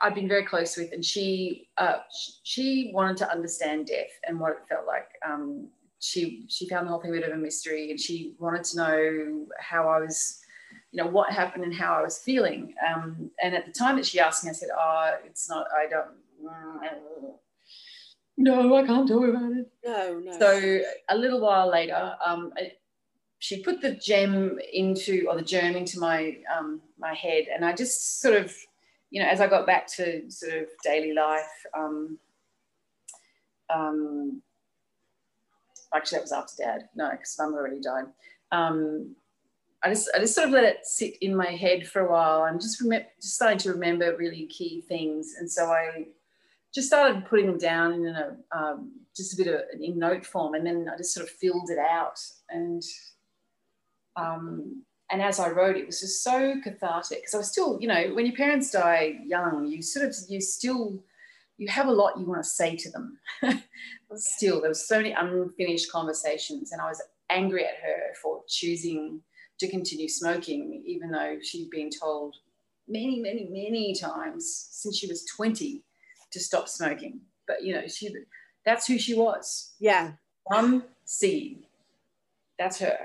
I'd 0.00 0.14
been 0.14 0.28
very 0.28 0.44
close 0.44 0.76
with, 0.76 0.92
and 0.92 1.04
she 1.04 1.68
uh, 1.78 1.98
she 2.42 2.90
wanted 2.94 3.16
to 3.18 3.30
understand 3.30 3.86
death 3.86 4.10
and 4.26 4.40
what 4.40 4.52
it 4.52 4.68
felt 4.68 4.86
like. 4.86 5.08
Um, 5.26 5.68
she 6.00 6.46
she 6.48 6.68
found 6.68 6.86
the 6.86 6.90
whole 6.90 7.00
thing 7.00 7.10
a 7.10 7.14
bit 7.14 7.28
of 7.28 7.32
a 7.32 7.40
mystery, 7.40 7.90
and 7.90 8.00
she 8.00 8.34
wanted 8.38 8.64
to 8.64 8.76
know 8.76 9.46
how 9.60 9.88
I 9.88 10.00
was 10.00 10.40
you 10.90 11.02
know 11.02 11.08
what 11.08 11.32
happened 11.32 11.64
and 11.64 11.74
how 11.74 11.94
I 11.94 12.02
was 12.02 12.18
feeling. 12.18 12.74
Um, 12.86 13.30
and 13.42 13.54
at 13.54 13.66
the 13.66 13.72
time 13.72 13.96
that 13.96 14.06
she 14.06 14.20
asked 14.20 14.44
me, 14.44 14.50
I 14.50 14.54
said, 14.54 14.70
"Oh, 14.76 15.16
it's 15.24 15.48
not. 15.48 15.66
I 15.76 15.86
don't. 15.88 16.08
No, 18.36 18.74
I 18.74 18.84
can't 18.86 19.08
talk 19.08 19.24
about 19.28 19.52
it." 19.52 19.70
no 19.84 20.18
no 20.18 20.38
So 20.38 20.80
a 21.08 21.16
little 21.16 21.40
while 21.40 21.68
later, 21.70 22.16
um, 22.24 22.52
I- 22.56 22.76
she 23.38 23.62
put 23.62 23.80
the 23.82 23.92
gem 23.94 24.58
into 24.72 25.26
or 25.28 25.36
the 25.36 25.42
germ 25.42 25.76
into 25.76 25.98
my 26.00 26.38
um, 26.54 26.80
my 26.98 27.12
head, 27.14 27.46
and 27.54 27.64
I 27.64 27.74
just 27.74 28.20
sort 28.20 28.34
of, 28.34 28.54
you 29.10 29.20
know, 29.22 29.28
as 29.28 29.40
I 29.40 29.46
got 29.48 29.66
back 29.66 29.86
to 29.96 30.30
sort 30.30 30.54
of 30.54 30.68
daily 30.82 31.12
life. 31.12 31.66
Um, 31.76 32.18
um, 33.68 34.42
actually, 35.94 36.16
that 36.18 36.22
was 36.22 36.32
after 36.32 36.62
Dad. 36.62 36.88
No, 36.94 37.10
because 37.10 37.36
Mum 37.38 37.54
already 37.54 37.80
died. 37.80 38.06
Um, 38.50 39.14
I 39.82 39.90
just 39.90 40.08
I 40.14 40.18
just 40.20 40.34
sort 40.34 40.46
of 40.48 40.52
let 40.54 40.64
it 40.64 40.86
sit 40.86 41.16
in 41.20 41.36
my 41.36 41.50
head 41.50 41.86
for 41.86 42.00
a 42.00 42.10
while. 42.10 42.44
and 42.44 42.60
just 42.60 42.80
remember, 42.80 43.06
just 43.20 43.34
starting 43.34 43.58
to 43.58 43.72
remember 43.72 44.16
really 44.16 44.46
key 44.46 44.80
things, 44.88 45.34
and 45.38 45.50
so 45.50 45.66
I 45.66 46.06
just 46.74 46.88
started 46.88 47.24
putting 47.26 47.46
them 47.46 47.58
down 47.58 47.94
in 47.94 48.06
a 48.06 48.36
um, 48.56 48.92
just 49.16 49.34
a 49.34 49.36
bit 49.36 49.46
of 49.46 49.60
in 49.80 49.98
note 49.98 50.26
form, 50.26 50.54
and 50.54 50.66
then 50.66 50.88
I 50.92 50.96
just 50.96 51.14
sort 51.14 51.26
of 51.26 51.30
filled 51.30 51.70
it 51.70 51.78
out. 51.78 52.18
And 52.50 52.82
um, 54.16 54.82
and 55.10 55.22
as 55.22 55.38
I 55.38 55.50
wrote, 55.50 55.76
it 55.76 55.86
was 55.86 56.00
just 56.00 56.22
so 56.22 56.56
cathartic 56.62 57.18
because 57.18 57.34
I 57.34 57.38
was 57.38 57.50
still, 57.50 57.78
you 57.80 57.88
know, 57.88 58.12
when 58.14 58.26
your 58.26 58.34
parents 58.34 58.70
die 58.70 59.18
young, 59.24 59.66
you 59.66 59.82
sort 59.82 60.06
of 60.06 60.14
you 60.28 60.40
still 60.40 61.02
you 61.56 61.68
have 61.68 61.86
a 61.86 61.92
lot 61.92 62.18
you 62.18 62.26
want 62.26 62.42
to 62.42 62.48
say 62.48 62.74
to 62.76 62.90
them. 62.90 63.18
Still, 64.16 64.60
there 64.60 64.68
was 64.68 64.86
so 64.86 64.96
many 64.96 65.12
unfinished 65.12 65.90
conversations, 65.90 66.72
and 66.72 66.80
I 66.80 66.88
was 66.88 67.02
angry 67.30 67.64
at 67.64 67.76
her 67.82 68.14
for 68.20 68.42
choosing 68.48 69.20
to 69.58 69.68
continue 69.68 70.08
smoking, 70.08 70.82
even 70.86 71.10
though 71.10 71.38
she'd 71.42 71.70
been 71.70 71.90
told 71.90 72.36
many, 72.88 73.20
many, 73.20 73.48
many 73.50 73.94
times 73.94 74.68
since 74.70 74.98
she 74.98 75.06
was 75.06 75.24
20 75.36 75.82
to 76.34 76.40
stop 76.40 76.68
smoking. 76.68 77.20
But 77.48 77.64
you 77.64 77.74
know, 77.74 77.86
she 77.86 78.14
that's 78.66 78.86
who 78.86 78.98
she 78.98 79.14
was. 79.14 79.74
yeah 79.80 80.12
One 80.44 80.84
scene. 81.04 81.64
That's 82.58 82.78
her. 82.80 82.98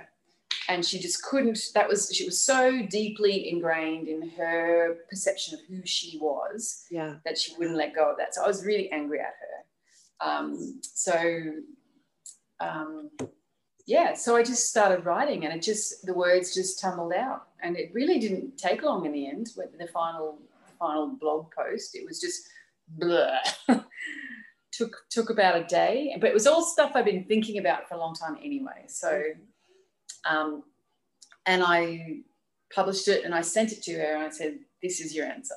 And 0.68 0.85
she 0.85 0.99
just 0.99 1.23
couldn't, 1.23 1.60
that 1.73 1.88
was 1.88 2.11
she 2.14 2.26
was 2.26 2.39
so 2.39 2.85
deeply 2.89 3.49
ingrained 3.49 4.07
in 4.07 4.30
her 4.38 4.97
perception 5.10 5.56
of 5.56 5.61
who 5.68 5.81
she 5.85 6.19
was 6.19 6.85
yeah 6.91 7.15
that 7.26 7.38
she 7.38 7.53
wouldn't 7.57 7.77
let 7.77 7.95
go 7.95 8.11
of 8.11 8.18
that. 8.18 8.35
So 8.35 8.43
I 8.43 8.47
was 8.47 8.65
really 8.65 8.91
angry 8.91 9.19
at 9.19 9.35
her. 9.43 10.30
Um, 10.30 10.81
so 10.81 11.15
um, 12.60 13.10
yeah, 13.85 14.14
so 14.14 14.35
I 14.35 14.43
just 14.43 14.69
started 14.69 15.06
writing, 15.06 15.45
and 15.45 15.53
it 15.56 15.64
just 15.64 16.06
the 16.06 16.14
words 16.14 16.53
just 16.53 16.80
tumbled 16.80 17.14
out, 17.14 17.47
and 17.64 17.76
it 17.76 17.89
really 17.93 18.19
didn't 18.19 18.57
take 18.57 18.84
long 18.84 19.06
in 19.06 19.11
the 19.11 19.27
end. 19.27 19.47
With 19.57 19.77
the 19.80 19.88
final 19.88 20.38
the 20.68 20.73
final 20.77 21.07
blog 21.07 21.51
post, 21.51 21.95
it 21.95 22.06
was 22.06 22.22
just. 22.22 22.49
took 24.72 24.95
took 25.10 25.30
about 25.30 25.57
a 25.57 25.64
day, 25.66 26.16
but 26.20 26.30
it 26.30 26.34
was 26.34 26.48
all 26.48 26.64
stuff 26.64 26.91
I've 26.95 27.06
been 27.06 27.26
thinking 27.26 27.57
about 27.57 27.88
for 27.88 27.95
a 27.95 27.99
long 27.99 28.16
time 28.16 28.38
anyway. 28.44 28.86
So, 28.88 29.22
um, 30.30 30.64
and 31.45 31.64
I 31.64 32.22
published 32.74 33.07
it, 33.07 33.26
and 33.26 33.36
I 33.36 33.41
sent 33.41 33.72
it 33.72 33.84
to 33.84 33.94
her, 33.94 34.16
and 34.16 34.24
I 34.24 34.30
said, 34.30 34.60
"This 34.82 35.02
is 35.02 35.14
your 35.14 35.26
answer." 35.26 35.56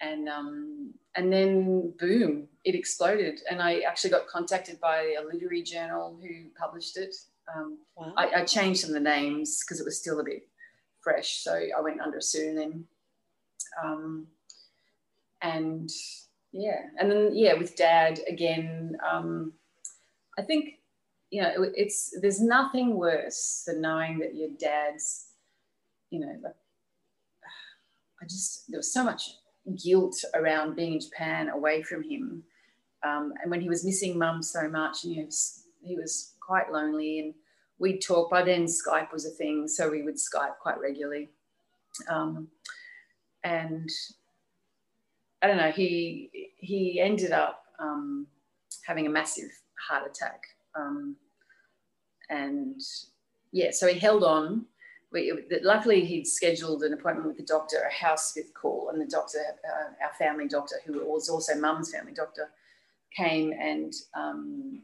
And 0.00 0.28
um, 0.28 0.94
and 1.14 1.32
then 1.32 1.92
boom, 1.98 2.48
it 2.64 2.74
exploded, 2.74 3.40
and 3.50 3.62
I 3.62 3.80
actually 3.80 4.10
got 4.10 4.26
contacted 4.26 4.80
by 4.80 5.14
a 5.20 5.24
literary 5.24 5.62
journal 5.62 6.18
who 6.20 6.50
published 6.58 6.96
it. 6.96 7.14
Um, 7.54 7.78
wow. 7.96 8.12
I, 8.16 8.40
I 8.40 8.44
changed 8.44 8.80
some 8.80 8.90
of 8.90 8.94
the 8.94 9.00
names 9.00 9.64
because 9.64 9.80
it 9.80 9.84
was 9.84 9.98
still 9.98 10.20
a 10.20 10.24
bit 10.24 10.46
fresh, 11.00 11.38
so 11.42 11.52
I 11.54 11.80
went 11.80 12.00
under 12.00 12.18
a 12.18 12.22
pseudonym. 12.22 12.86
Um, 13.82 14.26
and 15.42 15.90
yeah, 16.52 16.80
and 16.98 17.10
then 17.10 17.30
yeah, 17.34 17.54
with 17.54 17.76
Dad 17.76 18.20
again. 18.28 18.96
Um, 19.08 19.52
I 20.38 20.42
think 20.42 20.80
you 21.30 21.42
know 21.42 21.62
it- 21.64 21.74
it's 21.76 22.18
there's 22.20 22.40
nothing 22.40 22.96
worse 22.96 23.64
than 23.66 23.80
knowing 23.80 24.18
that 24.20 24.34
your 24.34 24.50
dad's, 24.58 25.28
you 26.10 26.20
know, 26.20 26.34
like 26.42 26.54
I 28.22 28.24
just 28.24 28.70
there 28.70 28.78
was 28.78 28.92
so 28.92 29.04
much 29.04 29.30
guilt 29.82 30.24
around 30.34 30.76
being 30.76 30.94
in 30.94 31.00
Japan 31.00 31.50
away 31.50 31.82
from 31.82 32.02
him, 32.02 32.42
um, 33.04 33.32
and 33.42 33.50
when 33.50 33.60
he 33.60 33.68
was 33.68 33.84
missing 33.84 34.18
Mum 34.18 34.42
so 34.42 34.68
much, 34.68 35.04
and 35.04 35.14
he 35.14 35.22
was 35.22 35.64
he 35.82 35.96
was 35.96 36.34
quite 36.40 36.72
lonely 36.72 37.20
and 37.20 37.34
we'd 37.78 38.00
talk. 38.00 38.30
By 38.30 38.42
then, 38.42 38.64
Skype 38.64 39.12
was 39.12 39.26
a 39.26 39.30
thing, 39.30 39.68
so 39.68 39.90
we 39.90 40.02
would 40.02 40.16
Skype 40.16 40.58
quite 40.60 40.80
regularly. 40.80 41.28
Um, 42.08 42.48
and 43.44 43.88
I 45.42 45.46
don't 45.46 45.56
know. 45.56 45.70
He 45.70 46.30
he 46.56 47.00
ended 47.00 47.32
up 47.32 47.62
um, 47.78 48.26
having 48.86 49.06
a 49.06 49.10
massive 49.10 49.50
heart 49.88 50.10
attack, 50.10 50.42
um, 50.74 51.16
and 52.28 52.80
yeah, 53.52 53.70
so 53.70 53.86
he 53.86 53.98
held 53.98 54.24
on. 54.24 54.66
We, 55.10 55.32
luckily, 55.62 56.04
he'd 56.04 56.26
scheduled 56.26 56.82
an 56.82 56.92
appointment 56.92 57.26
with 57.26 57.38
the 57.38 57.42
doctor, 57.44 57.78
a 57.78 57.92
house 57.92 58.34
with 58.36 58.52
call, 58.52 58.90
and 58.92 59.00
the 59.00 59.06
doctor, 59.06 59.38
uh, 59.38 60.04
our 60.04 60.12
family 60.18 60.48
doctor, 60.48 60.76
who 60.84 61.00
was 61.06 61.30
also 61.30 61.54
mum's 61.54 61.90
family 61.92 62.12
doctor, 62.12 62.50
came 63.16 63.52
and 63.52 63.94
um, 64.14 64.82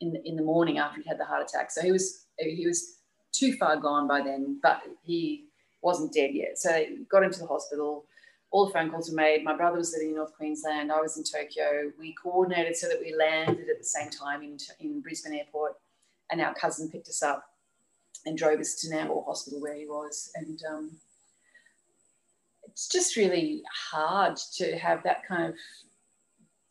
in 0.00 0.12
the, 0.12 0.28
in 0.28 0.36
the 0.36 0.42
morning 0.42 0.78
after 0.78 1.00
he 1.00 1.08
had 1.08 1.18
the 1.18 1.24
heart 1.24 1.48
attack. 1.48 1.70
So 1.70 1.82
he 1.82 1.92
was 1.92 2.26
he 2.38 2.66
was 2.66 2.96
too 3.32 3.56
far 3.56 3.76
gone 3.76 4.06
by 4.08 4.20
then, 4.22 4.58
but 4.62 4.82
he 5.02 5.46
wasn't 5.82 6.12
dead 6.12 6.30
yet. 6.34 6.58
So 6.58 6.84
got 7.08 7.22
into 7.22 7.40
the 7.40 7.46
hospital. 7.46 8.04
All 8.50 8.66
the 8.66 8.72
phone 8.72 8.90
calls 8.90 9.10
were 9.10 9.16
made. 9.16 9.44
My 9.44 9.56
brother 9.56 9.76
was 9.76 9.92
living 9.92 10.10
in 10.10 10.16
North 10.16 10.34
Queensland. 10.34 10.90
I 10.90 11.00
was 11.00 11.18
in 11.18 11.24
Tokyo. 11.24 11.92
We 11.98 12.14
coordinated 12.14 12.76
so 12.76 12.88
that 12.88 13.00
we 13.00 13.14
landed 13.14 13.68
at 13.68 13.78
the 13.78 13.84
same 13.84 14.10
time 14.10 14.42
in, 14.42 14.56
in 14.80 15.00
Brisbane 15.00 15.34
Airport, 15.34 15.74
and 16.30 16.40
our 16.40 16.54
cousin 16.54 16.90
picked 16.90 17.08
us 17.08 17.22
up 17.22 17.44
and 18.24 18.38
drove 18.38 18.60
us 18.60 18.74
to 18.76 18.88
Nambour 18.88 19.24
Hospital 19.26 19.60
where 19.60 19.74
he 19.76 19.86
was. 19.86 20.30
And 20.34 20.60
um, 20.70 20.90
it's 22.66 22.88
just 22.88 23.16
really 23.16 23.62
hard 23.90 24.36
to 24.56 24.78
have 24.78 25.02
that 25.02 25.26
kind 25.26 25.44
of 25.44 25.54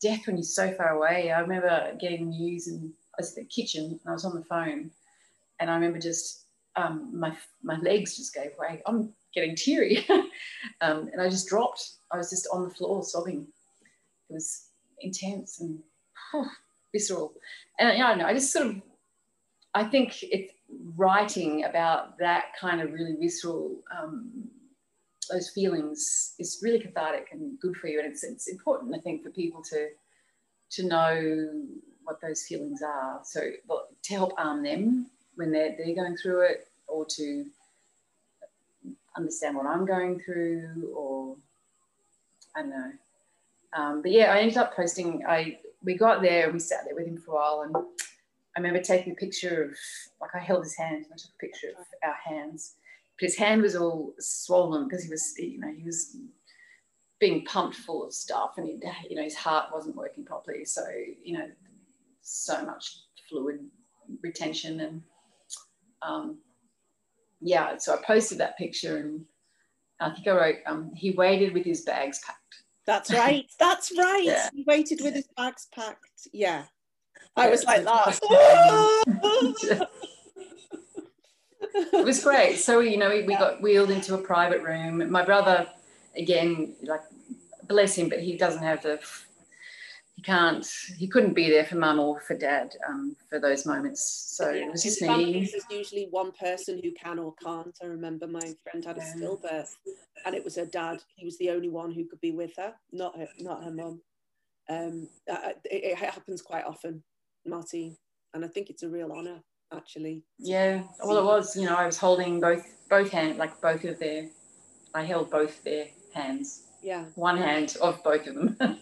death 0.00 0.26
when 0.26 0.36
you're 0.36 0.42
so 0.42 0.72
far 0.72 0.96
away. 0.96 1.32
I 1.32 1.40
remember 1.40 1.94
getting 2.00 2.30
news 2.30 2.66
and 2.66 2.92
I 3.14 3.22
was 3.22 3.36
in 3.36 3.44
the 3.44 3.48
kitchen 3.48 3.84
and 3.84 4.00
I 4.10 4.12
was 4.12 4.24
on 4.24 4.34
the 4.34 4.44
phone, 4.44 4.90
and 5.60 5.70
I 5.70 5.74
remember 5.74 5.98
just 5.98 6.46
um, 6.76 7.10
my 7.12 7.36
my 7.62 7.78
legs 7.80 8.16
just 8.16 8.34
gave 8.34 8.52
way. 8.58 8.82
I'm 8.86 9.12
getting 9.34 9.54
teary, 9.56 10.06
um, 10.80 11.08
and 11.12 11.20
I 11.20 11.28
just 11.28 11.48
dropped. 11.48 11.90
I 12.12 12.16
was 12.16 12.30
just 12.30 12.48
on 12.52 12.64
the 12.64 12.74
floor 12.74 13.02
sobbing. 13.02 13.46
It 14.30 14.32
was 14.32 14.68
intense 15.00 15.60
and 15.60 15.78
oh, 16.34 16.48
visceral, 16.92 17.32
and 17.78 17.96
you 17.96 18.04
know, 18.04 18.26
I 18.26 18.34
just 18.34 18.52
sort 18.52 18.66
of, 18.66 18.76
I 19.74 19.84
think 19.84 20.22
it's 20.22 20.52
writing 20.96 21.64
about 21.64 22.18
that 22.18 22.46
kind 22.60 22.80
of 22.80 22.92
really 22.92 23.16
visceral. 23.18 23.76
Um, 23.96 24.48
those 25.30 25.50
feelings 25.50 26.34
is 26.38 26.60
really 26.62 26.78
cathartic 26.78 27.28
and 27.32 27.60
good 27.60 27.76
for 27.76 27.88
you, 27.88 28.00
and 28.00 28.10
it's, 28.10 28.24
it's 28.24 28.48
important, 28.48 28.94
I 28.94 28.98
think, 28.98 29.22
for 29.22 29.30
people 29.30 29.62
to 29.64 29.88
to 30.70 30.86
know 30.86 31.50
what 32.08 32.20
those 32.20 32.44
feelings 32.46 32.82
are. 32.82 33.20
So 33.24 33.40
to 33.40 34.14
help 34.14 34.32
arm 34.38 34.62
them 34.62 35.10
when 35.36 35.52
they're, 35.52 35.74
they're 35.76 35.94
going 35.94 36.16
through 36.16 36.42
it 36.42 36.68
or 36.86 37.04
to 37.16 37.44
understand 39.18 39.56
what 39.56 39.66
I'm 39.66 39.84
going 39.84 40.20
through 40.20 40.92
or 40.94 41.36
I 42.56 42.62
don't 42.62 42.70
know. 42.70 42.92
Um, 43.74 44.02
but 44.02 44.10
yeah, 44.10 44.32
I 44.32 44.38
ended 44.38 44.56
up 44.56 44.74
posting, 44.74 45.24
I, 45.28 45.58
we 45.82 45.94
got 45.94 46.22
there 46.22 46.44
and 46.44 46.54
we 46.54 46.58
sat 46.58 46.84
there 46.84 46.94
with 46.94 47.06
him 47.06 47.18
for 47.18 47.32
a 47.32 47.34
while 47.34 47.62
and 47.62 47.76
I 48.56 48.60
remember 48.60 48.80
taking 48.80 49.12
a 49.12 49.16
picture 49.16 49.64
of, 49.64 49.70
like 50.20 50.34
I 50.34 50.38
held 50.38 50.64
his 50.64 50.76
hand 50.76 51.04
and 51.04 51.06
I 51.12 51.16
took 51.16 51.32
a 51.34 51.46
picture 51.46 51.68
of 51.78 51.86
our 52.02 52.16
hands. 52.24 52.74
But 53.18 53.26
his 53.26 53.36
hand 53.36 53.62
was 53.62 53.76
all 53.76 54.14
swollen 54.18 54.88
because 54.88 55.04
he 55.04 55.10
was, 55.10 55.34
you 55.36 55.60
know, 55.60 55.72
he 55.76 55.84
was 55.84 56.16
being 57.18 57.44
pumped 57.44 57.76
full 57.76 58.04
of 58.04 58.14
stuff 58.14 58.54
and 58.56 58.66
he, 58.66 58.80
you 59.10 59.16
know, 59.16 59.24
his 59.24 59.36
heart 59.36 59.66
wasn't 59.72 59.96
working 59.96 60.24
properly. 60.24 60.64
So, 60.64 60.82
you 61.22 61.36
know, 61.36 61.48
so 62.22 62.64
much 62.64 63.00
fluid 63.28 63.60
retention 64.22 64.80
and 64.80 65.02
um, 66.02 66.38
yeah, 67.40 67.76
so 67.78 67.94
I 67.94 67.98
posted 68.04 68.38
that 68.38 68.58
picture 68.58 68.98
and 68.98 69.24
I 70.00 70.10
think 70.10 70.26
I 70.28 70.30
wrote, 70.30 70.56
um, 70.66 70.92
he 70.94 71.10
waited 71.12 71.52
with 71.52 71.64
his 71.64 71.82
bags 71.82 72.20
packed. 72.24 72.62
That's 72.86 73.10
right. 73.14 73.46
That's 73.58 73.92
right. 73.96 74.24
Yeah. 74.24 74.48
He 74.52 74.64
waited 74.66 75.00
with 75.02 75.14
his 75.14 75.28
bags 75.36 75.68
packed. 75.74 76.28
Yeah. 76.32 76.64
I 77.36 77.48
was 77.48 77.64
like 77.64 77.84
that. 77.84 78.18
it 81.92 82.04
was 82.04 82.22
great. 82.22 82.56
So, 82.56 82.80
you 82.80 82.96
know, 82.96 83.10
we, 83.10 83.22
we 83.22 83.36
got 83.36 83.62
wheeled 83.62 83.90
into 83.90 84.14
a 84.14 84.18
private 84.18 84.62
room. 84.62 85.08
My 85.10 85.24
brother, 85.24 85.68
again, 86.16 86.74
like, 86.82 87.02
bless 87.68 87.96
him, 87.96 88.08
but 88.08 88.20
he 88.20 88.36
doesn't 88.36 88.62
have 88.62 88.82
the 88.82 88.98
he 90.18 90.22
can't 90.22 90.66
he 90.96 91.06
couldn't 91.06 91.32
be 91.32 91.48
there 91.48 91.64
for 91.64 91.76
mum 91.76 92.00
or 92.00 92.20
for 92.20 92.36
dad 92.36 92.74
um, 92.88 93.14
for 93.30 93.38
those 93.38 93.64
moments. 93.64 94.02
So 94.36 94.50
yeah, 94.50 94.66
it 94.66 94.72
was 94.72 94.82
just 94.82 95.00
me. 95.00 95.48
there's 95.52 95.64
usually 95.70 96.08
one 96.10 96.32
person 96.32 96.80
who 96.82 96.90
can 96.90 97.20
or 97.20 97.34
can't. 97.40 97.76
I 97.80 97.86
remember 97.86 98.26
my 98.26 98.52
friend 98.64 98.84
had 98.84 98.96
a 98.96 99.00
yeah. 99.00 99.12
stillbirth 99.16 99.76
and 100.26 100.34
it 100.34 100.42
was 100.42 100.56
her 100.56 100.66
dad. 100.66 100.98
He 101.14 101.24
was 101.24 101.38
the 101.38 101.50
only 101.50 101.68
one 101.68 101.92
who 101.92 102.04
could 102.04 102.20
be 102.20 102.32
with 102.32 102.50
her 102.56 102.74
not 102.90 103.16
her 103.16 103.28
not 103.38 103.62
her 103.62 103.70
mum. 103.70 104.00
Um, 104.68 105.08
it, 105.26 105.60
it, 105.64 105.96
happens 105.96 106.42
quite 106.42 106.64
often 106.64 107.02
marty 107.46 107.96
and 108.34 108.44
i 108.44 108.48
think 108.48 108.68
it's 108.68 108.82
a 108.82 108.88
real 108.88 109.12
honor 109.12 109.40
actually 109.72 110.22
yeah 110.38 110.82
well 111.02 111.16
it 111.16 111.24
was 111.24 111.56
you 111.56 111.64
know 111.64 111.74
i 111.74 111.86
was 111.86 111.96
holding 111.96 112.38
both 112.38 112.66
both 112.90 113.10
hands 113.10 113.38
like 113.38 113.58
both 113.62 113.82
of 113.84 113.98
their 113.98 114.28
i 114.94 115.02
held 115.02 115.30
both 115.30 115.64
their 115.64 115.86
hands 116.12 116.67
yeah. 116.82 117.04
one 117.14 117.36
hand 117.36 117.76
of 117.80 118.02
both 118.02 118.26
of 118.26 118.34
them 118.34 118.56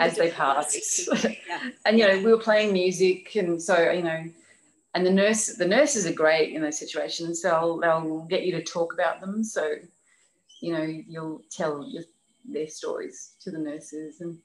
as 0.00 0.14
the 0.14 0.22
they 0.22 0.30
passed. 0.30 1.08
yeah. 1.24 1.70
and 1.86 1.98
you 1.98 2.06
know 2.06 2.18
we 2.18 2.32
were 2.32 2.38
playing 2.38 2.72
music 2.72 3.34
and 3.36 3.60
so 3.60 3.90
you 3.90 4.02
know 4.02 4.24
and 4.94 5.06
the 5.06 5.10
nurse 5.10 5.46
the 5.54 5.66
nurses 5.66 6.06
are 6.06 6.12
great 6.12 6.54
in 6.54 6.62
those 6.62 6.78
situations. 6.78 7.42
They'll 7.42 7.78
they'll 7.78 8.26
get 8.28 8.44
you 8.44 8.52
to 8.52 8.62
talk 8.62 8.92
about 8.94 9.20
them. 9.20 9.44
So 9.44 9.74
you 10.60 10.72
know 10.72 10.82
you'll 10.82 11.42
tell 11.50 11.86
your, 11.88 12.04
their 12.48 12.68
stories 12.68 13.34
to 13.40 13.50
the 13.50 13.58
nurses 13.58 14.20
and 14.20 14.38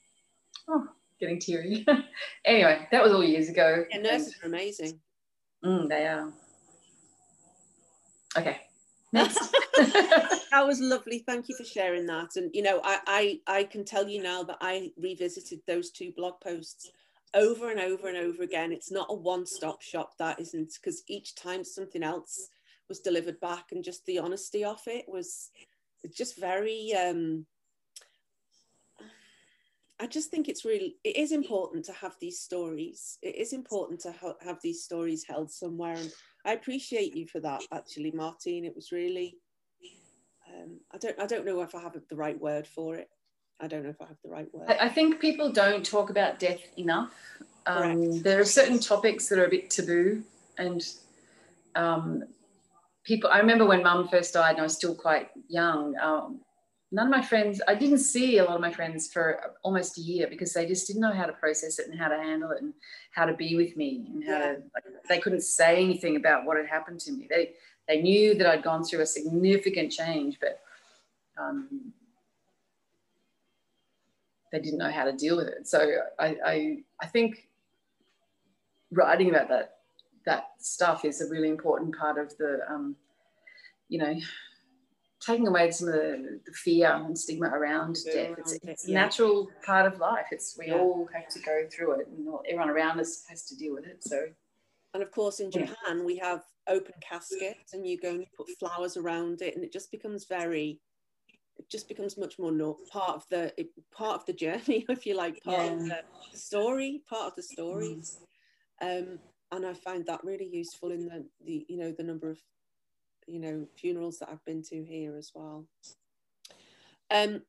oh 0.68 0.88
getting 1.20 1.40
teary. 1.40 1.86
Anyway 2.46 2.88
that 2.92 3.04
was 3.04 3.14
all 3.14 3.24
years 3.24 3.50
ago. 3.50 3.86
And 3.92 4.04
nurses 4.04 4.36
are 4.44 4.48
amazing. 4.48 5.00
Mm, 5.64 5.88
they 5.88 6.08
are. 6.08 6.32
Okay 8.38 8.60
that 10.52 10.66
was 10.66 10.80
lovely. 10.80 11.20
Thank 11.20 11.48
you 11.48 11.56
for 11.56 11.64
sharing 11.64 12.06
that. 12.08 12.36
And 12.36 12.50
you 12.54 12.64
know, 12.64 12.82
I, 12.84 13.00
I 13.08 13.60
I 13.60 13.64
can 13.66 13.86
tell 13.86 14.08
you 14.08 14.22
now 14.22 14.44
that 14.44 14.58
I 14.60 14.92
revisited 14.98 15.60
those 15.68 15.92
two 15.92 16.12
blog 16.16 16.42
posts 16.42 16.90
over 17.36 17.72
and 17.72 17.80
over 17.80 18.08
and 18.08 18.18
over 18.18 18.44
again. 18.44 18.72
It's 18.72 18.92
not 18.92 19.08
a 19.10 19.16
one-stop 19.16 19.82
shop, 19.82 20.14
that 20.20 20.40
isn't, 20.40 20.74
because 20.82 21.04
each 21.08 21.36
time 21.36 21.64
something 21.64 22.04
else 22.04 22.50
was 22.90 23.00
delivered 23.00 23.40
back, 23.40 23.72
and 23.72 23.84
just 23.84 24.06
the 24.06 24.20
honesty 24.20 24.64
of 24.64 24.82
it 24.88 25.06
was 25.08 25.50
just 26.16 26.40
very 26.40 26.94
um 26.94 27.46
I 30.04 30.06
just 30.06 30.30
think 30.30 30.50
it's 30.50 30.66
really 30.66 30.98
it 31.06 31.16
is 31.16 31.32
important 31.32 31.86
to 31.86 31.94
have 31.94 32.18
these 32.20 32.38
stories. 32.38 33.18
It 33.22 33.38
is 33.38 33.54
important 33.54 34.02
to 34.02 34.12
ha- 34.12 34.36
have 34.42 34.60
these 34.62 34.84
stories 34.84 35.24
held 35.26 35.50
somewhere, 35.50 35.96
and 35.96 36.12
I 36.46 36.52
appreciate 36.52 37.16
you 37.16 37.26
for 37.26 37.40
that. 37.40 37.62
Actually, 37.72 38.12
Martine, 38.12 38.66
it 38.66 38.76
was 38.76 38.92
really. 38.92 39.38
Um, 40.50 40.82
I 40.92 40.98
don't. 40.98 41.18
I 41.22 41.26
don't 41.26 41.46
know 41.46 41.62
if 41.62 41.74
I 41.74 41.80
have 41.80 41.96
the 42.10 42.18
right 42.18 42.38
word 42.38 42.68
for 42.68 42.96
it. 42.98 43.08
I 43.62 43.68
don't 43.68 43.84
know 43.84 43.92
if 43.92 44.02
I 44.02 44.08
have 44.08 44.18
the 44.26 44.30
right 44.30 44.54
word. 44.54 44.70
I, 44.70 44.88
I 44.88 44.90
think 44.90 45.22
people 45.22 45.54
don't 45.54 45.86
talk 45.86 46.10
about 46.10 46.38
death 46.38 46.60
enough. 46.78 47.14
Um, 47.66 48.22
there 48.22 48.42
are 48.42 48.46
certain 48.46 48.80
topics 48.80 49.30
that 49.30 49.40
are 49.40 49.46
a 49.46 49.50
bit 49.50 49.70
taboo, 49.70 50.22
and 50.58 50.86
um, 51.76 52.26
people. 53.06 53.30
I 53.30 53.40
remember 53.40 53.66
when 53.66 53.82
Mum 53.82 54.10
first 54.10 54.34
died, 54.34 54.52
and 54.52 54.60
I 54.60 54.64
was 54.64 54.76
still 54.76 54.96
quite 54.96 55.30
young. 55.48 55.96
None 56.94 57.08
of 57.08 57.12
my 57.12 57.24
friends, 57.24 57.60
I 57.68 57.74
didn't 57.74 57.98
see 57.98 58.38
a 58.38 58.44
lot 58.44 58.54
of 58.54 58.62
my 58.62 58.72
friends 58.72 59.12
for 59.12 59.56
almost 59.64 59.98
a 59.98 60.02
year 60.02 60.28
because 60.28 60.54
they 60.54 60.68
just 60.68 60.86
didn't 60.86 61.02
know 61.02 61.12
how 61.12 61.26
to 61.26 61.34
process 61.34 61.80
it 61.80 61.88
and 61.88 62.00
how 62.00 62.08
to 62.08 62.18
handle 62.18 62.52
it 62.52 62.62
and 62.62 62.72
how 63.10 63.26
to 63.26 63.34
be 63.34 63.56
with 63.56 63.76
me 63.76 64.06
and 64.14 64.24
how 64.24 64.38
yeah. 64.38 64.46
to, 64.46 64.52
like, 64.76 64.84
they 65.10 65.18
couldn't 65.18 65.42
say 65.42 65.84
anything 65.84 66.18
about 66.18 66.46
what 66.46 66.56
had 66.56 66.68
happened 66.68 67.00
to 67.00 67.12
me. 67.12 67.26
They, 67.28 67.54
they 67.88 68.00
knew 68.00 68.36
that 68.36 68.46
I'd 68.46 68.62
gone 68.62 68.84
through 68.84 69.02
a 69.02 69.08
significant 69.08 69.92
change, 69.92 70.38
but 70.40 70.62
um, 71.36 71.92
they 74.52 74.60
didn't 74.60 74.78
know 74.78 74.92
how 74.92 75.06
to 75.06 75.14
deal 75.14 75.38
with 75.38 75.48
it. 75.48 75.68
So 75.68 75.80
I, 76.20 76.38
I, 76.46 76.78
I 77.02 77.08
think 77.08 77.48
writing 78.92 79.32
about 79.32 79.50
that, 79.50 79.78
that 80.28 80.52
stuff 80.60 81.06
is 81.06 81.22
a 81.22 81.28
really 81.28 81.50
important 81.50 81.98
part 81.98 82.20
of 82.20 82.38
the, 82.38 82.60
um, 82.70 82.96
you 83.90 83.98
know, 83.98 84.14
taking 85.26 85.48
away 85.48 85.72
some 85.72 85.88
of 85.88 85.94
the, 85.94 86.40
the 86.46 86.52
fear 86.52 86.92
and 86.92 87.18
stigma 87.18 87.48
around 87.48 87.98
yeah, 88.06 88.14
death. 88.14 88.36
It's, 88.40 88.54
it's 88.64 88.88
yeah. 88.88 88.92
a 88.92 89.02
natural 89.02 89.50
part 89.66 89.86
of 89.86 90.00
life. 90.00 90.26
It's 90.32 90.58
we 90.58 90.68
yeah. 90.68 90.76
all 90.76 91.08
have 91.14 91.28
to 91.30 91.40
go 91.40 91.64
through 91.72 92.00
it, 92.00 92.08
and 92.08 92.28
everyone 92.48 92.70
around 92.70 93.00
us 93.00 93.24
has 93.30 93.46
to 93.48 93.56
deal 93.56 93.74
with 93.74 93.86
it. 93.86 94.04
So, 94.04 94.26
and 94.94 95.04
of 95.04 95.12
course, 95.12 95.40
in 95.40 95.52
Japan, 95.52 96.04
we 96.04 96.18
have 96.18 96.42
open 96.68 96.94
caskets, 97.02 97.74
and 97.74 97.86
you 97.86 98.00
go 98.00 98.12
and 98.12 98.22
you 98.22 98.28
put 98.36 98.50
flowers 98.60 98.98
around 98.98 99.42
it, 99.42 99.56
and 99.56 99.64
it 99.64 99.74
just 99.74 99.92
becomes 99.92 100.26
very. 100.26 100.80
It 101.58 101.70
just 101.70 101.88
becomes 101.88 102.18
much 102.18 102.40
more 102.40 102.52
no, 102.52 102.78
part 102.92 103.16
of 103.16 103.26
the 103.30 103.54
part 103.96 104.16
of 104.16 104.26
the 104.26 104.34
journey, 104.34 104.86
if 104.90 105.06
you 105.06 105.16
like, 105.16 105.42
part 105.44 105.72
of 105.72 105.86
the 105.86 106.02
story, 106.34 107.02
part 107.08 107.28
of 107.28 107.36
the 107.36 107.44
stories. 107.44 108.20
Mm. 108.82 109.02
Um, 109.02 109.20
and 109.52 109.68
I 109.68 109.74
find 109.74 110.04
that 110.08 110.24
really 110.24 110.50
useful 110.52 110.92
in 110.92 111.06
the, 111.06 111.26
the 111.46 111.64
you 111.70 111.78
know 111.78 111.92
the 111.92 112.04
number 112.04 112.30
of 112.30 112.40
you 113.28 113.40
know 113.40 113.68
funerals 113.78 114.20
that 114.20 114.30
I've 114.30 114.46
been 114.46 114.64
to 114.64 114.84
here 114.84 115.16
as 115.18 115.32
well. 115.34 115.66
Um, 117.12 117.42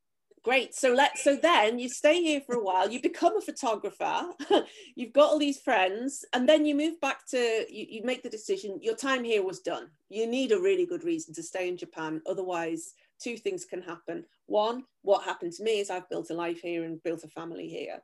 great. 0.45 0.75
So 0.75 0.93
let 0.93 1.19
so 1.19 1.37
then 1.37 1.79
you 1.79 1.89
stay 1.89 2.23
here 2.23 2.41
for 2.41 2.55
a 2.55 2.63
while. 2.63 2.91
You 2.91 3.01
become 3.01 3.37
a 3.37 3.41
photographer. 3.41 4.29
You've 4.97 5.13
got 5.13 5.31
all 5.31 5.39
these 5.39 5.61
friends, 5.61 6.25
and 6.33 6.49
then 6.49 6.65
you 6.65 6.75
move 6.75 7.01
back 7.01 7.27
to 7.31 7.67
you, 7.71 7.87
you 7.89 8.03
make 8.05 8.23
the 8.23 8.31
decision. 8.31 8.79
Your 8.83 8.97
time 8.97 9.25
here 9.25 9.43
was 9.43 9.61
done. 9.61 9.89
You 10.09 10.27
need 10.27 10.53
a 10.53 10.61
really 10.61 10.87
good 10.87 11.05
reason 11.05 11.35
to 11.35 11.43
stay 11.43 11.69
in 11.69 11.77
Japan. 11.77 12.21
Otherwise, 12.27 12.93
two 13.21 13.37
things 13.37 13.65
can 13.65 13.83
happen. 13.83 14.25
One, 14.47 14.85
what 15.03 15.25
happened 15.25 15.53
to 15.55 15.65
me 15.65 15.81
is 15.81 15.91
I've 15.91 16.09
built 16.09 16.31
a 16.31 16.35
life 16.35 16.61
here 16.61 16.85
and 16.85 17.03
built 17.03 17.25
a 17.25 17.29
family 17.29 17.69
here. 17.69 18.01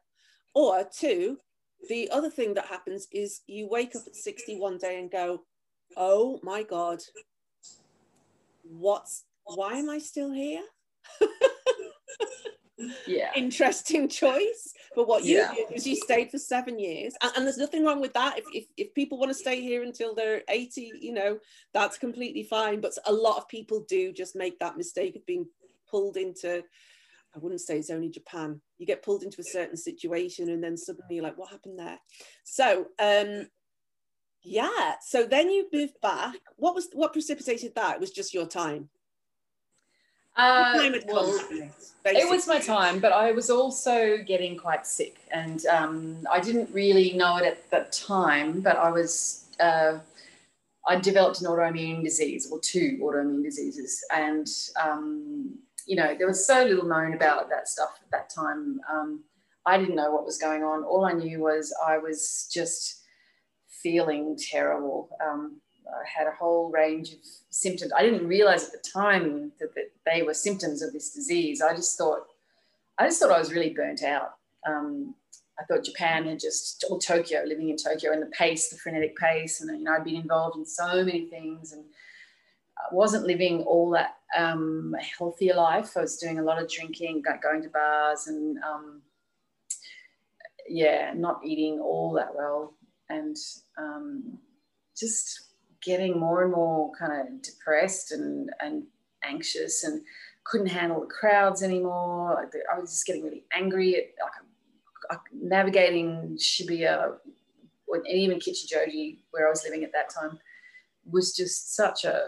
Or 0.55 0.85
two, 0.99 1.39
the 1.89 2.11
other 2.11 2.31
thing 2.31 2.55
that 2.55 2.67
happens 2.67 3.07
is 3.13 3.41
you 3.47 3.69
wake 3.69 3.95
up 3.95 4.03
at 4.07 4.17
60 4.17 4.59
one 4.59 4.79
day 4.79 4.99
and 4.99 5.11
go, 5.11 5.43
oh 5.97 6.41
my 6.43 6.63
God, 6.63 7.01
what's 8.71 9.25
why 9.45 9.75
am 9.75 9.91
I 9.91 9.99
still 9.99 10.31
here? 10.33 10.63
yeah. 13.07 13.31
Interesting 13.37 14.09
choice. 14.09 14.73
But 14.95 15.09
what 15.09 15.25
you 15.25 15.39
Yeah. 15.39 15.53
did 15.55 15.67
was 15.73 15.87
you 15.87 15.97
stayed 15.97 16.31
for 16.31 16.39
seven 16.39 16.79
years. 16.79 17.15
And, 17.23 17.33
and 17.37 17.47
there's 17.47 17.59
nothing 17.59 17.85
wrong 17.85 18.01
with 18.01 18.13
that. 18.15 18.39
If, 18.39 18.45
if, 18.53 18.65
if 18.77 18.95
people 18.95 19.19
want 19.19 19.31
to 19.31 19.35
stay 19.39 19.61
here 19.61 19.83
until 19.83 20.15
they're 20.15 20.43
80, 20.49 20.93
you 21.01 21.13
know, 21.13 21.39
that's 21.75 21.99
completely 21.99 22.45
fine. 22.45 22.81
But 22.81 22.93
a 23.07 23.13
lot 23.13 23.39
of 23.39 23.49
people 23.49 23.85
do 23.89 24.13
just 24.13 24.37
make 24.37 24.59
that 24.61 24.77
mistake 24.77 25.17
of 25.17 25.27
being 25.27 25.47
pulled 25.91 26.17
into, 26.17 26.63
I 27.35 27.39
wouldn't 27.39 27.61
say 27.61 27.79
it's 27.79 27.91
only 27.91 28.09
Japan. 28.09 28.61
You 28.79 28.87
get 28.87 29.03
pulled 29.03 29.23
into 29.23 29.41
a 29.41 29.45
certain 29.45 29.77
situation 29.77 30.49
and 30.51 30.63
then 30.63 30.77
suddenly 30.77 31.17
you're 31.17 31.25
like, 31.25 31.39
what 31.39 31.51
happened 31.51 31.79
there? 31.79 31.99
So, 32.45 32.87
um, 32.99 33.47
yeah. 34.43 34.95
So 35.03 35.25
then 35.25 35.51
you 35.51 35.69
moved 35.73 36.01
back. 36.01 36.37
What 36.57 36.75
was 36.75 36.89
what 36.93 37.13
precipitated 37.13 37.75
that? 37.75 37.95
It 37.95 38.01
was 38.01 38.11
just 38.11 38.35
your 38.35 38.47
time. 38.47 38.89
Uh, 40.37 40.79
Time 40.79 40.93
had 40.93 41.07
come, 41.07 41.17
well, 41.17 41.41
it 42.05 42.31
was 42.31 42.47
my 42.47 42.61
time, 42.61 42.99
but 43.01 43.13
I 43.13 43.33
was 43.33 43.51
also 43.51 44.19
getting 44.19 44.57
quite 44.57 44.87
sick, 44.87 45.19
and 45.31 45.67
um, 45.67 46.27
I 46.31 46.41
didn't 46.41 46.71
really 46.73 47.13
know 47.13 47.37
it 47.37 47.45
at 47.45 47.71
that 47.71 47.93
time. 47.93 48.61
But 48.61 48.77
I 48.77 48.91
was, 48.91 49.47
uh, 49.59 49.99
I 50.87 50.97
developed 50.97 51.41
an 51.41 51.49
autoimmune 51.49 52.03
disease, 52.03 52.49
or 52.51 52.61
two 52.61 52.99
autoimmune 53.03 53.43
diseases, 53.43 54.03
and 54.15 54.49
um, 54.83 55.59
you 55.85 55.97
know 55.97 56.15
there 56.17 56.29
was 56.29 56.47
so 56.47 56.65
little 56.65 56.87
known 56.87 57.15
about 57.15 57.51
that 57.51 57.69
stuff 57.69 57.99
at 58.01 58.11
that 58.13 58.31
time. 58.31 58.81
Um, 58.91 59.25
I 59.67 59.77
didn't 59.77 59.97
know 59.97 60.11
what 60.11 60.25
was 60.25 60.39
going 60.39 60.63
on. 60.63 60.85
All 60.85 61.05
I 61.05 61.13
knew 61.13 61.41
was 61.41 61.75
I 61.87 61.99
was 61.99 62.49
just 62.51 63.00
feeling 63.83 64.37
terrible. 64.39 65.09
Um, 65.25 65.61
I 65.89 66.03
had 66.07 66.27
a 66.27 66.33
whole 66.33 66.71
range 66.71 67.13
of 67.13 67.19
symptoms. 67.51 67.93
I 67.97 68.03
didn't 68.03 68.27
realize 68.27 68.65
at 68.65 68.73
the 68.73 68.91
time 68.91 69.53
that, 69.59 69.75
that 69.75 69.91
they 70.07 70.23
were 70.23 70.35
symptoms 70.35 70.83
of 70.83 70.93
this 70.93 71.11
disease. 71.11 71.61
I 71.61 71.75
just 71.75 71.99
thought, 71.99 72.27
I 72.99 73.07
just 73.07 73.21
thought 73.21 73.33
I 73.33 73.39
was 73.39 73.53
really 73.53 73.71
burnt 73.71 74.03
out. 74.03 74.35
Um, 74.67 75.15
I 75.59 75.65
thought 75.65 75.85
Japan 75.85 76.27
had 76.27 76.41
just, 76.41 76.85
or 76.91 76.99
Tokyo, 76.99 77.43
living 77.47 77.69
in 77.69 77.77
Tokyo, 77.77 78.13
and 78.13 78.23
the 78.23 78.27
pace, 78.27 78.71
the 78.71 78.79
frenetic 78.79 79.17
pace, 79.17 79.61
and 79.61 79.79
you 79.79 79.85
know, 79.85 79.93
I'd 79.93 80.05
been 80.05 80.17
involved 80.17 80.57
in 80.57 80.65
so 80.65 81.05
many 81.05 81.27
things, 81.27 81.73
and 81.73 81.85
I 82.79 82.95
wasn't 82.95 83.27
living 83.27 83.63
all 83.63 83.91
that 83.91 84.17
um, 84.37 84.95
healthier 85.19 85.55
life. 85.55 85.97
I 85.97 86.01
was 86.01 86.17
doing 86.17 86.39
a 86.39 86.43
lot 86.43 86.63
of 86.63 86.71
drinking, 86.71 87.23
go- 87.23 87.39
going 87.43 87.63
to 87.63 87.69
bars, 87.69 88.27
and 88.27 88.59
um, 88.59 89.03
yeah, 90.69 91.13
not 91.15 91.41
eating 91.45 91.79
all 91.79 92.13
that 92.15 92.35
well, 92.35 92.75
and 93.11 93.37
um, 93.79 94.39
just 94.97 95.49
getting 95.83 96.19
more 96.19 96.43
and 96.45 96.53
more 96.53 96.93
kind 96.99 97.13
of 97.13 97.43
depressed 97.43 98.13
and 98.13 98.51
and 98.61 98.85
anxious 99.25 99.85
and 99.85 100.03
couldn't 100.45 100.69
handle 100.69 101.01
the 101.01 101.07
crowds 101.07 101.63
anymore. 101.63 102.49
I 102.73 102.79
was 102.79 102.91
just 102.91 103.07
getting 103.07 103.23
really 103.23 103.45
angry 103.53 103.97
at 103.97 104.05
like, 105.11 105.21
navigating 105.33 106.39
Shibuya 106.39 107.15
or 107.87 107.97
and 107.97 108.07
even 108.07 108.39
Kichijoji, 108.39 109.19
where 109.31 109.47
I 109.47 109.51
was 109.51 109.65
living 109.65 109.85
at 109.85 109.93
that 109.93 110.11
time, 110.11 110.39
was 111.05 111.35
just 111.35 111.75
such 111.75 112.05
a 112.05 112.27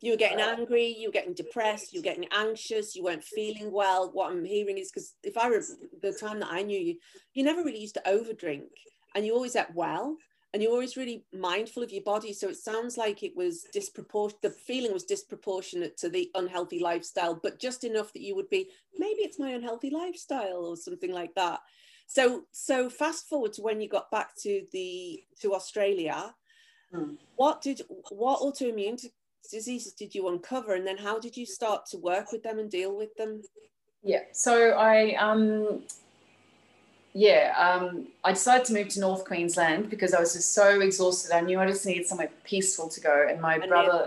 you 0.00 0.10
were 0.10 0.16
getting 0.16 0.40
angry, 0.40 0.86
you 0.98 1.08
were 1.08 1.12
getting 1.12 1.32
depressed, 1.32 1.92
you 1.92 2.00
were 2.00 2.04
getting 2.04 2.26
anxious, 2.32 2.96
you 2.96 3.04
weren't 3.04 3.22
feeling 3.22 3.70
well. 3.70 4.10
What 4.12 4.32
I'm 4.32 4.44
hearing 4.44 4.76
is 4.76 4.90
because 4.90 5.14
if 5.22 5.38
I 5.38 5.46
remember 5.46 5.76
the 6.02 6.12
time 6.12 6.40
that 6.40 6.50
I 6.50 6.62
knew 6.62 6.78
you, 6.78 6.96
you 7.34 7.44
never 7.44 7.62
really 7.62 7.78
used 7.78 7.94
to 7.94 8.02
overdrink 8.04 8.64
and 9.14 9.24
you 9.24 9.34
always 9.34 9.56
ate 9.56 9.74
well 9.74 10.16
and 10.52 10.62
you're 10.62 10.72
always 10.72 10.96
really 10.96 11.24
mindful 11.32 11.82
of 11.82 11.90
your 11.90 12.02
body. 12.02 12.32
So 12.32 12.48
it 12.48 12.56
sounds 12.56 12.98
like 12.98 13.22
it 13.22 13.34
was 13.34 13.64
disproportionate, 13.72 14.42
the 14.42 14.50
feeling 14.50 14.92
was 14.92 15.04
disproportionate 15.04 15.96
to 15.98 16.10
the 16.10 16.30
unhealthy 16.34 16.78
lifestyle, 16.78 17.38
but 17.42 17.58
just 17.58 17.84
enough 17.84 18.12
that 18.12 18.22
you 18.22 18.36
would 18.36 18.50
be, 18.50 18.68
maybe 18.98 19.20
it's 19.22 19.38
my 19.38 19.50
unhealthy 19.50 19.90
lifestyle 19.90 20.66
or 20.66 20.76
something 20.76 21.12
like 21.12 21.34
that. 21.36 21.60
So, 22.06 22.42
so 22.52 22.90
fast 22.90 23.28
forward 23.28 23.54
to 23.54 23.62
when 23.62 23.80
you 23.80 23.88
got 23.88 24.10
back 24.10 24.36
to 24.42 24.66
the, 24.72 25.22
to 25.40 25.54
Australia, 25.54 26.34
Hmm. 26.92 27.14
what 27.36 27.62
did, 27.62 27.80
what 28.10 28.40
autoimmune 28.40 29.02
diseases 29.50 29.94
did 29.94 30.14
you 30.14 30.28
uncover 30.28 30.74
and 30.74 30.86
then 30.86 30.98
how 30.98 31.18
did 31.18 31.38
you 31.38 31.46
start 31.46 31.86
to 31.86 31.96
work 31.96 32.32
with 32.32 32.42
them 32.42 32.58
and 32.58 32.70
deal 32.70 32.94
with 32.94 33.14
them 33.16 33.40
Yeah. 34.02 34.24
So 34.32 34.72
I 34.72 35.14
um 35.14 35.84
yeah, 37.14 37.54
um, 37.58 38.08
I 38.24 38.32
decided 38.32 38.66
to 38.66 38.72
move 38.72 38.88
to 38.88 39.00
North 39.00 39.24
Queensland 39.24 39.90
because 39.90 40.14
I 40.14 40.20
was 40.20 40.32
just 40.32 40.54
so 40.54 40.80
exhausted. 40.80 41.34
I 41.34 41.42
knew 41.42 41.60
I 41.60 41.66
just 41.66 41.84
needed 41.84 42.06
somewhere 42.06 42.30
peaceful 42.44 42.88
to 42.88 43.00
go. 43.00 43.26
And 43.28 43.40
my 43.40 43.56
and 43.56 43.68
brother, 43.68 44.06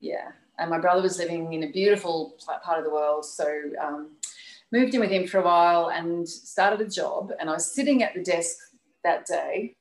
yeah, 0.00 0.30
and 0.58 0.70
my 0.70 0.78
brother 0.78 1.02
was 1.02 1.18
living 1.18 1.52
in 1.52 1.64
a 1.64 1.72
beautiful 1.72 2.36
part 2.62 2.78
of 2.78 2.84
the 2.84 2.90
world. 2.90 3.24
So 3.24 3.46
um, 3.82 4.10
moved 4.70 4.94
in 4.94 5.00
with 5.00 5.10
him 5.10 5.26
for 5.26 5.38
a 5.38 5.44
while 5.44 5.90
and 5.90 6.28
started 6.28 6.80
a 6.80 6.88
job. 6.88 7.32
And 7.40 7.50
I 7.50 7.54
was 7.54 7.74
sitting 7.74 8.04
at 8.04 8.14
the 8.14 8.22
desk 8.22 8.56
that 9.02 9.26
day. 9.26 9.74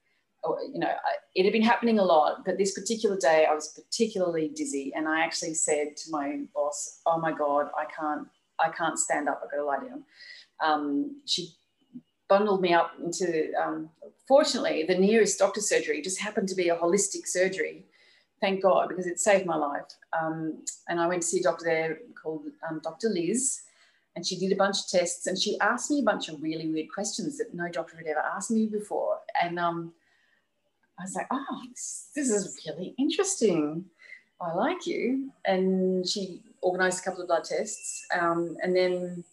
You 0.74 0.80
know, 0.80 0.92
it 1.36 1.44
had 1.44 1.54
been 1.54 1.62
happening 1.62 2.00
a 2.00 2.04
lot, 2.04 2.44
but 2.44 2.58
this 2.58 2.74
particular 2.74 3.18
day 3.18 3.46
I 3.50 3.54
was 3.54 3.70
particularly 3.70 4.50
dizzy. 4.50 4.92
And 4.96 5.08
I 5.08 5.22
actually 5.24 5.54
said 5.54 5.96
to 5.98 6.12
my 6.12 6.42
boss, 6.56 7.02
"Oh 7.06 7.20
my 7.20 7.32
God, 7.32 7.68
I 7.78 7.86
can't, 7.86 8.28
I 8.60 8.70
can't 8.70 8.98
stand 8.98 9.30
up. 9.30 9.42
I've 9.44 9.52
got 9.52 9.58
to 9.58 9.64
lie 9.64 9.78
down." 9.78 10.04
Um, 10.60 11.22
she 11.26 11.54
bundled 12.34 12.62
me 12.62 12.74
up 12.74 12.94
into. 13.04 13.54
Um, 13.64 13.90
fortunately, 14.28 14.84
the 14.88 14.98
nearest 14.98 15.38
doctor 15.38 15.62
surgery 15.62 16.02
just 16.02 16.20
happened 16.20 16.50
to 16.50 16.56
be 16.56 16.70
a 16.70 16.76
holistic 16.76 17.28
surgery. 17.28 17.86
Thank 18.42 18.64
God, 18.64 18.90
because 18.90 19.08
it 19.08 19.20
saved 19.20 19.46
my 19.46 19.56
life. 19.56 19.90
Um, 20.20 20.64
and 20.90 21.00
I 21.00 21.08
went 21.08 21.22
to 21.22 21.28
see 21.28 21.40
a 21.42 21.44
doctor 21.44 21.66
there 21.66 22.00
called 22.20 22.46
um, 22.68 22.82
Dr. 22.84 23.10
Liz, 23.10 23.62
and 24.16 24.26
she 24.26 24.36
did 24.38 24.52
a 24.52 24.56
bunch 24.56 24.78
of 24.80 24.88
tests 24.88 25.28
and 25.28 25.38
she 25.38 25.60
asked 25.60 25.90
me 25.92 26.00
a 26.00 26.10
bunch 26.12 26.28
of 26.30 26.42
really 26.42 26.68
weird 26.70 26.92
questions 26.94 27.38
that 27.38 27.54
no 27.54 27.68
doctor 27.70 27.98
had 27.98 28.08
ever 28.08 28.24
asked 28.36 28.52
me 28.52 28.66
before. 28.66 29.20
And 29.42 29.60
um, 29.60 29.94
I 31.00 31.04
was 31.04 31.16
like, 31.16 31.28
oh, 31.32 31.62
this, 31.70 32.10
this 32.16 32.30
is 32.30 32.60
really 32.68 32.94
interesting. 32.98 33.86
I 34.42 34.54
like 34.54 34.86
you. 34.86 35.32
And 35.46 36.08
she 36.08 36.42
organized 36.62 37.00
a 37.00 37.04
couple 37.04 37.22
of 37.22 37.28
blood 37.28 37.44
tests. 37.44 38.06
Um, 38.20 38.58
and 38.62 38.76
then 38.76 39.24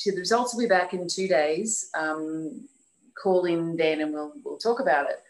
she 0.00 0.08
said, 0.08 0.16
the 0.16 0.20
results 0.20 0.54
will 0.54 0.62
be 0.62 0.68
back 0.68 0.94
in 0.94 1.06
two 1.06 1.28
days. 1.28 1.90
Um, 1.94 2.66
call 3.22 3.44
in 3.44 3.76
then 3.76 4.00
and 4.00 4.14
we'll, 4.14 4.32
we'll 4.42 4.56
talk 4.56 4.80
about 4.80 5.10
it. 5.10 5.22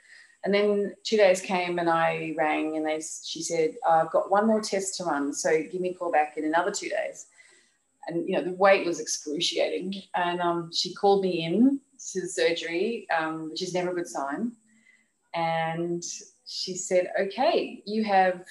And 0.45 0.55
then 0.55 0.95
two 1.03 1.17
days 1.17 1.41
came 1.41 1.81
and 1.81 1.91
I 1.91 2.35
rang 2.39 2.77
and 2.77 2.87
they, 2.87 3.01
she 3.01 3.43
said, 3.43 3.75
I've 3.87 4.13
got 4.13 4.31
one 4.31 4.47
more 4.47 4.61
test 4.61 4.97
to 4.99 5.05
run. 5.05 5.35
So 5.35 5.51
give 5.73 5.81
me 5.81 5.91
a 5.91 5.95
call 5.95 6.13
back 6.13 6.37
in 6.37 6.45
another 6.45 6.71
two 6.71 6.89
days. 6.89 7.27
And, 8.07 8.29
you 8.29 8.37
know, 8.37 8.45
the 8.45 8.53
wait 8.53 8.87
was 8.87 9.01
excruciating. 9.01 10.01
And 10.15 10.41
um, 10.41 10.71
she 10.73 10.95
called 10.95 11.23
me 11.23 11.45
in 11.45 11.81
to 12.13 12.21
the 12.21 12.29
surgery, 12.29 13.09
um, 13.11 13.51
which 13.51 13.63
is 13.63 13.75
never 13.75 13.91
a 13.91 13.95
good 13.95 14.07
sign. 14.09 14.53
And 15.35 16.05
she 16.47 16.77
said, 16.77 17.11
okay, 17.21 17.83
you 17.87 18.05
have 18.05 18.45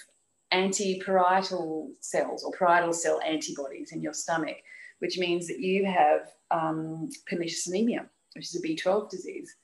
anti-parietal 0.51 1.91
cells 2.01 2.43
or 2.43 2.51
parietal 2.51 2.91
cell 2.91 3.21
antibodies 3.25 3.93
in 3.93 4.01
your 4.01 4.13
stomach, 4.13 4.57
which 4.99 5.17
means 5.17 5.47
that 5.47 5.59
you 5.59 5.85
have 5.85 6.31
um, 6.51 7.09
pernicious 7.27 7.67
anemia, 7.67 8.05
which 8.35 8.45
is 8.45 8.55
a 8.55 8.65
B12 8.65 9.09
disease. 9.09 9.55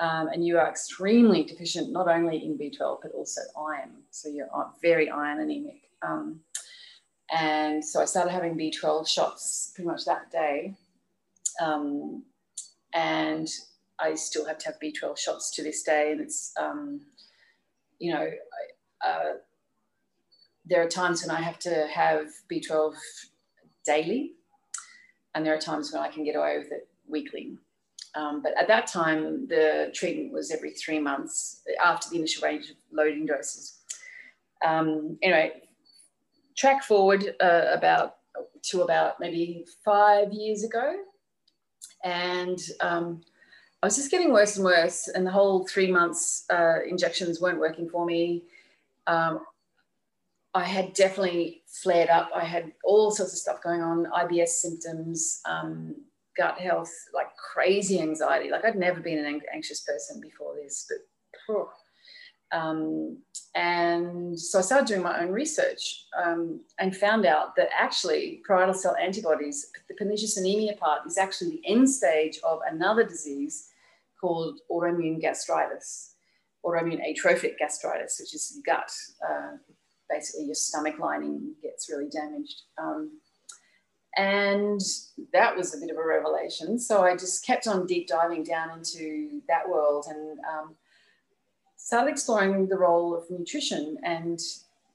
Um, 0.00 0.28
and 0.28 0.46
you 0.46 0.58
are 0.58 0.68
extremely 0.68 1.42
deficient, 1.42 1.90
not 1.90 2.08
only 2.08 2.44
in 2.44 2.56
B12, 2.56 2.98
but 3.02 3.12
also 3.12 3.40
iron. 3.58 3.90
So 4.10 4.28
you're 4.28 4.48
very 4.80 5.10
iron 5.10 5.40
anemic. 5.40 5.90
Um, 6.02 6.40
and 7.32 7.84
so 7.84 8.00
I 8.00 8.04
started 8.04 8.30
having 8.30 8.56
B12 8.56 9.08
shots 9.08 9.72
pretty 9.74 9.88
much 9.88 10.04
that 10.04 10.30
day. 10.30 10.74
Um, 11.60 12.22
and 12.94 13.48
I 13.98 14.14
still 14.14 14.46
have 14.46 14.58
to 14.58 14.66
have 14.66 14.80
B12 14.80 15.18
shots 15.18 15.50
to 15.56 15.62
this 15.62 15.82
day. 15.82 16.12
And 16.12 16.20
it's, 16.20 16.52
um, 16.58 17.00
you 17.98 18.12
know, 18.14 18.30
uh, 19.04 19.32
there 20.64 20.82
are 20.82 20.88
times 20.88 21.22
when 21.22 21.34
I 21.34 21.40
have 21.40 21.58
to 21.60 21.88
have 21.92 22.26
B12 22.50 22.94
daily, 23.84 24.34
and 25.34 25.44
there 25.44 25.54
are 25.54 25.60
times 25.60 25.92
when 25.92 26.02
I 26.02 26.08
can 26.08 26.24
get 26.24 26.36
away 26.36 26.58
with 26.58 26.72
it 26.72 26.88
weekly. 27.06 27.56
Um, 28.14 28.42
but 28.42 28.52
at 28.58 28.68
that 28.68 28.86
time, 28.86 29.46
the 29.46 29.90
treatment 29.94 30.32
was 30.32 30.50
every 30.50 30.70
three 30.70 30.98
months 30.98 31.62
after 31.82 32.10
the 32.10 32.16
initial 32.16 32.46
range 32.46 32.70
of 32.70 32.76
loading 32.90 33.26
doses. 33.26 33.78
Um, 34.64 35.18
anyway, 35.22 35.62
track 36.56 36.82
forward 36.82 37.34
uh, 37.40 37.66
about 37.72 38.16
to 38.62 38.82
about 38.82 39.20
maybe 39.20 39.64
five 39.84 40.32
years 40.32 40.64
ago, 40.64 40.96
and 42.04 42.58
um, 42.80 43.20
I 43.82 43.86
was 43.86 43.96
just 43.96 44.10
getting 44.10 44.32
worse 44.32 44.56
and 44.56 44.64
worse, 44.64 45.08
and 45.08 45.26
the 45.26 45.30
whole 45.30 45.66
three 45.66 45.90
months 45.90 46.44
uh, 46.50 46.78
injections 46.88 47.40
weren't 47.40 47.60
working 47.60 47.88
for 47.88 48.04
me. 48.04 48.42
Um, 49.06 49.40
I 50.58 50.64
had 50.64 50.92
definitely 50.92 51.62
flared 51.68 52.08
up. 52.08 52.30
I 52.34 52.44
had 52.44 52.72
all 52.82 53.12
sorts 53.12 53.32
of 53.32 53.38
stuff 53.38 53.62
going 53.62 53.80
on, 53.80 54.06
IBS 54.06 54.48
symptoms, 54.48 55.40
um, 55.44 55.94
gut 56.36 56.58
health, 56.58 56.92
like 57.14 57.28
crazy 57.36 58.00
anxiety. 58.00 58.50
Like 58.50 58.64
I'd 58.64 58.74
never 58.74 58.98
been 59.00 59.24
an 59.24 59.40
anxious 59.54 59.82
person 59.82 60.20
before 60.20 60.56
this, 60.56 60.90
but 60.90 61.68
um, 62.50 63.18
and 63.54 64.38
so 64.38 64.58
I 64.58 64.62
started 64.62 64.88
doing 64.88 65.02
my 65.02 65.20
own 65.20 65.30
research 65.30 66.06
um, 66.20 66.60
and 66.80 66.96
found 66.96 67.24
out 67.24 67.54
that 67.54 67.68
actually 67.72 68.42
parietal 68.44 68.74
cell 68.74 68.96
antibodies, 69.00 69.70
the 69.88 69.94
pernicious 69.94 70.38
anemia 70.38 70.74
part, 70.74 71.06
is 71.06 71.18
actually 71.18 71.50
the 71.50 71.68
end 71.68 71.88
stage 71.88 72.40
of 72.42 72.58
another 72.68 73.04
disease 73.04 73.68
called 74.20 74.58
autoimmune 74.72 75.20
gastritis, 75.20 76.14
autoimmune 76.66 77.00
atrophic 77.08 77.56
gastritis, 77.60 78.18
which 78.18 78.34
is 78.34 78.60
gut. 78.66 78.90
Uh, 79.24 79.58
basically, 80.08 80.46
your 80.46 80.54
stomach 80.54 80.98
lining 80.98 81.54
gets 81.62 81.88
really 81.90 82.08
damaged. 82.08 82.62
Um, 82.76 83.18
and 84.16 84.80
that 85.32 85.56
was 85.56 85.74
a 85.74 85.78
bit 85.78 85.90
of 85.90 85.96
a 85.96 86.04
revelation. 86.04 86.78
So 86.78 87.02
I 87.02 87.14
just 87.14 87.46
kept 87.46 87.66
on 87.66 87.86
deep 87.86 88.08
diving 88.08 88.42
down 88.42 88.78
into 88.78 89.40
that 89.48 89.68
world 89.68 90.06
and 90.08 90.38
um, 90.40 90.74
started 91.76 92.10
exploring 92.10 92.68
the 92.68 92.76
role 92.76 93.14
of 93.14 93.30
nutrition 93.30 93.96
and 94.02 94.40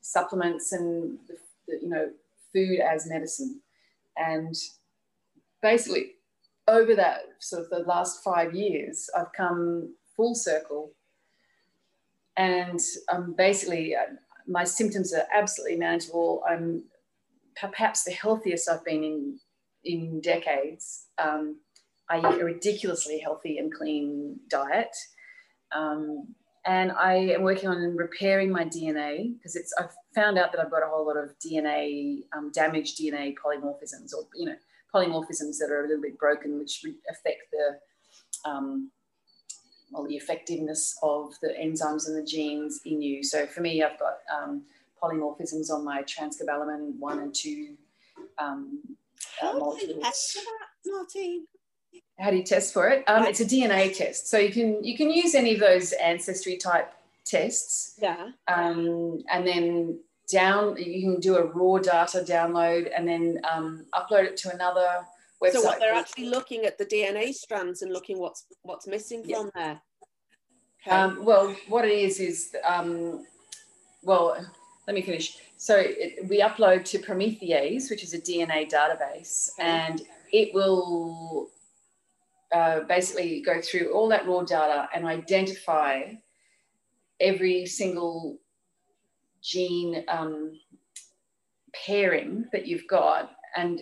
supplements 0.01 0.73
and 0.73 1.17
you 1.67 1.89
know 1.89 2.11
food 2.51 2.79
as 2.79 3.09
medicine 3.09 3.61
and 4.17 4.53
basically 5.61 6.11
over 6.67 6.93
that 6.93 7.21
sort 7.39 7.63
of 7.63 7.69
the 7.69 7.79
last 7.79 8.21
five 8.21 8.53
years 8.53 9.09
i've 9.17 9.31
come 9.35 9.93
full 10.15 10.35
circle 10.35 10.91
and 12.35 12.79
um, 13.11 13.33
basically 13.37 13.95
uh, 13.95 14.01
my 14.47 14.63
symptoms 14.63 15.13
are 15.13 15.25
absolutely 15.33 15.77
manageable. 15.77 16.43
I'm 16.47 16.83
perhaps 17.55 18.03
the 18.03 18.11
healthiest 18.11 18.67
i've 18.69 18.83
been 18.83 19.03
in 19.03 19.39
in 19.83 20.21
decades. 20.21 21.07
Um, 21.17 21.59
i 22.09 22.19
eat 22.19 22.41
a 22.41 22.45
ridiculously 22.45 23.19
healthy 23.19 23.57
and 23.57 23.73
clean 23.73 24.39
diet. 24.49 24.95
Um, 25.75 26.35
and 26.65 26.91
I 26.93 27.15
am 27.35 27.41
working 27.41 27.69
on 27.69 27.97
repairing 27.97 28.51
my 28.51 28.63
DNA 28.63 29.33
because 29.37 29.55
it's 29.55 29.73
I've 29.77 29.91
found 30.15 30.37
out 30.37 30.51
that 30.53 30.61
I've 30.61 30.71
got 30.71 30.83
a 30.83 30.87
whole 30.87 31.05
lot 31.05 31.17
of 31.17 31.31
DNA 31.45 32.21
um, 32.35 32.51
damaged 32.53 32.99
DNA 32.99 33.33
polymorphisms 33.35 34.13
or 34.15 34.27
you 34.35 34.45
know 34.45 34.55
polymorphisms 34.93 35.57
that 35.59 35.69
are 35.71 35.83
a 35.83 35.87
little 35.87 36.01
bit 36.01 36.17
broken, 36.17 36.59
which 36.59 36.81
affect 37.09 37.41
the 37.51 38.49
um, 38.49 38.91
well 39.93 40.07
the 40.07 40.15
effectiveness 40.15 40.97
of 41.03 41.33
the 41.41 41.49
enzymes 41.49 42.07
and 42.07 42.17
the 42.17 42.25
genes 42.25 42.81
in 42.85 43.01
you. 43.01 43.23
So 43.23 43.45
for 43.45 43.61
me, 43.61 43.83
I've 43.83 43.99
got 43.99 44.17
um, 44.35 44.63
polymorphisms 45.01 45.71
on 45.71 45.83
my 45.83 46.03
transcobalamin 46.03 46.97
one 46.99 47.19
and 47.19 47.33
two. 47.33 47.75
Um, 48.37 48.79
uh, 49.41 49.51
How 49.51 49.75
do 49.75 49.85
you 49.85 50.01
test 50.01 50.39
for 50.39 50.51
how 52.19 52.29
do 52.29 52.37
you 52.37 52.43
test 52.43 52.73
for 52.73 52.89
it? 52.89 53.03
Um, 53.07 53.23
it's 53.25 53.39
a 53.39 53.45
DNA 53.45 53.95
test, 53.95 54.27
so 54.27 54.37
you 54.37 54.51
can 54.51 54.83
you 54.83 54.95
can 54.95 55.09
use 55.09 55.35
any 55.35 55.53
of 55.53 55.59
those 55.59 55.93
ancestry 55.93 56.57
type 56.57 56.93
tests. 57.25 57.95
Yeah. 58.01 58.29
Um, 58.47 59.23
and 59.31 59.47
then 59.47 59.99
down 60.31 60.77
you 60.77 61.01
can 61.01 61.19
do 61.19 61.35
a 61.35 61.43
raw 61.43 61.79
data 61.79 62.23
download 62.25 62.89
and 62.95 63.07
then 63.07 63.41
um, 63.51 63.85
upload 63.93 64.23
it 64.25 64.37
to 64.37 64.53
another 64.53 65.05
website. 65.43 65.53
So 65.53 65.63
what 65.63 65.79
they're 65.79 65.93
actually 65.93 66.29
looking 66.29 66.65
at 66.65 66.77
the 66.77 66.85
DNA 66.85 67.33
strands 67.33 67.81
and 67.81 67.91
looking 67.91 68.19
what's 68.19 68.45
what's 68.63 68.87
missing 68.87 69.23
from 69.23 69.51
there. 69.55 69.81
Okay. 70.85 70.95
Um, 70.95 71.23
well, 71.23 71.55
what 71.67 71.85
it 71.85 71.91
is 71.91 72.19
is 72.19 72.55
um, 72.65 73.25
well, 74.03 74.37
let 74.87 74.93
me 74.95 75.01
finish. 75.01 75.37
So 75.57 75.77
it, 75.77 76.27
we 76.27 76.41
upload 76.41 76.83
to 76.85 76.99
Promethease, 76.99 77.89
which 77.89 78.03
is 78.03 78.13
a 78.13 78.19
DNA 78.19 78.69
database, 78.69 79.51
okay. 79.57 79.67
and 79.67 80.01
it 80.31 80.53
will 80.53 81.49
uh, 82.53 82.81
basically 82.81 83.41
go 83.41 83.61
through 83.61 83.93
all 83.93 84.09
that 84.09 84.27
raw 84.27 84.41
data 84.41 84.89
and 84.93 85.05
identify 85.05 86.11
every 87.19 87.65
single 87.65 88.37
gene 89.41 90.03
um, 90.07 90.59
pairing 91.73 92.45
that 92.51 92.67
you've 92.67 92.87
got 92.87 93.31
and 93.55 93.81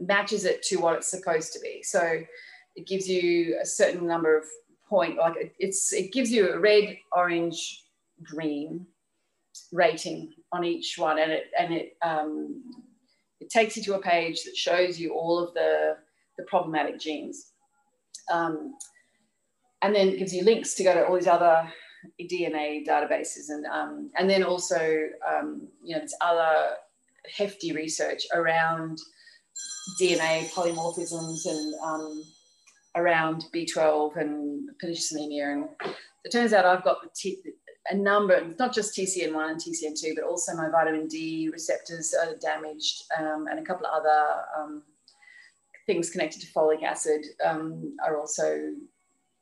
matches 0.00 0.44
it 0.44 0.62
to 0.64 0.76
what 0.76 0.96
it's 0.96 1.10
supposed 1.10 1.52
to 1.52 1.60
be. 1.60 1.82
So 1.82 2.20
it 2.76 2.86
gives 2.86 3.08
you 3.08 3.58
a 3.62 3.66
certain 3.66 4.06
number 4.06 4.36
of 4.36 4.44
point, 4.88 5.16
like 5.16 5.54
it's 5.58 5.92
it 5.92 6.12
gives 6.12 6.30
you 6.30 6.52
a 6.52 6.58
red, 6.58 6.98
orange, 7.12 7.84
green 8.22 8.86
rating 9.72 10.32
on 10.52 10.64
each 10.64 10.96
one, 10.98 11.18
and 11.18 11.30
it 11.32 11.50
and 11.58 11.72
it 11.72 11.96
um, 12.02 12.62
it 13.40 13.50
takes 13.50 13.76
you 13.76 13.82
to 13.84 13.94
a 13.94 14.02
page 14.02 14.44
that 14.44 14.56
shows 14.56 14.98
you 14.98 15.14
all 15.14 15.38
of 15.38 15.54
the 15.54 15.96
the 16.36 16.44
problematic 16.44 16.98
genes. 16.98 17.52
Um, 18.30 18.74
and 19.82 19.94
then 19.94 20.08
it 20.08 20.18
gives 20.18 20.34
you 20.34 20.44
links 20.44 20.74
to 20.74 20.84
go 20.84 20.94
to 20.94 21.06
all 21.06 21.14
these 21.14 21.26
other 21.26 21.70
DNA 22.20 22.86
databases, 22.86 23.48
and 23.48 23.64
um, 23.66 24.10
and 24.16 24.28
then 24.28 24.42
also 24.42 25.08
um, 25.28 25.68
you 25.82 25.94
know 25.94 26.00
there's 26.00 26.14
other 26.20 26.74
hefty 27.36 27.72
research 27.72 28.22
around 28.34 28.98
DNA 30.00 30.50
polymorphisms 30.52 31.46
and 31.46 31.74
um, 31.82 32.24
around 32.96 33.44
B12 33.54 34.16
and 34.16 34.68
pernicious 34.78 35.12
anemia. 35.12 35.50
And 35.50 35.68
it 36.24 36.32
turns 36.32 36.52
out 36.52 36.64
I've 36.64 36.84
got 36.84 36.98
a 37.90 37.96
number, 37.96 38.44
not 38.58 38.74
just 38.74 38.96
TCN1 38.96 39.50
and 39.50 39.60
TCN2, 39.60 40.14
but 40.14 40.24
also 40.24 40.54
my 40.54 40.68
vitamin 40.70 41.06
D 41.08 41.48
receptors 41.52 42.14
are 42.14 42.36
damaged 42.36 43.04
um, 43.18 43.46
and 43.50 43.58
a 43.58 43.62
couple 43.62 43.86
of 43.86 43.92
other 43.92 44.42
um, 44.58 44.82
things 45.86 46.10
connected 46.10 46.40
to 46.40 46.46
folic 46.48 46.82
acid 46.82 47.24
um, 47.44 47.96
are 48.06 48.18
also 48.18 48.72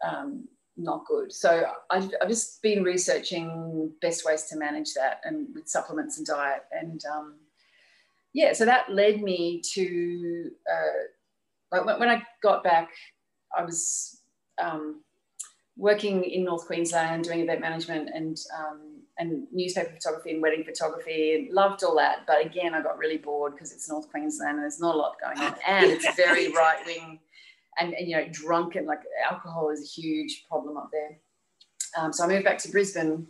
um, 0.06 0.46
not 0.76 1.04
good. 1.06 1.32
So 1.32 1.64
I've, 1.90 2.10
I've, 2.22 2.28
just 2.28 2.62
been 2.62 2.84
researching 2.84 3.92
best 4.00 4.24
ways 4.24 4.44
to 4.44 4.56
manage 4.56 4.94
that 4.94 5.20
and 5.24 5.48
with 5.54 5.68
supplements 5.68 6.18
and 6.18 6.26
diet. 6.26 6.62
And 6.72 7.02
um, 7.12 7.34
yeah, 8.38 8.52
so 8.52 8.64
that 8.66 8.88
led 8.88 9.20
me 9.20 9.60
to, 9.74 10.50
uh, 10.72 11.00
like 11.72 11.84
when, 11.84 11.98
when, 11.98 12.08
I 12.08 12.22
got 12.40 12.62
back, 12.62 12.90
I 13.56 13.64
was 13.64 14.20
um, 14.62 15.02
working 15.76 16.22
in 16.22 16.44
North 16.44 16.64
Queensland 16.64 17.24
doing 17.24 17.40
event 17.40 17.60
management 17.60 18.10
and 18.14 18.38
um, 18.56 19.02
and 19.18 19.48
newspaper 19.50 19.90
photography 19.90 20.30
and 20.30 20.40
wedding 20.40 20.62
photography 20.62 21.34
and 21.34 21.52
loved 21.52 21.82
all 21.82 21.96
that. 21.96 22.28
But 22.28 22.46
again, 22.46 22.74
I 22.74 22.80
got 22.80 22.96
really 22.96 23.16
bored 23.16 23.54
because 23.54 23.72
it's 23.72 23.88
North 23.88 24.08
Queensland 24.08 24.54
and 24.54 24.62
there's 24.62 24.78
not 24.78 24.94
a 24.94 24.98
lot 24.98 25.16
going 25.20 25.40
on. 25.40 25.56
And 25.66 25.86
it's 25.86 26.14
very 26.14 26.52
right 26.52 26.78
wing 26.86 27.18
and, 27.80 27.92
and, 27.92 28.06
you 28.06 28.16
know, 28.16 28.28
drunken, 28.30 28.86
like 28.86 29.00
alcohol 29.28 29.70
is 29.70 29.82
a 29.82 30.00
huge 30.00 30.44
problem 30.48 30.76
up 30.76 30.90
there. 30.92 31.18
Um, 31.96 32.12
so 32.12 32.22
I 32.22 32.28
moved 32.28 32.44
back 32.44 32.58
to 32.58 32.70
Brisbane. 32.70 33.26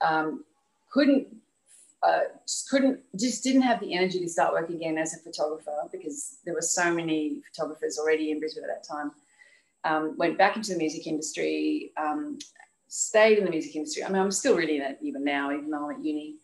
Um, 0.00 0.46
couldn't, 0.90 1.26
uh, 2.02 2.20
just 2.46 2.68
couldn't, 2.68 3.00
just 3.18 3.44
didn't 3.44 3.62
have 3.62 3.80
the 3.80 3.94
energy 3.94 4.18
to 4.20 4.28
start 4.28 4.52
work 4.52 4.70
again 4.70 4.98
as 4.98 5.14
a 5.14 5.18
photographer 5.18 5.76
because 5.92 6.38
there 6.44 6.54
were 6.54 6.60
so 6.60 6.92
many 6.92 7.40
photographers 7.52 7.98
already 7.98 8.30
in 8.30 8.40
Brisbane 8.40 8.64
at 8.64 8.70
that 8.70 8.86
time. 8.86 9.12
Um, 9.84 10.16
went 10.16 10.38
back 10.38 10.56
into 10.56 10.72
the 10.72 10.78
music 10.78 11.06
industry, 11.06 11.92
um, 11.96 12.38
stayed 12.88 13.38
in 13.38 13.44
the 13.44 13.50
music 13.50 13.74
industry. 13.74 14.04
I 14.04 14.08
mean, 14.08 14.20
I'm 14.20 14.30
still 14.30 14.56
really 14.56 14.76
in 14.76 14.82
it 14.82 14.98
even 15.00 15.24
now, 15.24 15.52
even 15.52 15.70
though 15.70 15.90
I'm 15.90 15.96
at 15.96 16.04
uni. 16.04 16.36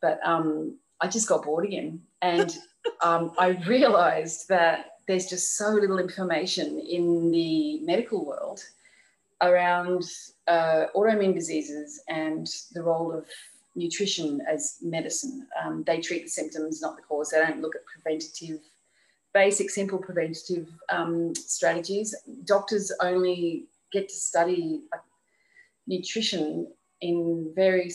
But 0.00 0.20
um, 0.24 0.78
I 1.00 1.08
just 1.08 1.28
got 1.28 1.44
bored 1.44 1.64
again. 1.64 2.00
And 2.22 2.56
um, 3.02 3.32
I 3.38 3.48
realized 3.66 4.48
that 4.48 4.98
there's 5.06 5.26
just 5.26 5.56
so 5.56 5.70
little 5.70 5.98
information 5.98 6.78
in 6.78 7.30
the 7.30 7.80
medical 7.80 8.24
world 8.24 8.62
around 9.42 10.04
uh, 10.46 10.86
autoimmune 10.94 11.34
diseases 11.34 12.00
and 12.08 12.48
the 12.72 12.82
role 12.82 13.12
of 13.12 13.26
nutrition 13.74 14.40
as 14.48 14.78
medicine. 14.82 15.46
Um, 15.62 15.84
they 15.86 16.00
treat 16.00 16.24
the 16.24 16.28
symptoms, 16.28 16.82
not 16.82 16.96
the 16.96 17.02
cause. 17.02 17.30
They 17.30 17.38
don't 17.38 17.60
look 17.60 17.74
at 17.74 17.82
preventative, 17.86 18.60
basic, 19.32 19.70
simple 19.70 19.98
preventative 19.98 20.68
um, 20.90 21.34
strategies. 21.34 22.14
Doctors 22.44 22.92
only 23.00 23.66
get 23.92 24.08
to 24.08 24.14
study 24.14 24.82
nutrition 25.86 26.68
in 27.00 27.52
very 27.54 27.90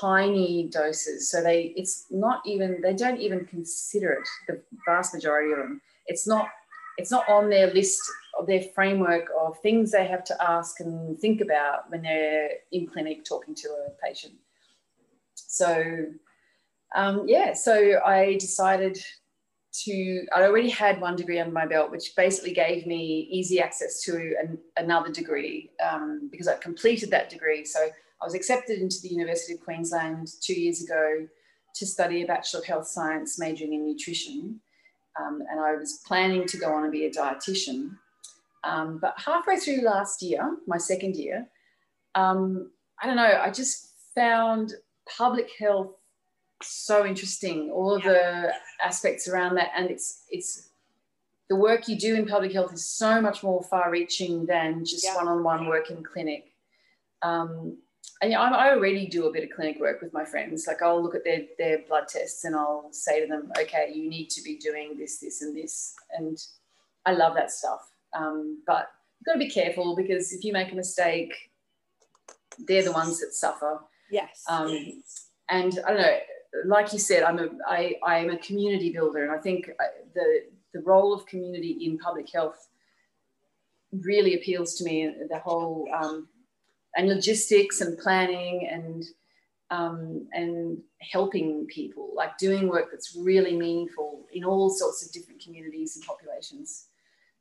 tiny 0.00 0.68
doses. 0.68 1.30
So 1.30 1.42
they, 1.42 1.74
it's 1.76 2.06
not 2.10 2.40
even, 2.46 2.80
they 2.80 2.94
don't 2.94 3.20
even 3.20 3.44
consider 3.44 4.12
it, 4.12 4.28
the 4.48 4.62
vast 4.86 5.14
majority 5.14 5.52
of 5.52 5.58
them. 5.58 5.80
It's 6.06 6.26
not, 6.26 6.48
it's 6.96 7.10
not 7.10 7.28
on 7.28 7.50
their 7.50 7.72
list 7.72 8.00
of 8.38 8.46
their 8.46 8.62
framework 8.74 9.28
of 9.38 9.58
things 9.60 9.90
they 9.90 10.06
have 10.06 10.24
to 10.24 10.42
ask 10.42 10.80
and 10.80 11.18
think 11.18 11.40
about 11.40 11.90
when 11.90 12.02
they're 12.02 12.50
in 12.72 12.86
clinic 12.86 13.24
talking 13.24 13.54
to 13.56 13.68
a 13.68 14.06
patient. 14.06 14.34
So, 15.60 16.06
um, 16.96 17.24
yeah, 17.28 17.52
so 17.52 18.00
I 18.02 18.38
decided 18.40 18.98
to, 19.84 20.26
I 20.34 20.42
already 20.44 20.70
had 20.70 21.02
one 21.02 21.16
degree 21.16 21.38
under 21.38 21.52
my 21.52 21.66
belt, 21.66 21.90
which 21.90 22.16
basically 22.16 22.54
gave 22.54 22.86
me 22.86 23.28
easy 23.30 23.60
access 23.60 24.00
to 24.04 24.12
an, 24.42 24.58
another 24.78 25.12
degree 25.12 25.70
um, 25.86 26.30
because 26.32 26.48
I 26.48 26.56
completed 26.56 27.10
that 27.10 27.28
degree. 27.28 27.66
So 27.66 27.78
I 27.78 28.24
was 28.24 28.34
accepted 28.34 28.80
into 28.80 29.02
the 29.02 29.10
University 29.10 29.52
of 29.52 29.60
Queensland 29.60 30.28
two 30.40 30.58
years 30.58 30.82
ago 30.82 31.28
to 31.74 31.86
study 31.86 32.22
a 32.22 32.26
Bachelor 32.26 32.60
of 32.60 32.66
Health 32.66 32.86
Science 32.86 33.38
majoring 33.38 33.74
in 33.74 33.86
nutrition. 33.86 34.60
Um, 35.20 35.42
and 35.50 35.60
I 35.60 35.76
was 35.76 36.00
planning 36.06 36.46
to 36.46 36.56
go 36.56 36.72
on 36.72 36.84
and 36.84 36.92
be 36.92 37.04
a 37.04 37.10
dietitian. 37.10 37.98
Um, 38.64 38.98
but 38.98 39.12
halfway 39.18 39.58
through 39.58 39.82
last 39.82 40.22
year, 40.22 40.56
my 40.66 40.78
second 40.78 41.16
year, 41.16 41.46
um, 42.14 42.70
I 43.02 43.06
don't 43.06 43.16
know, 43.16 43.42
I 43.44 43.50
just 43.50 43.88
found 44.14 44.72
public 45.16 45.50
health 45.58 45.94
so 46.62 47.06
interesting. 47.06 47.70
All 47.70 47.94
of 47.94 48.02
the 48.02 48.52
aspects 48.82 49.28
around 49.28 49.56
that, 49.56 49.70
and 49.76 49.90
it's 49.90 50.24
it's 50.30 50.70
the 51.48 51.56
work 51.56 51.88
you 51.88 51.96
do 51.96 52.14
in 52.14 52.26
public 52.26 52.52
health 52.52 52.72
is 52.72 52.86
so 52.86 53.20
much 53.20 53.42
more 53.42 53.62
far-reaching 53.64 54.46
than 54.46 54.84
just 54.84 55.04
yeah. 55.04 55.16
one-on-one 55.16 55.66
work 55.66 55.90
in 55.90 56.02
clinic. 56.04 56.52
Um, 57.22 57.78
and 58.22 58.30
yeah, 58.30 58.40
I, 58.40 58.70
already 58.70 59.08
do 59.08 59.26
a 59.26 59.32
bit 59.32 59.44
of 59.44 59.50
clinic 59.50 59.80
work 59.80 60.00
with 60.00 60.12
my 60.12 60.24
friends. 60.24 60.66
Like 60.66 60.82
I'll 60.82 61.02
look 61.02 61.14
at 61.14 61.24
their 61.24 61.42
their 61.58 61.78
blood 61.88 62.04
tests 62.08 62.44
and 62.44 62.54
I'll 62.54 62.88
say 62.92 63.20
to 63.20 63.26
them, 63.26 63.50
okay, 63.58 63.90
you 63.94 64.08
need 64.08 64.30
to 64.30 64.42
be 64.42 64.58
doing 64.58 64.96
this, 64.98 65.18
this, 65.18 65.42
and 65.42 65.56
this, 65.56 65.94
and 66.16 66.38
I 67.06 67.12
love 67.12 67.34
that 67.34 67.50
stuff. 67.50 67.90
Um, 68.14 68.62
but 68.66 68.88
you've 69.18 69.26
got 69.26 69.32
to 69.32 69.38
be 69.38 69.50
careful 69.50 69.96
because 69.96 70.32
if 70.32 70.44
you 70.44 70.52
make 70.52 70.72
a 70.72 70.76
mistake, 70.76 71.32
they're 72.58 72.84
the 72.84 72.92
ones 72.92 73.20
that 73.20 73.32
suffer. 73.32 73.80
Yes. 74.10 74.44
Um, 74.48 75.02
and 75.48 75.78
I 75.86 75.92
don't 75.92 76.00
know, 76.00 76.18
like 76.66 76.92
you 76.92 76.98
said, 76.98 77.22
I'm 77.22 77.38
a 77.38 77.48
I 77.66 77.94
I 78.04 78.18
am 78.18 78.30
a 78.30 78.38
community 78.38 78.92
builder, 78.92 79.24
and 79.24 79.32
I 79.32 79.38
think 79.38 79.68
uh, 79.68 79.84
the 80.14 80.44
the 80.74 80.80
role 80.82 81.12
of 81.12 81.26
community 81.26 81.78
in 81.84 81.98
public 81.98 82.30
health 82.32 82.68
really 83.92 84.34
appeals 84.34 84.74
to 84.76 84.84
me. 84.84 85.12
The 85.28 85.38
whole 85.38 85.88
um, 85.94 86.28
and 86.96 87.08
logistics 87.08 87.80
and 87.80 87.98
planning 87.98 88.68
and 88.70 89.04
um, 89.70 90.26
and 90.32 90.78
helping 91.00 91.66
people, 91.66 92.10
like 92.14 92.36
doing 92.38 92.68
work 92.68 92.88
that's 92.90 93.16
really 93.16 93.56
meaningful 93.56 94.26
in 94.32 94.44
all 94.44 94.68
sorts 94.68 95.04
of 95.04 95.12
different 95.12 95.40
communities 95.42 95.96
and 95.96 96.04
populations. 96.04 96.86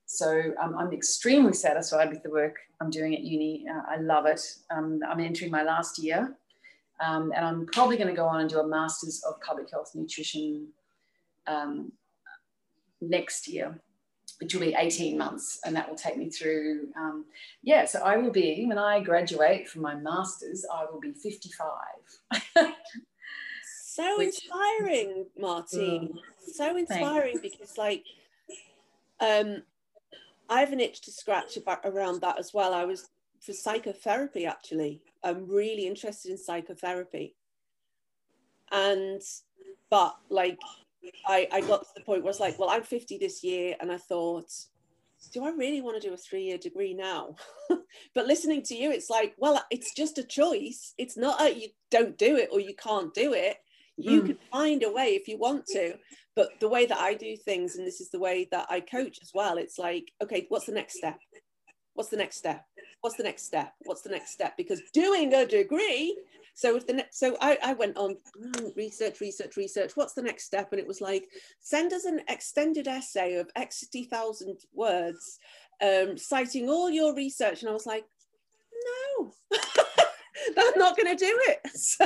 So 0.06 0.54
um, 0.62 0.76
I'm 0.78 0.92
extremely 0.92 1.54
satisfied 1.54 2.10
with 2.10 2.24
the 2.24 2.30
work 2.30 2.56
I'm 2.82 2.90
doing 2.90 3.16
at 3.16 3.22
uni. 3.22 3.66
Uh, 3.70 3.82
I 3.88 3.98
love 3.98 4.26
it. 4.26 4.42
Um, 4.70 5.00
I'm 5.08 5.20
entering 5.20 5.52
my 5.52 5.64
last 5.64 6.00
year, 6.00 6.36
um, 7.00 7.32
and 7.36 7.46
I'm 7.46 7.66
probably 7.68 7.98
going 7.98 8.10
to 8.10 8.16
go 8.16 8.26
on 8.26 8.42
and 8.42 8.50
do 8.50 8.60
a 8.60 8.68
Masters 8.68 9.24
of 9.28 9.40
Public 9.42 9.72
Health 9.72 9.92
Nutrition 9.96 10.68
um, 11.48 11.92
next 13.02 13.48
year 13.48 13.80
which 14.40 14.54
will 14.54 14.62
be 14.62 14.76
18 14.78 15.18
months 15.18 15.60
and 15.66 15.76
that 15.76 15.90
will 15.90 15.98
take 15.98 16.18
me 16.18 16.30
through 16.30 16.88
um, 16.98 17.26
yeah 17.62 17.86
so 17.86 18.00
i 18.04 18.18
will 18.18 18.32
be 18.32 18.66
when 18.68 18.78
i 18.78 19.00
graduate 19.00 19.68
from 19.68 19.82
my 19.82 19.96
masters 19.96 20.66
i 20.74 20.86
will 20.92 21.00
be 21.00 21.12
55 21.12 21.68
so 23.84 24.18
which, 24.18 24.28
inspiring 24.28 25.26
martine 25.38 26.14
mm, 26.14 26.54
so 26.54 26.78
inspiring 26.78 27.40
thanks. 27.40 27.58
because 27.58 27.78
like 27.78 28.04
um 29.20 29.62
i 30.50 30.60
have 30.60 30.72
an 30.72 30.80
itch 30.80 31.02
to 31.02 31.12
scratch 31.12 31.58
about 31.58 31.80
around 31.84 32.22
that 32.22 32.40
as 32.40 32.54
well. 32.54 32.74
I 32.74 32.86
was 32.86 33.10
for 33.40 33.54
psychotherapy 33.54 34.46
actually 34.46 35.02
i'm 35.24 35.48
really 35.48 35.88
interested 35.88 36.32
in 36.32 36.38
psychotherapy 36.38 37.36
and 38.72 39.22
but 39.90 40.16
like 40.30 40.60
I, 41.26 41.48
I 41.52 41.62
got 41.62 41.82
to 41.82 41.90
the 41.96 42.04
point 42.04 42.24
where 42.24 42.32
it's 42.32 42.40
like, 42.40 42.60
well, 42.60 42.70
I'm 42.70 42.84
50 42.84 43.18
this 43.18 43.44
year, 43.44 43.76
and 43.80 43.92
I 43.92 43.98
thought, 43.98 44.52
do 45.34 45.46
I 45.46 45.50
really 45.50 45.82
want 45.82 46.02
to 46.02 46.08
do 46.08 46.14
a 46.14 46.18
three 46.18 46.44
year 46.44 46.58
degree 46.58 46.94
now? 46.94 47.36
but 48.16 48.28
listening 48.28 48.64
to 48.64 48.76
you, 48.76 48.92
it's 48.92 49.10
like, 49.10 49.34
well, 49.38 49.64
it's 49.70 49.94
just 49.94 50.18
a 50.18 50.24
choice. 50.24 50.94
It's 50.98 51.18
not 51.18 51.42
a, 51.42 51.54
you 51.54 51.70
don't 51.92 52.18
do 52.18 52.38
it 52.38 52.50
or 52.52 52.60
you 52.60 52.76
can't 52.76 53.14
do 53.14 53.34
it. 53.34 53.58
You 53.98 54.22
mm. 54.22 54.26
can 54.28 54.38
find 54.52 54.84
a 54.84 54.92
way 54.92 55.16
if 55.16 55.28
you 55.28 55.38
want 55.38 55.66
to. 55.68 55.96
But 56.36 56.52
the 56.62 56.70
way 56.70 56.86
that 56.86 57.00
I 57.00 57.16
do 57.16 57.36
things, 57.36 57.76
and 57.76 57.86
this 57.86 58.00
is 58.00 58.10
the 58.10 58.20
way 58.20 58.48
that 58.52 58.68
I 58.70 58.80
coach 58.80 59.20
as 59.22 59.32
well, 59.34 59.58
it's 59.58 59.78
like, 59.78 60.06
okay, 60.24 60.46
what's 60.48 60.68
the 60.68 60.72
next 60.72 60.98
step? 60.98 61.20
What's 62.00 62.08
the 62.08 62.16
next 62.16 62.38
step? 62.38 62.66
What's 63.02 63.18
the 63.18 63.24
next 63.24 63.44
step? 63.44 63.74
What's 63.80 64.04
the 64.04 64.10
next 64.10 64.32
step? 64.32 64.56
Because 64.56 64.80
doing 64.94 65.34
a 65.34 65.46
degree 65.46 66.18
so 66.54 66.78
if 66.78 66.88
the 66.88 66.94
next, 66.94 67.20
so 67.20 67.36
I, 67.42 67.58
I 67.62 67.74
went 67.74 67.98
on 67.98 68.16
mm, 68.42 68.76
research, 68.78 69.20
research, 69.20 69.58
research. 69.58 69.92
What's 69.96 70.14
the 70.14 70.22
next 70.22 70.46
step? 70.46 70.72
And 70.72 70.80
it 70.80 70.88
was 70.88 71.02
like, 71.02 71.26
send 71.60 71.92
us 71.92 72.06
an 72.06 72.22
extended 72.30 72.88
essay 72.88 73.36
of 73.36 73.50
X 73.58 73.84
thousand 74.10 74.60
words, 74.74 75.40
um, 75.82 76.18
citing 76.18 76.70
all 76.70 76.90
your 76.90 77.14
research. 77.14 77.62
And 77.62 77.70
I 77.70 77.74
was 77.74 77.86
like, 77.86 78.06
no, 79.20 79.34
I'm 80.58 80.80
not 80.80 80.96
going 80.98 81.18
to 81.18 81.26
do 81.26 81.40
it. 81.48 81.60
So 81.76 82.06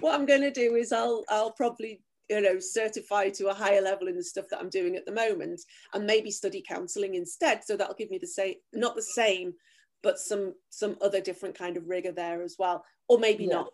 what 0.00 0.14
I'm 0.14 0.26
going 0.26 0.42
to 0.42 0.50
do 0.50 0.74
is 0.76 0.92
I'll 0.92 1.24
I'll 1.30 1.52
probably 1.52 2.02
you 2.28 2.40
know 2.40 2.58
certify 2.58 3.30
to 3.30 3.48
a 3.48 3.54
higher 3.54 3.80
level 3.80 4.08
in 4.08 4.16
the 4.16 4.22
stuff 4.22 4.46
that 4.50 4.60
I'm 4.60 4.70
doing 4.70 4.96
at 4.96 5.06
the 5.06 5.12
moment, 5.12 5.60
and 5.94 6.06
maybe 6.06 6.30
study 6.30 6.62
counselling 6.66 7.14
instead. 7.14 7.64
So 7.64 7.76
that'll 7.76 7.94
give 7.94 8.10
me 8.10 8.18
the 8.18 8.26
same, 8.26 8.54
not 8.72 8.96
the 8.96 9.02
same, 9.02 9.54
but 10.02 10.18
some 10.18 10.54
some 10.70 10.96
other 11.02 11.20
different 11.20 11.56
kind 11.56 11.76
of 11.76 11.88
rigor 11.88 12.12
there 12.12 12.42
as 12.42 12.56
well. 12.58 12.84
Or 13.08 13.18
maybe 13.18 13.44
yeah. 13.44 13.54
not. 13.54 13.68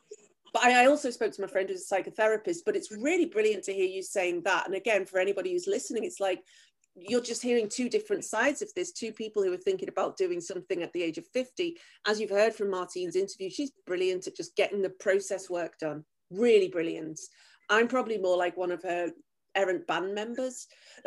But 0.53 0.65
I, 0.65 0.85
I 0.85 0.87
also 0.87 1.11
spoke 1.11 1.33
to 1.33 1.41
my 1.41 1.49
friend 1.49 1.69
who's 1.69 1.91
a 1.91 1.95
psychotherapist 1.95 2.59
but 2.65 2.77
it's 2.77 2.93
really 2.93 3.27
brilliant 3.27 3.65
to 3.65 3.73
hear 3.73 3.87
you 3.87 4.03
saying 4.03 4.43
that. 4.45 4.67
And 4.67 4.75
again 4.75 5.05
for 5.05 5.19
anybody 5.19 5.53
who's 5.53 5.67
listening 5.67 6.05
it's 6.05 6.21
like 6.21 6.43
you're 6.97 7.21
just 7.21 7.43
hearing 7.43 7.69
two 7.69 7.89
different 7.89 8.25
sides 8.25 8.63
of 8.63 8.73
this. 8.77 8.93
Two 8.93 9.13
people 9.13 9.43
who 9.43 9.53
are 9.53 9.59
thinking 9.59 9.89
about 9.89 10.17
doing 10.17 10.41
something 10.41 10.83
at 10.83 10.93
the 10.93 11.03
age 11.03 11.19
of 11.19 11.27
50 11.27 11.77
as 12.07 12.21
you've 12.21 12.31
heard 12.31 12.55
from 12.55 12.71
martine's 12.71 13.17
interview 13.17 13.51
she's 13.51 13.73
brilliant 13.87 14.27
at 14.27 14.37
just 14.37 14.57
getting 14.57 14.81
the 14.81 14.91
process 14.91 15.51
work 15.51 15.79
done. 15.79 16.05
Really 16.31 16.69
brilliant 16.69 17.21
i'm 17.71 17.89
probably 17.89 18.19
more 18.19 18.37
like 18.37 18.57
one 18.57 18.71
of 18.71 18.83
her 18.83 19.11
errant 19.55 19.87
band 19.87 20.15
members 20.15 20.67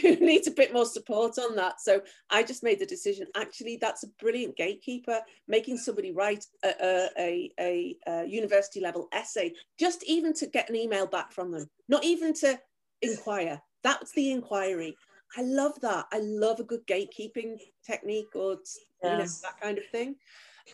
who 0.00 0.16
needs 0.16 0.46
a 0.46 0.52
bit 0.52 0.72
more 0.72 0.86
support 0.86 1.38
on 1.38 1.56
that. 1.56 1.80
So 1.80 2.02
I 2.30 2.42
just 2.42 2.62
made 2.62 2.78
the 2.78 2.86
decision. 2.86 3.26
Actually, 3.36 3.78
that's 3.80 4.04
a 4.04 4.08
brilliant 4.20 4.56
gatekeeper, 4.56 5.20
making 5.48 5.78
somebody 5.78 6.12
write 6.12 6.44
a, 6.64 7.08
a, 7.18 7.52
a, 7.58 7.96
a 8.06 8.26
university 8.26 8.80
level 8.80 9.08
essay, 9.12 9.52
just 9.78 10.04
even 10.04 10.32
to 10.34 10.46
get 10.46 10.68
an 10.68 10.76
email 10.76 11.06
back 11.06 11.32
from 11.32 11.50
them, 11.50 11.68
not 11.88 12.04
even 12.04 12.32
to 12.34 12.58
inquire. 13.02 13.60
That's 13.82 14.12
the 14.12 14.30
inquiry. 14.30 14.96
I 15.36 15.42
love 15.42 15.80
that. 15.80 16.06
I 16.12 16.18
love 16.18 16.60
a 16.60 16.64
good 16.64 16.86
gatekeeping 16.86 17.56
technique 17.84 18.34
or 18.34 18.58
you 19.02 19.10
know, 19.10 19.18
that 19.18 19.60
kind 19.60 19.78
of 19.78 19.84
thing. 19.90 20.16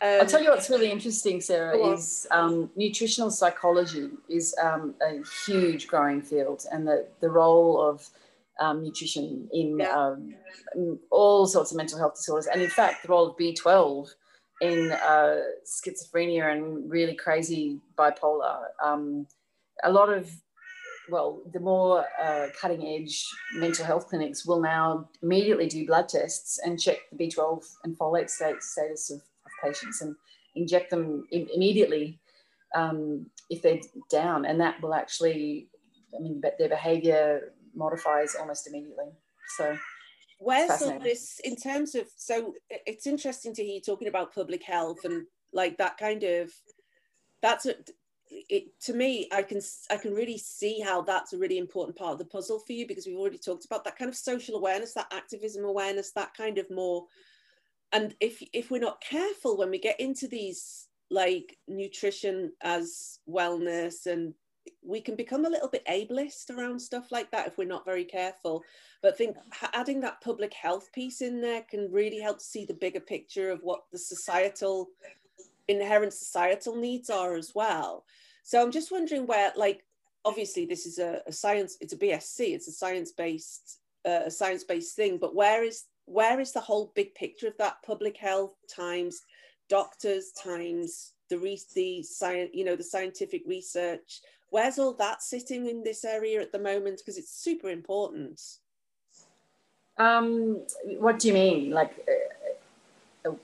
Um, 0.01 0.21
I'll 0.21 0.27
tell 0.27 0.43
you 0.43 0.51
what's 0.51 0.71
really 0.71 0.91
interesting, 0.91 1.41
Sarah, 1.41 1.77
is 1.93 2.27
um, 2.31 2.71
nutritional 2.77 3.31
psychology 3.31 4.11
is 4.29 4.55
um, 4.63 4.95
a 5.03 5.21
huge 5.47 5.89
growing 5.89 6.23
field, 6.23 6.65
and 6.71 6.87
the, 6.87 7.09
the 7.21 7.31
role 7.31 7.81
of 7.81 8.09
um, 8.61 8.83
nutrition 8.83 9.49
in, 9.53 9.79
yeah. 9.79 9.95
um, 9.95 10.35
in, 10.75 10.99
all 11.11 11.47
sorts 11.47 11.71
of 11.71 11.77
mental 11.77 11.99
health 11.99 12.15
disorders. 12.17 12.47
And 12.47 12.61
in 12.63 12.71
fact, 12.71 13.03
the 13.03 13.09
role 13.09 13.29
of 13.29 13.37
B12 13.37 14.09
in 14.61 14.91
uh, 14.93 15.37
schizophrenia 15.65 16.53
and 16.53 16.91
really 16.91 17.15
crazy 17.15 17.81
bipolar. 17.97 18.67
Um, 18.83 19.27
a 19.85 19.91
lot 19.91 20.13
of, 20.13 20.31
well, 21.09 21.41
the 21.53 21.61
more 21.61 22.05
uh, 22.21 22.49
cutting 22.61 22.87
edge 22.87 23.25
mental 23.55 23.85
health 23.85 24.09
clinics 24.09 24.45
will 24.45 24.61
now 24.61 25.09
immediately 25.23 25.69
do 25.69 25.87
blood 25.87 26.09
tests 26.09 26.59
and 26.65 26.81
check 26.81 26.99
the 27.13 27.17
B12 27.17 27.65
and 27.85 27.97
folate 27.97 28.31
state, 28.31 28.63
status 28.63 29.11
of, 29.11 29.19
of 29.19 29.23
patients 29.63 30.03
and 30.03 30.15
inject 30.55 30.91
them 30.91 31.27
Im- 31.31 31.49
immediately 31.55 32.19
um, 32.75 33.27
if 33.51 33.63
they're 33.63 33.81
down. 34.11 34.45
And 34.45 34.61
that 34.61 34.81
will 34.83 34.95
actually, 34.95 35.69
I 36.17 36.21
mean, 36.21 36.41
but 36.41 36.57
their 36.59 36.69
behavior 36.69 37.53
modifies 37.75 38.35
almost 38.35 38.67
immediately. 38.67 39.13
So 39.57 39.77
where's 40.39 40.83
all 40.83 40.99
this 41.01 41.41
in 41.45 41.57
terms 41.57 41.95
of 41.95 42.07
so 42.17 42.55
it's 42.71 43.07
interesting 43.07 43.53
to 43.53 43.65
hear 43.65 43.75
you 43.75 43.81
talking 43.81 44.09
about 44.09 44.35
public 44.35 44.63
health 44.63 44.99
and 45.05 45.27
like 45.53 45.77
that 45.79 45.99
kind 45.99 46.23
of 46.23 46.51
that's 47.43 47.67
a 47.67 47.75
it 48.31 48.79
to 48.81 48.93
me 48.93 49.27
i 49.33 49.43
can 49.43 49.61
i 49.91 49.97
can 49.97 50.13
really 50.15 50.39
see 50.39 50.81
how 50.81 51.03
that's 51.03 51.33
a 51.33 51.39
really 51.39 51.59
important 51.59 51.97
part 51.97 52.13
of 52.13 52.19
the 52.19 52.25
puzzle 52.25 52.61
for 52.61 52.73
you 52.73 52.87
because 52.87 53.07
we've 53.07 53.19
already 53.19 53.39
talked 53.39 53.65
about 53.65 53.85
that 53.85 53.97
kind 53.99 54.09
of 54.09 54.15
social 54.15 54.57
awareness 54.57 54.95
that 54.95 55.13
activism 55.13 55.65
awareness 55.65 56.13
that 56.13 56.33
kind 56.35 56.59
of 56.59 56.71
more 56.71 57.05
and 57.93 58.15
if 58.21 58.43
if 58.53 58.71
we're 58.71 58.81
not 58.81 59.01
careful 59.01 59.57
when 59.57 59.71
we 59.71 59.79
get 59.79 60.01
into 60.01 60.29
these 60.29 60.89
like 61.11 61.57
nutrition 61.67 62.53
as 62.63 63.19
wellness 63.29 64.07
and 64.07 64.35
we 64.85 65.01
can 65.01 65.17
become 65.17 65.47
a 65.47 65.49
little 65.49 65.69
bit 65.69 65.87
ableist 65.87 66.51
around 66.51 66.79
stuff 66.79 67.11
like 67.11 67.31
that 67.31 67.47
if 67.47 67.57
we're 67.57 67.67
not 67.67 67.87
very 67.87 68.05
careful. 68.05 68.63
But 69.03 69.15
I 69.15 69.17
think 69.17 69.37
adding 69.73 70.01
that 70.03 70.21
public 70.21 70.53
health 70.53 70.93
piece 70.93 71.23
in 71.23 71.41
there 71.41 71.63
can 71.63 71.91
really 71.91 72.21
help 72.21 72.39
to 72.39 72.45
see 72.45 72.67
the 72.67 72.75
bigger 72.75 73.01
picture 73.01 73.51
of 73.51 73.61
what 73.63 73.85
the 73.93 73.99
societal 73.99 74.91
inherent 75.69 76.13
societal 76.13 76.77
needs 76.77 77.11
are 77.11 77.37
as 77.37 77.53
well. 77.55 78.05
So 78.43 78.63
I'm 78.63 78.71
just 78.71 78.91
wondering 78.91 79.27
where, 79.27 79.53
like, 79.57 79.85
obviously 80.25 80.65
this 80.65 80.87
is 80.87 80.99
a, 80.99 81.21
a 81.27 81.33
science, 81.33 81.77
it's 81.81 81.93
a 81.93 81.99
BSc, 81.99 82.41
it's 82.41 82.69
a 82.69 82.73
science-based, 82.73 83.81
uh, 84.07 84.21
a 84.27 84.31
science-based 84.31 84.97
thing, 84.97 85.19
but 85.19 85.35
where 85.35 85.63
is 85.63 85.85
where 86.09 86.41
is 86.41 86.53
the 86.53 86.61
whole 86.61 86.93
big 86.95 87.15
picture 87.15 87.47
of 87.47 87.57
that 87.59 87.83
public 87.85 88.17
health 88.17 88.55
times 88.75 89.23
doctors 89.69 90.33
times 90.33 91.13
the 91.29 91.39
re- 91.39 91.61
the 91.75 92.03
science, 92.03 92.51
you 92.55 92.65
know, 92.65 92.77
the 92.77 92.83
scientific 92.83 93.43
research? 93.47 94.21
Where's 94.51 94.79
all 94.79 94.95
that 94.95 95.23
sitting 95.23 95.67
in 95.67 95.85
this 95.85 96.05
area 96.05 96.41
at 96.41 96.53
the 96.53 96.59
moment? 96.59 96.99
Because 96.99 97.19
it's 97.19 97.43
super 97.43 97.69
important. 97.69 98.41
Um, 99.99 100.61
what 100.99 101.19
do 101.19 101.29
you 101.29 101.35
mean? 101.35 101.71
Like, 101.71 101.93
uh, 103.27 103.31
uh 103.31 103.35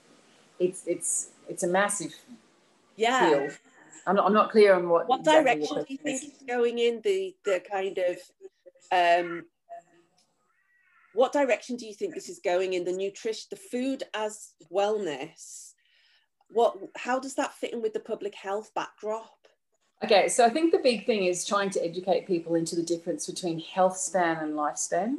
it's 0.58 0.86
it's 0.86 1.28
it's 1.48 1.62
a 1.62 1.68
massive 1.68 2.14
yeah. 2.96 3.28
field. 3.28 3.58
I'm 4.06 4.16
not, 4.16 4.26
I'm 4.26 4.32
not 4.32 4.50
clear 4.50 4.74
on 4.74 4.88
what. 4.88 5.08
What 5.08 5.20
exactly 5.20 5.54
direction 5.54 5.76
do 5.76 5.86
you 5.88 5.98
think 5.98 6.22
it's 6.22 6.42
going 6.44 6.78
in? 6.78 7.00
The 7.02 7.34
the 7.44 7.62
kind 7.70 7.98
of 7.98 8.16
um, 8.92 9.44
what 11.14 11.32
direction 11.32 11.76
do 11.76 11.86
you 11.86 11.94
think 11.94 12.14
this 12.14 12.28
is 12.28 12.40
going 12.40 12.74
in? 12.74 12.84
The 12.84 12.92
nutrition, 12.92 13.46
the 13.50 13.56
food 13.56 14.02
as 14.14 14.52
wellness. 14.72 15.72
What? 16.50 16.76
How 16.96 17.18
does 17.18 17.34
that 17.34 17.54
fit 17.54 17.72
in 17.72 17.80
with 17.80 17.94
the 17.94 18.00
public 18.00 18.34
health 18.34 18.72
backdrop? 18.74 19.30
Okay, 20.04 20.28
so 20.28 20.44
I 20.44 20.50
think 20.50 20.72
the 20.72 20.78
big 20.78 21.06
thing 21.06 21.24
is 21.24 21.46
trying 21.46 21.70
to 21.70 21.84
educate 21.84 22.26
people 22.26 22.56
into 22.56 22.76
the 22.76 22.82
difference 22.82 23.26
between 23.26 23.60
health 23.60 23.96
span 23.96 24.38
and 24.38 24.54
lifespan. 24.54 25.18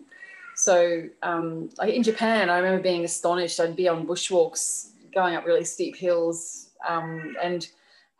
So, 0.55 1.03
um, 1.23 1.69
like 1.77 1.93
in 1.93 2.03
Japan, 2.03 2.49
I 2.49 2.57
remember 2.57 2.83
being 2.83 3.03
astonished. 3.03 3.59
I'd 3.59 3.75
be 3.75 3.87
on 3.87 4.05
bushwalks, 4.05 4.91
going 5.13 5.35
up 5.35 5.45
really 5.45 5.65
steep 5.65 5.95
hills, 5.95 6.69
um, 6.87 7.35
and 7.41 7.67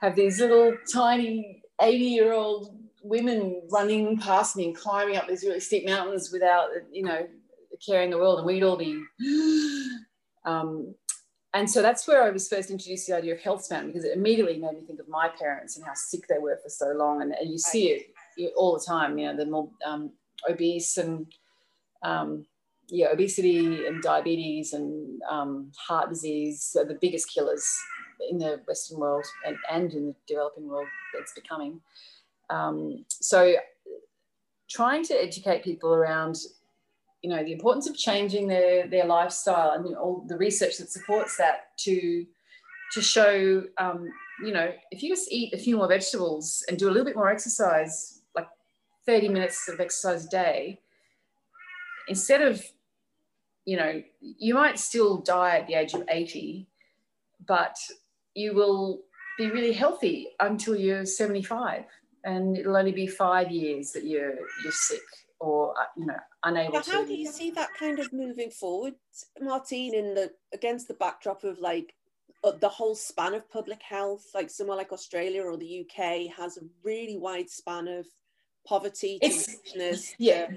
have 0.01 0.15
these 0.15 0.39
little 0.39 0.75
tiny 0.91 1.61
80 1.81 1.97
year 1.97 2.33
old 2.33 2.75
women 3.03 3.61
running 3.69 4.17
past 4.17 4.55
me 4.55 4.65
and 4.65 4.75
climbing 4.75 5.17
up 5.17 5.27
these 5.27 5.43
really 5.43 5.59
steep 5.59 5.85
mountains 5.85 6.31
without, 6.31 6.69
you 6.91 7.03
know, 7.03 7.27
caring 7.85 8.09
the 8.09 8.17
world. 8.17 8.39
And 8.39 8.47
we'd 8.47 8.63
all 8.63 8.77
be, 8.77 9.01
um, 10.45 10.93
and 11.53 11.69
so 11.69 11.81
that's 11.81 12.07
where 12.07 12.23
I 12.23 12.31
was 12.31 12.47
first 12.47 12.69
introduced 12.69 13.05
to 13.05 13.13
the 13.13 13.17
idea 13.17 13.33
of 13.33 13.39
health 13.39 13.63
span 13.63 13.87
because 13.87 14.03
it 14.03 14.17
immediately 14.17 14.57
made 14.57 14.73
me 14.73 14.81
think 14.85 14.99
of 14.99 15.07
my 15.07 15.29
parents 15.29 15.77
and 15.77 15.85
how 15.85 15.93
sick 15.93 16.27
they 16.27 16.37
were 16.37 16.59
for 16.61 16.69
so 16.69 16.91
long. 16.95 17.21
And, 17.21 17.33
and 17.33 17.49
you 17.49 17.57
see 17.57 17.89
it 18.37 18.53
all 18.57 18.73
the 18.73 18.85
time, 18.85 19.17
you 19.17 19.27
know, 19.27 19.37
the 19.37 19.45
more 19.45 19.69
um, 19.85 20.11
obese 20.49 20.97
and, 20.97 21.25
um, 22.03 22.45
yeah, 22.89 23.07
obesity 23.11 23.87
and 23.87 24.01
diabetes 24.03 24.73
and 24.73 25.21
um, 25.29 25.71
heart 25.77 26.09
disease 26.09 26.75
are 26.77 26.85
the 26.85 26.99
biggest 27.01 27.33
killers 27.33 27.65
in 28.29 28.37
the 28.37 28.61
Western 28.67 28.99
world 28.99 29.25
and, 29.45 29.57
and 29.71 29.93
in 29.93 30.07
the 30.07 30.15
developing 30.27 30.67
world 30.67 30.87
it's 31.13 31.33
becoming. 31.33 31.79
Um, 32.49 33.05
so 33.09 33.55
trying 34.69 35.03
to 35.05 35.13
educate 35.13 35.63
people 35.63 35.93
around 35.93 36.37
you 37.25 37.31
know 37.31 37.43
the 37.43 37.53
importance 37.53 37.89
of 37.89 37.97
changing 37.97 38.47
their 38.47 38.85
their 38.87 39.05
lifestyle 39.05 39.71
and 39.71 39.95
all 39.95 40.23
the 40.27 40.37
research 40.37 40.77
that 40.77 40.91
supports 40.91 41.37
that 41.37 41.75
to 41.75 42.23
to 42.93 43.01
show 43.01 43.63
um, 43.79 44.07
you 44.43 44.53
know 44.53 44.71
if 44.91 45.01
you 45.01 45.09
just 45.09 45.31
eat 45.31 45.51
a 45.51 45.57
few 45.57 45.75
more 45.75 45.87
vegetables 45.87 46.63
and 46.67 46.77
do 46.77 46.87
a 46.87 46.91
little 46.91 47.03
bit 47.03 47.15
more 47.15 47.31
exercise 47.31 48.21
like 48.35 48.47
30 49.07 49.29
minutes 49.29 49.67
of 49.67 49.79
exercise 49.79 50.27
a 50.27 50.29
day 50.29 50.79
instead 52.07 52.43
of 52.43 52.63
you 53.65 53.75
know 53.75 54.03
you 54.19 54.53
might 54.53 54.77
still 54.77 55.17
die 55.17 55.57
at 55.57 55.65
the 55.65 55.73
age 55.73 55.95
of 55.95 56.03
80 56.07 56.67
but 57.47 57.75
you 58.35 58.53
will 58.53 59.01
be 59.39 59.49
really 59.49 59.73
healthy 59.73 60.27
until 60.39 60.75
you're 60.75 61.07
75 61.07 61.85
and 62.23 62.55
it'll 62.55 62.77
only 62.77 62.91
be 62.91 63.07
five 63.07 63.49
years 63.49 63.93
that 63.93 64.03
you're 64.05 64.35
you're 64.63 64.71
sick 64.89 65.24
or 65.39 65.71
uh, 65.71 65.85
you 65.97 66.05
know 66.05 66.17
unable 66.43 66.73
but 66.73 66.87
how 66.87 67.01
to. 67.01 67.07
do 67.07 67.13
you 67.13 67.31
see 67.31 67.51
that 67.51 67.69
kind 67.77 67.99
of 67.99 68.11
moving 68.13 68.49
forward 68.49 68.93
martine 69.41 69.93
in 69.93 70.13
the 70.13 70.31
against 70.53 70.87
the 70.87 70.93
backdrop 70.95 71.43
of 71.43 71.59
like 71.59 71.93
uh, 72.43 72.51
the 72.61 72.69
whole 72.69 72.95
span 72.95 73.33
of 73.33 73.49
public 73.49 73.81
health? 73.81 74.25
Like 74.33 74.49
somewhere 74.49 74.77
like 74.77 74.91
australia 74.91 75.43
or 75.43 75.57
the 75.57 75.85
uk 75.85 76.35
has 76.37 76.57
a 76.57 76.61
really 76.83 77.17
wide 77.17 77.49
span 77.49 77.87
of 77.87 78.05
poverty 78.67 79.19
it's, 79.21 80.15
yeah 80.17 80.47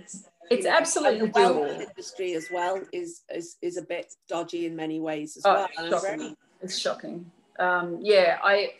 it's 0.50 0.64
know, 0.64 0.70
absolutely 0.70 1.28
the 1.28 1.86
industry 1.88 2.34
as 2.34 2.48
well 2.50 2.80
is, 2.92 3.22
is 3.34 3.56
is 3.60 3.76
a 3.76 3.82
bit 3.82 4.14
dodgy 4.28 4.66
in 4.66 4.74
many 4.74 5.00
ways 5.00 5.36
as 5.36 5.42
oh, 5.44 5.66
well. 5.78 6.00
shocking. 6.00 6.36
it's 6.62 6.78
shocking. 6.78 7.30
Um, 7.58 7.98
yeah, 8.00 8.38
I, 8.42 8.70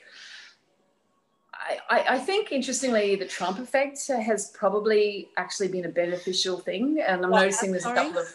I, 1.90 2.04
I 2.10 2.18
think 2.18 2.52
interestingly, 2.52 3.16
the 3.16 3.26
Trump 3.26 3.58
effect 3.58 4.06
has 4.08 4.50
probably 4.50 5.28
actually 5.36 5.68
been 5.68 5.84
a 5.84 5.90
beneficial 5.90 6.58
thing, 6.58 7.02
and 7.06 7.24
I'm 7.24 7.30
what, 7.30 7.42
noticing 7.42 7.72
there's 7.72 7.86
a 7.86 7.94
couple 7.94 8.18
of 8.18 8.26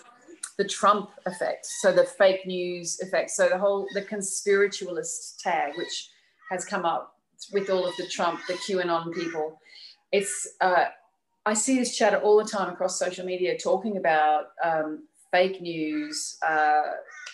the 0.57 0.65
Trump 0.65 1.09
effect, 1.25 1.65
so 1.65 1.91
the 1.91 2.03
fake 2.03 2.45
news 2.45 2.99
effect, 3.01 3.31
so 3.31 3.49
the 3.49 3.57
whole 3.57 3.87
the 3.93 4.03
conspiritualist 4.03 5.39
tag, 5.39 5.73
which 5.77 6.09
has 6.49 6.63
come 6.65 6.85
up 6.85 7.15
with 7.51 7.69
all 7.69 7.85
of 7.87 7.95
the 7.97 8.07
Trump, 8.07 8.39
the 8.47 8.53
QAnon 8.53 9.13
people. 9.13 9.59
It's 10.11 10.47
uh, 10.61 10.85
I 11.45 11.53
see 11.53 11.77
this 11.77 11.97
chatter 11.97 12.17
all 12.17 12.37
the 12.37 12.49
time 12.49 12.71
across 12.71 12.99
social 12.99 13.25
media 13.25 13.57
talking 13.57 13.97
about 13.97 14.45
um, 14.63 15.07
fake 15.31 15.61
news, 15.61 16.37
uh, 16.47 16.83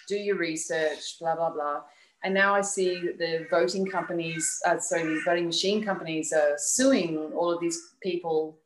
do 0.08 0.16
your 0.16 0.38
research, 0.38 1.20
blah 1.20 1.36
blah 1.36 1.52
blah. 1.52 1.82
And 2.24 2.34
now 2.34 2.54
I 2.54 2.62
see 2.62 3.00
that 3.02 3.18
the 3.18 3.48
voting 3.50 3.86
companies, 3.86 4.62
uh, 4.66 4.78
sorry, 4.80 5.04
the 5.04 5.22
voting 5.24 5.46
machine 5.46 5.84
companies 5.84 6.34
are 6.34 6.56
suing 6.58 7.18
all 7.34 7.52
of 7.52 7.62
these 7.62 7.96
people 8.04 8.60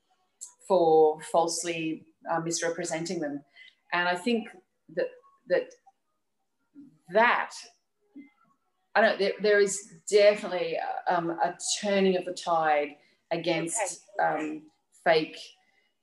for 0.68 1.22
falsely 1.32 2.06
uh, 2.32 2.40
misrepresenting 2.40 3.20
them. 3.20 3.44
And 3.92 4.08
I 4.08 4.16
think 4.16 4.48
that 4.96 5.08
that 5.50 5.70
that 7.14 7.52
I 8.96 9.02
don't. 9.02 9.20
There, 9.20 9.34
there 9.42 9.60
is 9.60 9.94
definitely 10.10 10.78
um, 11.08 11.32
a 11.32 11.56
turning 11.82 12.18
of 12.18 12.26
the 12.26 12.34
tide 12.34 12.96
against 13.32 14.02
um, 14.22 14.64
fake 15.04 15.38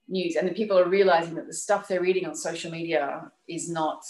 news, 0.09 0.37
and 0.37 0.49
the 0.49 0.55
people 0.55 0.79
are 0.79 0.89
realizing 0.89 1.35
that 1.35 1.47
the 1.47 1.55
stuff 1.55 1.89
they're 1.89 2.01
reading 2.01 2.27
on 2.27 2.35
social 2.35 2.71
media 2.71 3.31
is 3.49 3.69
not 3.69 4.05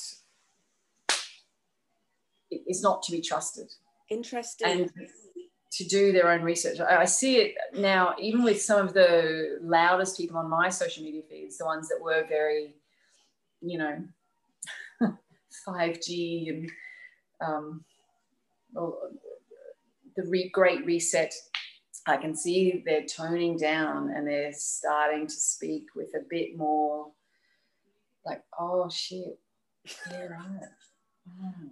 is 2.50 2.82
not 2.82 3.02
to 3.04 3.12
be 3.12 3.20
trusted. 3.20 3.70
Interesting. 4.08 4.68
And 4.68 4.92
to 5.72 5.84
do 5.84 6.12
their 6.12 6.30
own 6.30 6.42
research. 6.42 6.80
I, 6.80 7.02
I 7.02 7.04
see 7.04 7.36
it 7.36 7.54
now, 7.74 8.14
even 8.18 8.42
with 8.42 8.60
some 8.60 8.86
of 8.86 8.92
the 8.92 9.58
loudest 9.62 10.16
people 10.16 10.36
on 10.36 10.50
my 10.50 10.68
social 10.68 11.04
media 11.04 11.22
feeds, 11.28 11.58
the 11.58 11.64
ones 11.64 11.88
that 11.88 12.00
were 12.02 12.24
very, 12.28 12.74
you 13.60 13.78
know, 13.78 14.02
5G 15.68 16.48
and 16.48 16.70
um, 17.40 17.84
the 18.74 20.26
re- 20.26 20.50
great 20.52 20.84
reset. 20.84 21.32
I 22.06 22.16
can 22.16 22.34
see 22.34 22.82
they're 22.84 23.04
toning 23.04 23.56
down 23.56 24.10
and 24.10 24.26
they're 24.26 24.52
starting 24.52 25.26
to 25.26 25.34
speak 25.34 25.84
with 25.94 26.08
a 26.16 26.24
bit 26.28 26.56
more 26.56 27.12
like, 28.24 28.42
oh 28.58 28.88
shit, 28.90 29.38
yeah, 30.10 30.24
right. 30.24 30.68
Oh 31.28 31.70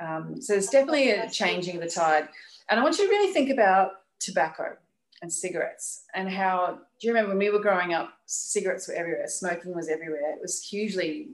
um, 0.00 0.40
so 0.40 0.54
it's 0.54 0.70
definitely 0.70 1.10
a 1.10 1.30
changing 1.30 1.76
of 1.76 1.82
the 1.82 1.90
tide. 1.90 2.28
And 2.68 2.80
I 2.80 2.82
want 2.82 2.98
you 2.98 3.04
to 3.04 3.10
really 3.10 3.32
think 3.32 3.50
about 3.50 3.92
tobacco 4.18 4.76
and 5.22 5.32
cigarettes 5.32 6.04
and 6.14 6.30
how 6.30 6.78
do 6.98 7.06
you 7.06 7.12
remember 7.12 7.30
when 7.30 7.38
we 7.38 7.50
were 7.50 7.60
growing 7.60 7.92
up, 7.92 8.12
cigarettes 8.26 8.88
were 8.88 8.94
everywhere, 8.94 9.28
smoking 9.28 9.74
was 9.74 9.88
everywhere. 9.88 10.32
It 10.32 10.40
was 10.40 10.62
hugely, 10.62 11.28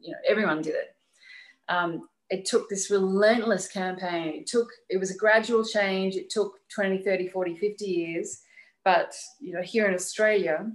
you 0.00 0.10
know, 0.10 0.18
everyone 0.28 0.62
did 0.62 0.74
it. 0.74 0.96
Um, 1.68 2.08
it 2.30 2.44
took 2.44 2.68
this 2.68 2.90
relentless 2.90 3.68
campaign. 3.68 4.34
It 4.34 4.46
took, 4.46 4.68
it 4.88 4.98
was 4.98 5.14
a 5.14 5.18
gradual 5.18 5.64
change. 5.64 6.16
It 6.16 6.30
took 6.30 6.58
20, 6.74 7.02
30, 7.02 7.28
40, 7.28 7.56
50 7.56 7.84
years. 7.84 8.40
But, 8.84 9.14
you 9.38 9.52
know, 9.52 9.62
here 9.62 9.86
in 9.86 9.94
Australia, 9.94 10.72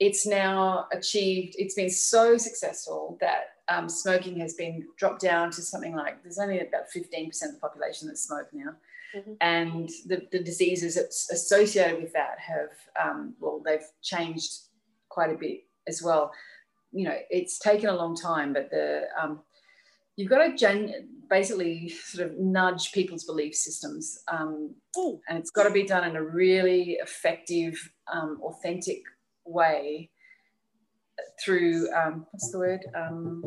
it's 0.00 0.26
now 0.26 0.86
achieved, 0.92 1.54
it's 1.58 1.74
been 1.74 1.90
so 1.90 2.38
successful 2.38 3.18
that 3.20 3.50
um, 3.68 3.88
smoking 3.88 4.40
has 4.40 4.54
been 4.54 4.86
dropped 4.96 5.20
down 5.20 5.50
to 5.52 5.62
something 5.62 5.94
like 5.94 6.22
there's 6.22 6.38
only 6.38 6.60
about 6.60 6.90
15% 6.94 7.28
of 7.28 7.52
the 7.52 7.58
population 7.60 8.08
that 8.08 8.16
smoke 8.16 8.48
now. 8.52 8.72
Mm-hmm. 9.14 9.32
And 9.42 9.90
the, 10.06 10.26
the 10.32 10.42
diseases 10.42 10.96
associated 10.96 12.00
with 12.00 12.12
that 12.14 12.38
have, 12.38 12.70
um, 13.00 13.34
well, 13.40 13.60
they've 13.64 13.86
changed 14.02 14.50
quite 15.10 15.30
a 15.30 15.36
bit 15.36 15.64
as 15.86 16.02
well. 16.02 16.32
You 16.92 17.04
know, 17.04 17.16
it's 17.28 17.58
taken 17.58 17.90
a 17.90 17.94
long 17.94 18.16
time, 18.16 18.54
but 18.54 18.70
the, 18.70 19.02
um, 19.20 19.40
you've 20.16 20.30
got 20.30 20.46
to 20.46 20.56
gen- 20.56 21.08
basically 21.28 21.90
sort 21.90 22.30
of 22.30 22.38
nudge 22.38 22.92
people's 22.92 23.24
belief 23.24 23.54
systems. 23.54 24.22
Um, 24.28 24.74
and 25.28 25.38
it's 25.38 25.50
got 25.50 25.64
to 25.64 25.70
be 25.70 25.84
done 25.84 26.08
in 26.08 26.16
a 26.16 26.22
really 26.22 26.98
effective, 27.02 27.92
um, 28.12 28.40
authentic 28.42 29.02
way 29.44 30.10
through, 31.42 31.88
um, 31.92 32.26
what's 32.30 32.50
the 32.50 32.58
word? 32.58 32.84
Um, 32.94 33.44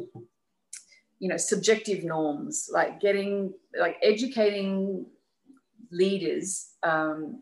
you 1.20 1.30
know, 1.30 1.38
subjective 1.38 2.04
norms, 2.04 2.70
like 2.72 3.00
getting, 3.00 3.54
like 3.80 3.98
educating 4.02 5.06
leaders, 5.92 6.72
um, 6.84 7.42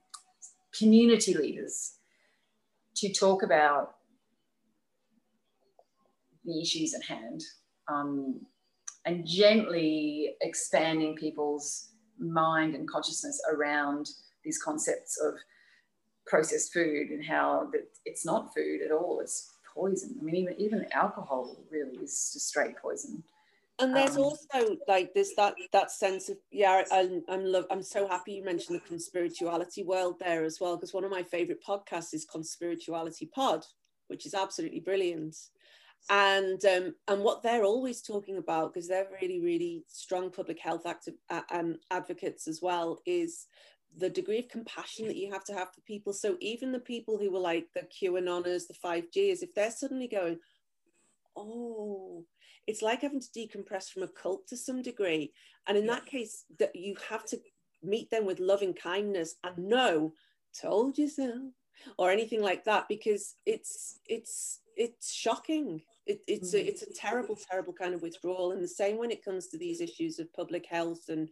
community 0.77 1.33
leaders 1.33 1.93
to 2.95 3.11
talk 3.11 3.43
about 3.43 3.95
the 6.45 6.61
issues 6.61 6.93
at 6.93 7.03
hand 7.03 7.41
um, 7.87 8.39
and 9.05 9.25
gently 9.25 10.35
expanding 10.41 11.15
people's 11.15 11.89
mind 12.19 12.75
and 12.75 12.87
consciousness 12.87 13.41
around 13.51 14.07
these 14.43 14.61
concepts 14.61 15.19
of 15.19 15.33
processed 16.31 16.73
food 16.73 17.09
and 17.09 17.23
how 17.23 17.69
that 17.71 17.85
it's 18.05 18.25
not 18.25 18.53
food 18.55 18.81
at 18.81 18.91
all 18.91 19.19
it's 19.19 19.51
poison. 19.75 20.17
I 20.19 20.23
mean 20.23 20.35
even 20.35 20.55
even 20.57 20.85
alcohol 20.93 21.57
really 21.69 21.97
is 21.97 22.31
just 22.33 22.47
straight 22.47 22.77
poison. 22.77 23.23
And 23.79 23.95
there's 23.95 24.17
um, 24.17 24.23
also 24.23 24.77
like 24.87 25.13
there's 25.13 25.33
that 25.35 25.55
that 25.73 25.91
sense 25.91 26.29
of 26.29 26.37
yeah 26.51 26.83
I'm, 26.91 27.23
I'm 27.27 27.45
love 27.45 27.65
i'm 27.71 27.81
so 27.81 28.07
happy 28.07 28.33
you 28.33 28.45
mentioned 28.45 28.79
the 28.79 28.95
conspirituality 28.95 29.83
world 29.83 30.17
there 30.19 30.43
as 30.43 30.59
well 30.61 30.75
because 30.75 30.93
one 30.93 31.03
of 31.03 31.09
my 31.09 31.23
favorite 31.23 31.63
podcasts 31.67 32.13
is 32.13 32.27
conspirituality 32.27 33.31
pod 33.31 33.65
which 34.11 34.25
is 34.25 34.33
absolutely 34.33 34.81
brilliant. 34.81 35.37
And 36.09 36.63
um, 36.65 36.95
and 37.07 37.23
what 37.23 37.43
they're 37.43 37.63
always 37.63 38.01
talking 38.01 38.37
about 38.37 38.73
because 38.73 38.87
they're 38.87 39.07
really 39.21 39.39
really 39.39 39.83
strong 39.87 40.31
public 40.31 40.59
health 40.59 40.85
active 40.85 41.13
uh, 41.29 41.41
um, 41.51 41.77
advocates 41.91 42.47
as 42.47 42.59
well 42.61 42.99
is 43.05 43.45
the 43.97 44.09
degree 44.09 44.39
of 44.39 44.49
compassion 44.49 45.07
that 45.07 45.17
you 45.17 45.31
have 45.31 45.43
to 45.45 45.53
have 45.53 45.73
for 45.73 45.81
people. 45.81 46.13
So 46.13 46.37
even 46.39 46.71
the 46.71 46.79
people 46.79 47.17
who 47.17 47.31
were 47.31 47.39
like 47.39 47.67
the 47.73 47.81
qanoners 47.81 48.67
the 48.67 48.75
5gs 48.83 49.43
if 49.43 49.53
they're 49.53 49.71
suddenly 49.71 50.07
going 50.07 50.39
oh 51.35 52.25
it's 52.67 52.81
like 52.81 53.01
having 53.01 53.19
to 53.19 53.27
decompress 53.27 53.89
from 53.89 54.03
a 54.03 54.07
cult 54.07 54.47
to 54.47 54.57
some 54.57 54.81
degree. 54.81 55.33
And 55.67 55.77
in 55.77 55.87
that 55.87 56.05
case 56.05 56.45
that 56.59 56.75
you 56.75 56.95
have 57.09 57.25
to 57.25 57.39
meet 57.83 58.09
them 58.11 58.25
with 58.25 58.39
loving 58.39 58.73
kindness 58.73 59.35
and 59.43 59.57
no 59.57 60.13
told 60.59 60.97
you 60.97 61.09
so 61.09 61.51
or 61.97 62.11
anything 62.11 62.41
like 62.41 62.63
that 62.65 62.87
because 62.87 63.35
it's 63.45 63.99
it's 64.07 64.59
it's 64.77 65.13
shocking. 65.13 65.81
It, 66.05 66.21
it's 66.27 66.53
a, 66.53 66.57
mm. 66.57 66.67
it's 66.67 66.83
a 66.83 66.93
terrible 66.93 67.37
terrible 67.49 67.73
kind 67.73 67.93
of 67.93 68.01
withdrawal. 68.01 68.51
And 68.51 68.63
the 68.63 68.67
same 68.67 68.97
when 68.97 69.11
it 69.11 69.25
comes 69.25 69.47
to 69.47 69.57
these 69.57 69.81
issues 69.81 70.19
of 70.19 70.33
public 70.33 70.65
health 70.65 71.09
and 71.09 71.29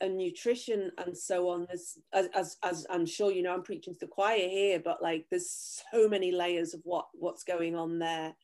and 0.00 0.16
nutrition 0.16 0.90
and 1.04 1.16
so 1.16 1.48
on 1.48 1.66
as, 1.72 1.98
as 2.12 2.56
as 2.62 2.86
i'm 2.90 3.06
sure 3.06 3.30
you 3.30 3.42
know 3.42 3.52
i'm 3.52 3.62
preaching 3.62 3.92
to 3.92 4.00
the 4.00 4.06
choir 4.06 4.48
here 4.48 4.80
but 4.82 5.02
like 5.02 5.26
there's 5.30 5.82
so 5.92 6.08
many 6.08 6.32
layers 6.32 6.74
of 6.74 6.80
what 6.84 7.06
what's 7.14 7.44
going 7.44 7.74
on 7.74 7.98
there 7.98 8.34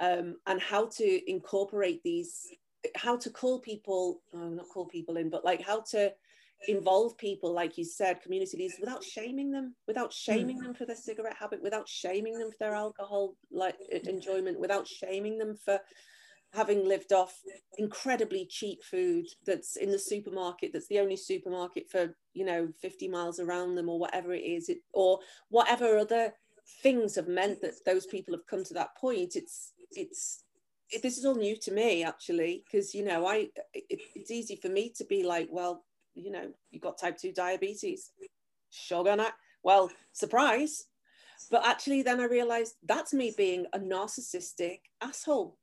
um, 0.00 0.36
and 0.46 0.60
how 0.60 0.86
to 0.86 1.30
incorporate 1.30 2.02
these 2.04 2.46
how 2.96 3.16
to 3.16 3.30
call 3.30 3.60
people 3.60 4.20
oh, 4.34 4.48
not 4.48 4.68
call 4.68 4.86
people 4.86 5.16
in 5.16 5.28
but 5.28 5.44
like 5.44 5.60
how 5.60 5.80
to 5.90 6.12
involve 6.66 7.16
people 7.18 7.52
like 7.52 7.78
you 7.78 7.84
said 7.84 8.20
community 8.20 8.56
leaders 8.56 8.78
without 8.80 9.04
shaming 9.04 9.50
them 9.50 9.74
without 9.86 10.12
shaming 10.12 10.58
mm. 10.58 10.64
them 10.64 10.74
for 10.74 10.86
their 10.86 10.96
cigarette 10.96 11.36
habit 11.38 11.62
without 11.62 11.88
shaming 11.88 12.36
them 12.36 12.50
for 12.50 12.56
their 12.58 12.74
alcohol 12.74 13.34
like 13.52 13.76
enjoyment 14.08 14.58
without 14.58 14.86
shaming 14.86 15.38
them 15.38 15.56
for 15.64 15.78
having 16.54 16.86
lived 16.86 17.12
off 17.12 17.40
incredibly 17.76 18.46
cheap 18.46 18.82
food 18.82 19.26
that's 19.46 19.76
in 19.76 19.90
the 19.90 19.98
supermarket 19.98 20.70
that's 20.72 20.88
the 20.88 20.98
only 20.98 21.16
supermarket 21.16 21.90
for 21.90 22.14
you 22.32 22.44
know 22.44 22.68
50 22.80 23.08
miles 23.08 23.38
around 23.38 23.74
them 23.74 23.88
or 23.88 23.98
whatever 23.98 24.32
it 24.32 24.44
is 24.44 24.68
it, 24.68 24.78
or 24.92 25.18
whatever 25.50 25.98
other 25.98 26.32
things 26.82 27.14
have 27.14 27.28
meant 27.28 27.60
that 27.60 27.74
those 27.84 28.06
people 28.06 28.34
have 28.34 28.46
come 28.46 28.64
to 28.64 28.74
that 28.74 28.96
point 28.96 29.36
it's 29.36 29.72
it's 29.92 30.44
it, 30.90 31.02
this 31.02 31.18
is 31.18 31.26
all 31.26 31.34
new 31.34 31.56
to 31.56 31.70
me 31.70 32.02
actually 32.02 32.64
because 32.64 32.94
you 32.94 33.04
know 33.04 33.26
i 33.26 33.46
it, 33.74 34.00
it's 34.14 34.30
easy 34.30 34.56
for 34.56 34.68
me 34.68 34.90
to 34.96 35.04
be 35.04 35.22
like 35.22 35.48
well 35.50 35.84
you 36.18 36.30
know, 36.30 36.50
you've 36.70 36.82
got 36.82 36.98
type 36.98 37.16
2 37.16 37.32
diabetes. 37.32 38.10
Not. 38.90 39.34
Well, 39.62 39.90
surprise. 40.12 40.86
But 41.50 41.66
actually, 41.66 42.02
then 42.02 42.20
I 42.20 42.24
realized 42.24 42.74
that's 42.84 43.14
me 43.14 43.32
being 43.36 43.66
a 43.72 43.78
narcissistic 43.78 44.80
asshole. 45.00 45.56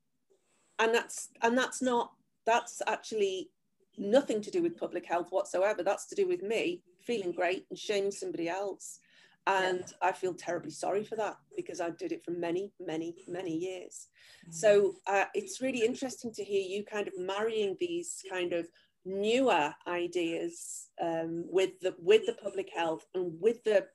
And 0.80 0.93
that's 0.93 1.30
and 1.41 1.57
that's 1.57 1.81
not 1.81 2.11
that's 2.45 2.81
actually 2.88 3.49
nothing 3.97 4.41
to 4.41 4.52
do 4.52 4.61
with 4.61 4.77
public 4.77 5.06
health 5.06 5.27
whatsoever. 5.30 5.84
That's 5.84 6.06
to 6.07 6.15
do 6.15 6.27
with 6.27 6.41
me 6.41 6.81
feeling 7.02 7.31
great 7.31 7.65
and 7.69 7.80
shaming 7.80 8.11
somebody 8.11 8.49
else. 8.49 8.99
And 9.47 9.80
yeah. 9.80 10.10
I 10.10 10.11
feel 10.11 10.34
terribly 10.34 10.72
sorry 10.72 11.03
for 11.03 11.15
that 11.18 11.38
because 11.56 11.80
I 11.80 11.91
did 11.91 12.11
it 12.11 12.26
for 12.26 12.31
many, 12.31 12.72
many, 12.80 13.15
many 13.27 13.56
years. 13.56 14.07
Mm-hmm. 14.43 14.53
So 14.53 14.95
uh, 15.06 15.26
it's 15.35 15.61
really 15.61 15.85
interesting 15.85 16.34
to 16.34 16.43
hear 16.43 16.61
you 16.61 16.84
kind 16.84 17.07
of 17.07 17.14
marrying 17.18 17.77
these 17.80 18.23
kind 18.30 18.53
of 18.53 18.68
newer 19.06 19.72
ideas 19.88 20.88
um, 20.99 21.45
with 21.47 21.80
the 21.81 21.95
with 21.99 22.26
the 22.26 22.34
public 22.34 22.69
health 22.76 23.06
and 23.14 23.34
with 23.39 23.64
the 23.64 23.85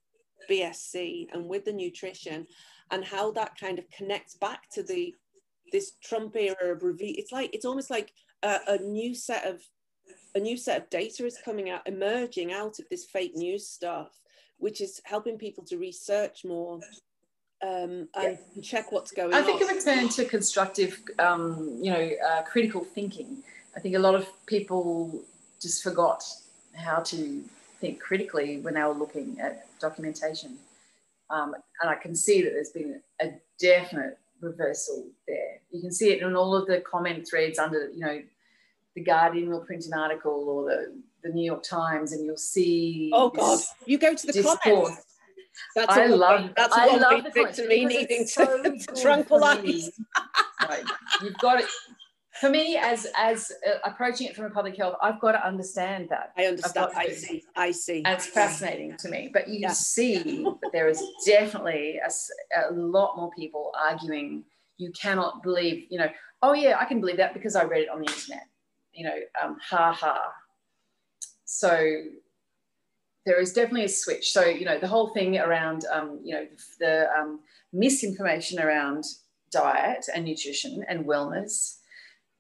BSC 0.48 1.26
and 1.32 1.46
with 1.46 1.64
the 1.64 1.72
nutrition 1.72 2.46
and 2.92 3.04
how 3.04 3.32
that 3.32 3.58
kind 3.58 3.78
of 3.78 3.90
connects 3.90 4.34
back 4.34 4.70
to 4.70 4.82
the 4.82 5.14
this 5.72 5.92
Trump 6.02 6.36
era 6.36 6.74
of 6.74 6.82
review. 6.82 7.14
It's 7.16 7.32
like 7.32 7.50
it's 7.54 7.64
almost 7.64 7.90
like 7.90 8.12
a, 8.42 8.58
a 8.66 8.78
new 8.78 9.14
set 9.14 9.46
of 9.46 9.60
a 10.34 10.40
new 10.40 10.56
set 10.56 10.80
of 10.80 10.90
data 10.90 11.26
is 11.26 11.38
coming 11.44 11.70
out, 11.70 11.86
emerging 11.86 12.52
out 12.52 12.78
of 12.78 12.88
this 12.90 13.04
fake 13.04 13.34
news 13.34 13.68
stuff, 13.68 14.08
which 14.58 14.80
is 14.80 15.00
helping 15.04 15.38
people 15.38 15.64
to 15.64 15.76
research 15.76 16.44
more 16.44 16.80
um, 17.62 18.08
and 18.14 18.38
yeah. 18.54 18.62
check 18.62 18.92
what's 18.92 19.10
going 19.10 19.34
I 19.34 19.38
on. 19.38 19.42
I 19.42 19.46
think 19.46 19.60
a 19.62 19.74
return 19.74 20.08
to 20.10 20.24
constructive, 20.24 21.00
um, 21.18 21.78
you 21.80 21.90
know, 21.90 22.10
uh, 22.28 22.42
critical 22.42 22.84
thinking 22.84 23.42
I 23.76 23.80
think 23.80 23.94
a 23.94 24.00
lot 24.00 24.14
of 24.14 24.26
people 24.46 25.22
just 25.60 25.82
forgot 25.82 26.24
how 26.74 27.00
to 27.00 27.42
think 27.80 28.00
critically 28.00 28.58
when 28.58 28.74
they 28.74 28.82
were 28.82 28.92
looking 28.92 29.38
at 29.40 29.66
documentation. 29.80 30.56
Um, 31.30 31.54
and 31.80 31.90
I 31.90 31.94
can 31.94 32.14
see 32.14 32.42
that 32.42 32.50
there's 32.50 32.70
been 32.70 33.00
a 33.22 33.32
definite 33.60 34.18
reversal 34.40 35.06
there. 35.26 35.60
You 35.70 35.80
can 35.80 35.92
see 35.92 36.10
it 36.10 36.22
in 36.22 36.36
all 36.36 36.54
of 36.54 36.66
the 36.66 36.80
comment 36.80 37.28
threads 37.28 37.58
under, 37.58 37.90
you 37.90 38.00
know, 38.00 38.22
the 38.94 39.02
Guardian 39.02 39.50
will 39.50 39.60
print 39.60 39.84
an 39.86 39.94
article 39.94 40.48
or 40.48 40.64
the, 40.64 41.00
the 41.22 41.28
New 41.28 41.44
York 41.44 41.62
Times, 41.62 42.12
and 42.12 42.24
you'll 42.24 42.36
see. 42.36 43.10
Oh 43.14 43.30
God! 43.30 43.60
You 43.86 43.98
go 43.98 44.14
to 44.14 44.26
the 44.26 44.32
discourse. 44.32 44.58
comments. 44.62 45.04
That's 45.76 45.96
I 45.96 46.06
love. 46.06 46.50
That's 46.56 46.74
I 46.76 46.96
love 46.96 47.24
the 47.24 47.30
comments 47.30 47.56
to 47.58 47.68
me 47.68 47.84
needing 47.84 48.26
to, 48.34 48.78
to 48.86 49.00
tranquilize. 49.00 49.90
right. 50.68 50.84
You've 51.22 51.38
got 51.38 51.60
it 51.60 51.66
for 52.40 52.50
me 52.50 52.76
as 52.76 53.06
as 53.16 53.52
uh, 53.66 53.78
approaching 53.84 54.26
it 54.26 54.34
from 54.34 54.46
a 54.46 54.50
public 54.50 54.76
health 54.76 54.96
i've 55.02 55.20
got 55.20 55.32
to 55.32 55.46
understand 55.46 56.08
that. 56.08 56.32
I 56.36 56.46
understand 56.46 56.90
i 56.96 57.08
see 57.08 57.44
i 57.56 57.70
see. 57.70 58.02
And 58.04 58.14
it's 58.14 58.26
fascinating 58.26 58.96
to 58.98 59.08
me 59.08 59.30
but 59.32 59.48
you 59.48 59.60
yeah. 59.60 59.72
see 59.72 60.44
that 60.44 60.70
there 60.72 60.88
is 60.88 61.02
definitely 61.26 62.00
a, 62.04 62.70
a 62.70 62.72
lot 62.72 63.16
more 63.16 63.30
people 63.36 63.72
arguing 63.78 64.44
you 64.78 64.90
cannot 64.92 65.42
believe 65.42 65.86
you 65.90 65.98
know 65.98 66.08
oh 66.42 66.54
yeah 66.54 66.78
i 66.80 66.84
can 66.84 67.00
believe 67.00 67.18
that 67.18 67.34
because 67.34 67.56
i 67.56 67.62
read 67.62 67.82
it 67.82 67.90
on 67.90 68.00
the 68.00 68.06
internet 68.06 68.46
you 68.92 69.04
know 69.04 69.16
um, 69.42 69.56
ha 69.60 69.92
ha. 69.92 70.32
So 71.44 72.02
there 73.26 73.40
is 73.40 73.52
definitely 73.52 73.84
a 73.84 73.88
switch. 73.88 74.32
So 74.32 74.44
you 74.44 74.64
know 74.64 74.78
the 74.78 74.88
whole 74.88 75.08
thing 75.08 75.38
around 75.38 75.84
um, 75.92 76.20
you 76.22 76.34
know 76.34 76.46
the 76.78 77.08
um, 77.16 77.40
misinformation 77.72 78.60
around 78.60 79.04
diet 79.50 80.06
and 80.14 80.24
nutrition 80.24 80.84
and 80.88 81.04
wellness 81.04 81.76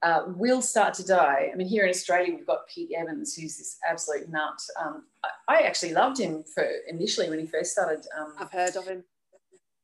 uh, 0.02 0.22
will 0.28 0.62
start 0.62 0.94
to 0.94 1.04
die. 1.04 1.50
I 1.52 1.56
mean, 1.56 1.68
here 1.68 1.84
in 1.84 1.90
Australia, 1.90 2.34
we've 2.34 2.46
got 2.46 2.66
Pete 2.68 2.92
Evans, 2.96 3.34
who's 3.34 3.58
this 3.58 3.78
absolute 3.88 4.30
nut. 4.30 4.60
Um, 4.80 5.04
I, 5.24 5.56
I, 5.56 5.60
actually 5.62 5.92
loved 5.92 6.18
him 6.18 6.42
for 6.42 6.66
initially 6.88 7.28
when 7.28 7.38
he 7.38 7.46
first 7.46 7.72
started. 7.72 8.06
Um, 8.18 8.34
I've 8.38 8.50
heard 8.50 8.76
of 8.76 8.86
him. 8.86 9.04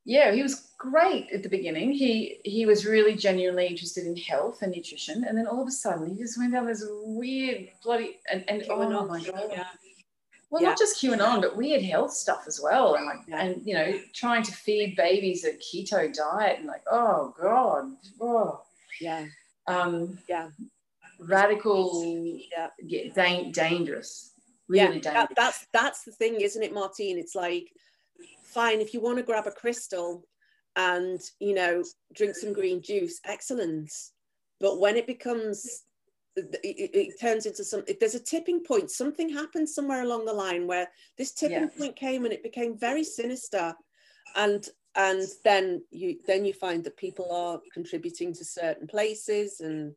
Yeah, 0.07 0.33
he 0.33 0.43
was 0.43 0.73
great 0.79 1.31
at 1.33 1.43
the 1.43 1.49
beginning. 1.49 1.93
He 1.93 2.39
he 2.45 2.65
was 2.65 2.87
really 2.87 3.15
genuinely 3.15 3.67
interested 3.67 4.07
in 4.07 4.17
health 4.17 4.63
and 4.63 4.73
nutrition, 4.73 5.25
and 5.25 5.37
then 5.37 5.47
all 5.47 5.61
of 5.61 5.69
a 5.69 5.73
sudden, 5.73 6.09
he 6.09 6.23
just 6.23 6.39
went 6.39 6.53
down 6.53 6.67
this 6.67 6.85
weird 6.89 7.69
bloody 7.83 8.21
and, 8.33 8.45
and 8.49 8.65
oh 8.71 9.07
my 9.07 9.23
god. 9.23 9.49
Yeah. 9.51 9.65
Well, 10.49 10.63
yeah. 10.63 10.69
not 10.69 10.79
just 10.79 11.03
QAnon, 11.03 11.41
but 11.43 11.57
weird 11.57 11.83
health 11.83 12.13
stuff 12.13 12.45
as 12.47 12.61
well, 12.63 12.95
and 12.95 13.05
like, 13.05 13.19
yeah. 13.27 13.43
and 13.43 13.67
you 13.67 13.75
know, 13.75 13.99
trying 14.15 14.45
to 14.45 14.53
feed 14.53 14.95
babies 14.97 15.45
a 15.45 15.51
keto 15.55 16.15
diet, 16.15 16.61
and 16.61 16.69
like, 16.69 16.85
oh 16.89 17.35
god, 17.37 17.91
oh, 18.21 18.63
yeah 19.01 19.27
um, 19.69 20.19
yeah, 20.29 20.49
radical, 21.21 22.05
yeah, 22.53 22.69
yeah 22.83 23.51
dangerous, 23.53 24.33
really 24.69 24.81
yeah, 24.81 24.93
dangerous. 24.93 25.15
That, 25.15 25.29
that's 25.37 25.67
that's 25.73 26.05
the 26.05 26.13
thing, 26.13 26.41
isn't 26.41 26.63
it, 26.63 26.73
Martine? 26.73 27.19
It's 27.19 27.35
like, 27.35 27.69
fine, 28.45 28.81
if 28.81 28.95
you 28.95 29.01
want 29.01 29.19
to 29.19 29.25
grab 29.25 29.47
a 29.47 29.51
crystal 29.51 30.25
and 30.77 31.21
you 31.41 31.55
know 31.55 31.83
drink 32.15 32.37
some 32.37 32.53
green 32.53 32.83
juice, 32.83 33.21
excellent. 33.25 33.91
But 34.61 34.81
when 34.81 34.97
it 34.97 35.07
becomes 35.07 35.85
it, 36.37 36.51
it, 36.63 37.21
turns 37.21 37.47
into 37.47 37.65
some 37.65 37.83
there's 37.99 38.15
a 38.15 38.21
tipping 38.21 38.63
point 38.63 38.91
something 38.91 39.29
happened 39.29 39.69
somewhere 39.69 40.03
along 40.03 40.27
the 40.27 40.33
line 40.33 40.67
where 40.67 40.89
this 41.17 41.33
tipping 41.33 41.63
yeah. 41.63 41.79
point 41.79 41.97
came 41.97 42.25
and 42.25 42.33
it 42.33 42.43
became 42.43 42.77
very 42.77 43.03
sinister 43.03 43.75
and 44.35 44.69
and 44.97 45.23
then 45.45 45.83
you 45.91 46.17
then 46.27 46.45
you 46.45 46.55
find 46.55 46.83
that 46.85 46.97
people 46.97 47.31
are 47.31 47.61
contributing 47.73 48.33
to 48.33 48.45
certain 48.45 48.87
places 48.87 49.61
and 49.61 49.95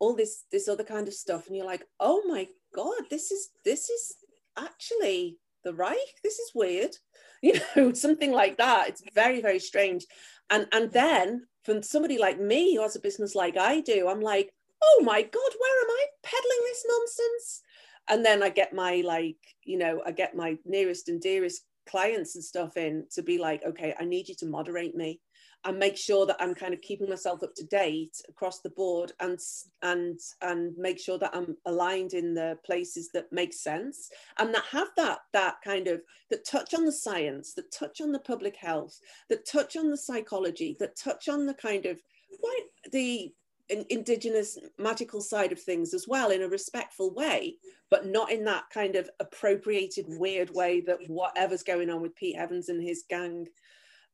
all 0.00 0.14
this 0.14 0.44
this 0.50 0.68
other 0.68 0.84
kind 0.84 1.06
of 1.08 1.14
stuff. 1.14 1.46
And 1.46 1.56
you're 1.56 1.64
like 1.64 1.84
oh 2.00 2.22
my 2.26 2.48
god 2.74 3.04
this 3.08 3.30
is 3.30 3.50
this 3.64 3.88
is 3.88 4.16
actually 4.58 5.38
the 5.64 5.72
Reich? 5.74 5.96
This 6.22 6.38
is 6.38 6.52
weird. 6.54 6.94
You 7.42 7.60
know 7.76 7.92
something 7.92 8.32
like 8.32 8.56
that. 8.56 8.88
It's 8.88 9.02
very 9.14 9.40
very 9.42 9.60
strange. 9.60 10.06
And 10.50 10.66
and 10.72 10.90
then 10.90 11.46
from 11.64 11.82
somebody 11.82 12.18
like 12.18 12.40
me 12.40 12.74
who 12.74 12.82
has 12.82 12.96
a 12.96 13.00
business 13.00 13.34
like 13.34 13.56
I 13.56 13.82
do 13.82 14.08
I'm 14.08 14.22
like 14.22 14.52
oh 14.82 15.02
my 15.04 15.22
god 15.22 15.52
where 15.58 15.80
am 15.84 15.90
i 15.90 16.06
peddling 16.22 16.62
this 16.64 16.86
nonsense? 16.88 17.62
And 18.08 18.24
then 18.24 18.42
i 18.42 18.48
get 18.48 18.72
my 18.72 19.02
like 19.04 19.36
you 19.64 19.78
know 19.78 20.02
i 20.06 20.12
get 20.12 20.34
my 20.34 20.56
nearest 20.64 21.08
and 21.08 21.20
dearest 21.20 21.62
clients 21.86 22.34
and 22.34 22.44
stuff 22.44 22.76
in 22.76 23.04
to 23.10 23.22
be 23.22 23.38
like 23.38 23.62
okay 23.64 23.94
i 23.98 24.04
need 24.04 24.28
you 24.28 24.34
to 24.34 24.46
moderate 24.46 24.94
me 24.94 25.20
and 25.64 25.78
make 25.78 25.96
sure 25.96 26.26
that 26.26 26.36
i'm 26.40 26.54
kind 26.54 26.74
of 26.74 26.80
keeping 26.80 27.08
myself 27.08 27.42
up 27.42 27.54
to 27.54 27.64
date 27.64 28.16
across 28.28 28.60
the 28.60 28.70
board 28.70 29.12
and 29.20 29.38
and 29.82 30.20
and 30.42 30.76
make 30.76 30.98
sure 30.98 31.18
that 31.18 31.34
i'm 31.34 31.56
aligned 31.66 32.12
in 32.12 32.34
the 32.34 32.58
places 32.64 33.10
that 33.12 33.32
make 33.32 33.52
sense. 33.52 34.10
And 34.38 34.54
that 34.54 34.64
have 34.70 34.88
that 34.96 35.20
that 35.32 35.56
kind 35.64 35.88
of 35.88 36.02
that 36.30 36.46
touch 36.46 36.74
on 36.74 36.84
the 36.84 36.92
science 36.92 37.54
that 37.54 37.72
touch 37.72 38.00
on 38.00 38.12
the 38.12 38.18
public 38.18 38.56
health 38.56 38.98
that 39.28 39.46
touch 39.46 39.76
on 39.76 39.90
the 39.90 39.96
psychology 39.96 40.76
that 40.78 40.96
touch 40.96 41.28
on 41.28 41.46
the 41.46 41.54
kind 41.54 41.86
of 41.86 41.98
why 42.40 42.60
the 42.92 43.32
indigenous 43.68 44.58
magical 44.78 45.20
side 45.20 45.52
of 45.52 45.60
things 45.60 45.92
as 45.92 46.06
well 46.06 46.30
in 46.30 46.42
a 46.42 46.48
respectful 46.48 47.12
way 47.12 47.56
but 47.90 48.06
not 48.06 48.30
in 48.30 48.44
that 48.44 48.64
kind 48.72 48.96
of 48.96 49.08
appropriated 49.20 50.06
weird 50.08 50.50
way 50.50 50.80
that 50.80 50.98
whatever's 51.08 51.62
going 51.62 51.90
on 51.90 52.00
with 52.00 52.14
pete 52.16 52.36
evans 52.36 52.68
and 52.68 52.82
his 52.82 53.04
gang 53.08 53.46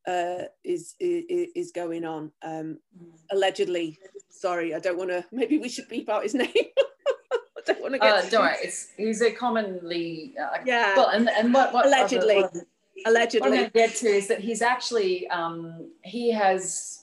uh, 0.07 0.45
is, 0.65 0.95
is 0.99 1.49
is 1.55 1.73
going 1.73 2.05
on. 2.05 2.33
Um, 2.43 2.79
allegedly 3.31 3.99
sorry 4.31 4.75
i 4.75 4.81
don't 4.81 4.99
want 4.99 5.11
to 5.11 5.25
maybe 5.33 5.59
we 5.59 5.69
should 5.69 5.89
beep 5.89 6.09
out 6.09 6.23
his 6.23 6.35
name. 6.45 6.49
I 6.55 7.61
don't 7.65 7.81
want 7.81 7.95
to 7.95 7.99
get 8.01 8.13
uh, 8.13 8.29
don't 8.29 8.43
worry. 8.43 8.57
It's, 8.63 8.89
he's 8.97 9.23
a 9.23 9.31
commonly 9.31 10.35
uh, 10.41 10.59
yeah. 10.67 10.97
well 10.97 11.11
and, 11.11 11.29
and 11.29 11.55
what, 11.55 11.73
what 11.73 11.87
allegedly. 11.87 12.43
what, 12.43 12.57
allegedly. 13.07 13.41
What 13.41 13.53
I'm 13.53 13.59
going 13.59 13.71
to 13.71 13.79
get 13.79 13.95
to 13.97 14.09
is 14.09 14.27
that 14.29 14.41
he's 14.41 14.63
actually 14.63 15.29
um, 15.29 15.89
he 16.03 16.33
has 16.33 17.02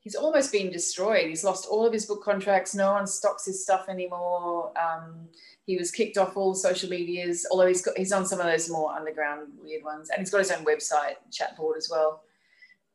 he's 0.00 0.14
almost 0.14 0.52
been 0.52 0.70
destroyed. 0.70 1.28
He's 1.28 1.44
lost 1.44 1.66
all 1.70 1.86
of 1.86 1.92
his 1.92 2.06
book 2.06 2.24
contracts. 2.24 2.74
No 2.74 2.92
one 2.92 3.06
stocks 3.06 3.46
his 3.46 3.62
stuff 3.62 3.88
anymore. 3.88 4.72
Um, 4.78 5.28
he 5.66 5.76
was 5.76 5.90
kicked 5.90 6.18
off 6.18 6.36
all 6.36 6.54
social 6.54 6.90
medias, 6.90 7.46
although 7.50 7.66
he's 7.66 7.82
got 7.82 7.96
he's 7.96 8.12
on 8.12 8.26
some 8.26 8.40
of 8.40 8.46
those 8.46 8.68
more 8.68 8.92
underground 8.92 9.48
weird 9.62 9.84
ones, 9.84 10.10
and 10.10 10.20
he's 10.20 10.30
got 10.30 10.38
his 10.38 10.50
own 10.50 10.64
website 10.64 11.14
chat 11.30 11.56
board 11.56 11.76
as 11.76 11.88
well. 11.90 12.22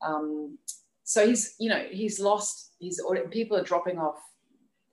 Um, 0.01 0.57
so 1.03 1.25
he's 1.25 1.55
you 1.59 1.69
know 1.69 1.85
he's 1.89 2.19
lost 2.19 2.71
his 2.81 2.99
audience. 2.99 3.29
people 3.31 3.55
are 3.55 3.63
dropping 3.63 3.97
off 3.97 4.17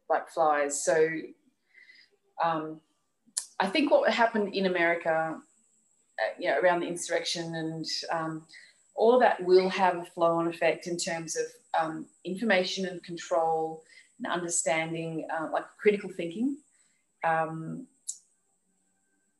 like 0.09 0.29
flies. 0.29 0.85
So 0.85 1.09
um, 2.43 2.81
I 3.59 3.67
think 3.67 3.91
what 3.91 4.13
happened 4.13 4.55
in 4.55 4.67
America, 4.67 5.37
uh, 5.39 6.33
you 6.39 6.49
know, 6.49 6.59
around 6.59 6.81
the 6.81 6.87
insurrection 6.87 7.55
and 7.55 7.87
all 9.03 9.19
that 9.19 9.43
will 9.43 9.69
have 9.69 9.97
a 9.97 10.05
flow 10.05 10.37
on 10.37 10.47
effect 10.47 10.87
in 10.87 10.97
terms 10.97 11.37
of 11.37 11.47
um, 11.77 12.07
information 12.25 12.87
and 12.87 13.03
control 13.03 13.83
and 14.19 14.33
understanding, 14.33 15.27
uh, 15.37 15.49
like 15.53 15.65
critical 15.77 16.09
thinking. 16.09 16.57
Um, 17.25 17.89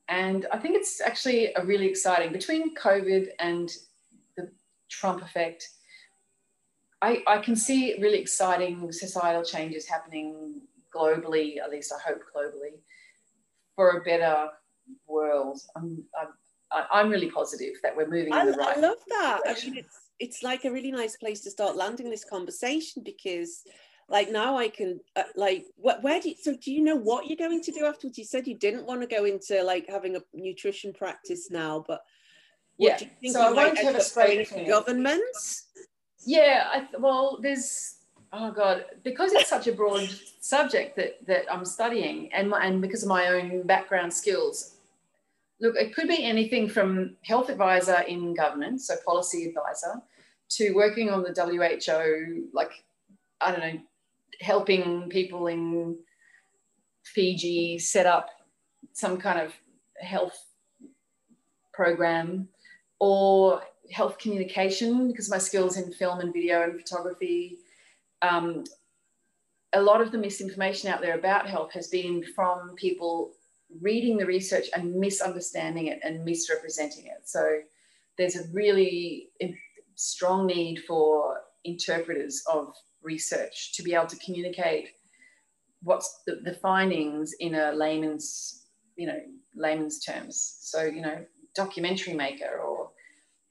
and 0.09 0.47
I 0.53 0.59
think 0.59 0.75
it's 0.75 1.01
actually 1.01 1.55
a 1.55 1.65
really 1.65 1.87
exciting 1.87 2.33
between 2.33 2.75
COVID 2.75 3.29
and 3.39 3.71
the 4.37 4.51
Trump 4.91 5.23
effect. 5.23 5.69
I, 7.01 7.23
I 7.29 7.39
can 7.39 7.55
see 7.55 8.01
really 8.01 8.19
exciting 8.19 8.91
societal 8.91 9.45
changes 9.45 9.89
happening 9.89 10.63
globally, 10.93 11.59
at 11.63 11.71
least 11.71 11.93
I 11.97 12.01
hope 12.09 12.23
globally, 12.35 12.81
for 13.77 13.91
a 13.91 14.03
better 14.03 14.49
world. 15.07 15.61
I'm, 15.77 16.03
I'm, 16.21 16.33
I'm 16.91 17.11
really 17.11 17.31
positive 17.31 17.75
that 17.83 17.97
we're 17.97 18.09
moving 18.09 18.33
in 18.33 18.47
the 18.47 18.53
right. 18.53 18.77
I 18.77 18.81
love 18.81 18.99
that. 19.09 19.41
Direction. 19.45 19.71
I 19.71 19.75
mean, 19.75 19.85
it's 19.85 19.99
it's 20.19 20.43
like 20.43 20.65
a 20.65 20.71
really 20.71 20.93
nice 20.93 21.17
place 21.17 21.41
to 21.41 21.51
start 21.51 21.77
landing 21.77 22.09
this 22.09 22.25
conversation 22.25 23.03
because 23.05 23.65
like 24.09 24.31
now 24.31 24.57
I 24.57 24.69
can 24.69 25.01
uh, 25.17 25.23
like 25.35 25.67
wh- 25.77 26.03
where 26.03 26.21
do 26.21 26.31
you, 26.31 26.35
so 26.41 26.55
do 26.55 26.73
you 26.73 26.83
know 26.83 26.97
what 26.97 27.27
you're 27.27 27.37
going 27.37 27.63
to 27.63 27.73
do 27.73 27.87
afterwards? 27.87 28.19
You 28.19 28.25
said 28.25 28.47
you 28.47 28.57
didn't 28.57 28.87
want 28.87 29.01
to 29.01 29.07
go 29.07 29.25
into 29.25 29.63
like 29.65 29.87
having 29.89 30.17
a 30.17 30.21
nutrition 30.35 30.93
practice 30.93 31.51
now, 31.51 31.85
but 31.89 32.03
yeah. 32.79 32.99
so 33.27 33.41
I 33.41 33.53
won't 33.53 33.79
have 33.79 33.97
a 33.97 34.01
spray 34.01 34.47
governments. 34.67 35.67
Yeah, 36.25 36.69
I, 36.73 36.87
well, 36.99 37.39
there's 37.41 37.97
oh 38.33 38.51
god, 38.51 38.85
because 39.03 39.33
it's 39.33 39.49
such 39.49 39.67
a 39.67 39.73
broad 39.73 40.09
subject 40.41 40.97
that 40.97 41.27
that 41.27 41.53
I'm 41.53 41.65
studying, 41.65 42.33
and 42.33 42.51
my, 42.51 42.65
and 42.65 42.81
because 42.81 43.03
of 43.03 43.09
my 43.09 43.29
own 43.29 43.63
background 43.63 44.13
skills, 44.13 44.72
look, 45.63 45.77
it 45.77 45.95
could 45.95 46.09
be 46.09 46.25
anything 46.25 46.69
from 46.69 47.17
health 47.23 47.49
advisor 47.49 48.01
in 48.01 48.35
government, 48.35 48.83
so 48.83 48.97
policy 49.07 49.47
advisor, 49.47 50.03
to 50.51 50.73
working 50.73 51.09
on 51.09 51.23
the 51.23 51.33
WHO, 51.33 52.49
like, 52.53 52.73
I 53.41 53.53
don't 53.53 53.61
know, 53.61 53.81
helping 54.41 55.09
people 55.09 55.47
in 55.47 55.97
Fiji 57.05 57.79
set 57.79 58.07
up 58.07 58.29
some 58.93 59.17
kind 59.17 59.41
of 59.41 59.55
health 60.01 60.37
program 61.73 62.49
or 62.99 63.63
health 63.93 64.19
communication 64.19 65.07
because 65.07 65.31
my 65.31 65.39
skills 65.39 65.77
in 65.77 65.93
film 65.93 66.19
and 66.21 66.33
video 66.33 66.63
and 66.63 66.79
photography. 66.79 67.59
Um, 68.21 68.65
a 69.75 69.81
lot 69.81 70.01
of 70.01 70.13
the 70.13 70.19
misinformation 70.19 70.91
out 70.91 71.01
there 71.01 71.17
about 71.17 71.49
health 71.49 71.73
has 71.73 71.87
been 71.87 72.25
from 72.35 72.75
people 72.75 73.33
reading 73.81 74.17
the 74.17 74.27
research 74.27 74.67
and 74.75 74.95
misunderstanding 74.95 75.87
it 75.87 76.01
and 76.03 76.25
misrepresenting 76.25 77.07
it. 77.07 77.23
So 77.25 77.61
there's 78.19 78.37
a 78.37 78.49
really 78.53 79.31
strong 79.95 80.47
need 80.47 80.81
for 80.87 81.41
interpreters 81.65 82.43
of 82.53 82.75
research 83.03 83.73
to 83.75 83.83
be 83.83 83.95
able 83.95 84.07
to 84.07 84.17
communicate 84.17 84.91
what's 85.83 86.23
the, 86.27 86.37
the 86.45 86.55
findings 86.55 87.33
in 87.41 87.55
a 87.55 87.73
layman's 87.73 88.67
you 88.97 89.07
know 89.07 89.19
layman's 89.57 90.01
terms 90.01 90.59
so 90.61 90.83
you 90.83 91.01
know 91.01 91.25
documentary 91.55 92.15
maker 92.15 92.61
or 92.65 92.91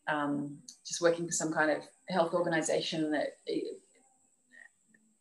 um, 0.08 0.58
just 0.86 1.02
working 1.02 1.26
for 1.26 1.32
some 1.32 1.54
kind 1.54 1.70
of 1.70 1.84
health 2.10 2.34
organization 2.34 3.12
that 3.12 3.38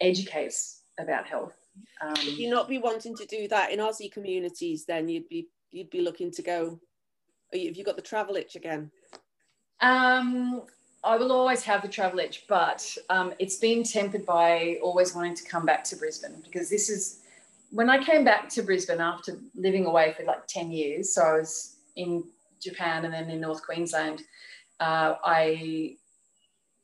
educates 0.01 0.82
about 0.98 1.27
health 1.27 1.60
um, 2.01 2.15
Would 2.24 2.39
you 2.39 2.51
not 2.51 2.69
be 2.69 2.78
wanting 2.78 3.16
to 3.16 3.27
do 3.27 3.48
that 3.48 3.70
in 3.70 3.78
aussie 3.78 4.11
communities 4.11 4.85
then 4.85 5.09
you'd 5.09 5.28
be 5.28 5.48
you'd 5.70 5.90
be 5.90 6.01
looking 6.01 6.31
to 6.32 6.43
go 6.43 6.81
have 7.52 7.77
you 7.77 7.85
got 7.85 7.97
the 7.97 8.02
travel 8.02 8.36
itch 8.36 8.57
again 8.57 8.90
um, 9.81 10.62
I 11.02 11.16
will 11.16 11.32
always 11.32 11.62
have 11.62 11.82
the 11.82 11.89
travel 11.89 12.19
itch, 12.19 12.44
but 12.47 12.97
um, 13.09 13.32
it's 13.39 13.57
been 13.57 13.82
tempered 13.82 14.27
by 14.27 14.78
always 14.82 15.15
wanting 15.15 15.35
to 15.35 15.44
come 15.44 15.65
back 15.65 15.82
to 15.85 15.97
Brisbane 15.97 16.43
because 16.44 16.69
this 16.69 16.90
is 16.90 17.20
when 17.70 17.89
I 17.89 18.02
came 18.02 18.24
back 18.24 18.48
to 18.51 18.62
Brisbane 18.62 19.01
after 19.01 19.39
living 19.55 19.86
away 19.86 20.12
for 20.16 20.24
like 20.24 20.47
10 20.47 20.70
years. 20.70 21.15
So 21.15 21.23
I 21.23 21.39
was 21.39 21.77
in 21.97 22.24
Japan 22.61 23.05
and 23.05 23.15
then 23.15 23.31
in 23.31 23.40
North 23.40 23.65
Queensland. 23.65 24.23
Uh, 24.78 25.15
I, 25.24 25.97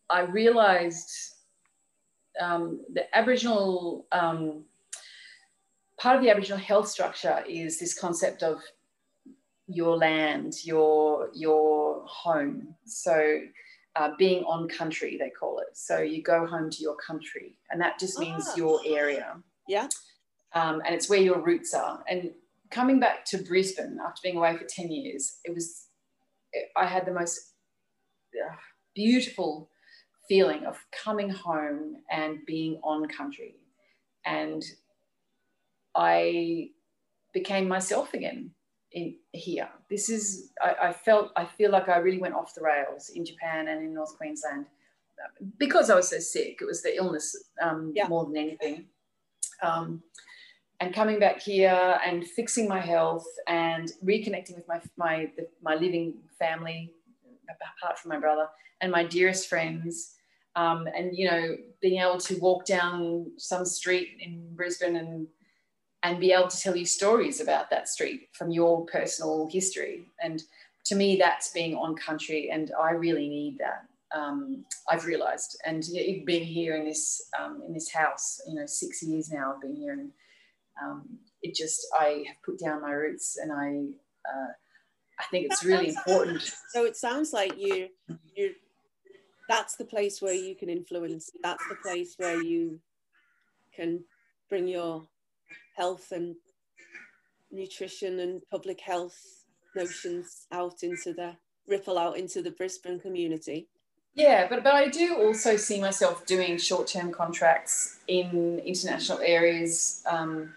I 0.09 0.21
realized 0.21 1.11
um, 2.41 2.81
the 2.93 3.15
Aboriginal, 3.17 4.07
um, 4.13 4.65
part 5.99 6.17
of 6.17 6.23
the 6.23 6.31
Aboriginal 6.31 6.59
health 6.59 6.89
structure 6.89 7.43
is 7.49 7.79
this 7.79 7.99
concept 7.99 8.43
of 8.43 8.61
your 9.67 9.97
land, 9.97 10.65
your, 10.65 11.31
your 11.35 12.05
home. 12.07 12.75
So 12.85 13.41
uh, 13.97 14.11
being 14.19 14.45
on 14.45 14.69
country, 14.69 15.17
they 15.19 15.31
call 15.31 15.59
it. 15.59 15.69
So 15.75 15.99
you 15.99 16.23
go 16.23 16.47
home 16.47 16.71
to 16.71 16.83
your 16.83 16.97
country, 16.97 17.59
and 17.71 17.81
that 17.81 17.99
just 17.99 18.19
means 18.19 18.47
ah. 18.49 18.57
your 18.57 18.81
area. 18.85 19.37
Yeah. 19.69 19.89
Um, 20.55 20.83
and 20.85 20.95
it's 20.95 21.09
where 21.09 21.21
your 21.21 21.41
roots 21.41 21.75
are. 21.75 22.03
And 22.09 22.31
coming 22.71 23.01
back 23.01 23.25
to 23.27 23.39
Brisbane 23.39 23.99
after 24.05 24.21
being 24.23 24.37
away 24.37 24.57
for 24.57 24.65
10 24.65 24.91
years, 24.91 25.39
it 25.45 25.55
was, 25.55 25.87
I 26.77 26.87
had 26.87 27.07
the 27.07 27.13
most 27.13 27.41
uh, 28.35 28.55
beautiful 28.95 29.71
feeling 30.29 30.65
of 30.65 30.79
coming 31.05 31.31
home 31.31 31.97
and 32.11 32.39
being 32.47 32.81
on 32.83 33.09
country. 33.09 33.55
And 34.25 34.63
I 35.97 36.71
became 37.33 37.67
myself 37.67 38.15
again 38.15 38.51
in 38.93 39.17
here. 39.33 39.69
This 39.91 40.09
is, 40.09 40.53
I, 40.63 40.89
I, 40.89 40.93
felt, 40.93 41.33
I 41.37 41.45
feel 41.45 41.71
like 41.71 41.89
I 41.89 41.97
really 41.99 42.19
went 42.19 42.35
off 42.35 42.55
the 42.55 42.63
rails 42.63 43.11
in 43.15 43.25
Japan 43.25 43.69
and 43.69 43.83
in 43.83 43.95
North 43.95 44.17
Queensland 44.17 44.67
because 45.59 45.91
I 45.91 45.95
was 45.95 46.09
so 46.09 46.19
sick. 46.19 46.59
It 46.61 46.65
was 46.65 46.83
the 46.83 46.97
illness 46.97 47.37
um, 47.61 47.93
yeah. 47.95 48.09
more 48.09 48.25
than 48.25 48.37
anything. 48.37 48.87
Um, 49.63 50.03
and 50.81 50.95
coming 50.95 51.19
back 51.19 51.41
here 51.41 51.99
and 52.05 52.27
fixing 52.27 52.69
my 52.69 52.81
health 52.81 53.27
and 53.47 53.93
reconnecting 54.05 54.57
with 54.57 54.69
my 54.69 54.81
my 54.97 55.31
my 55.63 55.75
living 55.75 56.15
family, 56.39 56.93
apart 57.81 57.99
from 57.99 58.11
my 58.11 58.19
brother 58.19 58.49
and 58.81 58.93
my 58.93 59.05
dearest 59.05 59.49
friends. 59.49 60.13
Um, 60.55 60.87
and 60.95 61.17
you 61.17 61.31
know, 61.31 61.57
being 61.81 62.01
able 62.01 62.19
to 62.19 62.39
walk 62.39 62.67
down 62.67 63.33
some 63.39 63.65
street 63.65 64.19
in 64.21 64.55
Brisbane 64.55 64.97
and 64.97 65.27
and 66.07 66.21
be 66.21 66.31
able 66.33 66.47
to 66.47 66.61
tell 66.61 66.77
you 66.77 66.87
stories 66.87 67.41
about 67.41 67.69
that 67.71 67.89
street 67.89 68.29
from 68.33 68.51
your 68.51 68.87
personal 68.87 69.49
history. 69.51 70.07
And 70.23 70.41
to 70.85 70.95
me, 70.95 71.17
that's 71.17 71.51
being 71.51 71.75
on 71.75 71.97
country, 71.97 72.51
and 72.53 72.71
I 72.81 72.93
really 72.93 73.29
need 73.29 73.59
that. 73.59 73.87
Um, 74.17 74.65
I've 74.89 75.05
realised, 75.05 75.61
and 75.67 75.83
being 76.25 76.45
here 76.45 76.77
in 76.77 76.85
this 76.85 77.29
um, 77.39 77.61
in 77.67 77.75
this 77.75 77.91
house, 77.91 78.41
you 78.47 78.55
know, 78.55 78.67
six 78.67 79.03
years 79.03 79.33
now 79.33 79.53
I've 79.53 79.61
been 79.61 79.75
here, 79.75 79.95
and 79.95 80.11
um, 80.81 81.19
it 81.43 81.57
just 81.57 81.85
I 81.99 82.23
have 82.29 82.37
put 82.45 82.61
down 82.61 82.83
my 82.83 82.93
roots, 82.93 83.37
and 83.37 83.51
I 83.53 83.87
uh, 84.31 84.53
I 85.19 85.25
think 85.33 85.47
it's 85.47 85.65
really 85.65 85.89
important. 85.89 86.43
So 86.71 86.85
it 86.85 86.97
sounds 86.97 87.33
like 87.33 87.59
you 87.59 87.89
you 88.37 88.55
that's 89.49 89.75
the 89.75 89.85
place 89.85 90.23
where 90.23 90.35
you 90.35 90.55
can 90.55 90.69
influence. 90.69 91.31
That's 91.43 91.67
the 91.69 91.77
place 91.77 92.15
where 92.17 92.41
you 92.41 92.79
can 93.75 94.05
bring 94.49 94.69
your 94.69 95.09
health 95.77 96.13
and 96.13 96.37
nutrition 97.51 98.21
and 98.21 98.43
public 98.51 98.81
health 98.81 99.45
notions 99.75 100.47
out 100.53 100.83
into 100.83 101.13
the 101.13 101.37
ripple 101.69 101.99
out 101.99 102.17
into 102.17 102.43
the 102.43 102.51
Brisbane 102.51 103.01
community. 103.01 103.69
Yeah, 104.15 104.49
but 104.49 104.65
but 104.65 104.75
I 104.75 104.89
do 104.89 105.17
also 105.17 105.57
see 105.57 105.79
myself 105.81 106.25
doing 106.25 106.57
short 106.57 106.87
term 106.87 107.13
contracts 107.13 107.99
in 108.09 108.61
international 108.65 109.19
areas, 109.19 110.03
um, 110.07 110.55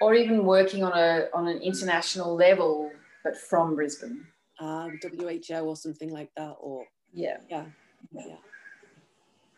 or 0.00 0.14
even 0.14 0.44
working 0.44 0.82
on 0.82 0.92
a 0.92 1.28
on 1.34 1.46
an 1.46 1.58
international 1.58 2.34
level, 2.34 2.90
but 3.22 3.36
from 3.36 3.74
Brisbane. 3.74 4.26
Um, 4.58 4.98
WHO 5.02 5.56
or 5.56 5.76
something 5.76 6.10
like 6.10 6.30
that, 6.36 6.56
or 6.60 6.86
yeah, 7.12 7.38
yeah, 7.50 7.66
yeah. 8.12 8.36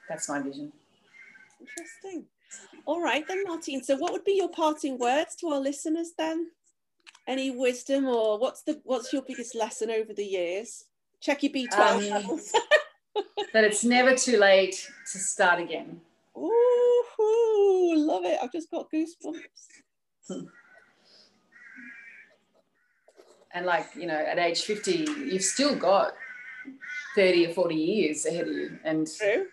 That's 0.08 0.28
my 0.28 0.40
vision. 0.42 0.72
Interesting. 1.60 2.26
All 2.84 3.00
right 3.00 3.26
then, 3.26 3.44
Martine. 3.46 3.82
So, 3.82 3.96
what 3.96 4.12
would 4.12 4.24
be 4.24 4.34
your 4.34 4.48
parting 4.48 4.98
words 4.98 5.36
to 5.36 5.48
our 5.48 5.60
listeners 5.60 6.12
then? 6.18 6.48
Any 7.28 7.50
wisdom, 7.50 8.06
or 8.06 8.38
what's 8.38 8.62
the 8.62 8.80
what's 8.84 9.12
your 9.12 9.22
biggest 9.22 9.54
lesson 9.54 9.90
over 9.90 10.12
the 10.12 10.24
years? 10.24 10.84
Check 11.20 11.44
your 11.44 11.52
B 11.52 11.68
twelve 11.68 12.02
um, 12.02 12.10
levels. 12.10 12.52
that 13.52 13.64
it's 13.64 13.84
never 13.84 14.16
too 14.16 14.38
late 14.38 14.90
to 15.12 15.18
start 15.18 15.60
again. 15.60 16.00
Ooh, 16.36 17.94
love 17.94 18.24
it! 18.24 18.38
I've 18.42 18.52
just 18.52 18.70
got 18.70 18.90
goosebumps. 18.90 20.42
And 23.54 23.66
like 23.66 23.86
you 23.94 24.06
know, 24.06 24.16
at 24.16 24.38
age 24.38 24.62
fifty, 24.62 25.06
you've 25.18 25.44
still 25.44 25.76
got 25.76 26.14
thirty 27.14 27.46
or 27.46 27.54
forty 27.54 27.76
years 27.76 28.26
ahead 28.26 28.48
of 28.48 28.54
you, 28.54 28.78
and 28.82 29.06
True 29.06 29.46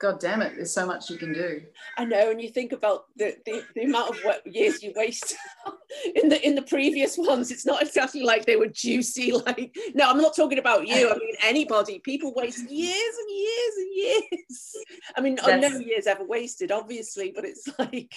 God 0.00 0.18
damn 0.18 0.40
it, 0.40 0.54
there's 0.56 0.72
so 0.72 0.86
much 0.86 1.10
you 1.10 1.18
can 1.18 1.34
do. 1.34 1.60
I 1.98 2.06
know, 2.06 2.30
and 2.30 2.40
you 2.40 2.48
think 2.48 2.72
about 2.72 3.04
the, 3.16 3.36
the, 3.44 3.62
the 3.74 3.82
amount 3.82 4.16
of 4.16 4.16
years 4.46 4.82
you 4.82 4.94
waste 4.96 5.36
in 6.14 6.30
the 6.30 6.44
in 6.44 6.54
the 6.54 6.62
previous 6.62 7.18
ones. 7.18 7.50
It's 7.50 7.66
not 7.66 7.82
exactly 7.82 8.22
like 8.22 8.46
they 8.46 8.56
were 8.56 8.68
juicy. 8.68 9.32
Like, 9.46 9.74
no, 9.94 10.10
I'm 10.10 10.20
not 10.20 10.36
talking 10.36 10.58
about 10.58 10.86
you. 10.86 11.08
I 11.08 11.14
mean, 11.14 11.34
anybody. 11.42 11.98
People 11.98 12.34
waste 12.34 12.70
years 12.70 13.14
and 13.18 13.30
years 13.30 13.74
and 13.76 13.94
years. 13.94 14.76
I 15.16 15.20
mean, 15.20 15.38
That's, 15.44 15.74
no 15.74 15.80
years 15.80 16.06
ever 16.06 16.24
wasted, 16.24 16.70
obviously, 16.72 17.32
but 17.34 17.44
it's 17.44 17.68
like. 17.78 18.12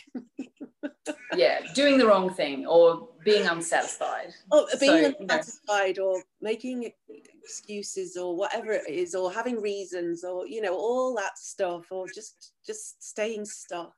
yeah, 1.36 1.60
doing 1.74 1.98
the 1.98 2.08
wrong 2.08 2.34
thing 2.34 2.66
or 2.66 3.10
being 3.24 3.48
unsatisfied. 3.48 4.34
Oh, 4.52 4.68
being 4.80 5.12
so, 5.12 5.16
unsatisfied 5.20 5.98
you 5.98 6.04
know. 6.04 6.10
or 6.10 6.24
making 6.42 6.92
excuses 7.44 8.18
or 8.18 8.36
whatever 8.36 8.72
it 8.72 8.90
is 8.90 9.16
or 9.16 9.32
having 9.32 9.62
reasons 9.62 10.24
or 10.24 10.48
you 10.48 10.62
know 10.62 10.76
all 10.76 11.16
that 11.16 11.38
stuff 11.38 11.92
or 11.92 12.08
just 12.08 12.54
just 12.66 13.04
staying 13.04 13.46
stuck. 13.46 13.94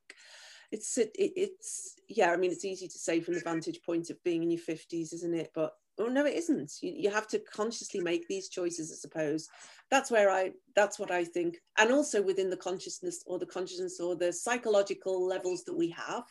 It's 0.72 0.97
it, 0.97 1.11
it's 1.15 1.95
yeah 2.09 2.31
i 2.31 2.38
mean 2.38 2.51
it's 2.51 2.65
easy 2.65 2.88
to 2.88 2.97
say 2.97 3.22
from 3.22 3.35
the 3.35 3.39
vantage 3.39 3.80
point 3.85 4.09
of 4.09 4.23
being 4.23 4.43
in 4.43 4.51
your 4.51 4.61
50s 4.61 5.13
isn't 5.13 5.34
it? 5.34 5.51
But 5.53 5.73
oh 5.99 6.07
no 6.07 6.26
it 6.26 6.35
isn't. 6.35 6.73
You, 6.81 6.93
you 6.95 7.09
have 7.11 7.27
to 7.30 7.39
consciously 7.39 7.99
make 7.99 8.27
these 8.27 8.49
choices 8.49 8.91
i 8.91 8.95
suppose. 8.95 9.47
That's 9.91 10.11
where 10.11 10.30
i 10.31 10.51
that's 10.76 10.99
what 10.99 11.11
i 11.11 11.23
think. 11.23 11.57
And 11.77 11.91
also 11.91 12.22
within 12.22 12.49
the 12.49 12.57
consciousness 12.57 13.23
or 13.27 13.39
the 13.39 13.45
consciousness 13.45 13.99
or 13.99 14.15
the 14.15 14.34
psychological 14.34 15.26
levels 15.26 15.63
that 15.65 15.77
we 15.77 15.89
have 15.91 16.23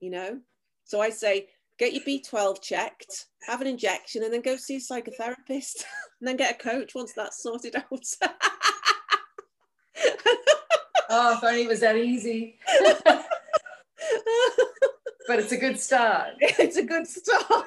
you 0.00 0.10
know? 0.10 0.38
So 0.84 1.00
i 1.00 1.10
say 1.10 1.48
get 1.78 1.92
your 1.92 2.02
B12 2.04 2.62
checked, 2.62 3.26
have 3.46 3.60
an 3.60 3.66
injection, 3.66 4.22
and 4.22 4.32
then 4.32 4.42
go 4.42 4.56
see 4.56 4.76
a 4.76 4.80
psychotherapist, 4.80 5.84
and 6.20 6.28
then 6.28 6.36
get 6.36 6.54
a 6.54 6.58
coach 6.62 6.94
once 6.94 7.12
that's 7.12 7.42
sorted 7.42 7.76
out. 7.76 7.84
oh, 11.10 11.36
if 11.36 11.44
only 11.44 11.62
it 11.62 11.68
was 11.68 11.80
that 11.80 11.96
easy. 11.96 12.58
but 15.26 15.38
it's 15.38 15.52
a 15.52 15.56
good 15.56 15.78
start. 15.78 16.30
It's 16.40 16.76
a 16.76 16.82
good 16.82 17.06
start. 17.06 17.66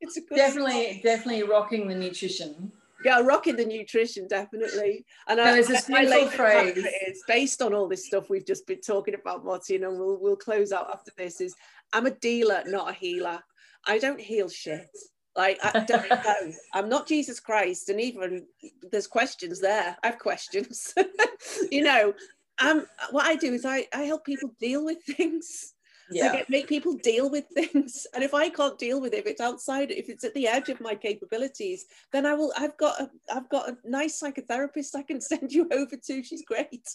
It's 0.00 0.16
a 0.16 0.20
good 0.20 0.36
definitely, 0.36 1.00
start. 1.00 1.02
definitely 1.02 1.42
rocking 1.44 1.88
the 1.88 1.94
nutrition. 1.94 2.72
Yeah, 3.04 3.20
rocking 3.20 3.56
the 3.56 3.64
nutrition, 3.64 4.26
definitely. 4.26 5.04
And 5.28 5.40
I, 5.40 5.52
there's 5.52 5.68
this 5.68 5.86
beautiful 5.86 6.28
phrase 6.28 6.76
is 6.76 7.22
based 7.28 7.62
on 7.62 7.72
all 7.72 7.86
this 7.86 8.06
stuff 8.06 8.28
we've 8.28 8.46
just 8.46 8.66
been 8.66 8.80
talking 8.80 9.14
about, 9.14 9.44
Martin, 9.44 9.84
and 9.84 9.98
we'll 9.98 10.18
we'll 10.20 10.36
close 10.36 10.72
out 10.72 10.90
after 10.92 11.12
this. 11.16 11.40
Is 11.40 11.54
I'm 11.92 12.06
a 12.06 12.10
dealer, 12.10 12.64
not 12.66 12.90
a 12.90 12.92
healer. 12.92 13.40
I 13.86 13.98
don't 13.98 14.20
heal 14.20 14.48
shit. 14.48 14.88
Like 15.36 15.58
I 15.62 15.84
don't 15.84 16.10
know. 16.10 16.52
I'm 16.74 16.88
not 16.88 17.06
Jesus 17.06 17.40
Christ, 17.40 17.88
and 17.88 18.00
even 18.00 18.46
there's 18.90 19.06
questions 19.06 19.60
there. 19.60 19.96
I 20.02 20.06
have 20.08 20.18
questions. 20.18 20.94
you 21.70 21.82
know, 21.82 22.12
um, 22.60 22.86
what 23.10 23.26
I 23.26 23.36
do 23.36 23.52
is 23.54 23.64
I, 23.64 23.86
I 23.94 24.02
help 24.02 24.24
people 24.24 24.50
deal 24.60 24.84
with 24.84 25.02
things. 25.04 25.74
Yeah. 26.10 26.30
I 26.30 26.36
get, 26.36 26.50
make 26.50 26.68
people 26.68 26.94
deal 26.94 27.30
with 27.30 27.44
things. 27.54 28.06
And 28.14 28.24
if 28.24 28.34
I 28.34 28.48
can't 28.48 28.78
deal 28.78 29.00
with 29.00 29.12
it, 29.12 29.18
if 29.18 29.26
it's 29.26 29.40
outside, 29.40 29.90
if 29.90 30.08
it's 30.08 30.24
at 30.24 30.34
the 30.34 30.48
edge 30.48 30.70
of 30.70 30.80
my 30.80 30.94
capabilities, 30.94 31.84
then 32.12 32.24
I 32.26 32.34
will, 32.34 32.52
I've 32.56 32.76
got 32.78 33.00
a, 33.00 33.10
I've 33.32 33.48
got 33.50 33.68
a 33.68 33.76
nice 33.84 34.20
psychotherapist 34.20 34.96
I 34.96 35.02
can 35.02 35.20
send 35.20 35.52
you 35.52 35.68
over 35.70 35.96
to. 35.96 36.22
She's 36.22 36.44
great. 36.44 36.88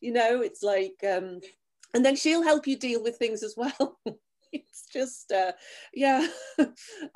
You 0.00 0.12
know, 0.12 0.40
it's 0.40 0.62
like, 0.62 0.94
um, 1.08 1.40
and 1.94 2.04
then 2.04 2.16
she'll 2.16 2.44
help 2.44 2.66
you 2.66 2.78
deal 2.78 3.02
with 3.02 3.16
things 3.16 3.42
as 3.42 3.54
well. 3.56 3.98
it's 4.52 4.86
just 4.92 5.32
uh, 5.32 5.52
yeah. 5.94 6.26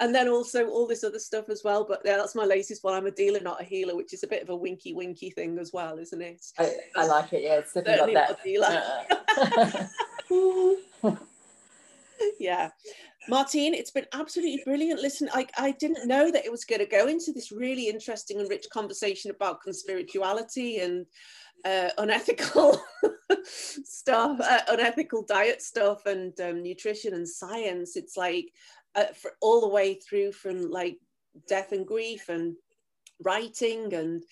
And 0.01 0.15
then 0.15 0.29
also 0.29 0.69
all 0.69 0.87
this 0.87 1.05
other 1.05 1.19
stuff 1.19 1.49
as 1.49 1.63
well 1.65 1.85
but 1.89 2.03
yeah 2.05 2.17
that's 2.17 2.35
my 2.35 2.45
latest 2.45 2.85
one. 2.85 2.95
I'm 2.95 3.07
a 3.07 3.11
dealer 3.11 3.41
not 3.41 3.61
a 3.61 3.65
healer 3.65 3.97
which 3.97 4.13
is 4.13 4.23
a 4.23 4.29
bit 4.29 4.43
of 4.43 4.51
a 4.51 4.57
winky 4.57 4.95
winky 4.95 5.31
thing 5.31 5.59
as 5.59 5.73
well 5.73 5.99
isn't 5.99 6.23
it? 6.23 6.45
I, 6.59 6.75
I 6.97 7.07
like 7.07 7.33
it 7.33 7.43
yeah 7.43 7.59
it's 7.59 7.73
definitely 7.73 8.15
got 8.15 8.29
that. 8.29 8.45
dealer. 8.45 8.83
yeah. 12.39 12.71
Martine, 13.29 13.73
it's 13.73 13.91
been 13.91 14.07
absolutely 14.13 14.61
brilliant. 14.65 15.01
Listen, 15.01 15.31
I, 15.33 15.47
I 15.57 15.71
didn't 15.73 16.07
know 16.07 16.31
that 16.31 16.45
it 16.45 16.51
was 16.51 16.65
going 16.65 16.81
to 16.81 16.87
go 16.87 17.07
into 17.07 17.33
this 17.33 17.51
really 17.51 17.89
interesting 17.89 18.39
and 18.39 18.51
rich 18.51 18.67
conversation 18.71 19.31
about 19.31 19.61
conspirituality 19.67 20.83
and 20.83 21.07
uh, 21.65 21.91
unethical 21.99 22.81
stuff, 23.45 24.41
uh, 24.41 24.61
unethical 24.69 25.23
diet 25.23 25.63
stuff, 25.63 26.07
and 26.07 26.39
um, 26.41 26.63
nutrition 26.63 27.15
and 27.15 27.29
science. 27.29 27.97
It's 27.97 28.17
like 28.17 28.53
uh, 28.95 29.07
for 29.15 29.33
all 29.41 29.61
the 29.61 29.69
way 29.69 29.95
through 29.95 30.33
from 30.33 30.71
like 30.71 30.99
death 31.49 31.73
and 31.73 31.87
grief 31.87 32.29
and 32.29 32.55
writing 33.23 33.93
and 33.95 34.23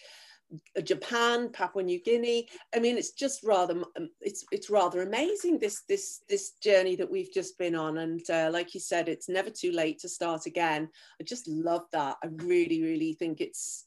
uh, 0.76 0.80
Japan, 0.82 1.50
Papua 1.50 1.82
New 1.82 2.00
Guinea. 2.00 2.48
I 2.74 2.78
mean, 2.78 2.98
it's 2.98 3.12
just 3.12 3.42
rather 3.42 3.82
um, 3.96 4.10
it's 4.20 4.44
it's 4.52 4.70
rather 4.70 5.02
amazing 5.02 5.59
this 5.59 5.82
this 5.88 6.22
this 6.28 6.52
journey 6.62 6.96
that 6.96 7.10
we've 7.10 7.32
just 7.32 7.59
been 7.59 7.74
on. 7.74 7.98
And 7.98 8.20
uh, 8.30 8.50
like 8.52 8.74
you 8.74 8.80
said, 8.80 9.09
it's 9.09 9.28
never 9.28 9.50
too 9.50 9.72
late 9.72 9.98
to 10.00 10.09
start 10.09 10.46
again. 10.46 10.88
I 11.20 11.24
just 11.24 11.48
love 11.48 11.86
that. 11.92 12.16
I 12.22 12.26
really 12.44 12.82
really 12.82 13.14
think 13.14 13.40
it's 13.40 13.86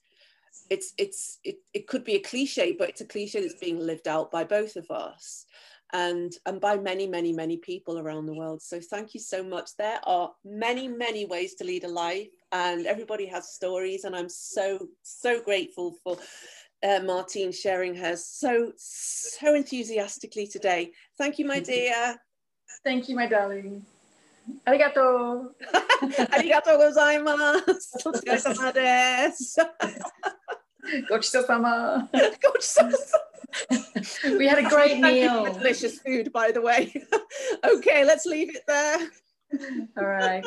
it's 0.69 0.93
it's 0.97 1.39
it, 1.43 1.57
it 1.73 1.87
could 1.87 2.03
be 2.03 2.15
a 2.15 2.19
cliche 2.19 2.75
but 2.77 2.89
it's 2.89 3.01
a 3.01 3.05
cliche 3.05 3.41
that's 3.41 3.59
being 3.59 3.79
lived 3.79 4.07
out 4.07 4.31
by 4.31 4.43
both 4.43 4.75
of 4.75 4.89
us 4.89 5.45
and 5.93 6.33
and 6.45 6.59
by 6.59 6.75
many 6.77 7.07
many 7.07 7.31
many 7.31 7.57
people 7.57 7.99
around 7.99 8.25
the 8.25 8.33
world. 8.33 8.61
So 8.61 8.79
thank 8.79 9.13
you 9.13 9.19
so 9.19 9.43
much. 9.43 9.69
There 9.77 9.99
are 10.03 10.31
many 10.43 10.87
many 10.87 11.25
ways 11.25 11.55
to 11.55 11.63
lead 11.63 11.83
a 11.83 11.87
life 11.87 12.29
and 12.51 12.85
everybody 12.85 13.25
has 13.25 13.53
stories 13.53 14.03
and 14.03 14.15
i'm 14.15 14.29
so 14.29 14.87
so 15.03 15.41
grateful 15.41 15.95
for 16.03 16.17
uh, 16.83 16.99
Martine 16.99 17.51
sharing 17.51 17.95
hers 17.95 18.25
so 18.25 18.71
so 18.77 19.55
enthusiastically 19.55 20.47
today. 20.47 20.91
Thank 21.17 21.39
you 21.39 21.45
my 21.45 21.59
dear. 21.59 22.17
Thank 22.83 23.09
you 23.09 23.15
my 23.15 23.27
darling 23.27 23.85
Arigato. 24.67 25.53
Arigato 26.35 26.77
gozaimasu. 26.77 28.11
Gochiso-sama. 31.09 32.07
we 34.37 34.47
had 34.47 34.59
a 34.59 34.69
great 34.69 34.99
meal. 34.99 35.45
Delicious 35.45 35.99
food, 35.99 36.31
by 36.31 36.51
the 36.51 36.61
way. 36.61 36.93
okay, 37.63 38.05
let's 38.05 38.25
leave 38.25 38.55
it 38.55 38.63
there. 38.67 39.09
All 39.97 40.05
right. 40.05 40.43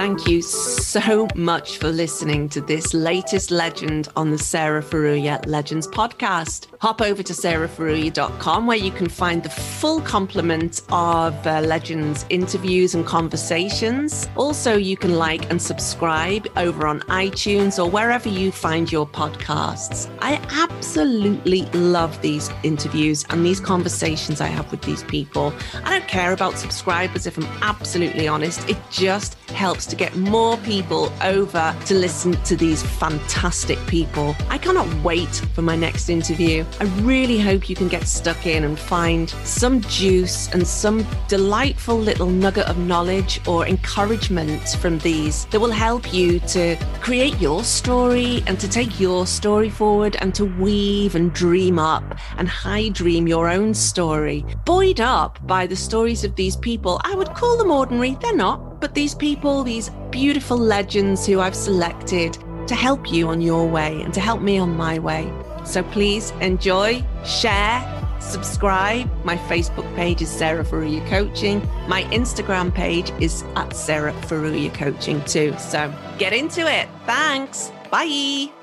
Thank 0.00 0.26
you 0.26 0.40
so 0.40 1.28
much 1.34 1.76
for 1.76 1.88
listening 1.88 2.48
to 2.50 2.62
this 2.62 2.94
latest 2.94 3.50
legend 3.50 4.08
on 4.16 4.30
the 4.30 4.38
Sarah 4.38 4.82
Furuya 4.82 5.46
Legends 5.46 5.86
podcast. 5.86 6.68
Hop 6.80 7.02
over 7.02 7.22
to 7.22 7.34
sarahfuruya.com 7.34 8.66
where 8.66 8.78
you 8.78 8.92
can 8.92 9.10
find 9.10 9.42
the 9.42 9.50
full 9.50 10.00
complement 10.00 10.80
of 10.90 11.46
uh, 11.46 11.60
Legends 11.60 12.24
interviews 12.30 12.94
and 12.94 13.04
conversations. 13.04 14.26
Also, 14.36 14.74
you 14.74 14.96
can 14.96 15.18
like 15.18 15.50
and 15.50 15.60
subscribe 15.60 16.48
over 16.56 16.86
on 16.86 17.00
iTunes 17.00 17.78
or 17.78 17.90
wherever 17.90 18.30
you 18.30 18.50
find 18.50 18.90
your 18.90 19.06
podcasts. 19.06 20.10
I 20.20 20.36
absolutely 20.50 21.66
love 21.72 22.18
these 22.22 22.48
interviews 22.62 23.26
and 23.28 23.44
these 23.44 23.60
conversations 23.60 24.40
I 24.40 24.46
have 24.46 24.70
with 24.70 24.80
these 24.80 25.02
people. 25.04 25.52
I 25.84 25.90
don't 25.90 26.08
care 26.08 26.32
about 26.32 26.56
subscribers 26.56 27.26
if 27.26 27.36
I'm 27.36 27.44
absolutely 27.60 28.26
honest. 28.26 28.66
It 28.66 28.78
just 28.90 29.29
helps 29.50 29.84
to 29.86 29.96
get 29.96 30.16
more 30.16 30.56
people 30.58 31.12
over 31.22 31.76
to 31.86 31.94
listen 31.94 32.32
to 32.44 32.56
these 32.56 32.82
fantastic 32.82 33.78
people. 33.86 34.34
I 34.48 34.58
cannot 34.58 34.88
wait 35.04 35.34
for 35.54 35.62
my 35.62 35.76
next 35.76 36.08
interview. 36.08 36.64
I 36.80 36.84
really 37.02 37.38
hope 37.38 37.68
you 37.68 37.76
can 37.76 37.88
get 37.88 38.06
stuck 38.06 38.46
in 38.46 38.64
and 38.64 38.78
find 38.78 39.28
some 39.44 39.80
juice 39.82 40.48
and 40.52 40.66
some 40.66 41.06
delightful 41.28 41.98
little 41.98 42.28
nugget 42.28 42.66
of 42.68 42.78
knowledge 42.78 43.40
or 43.46 43.66
encouragement 43.66 44.68
from 44.80 44.98
these 45.00 45.46
that 45.46 45.60
will 45.60 45.70
help 45.70 46.12
you 46.12 46.40
to 46.40 46.76
create 47.00 47.38
your 47.40 47.64
story 47.64 48.42
and 48.46 48.58
to 48.60 48.68
take 48.68 49.00
your 49.00 49.26
story 49.26 49.68
forward 49.68 50.16
and 50.20 50.34
to 50.34 50.44
weave 50.44 51.14
and 51.14 51.32
dream 51.32 51.78
up 51.78 52.04
and 52.38 52.48
high 52.48 52.88
dream 52.88 53.26
your 53.26 53.48
own 53.48 53.74
story. 53.74 54.44
Buoyed 54.64 55.00
up 55.00 55.44
by 55.46 55.66
the 55.66 55.76
stories 55.76 56.24
of 56.24 56.36
these 56.36 56.56
people, 56.56 57.00
I 57.04 57.14
would 57.14 57.34
call 57.34 57.56
them 57.56 57.70
ordinary. 57.70 58.16
They're 58.20 58.34
not, 58.34 58.69
but 58.80 58.94
these 58.94 59.14
people, 59.14 59.62
these 59.62 59.90
beautiful 60.10 60.56
legends 60.56 61.26
who 61.26 61.40
I've 61.40 61.54
selected 61.54 62.38
to 62.66 62.74
help 62.74 63.12
you 63.12 63.28
on 63.28 63.40
your 63.40 63.68
way 63.68 64.00
and 64.02 64.12
to 64.14 64.20
help 64.20 64.40
me 64.40 64.58
on 64.58 64.76
my 64.76 64.98
way. 64.98 65.32
So 65.64 65.82
please 65.82 66.32
enjoy, 66.40 67.04
share, 67.24 68.00
subscribe. 68.20 69.10
My 69.24 69.36
Facebook 69.36 69.94
page 69.94 70.22
is 70.22 70.30
Sarah 70.30 70.64
Furuya 70.64 71.06
Coaching. 71.08 71.66
My 71.88 72.04
Instagram 72.04 72.74
page 72.74 73.12
is 73.20 73.42
at 73.56 73.74
Sarah 73.74 74.12
Furuya 74.12 74.72
Coaching 74.72 75.22
too. 75.24 75.54
So 75.58 75.92
get 76.18 76.32
into 76.32 76.60
it. 76.60 76.88
Thanks. 77.06 77.72
Bye. 77.90 78.59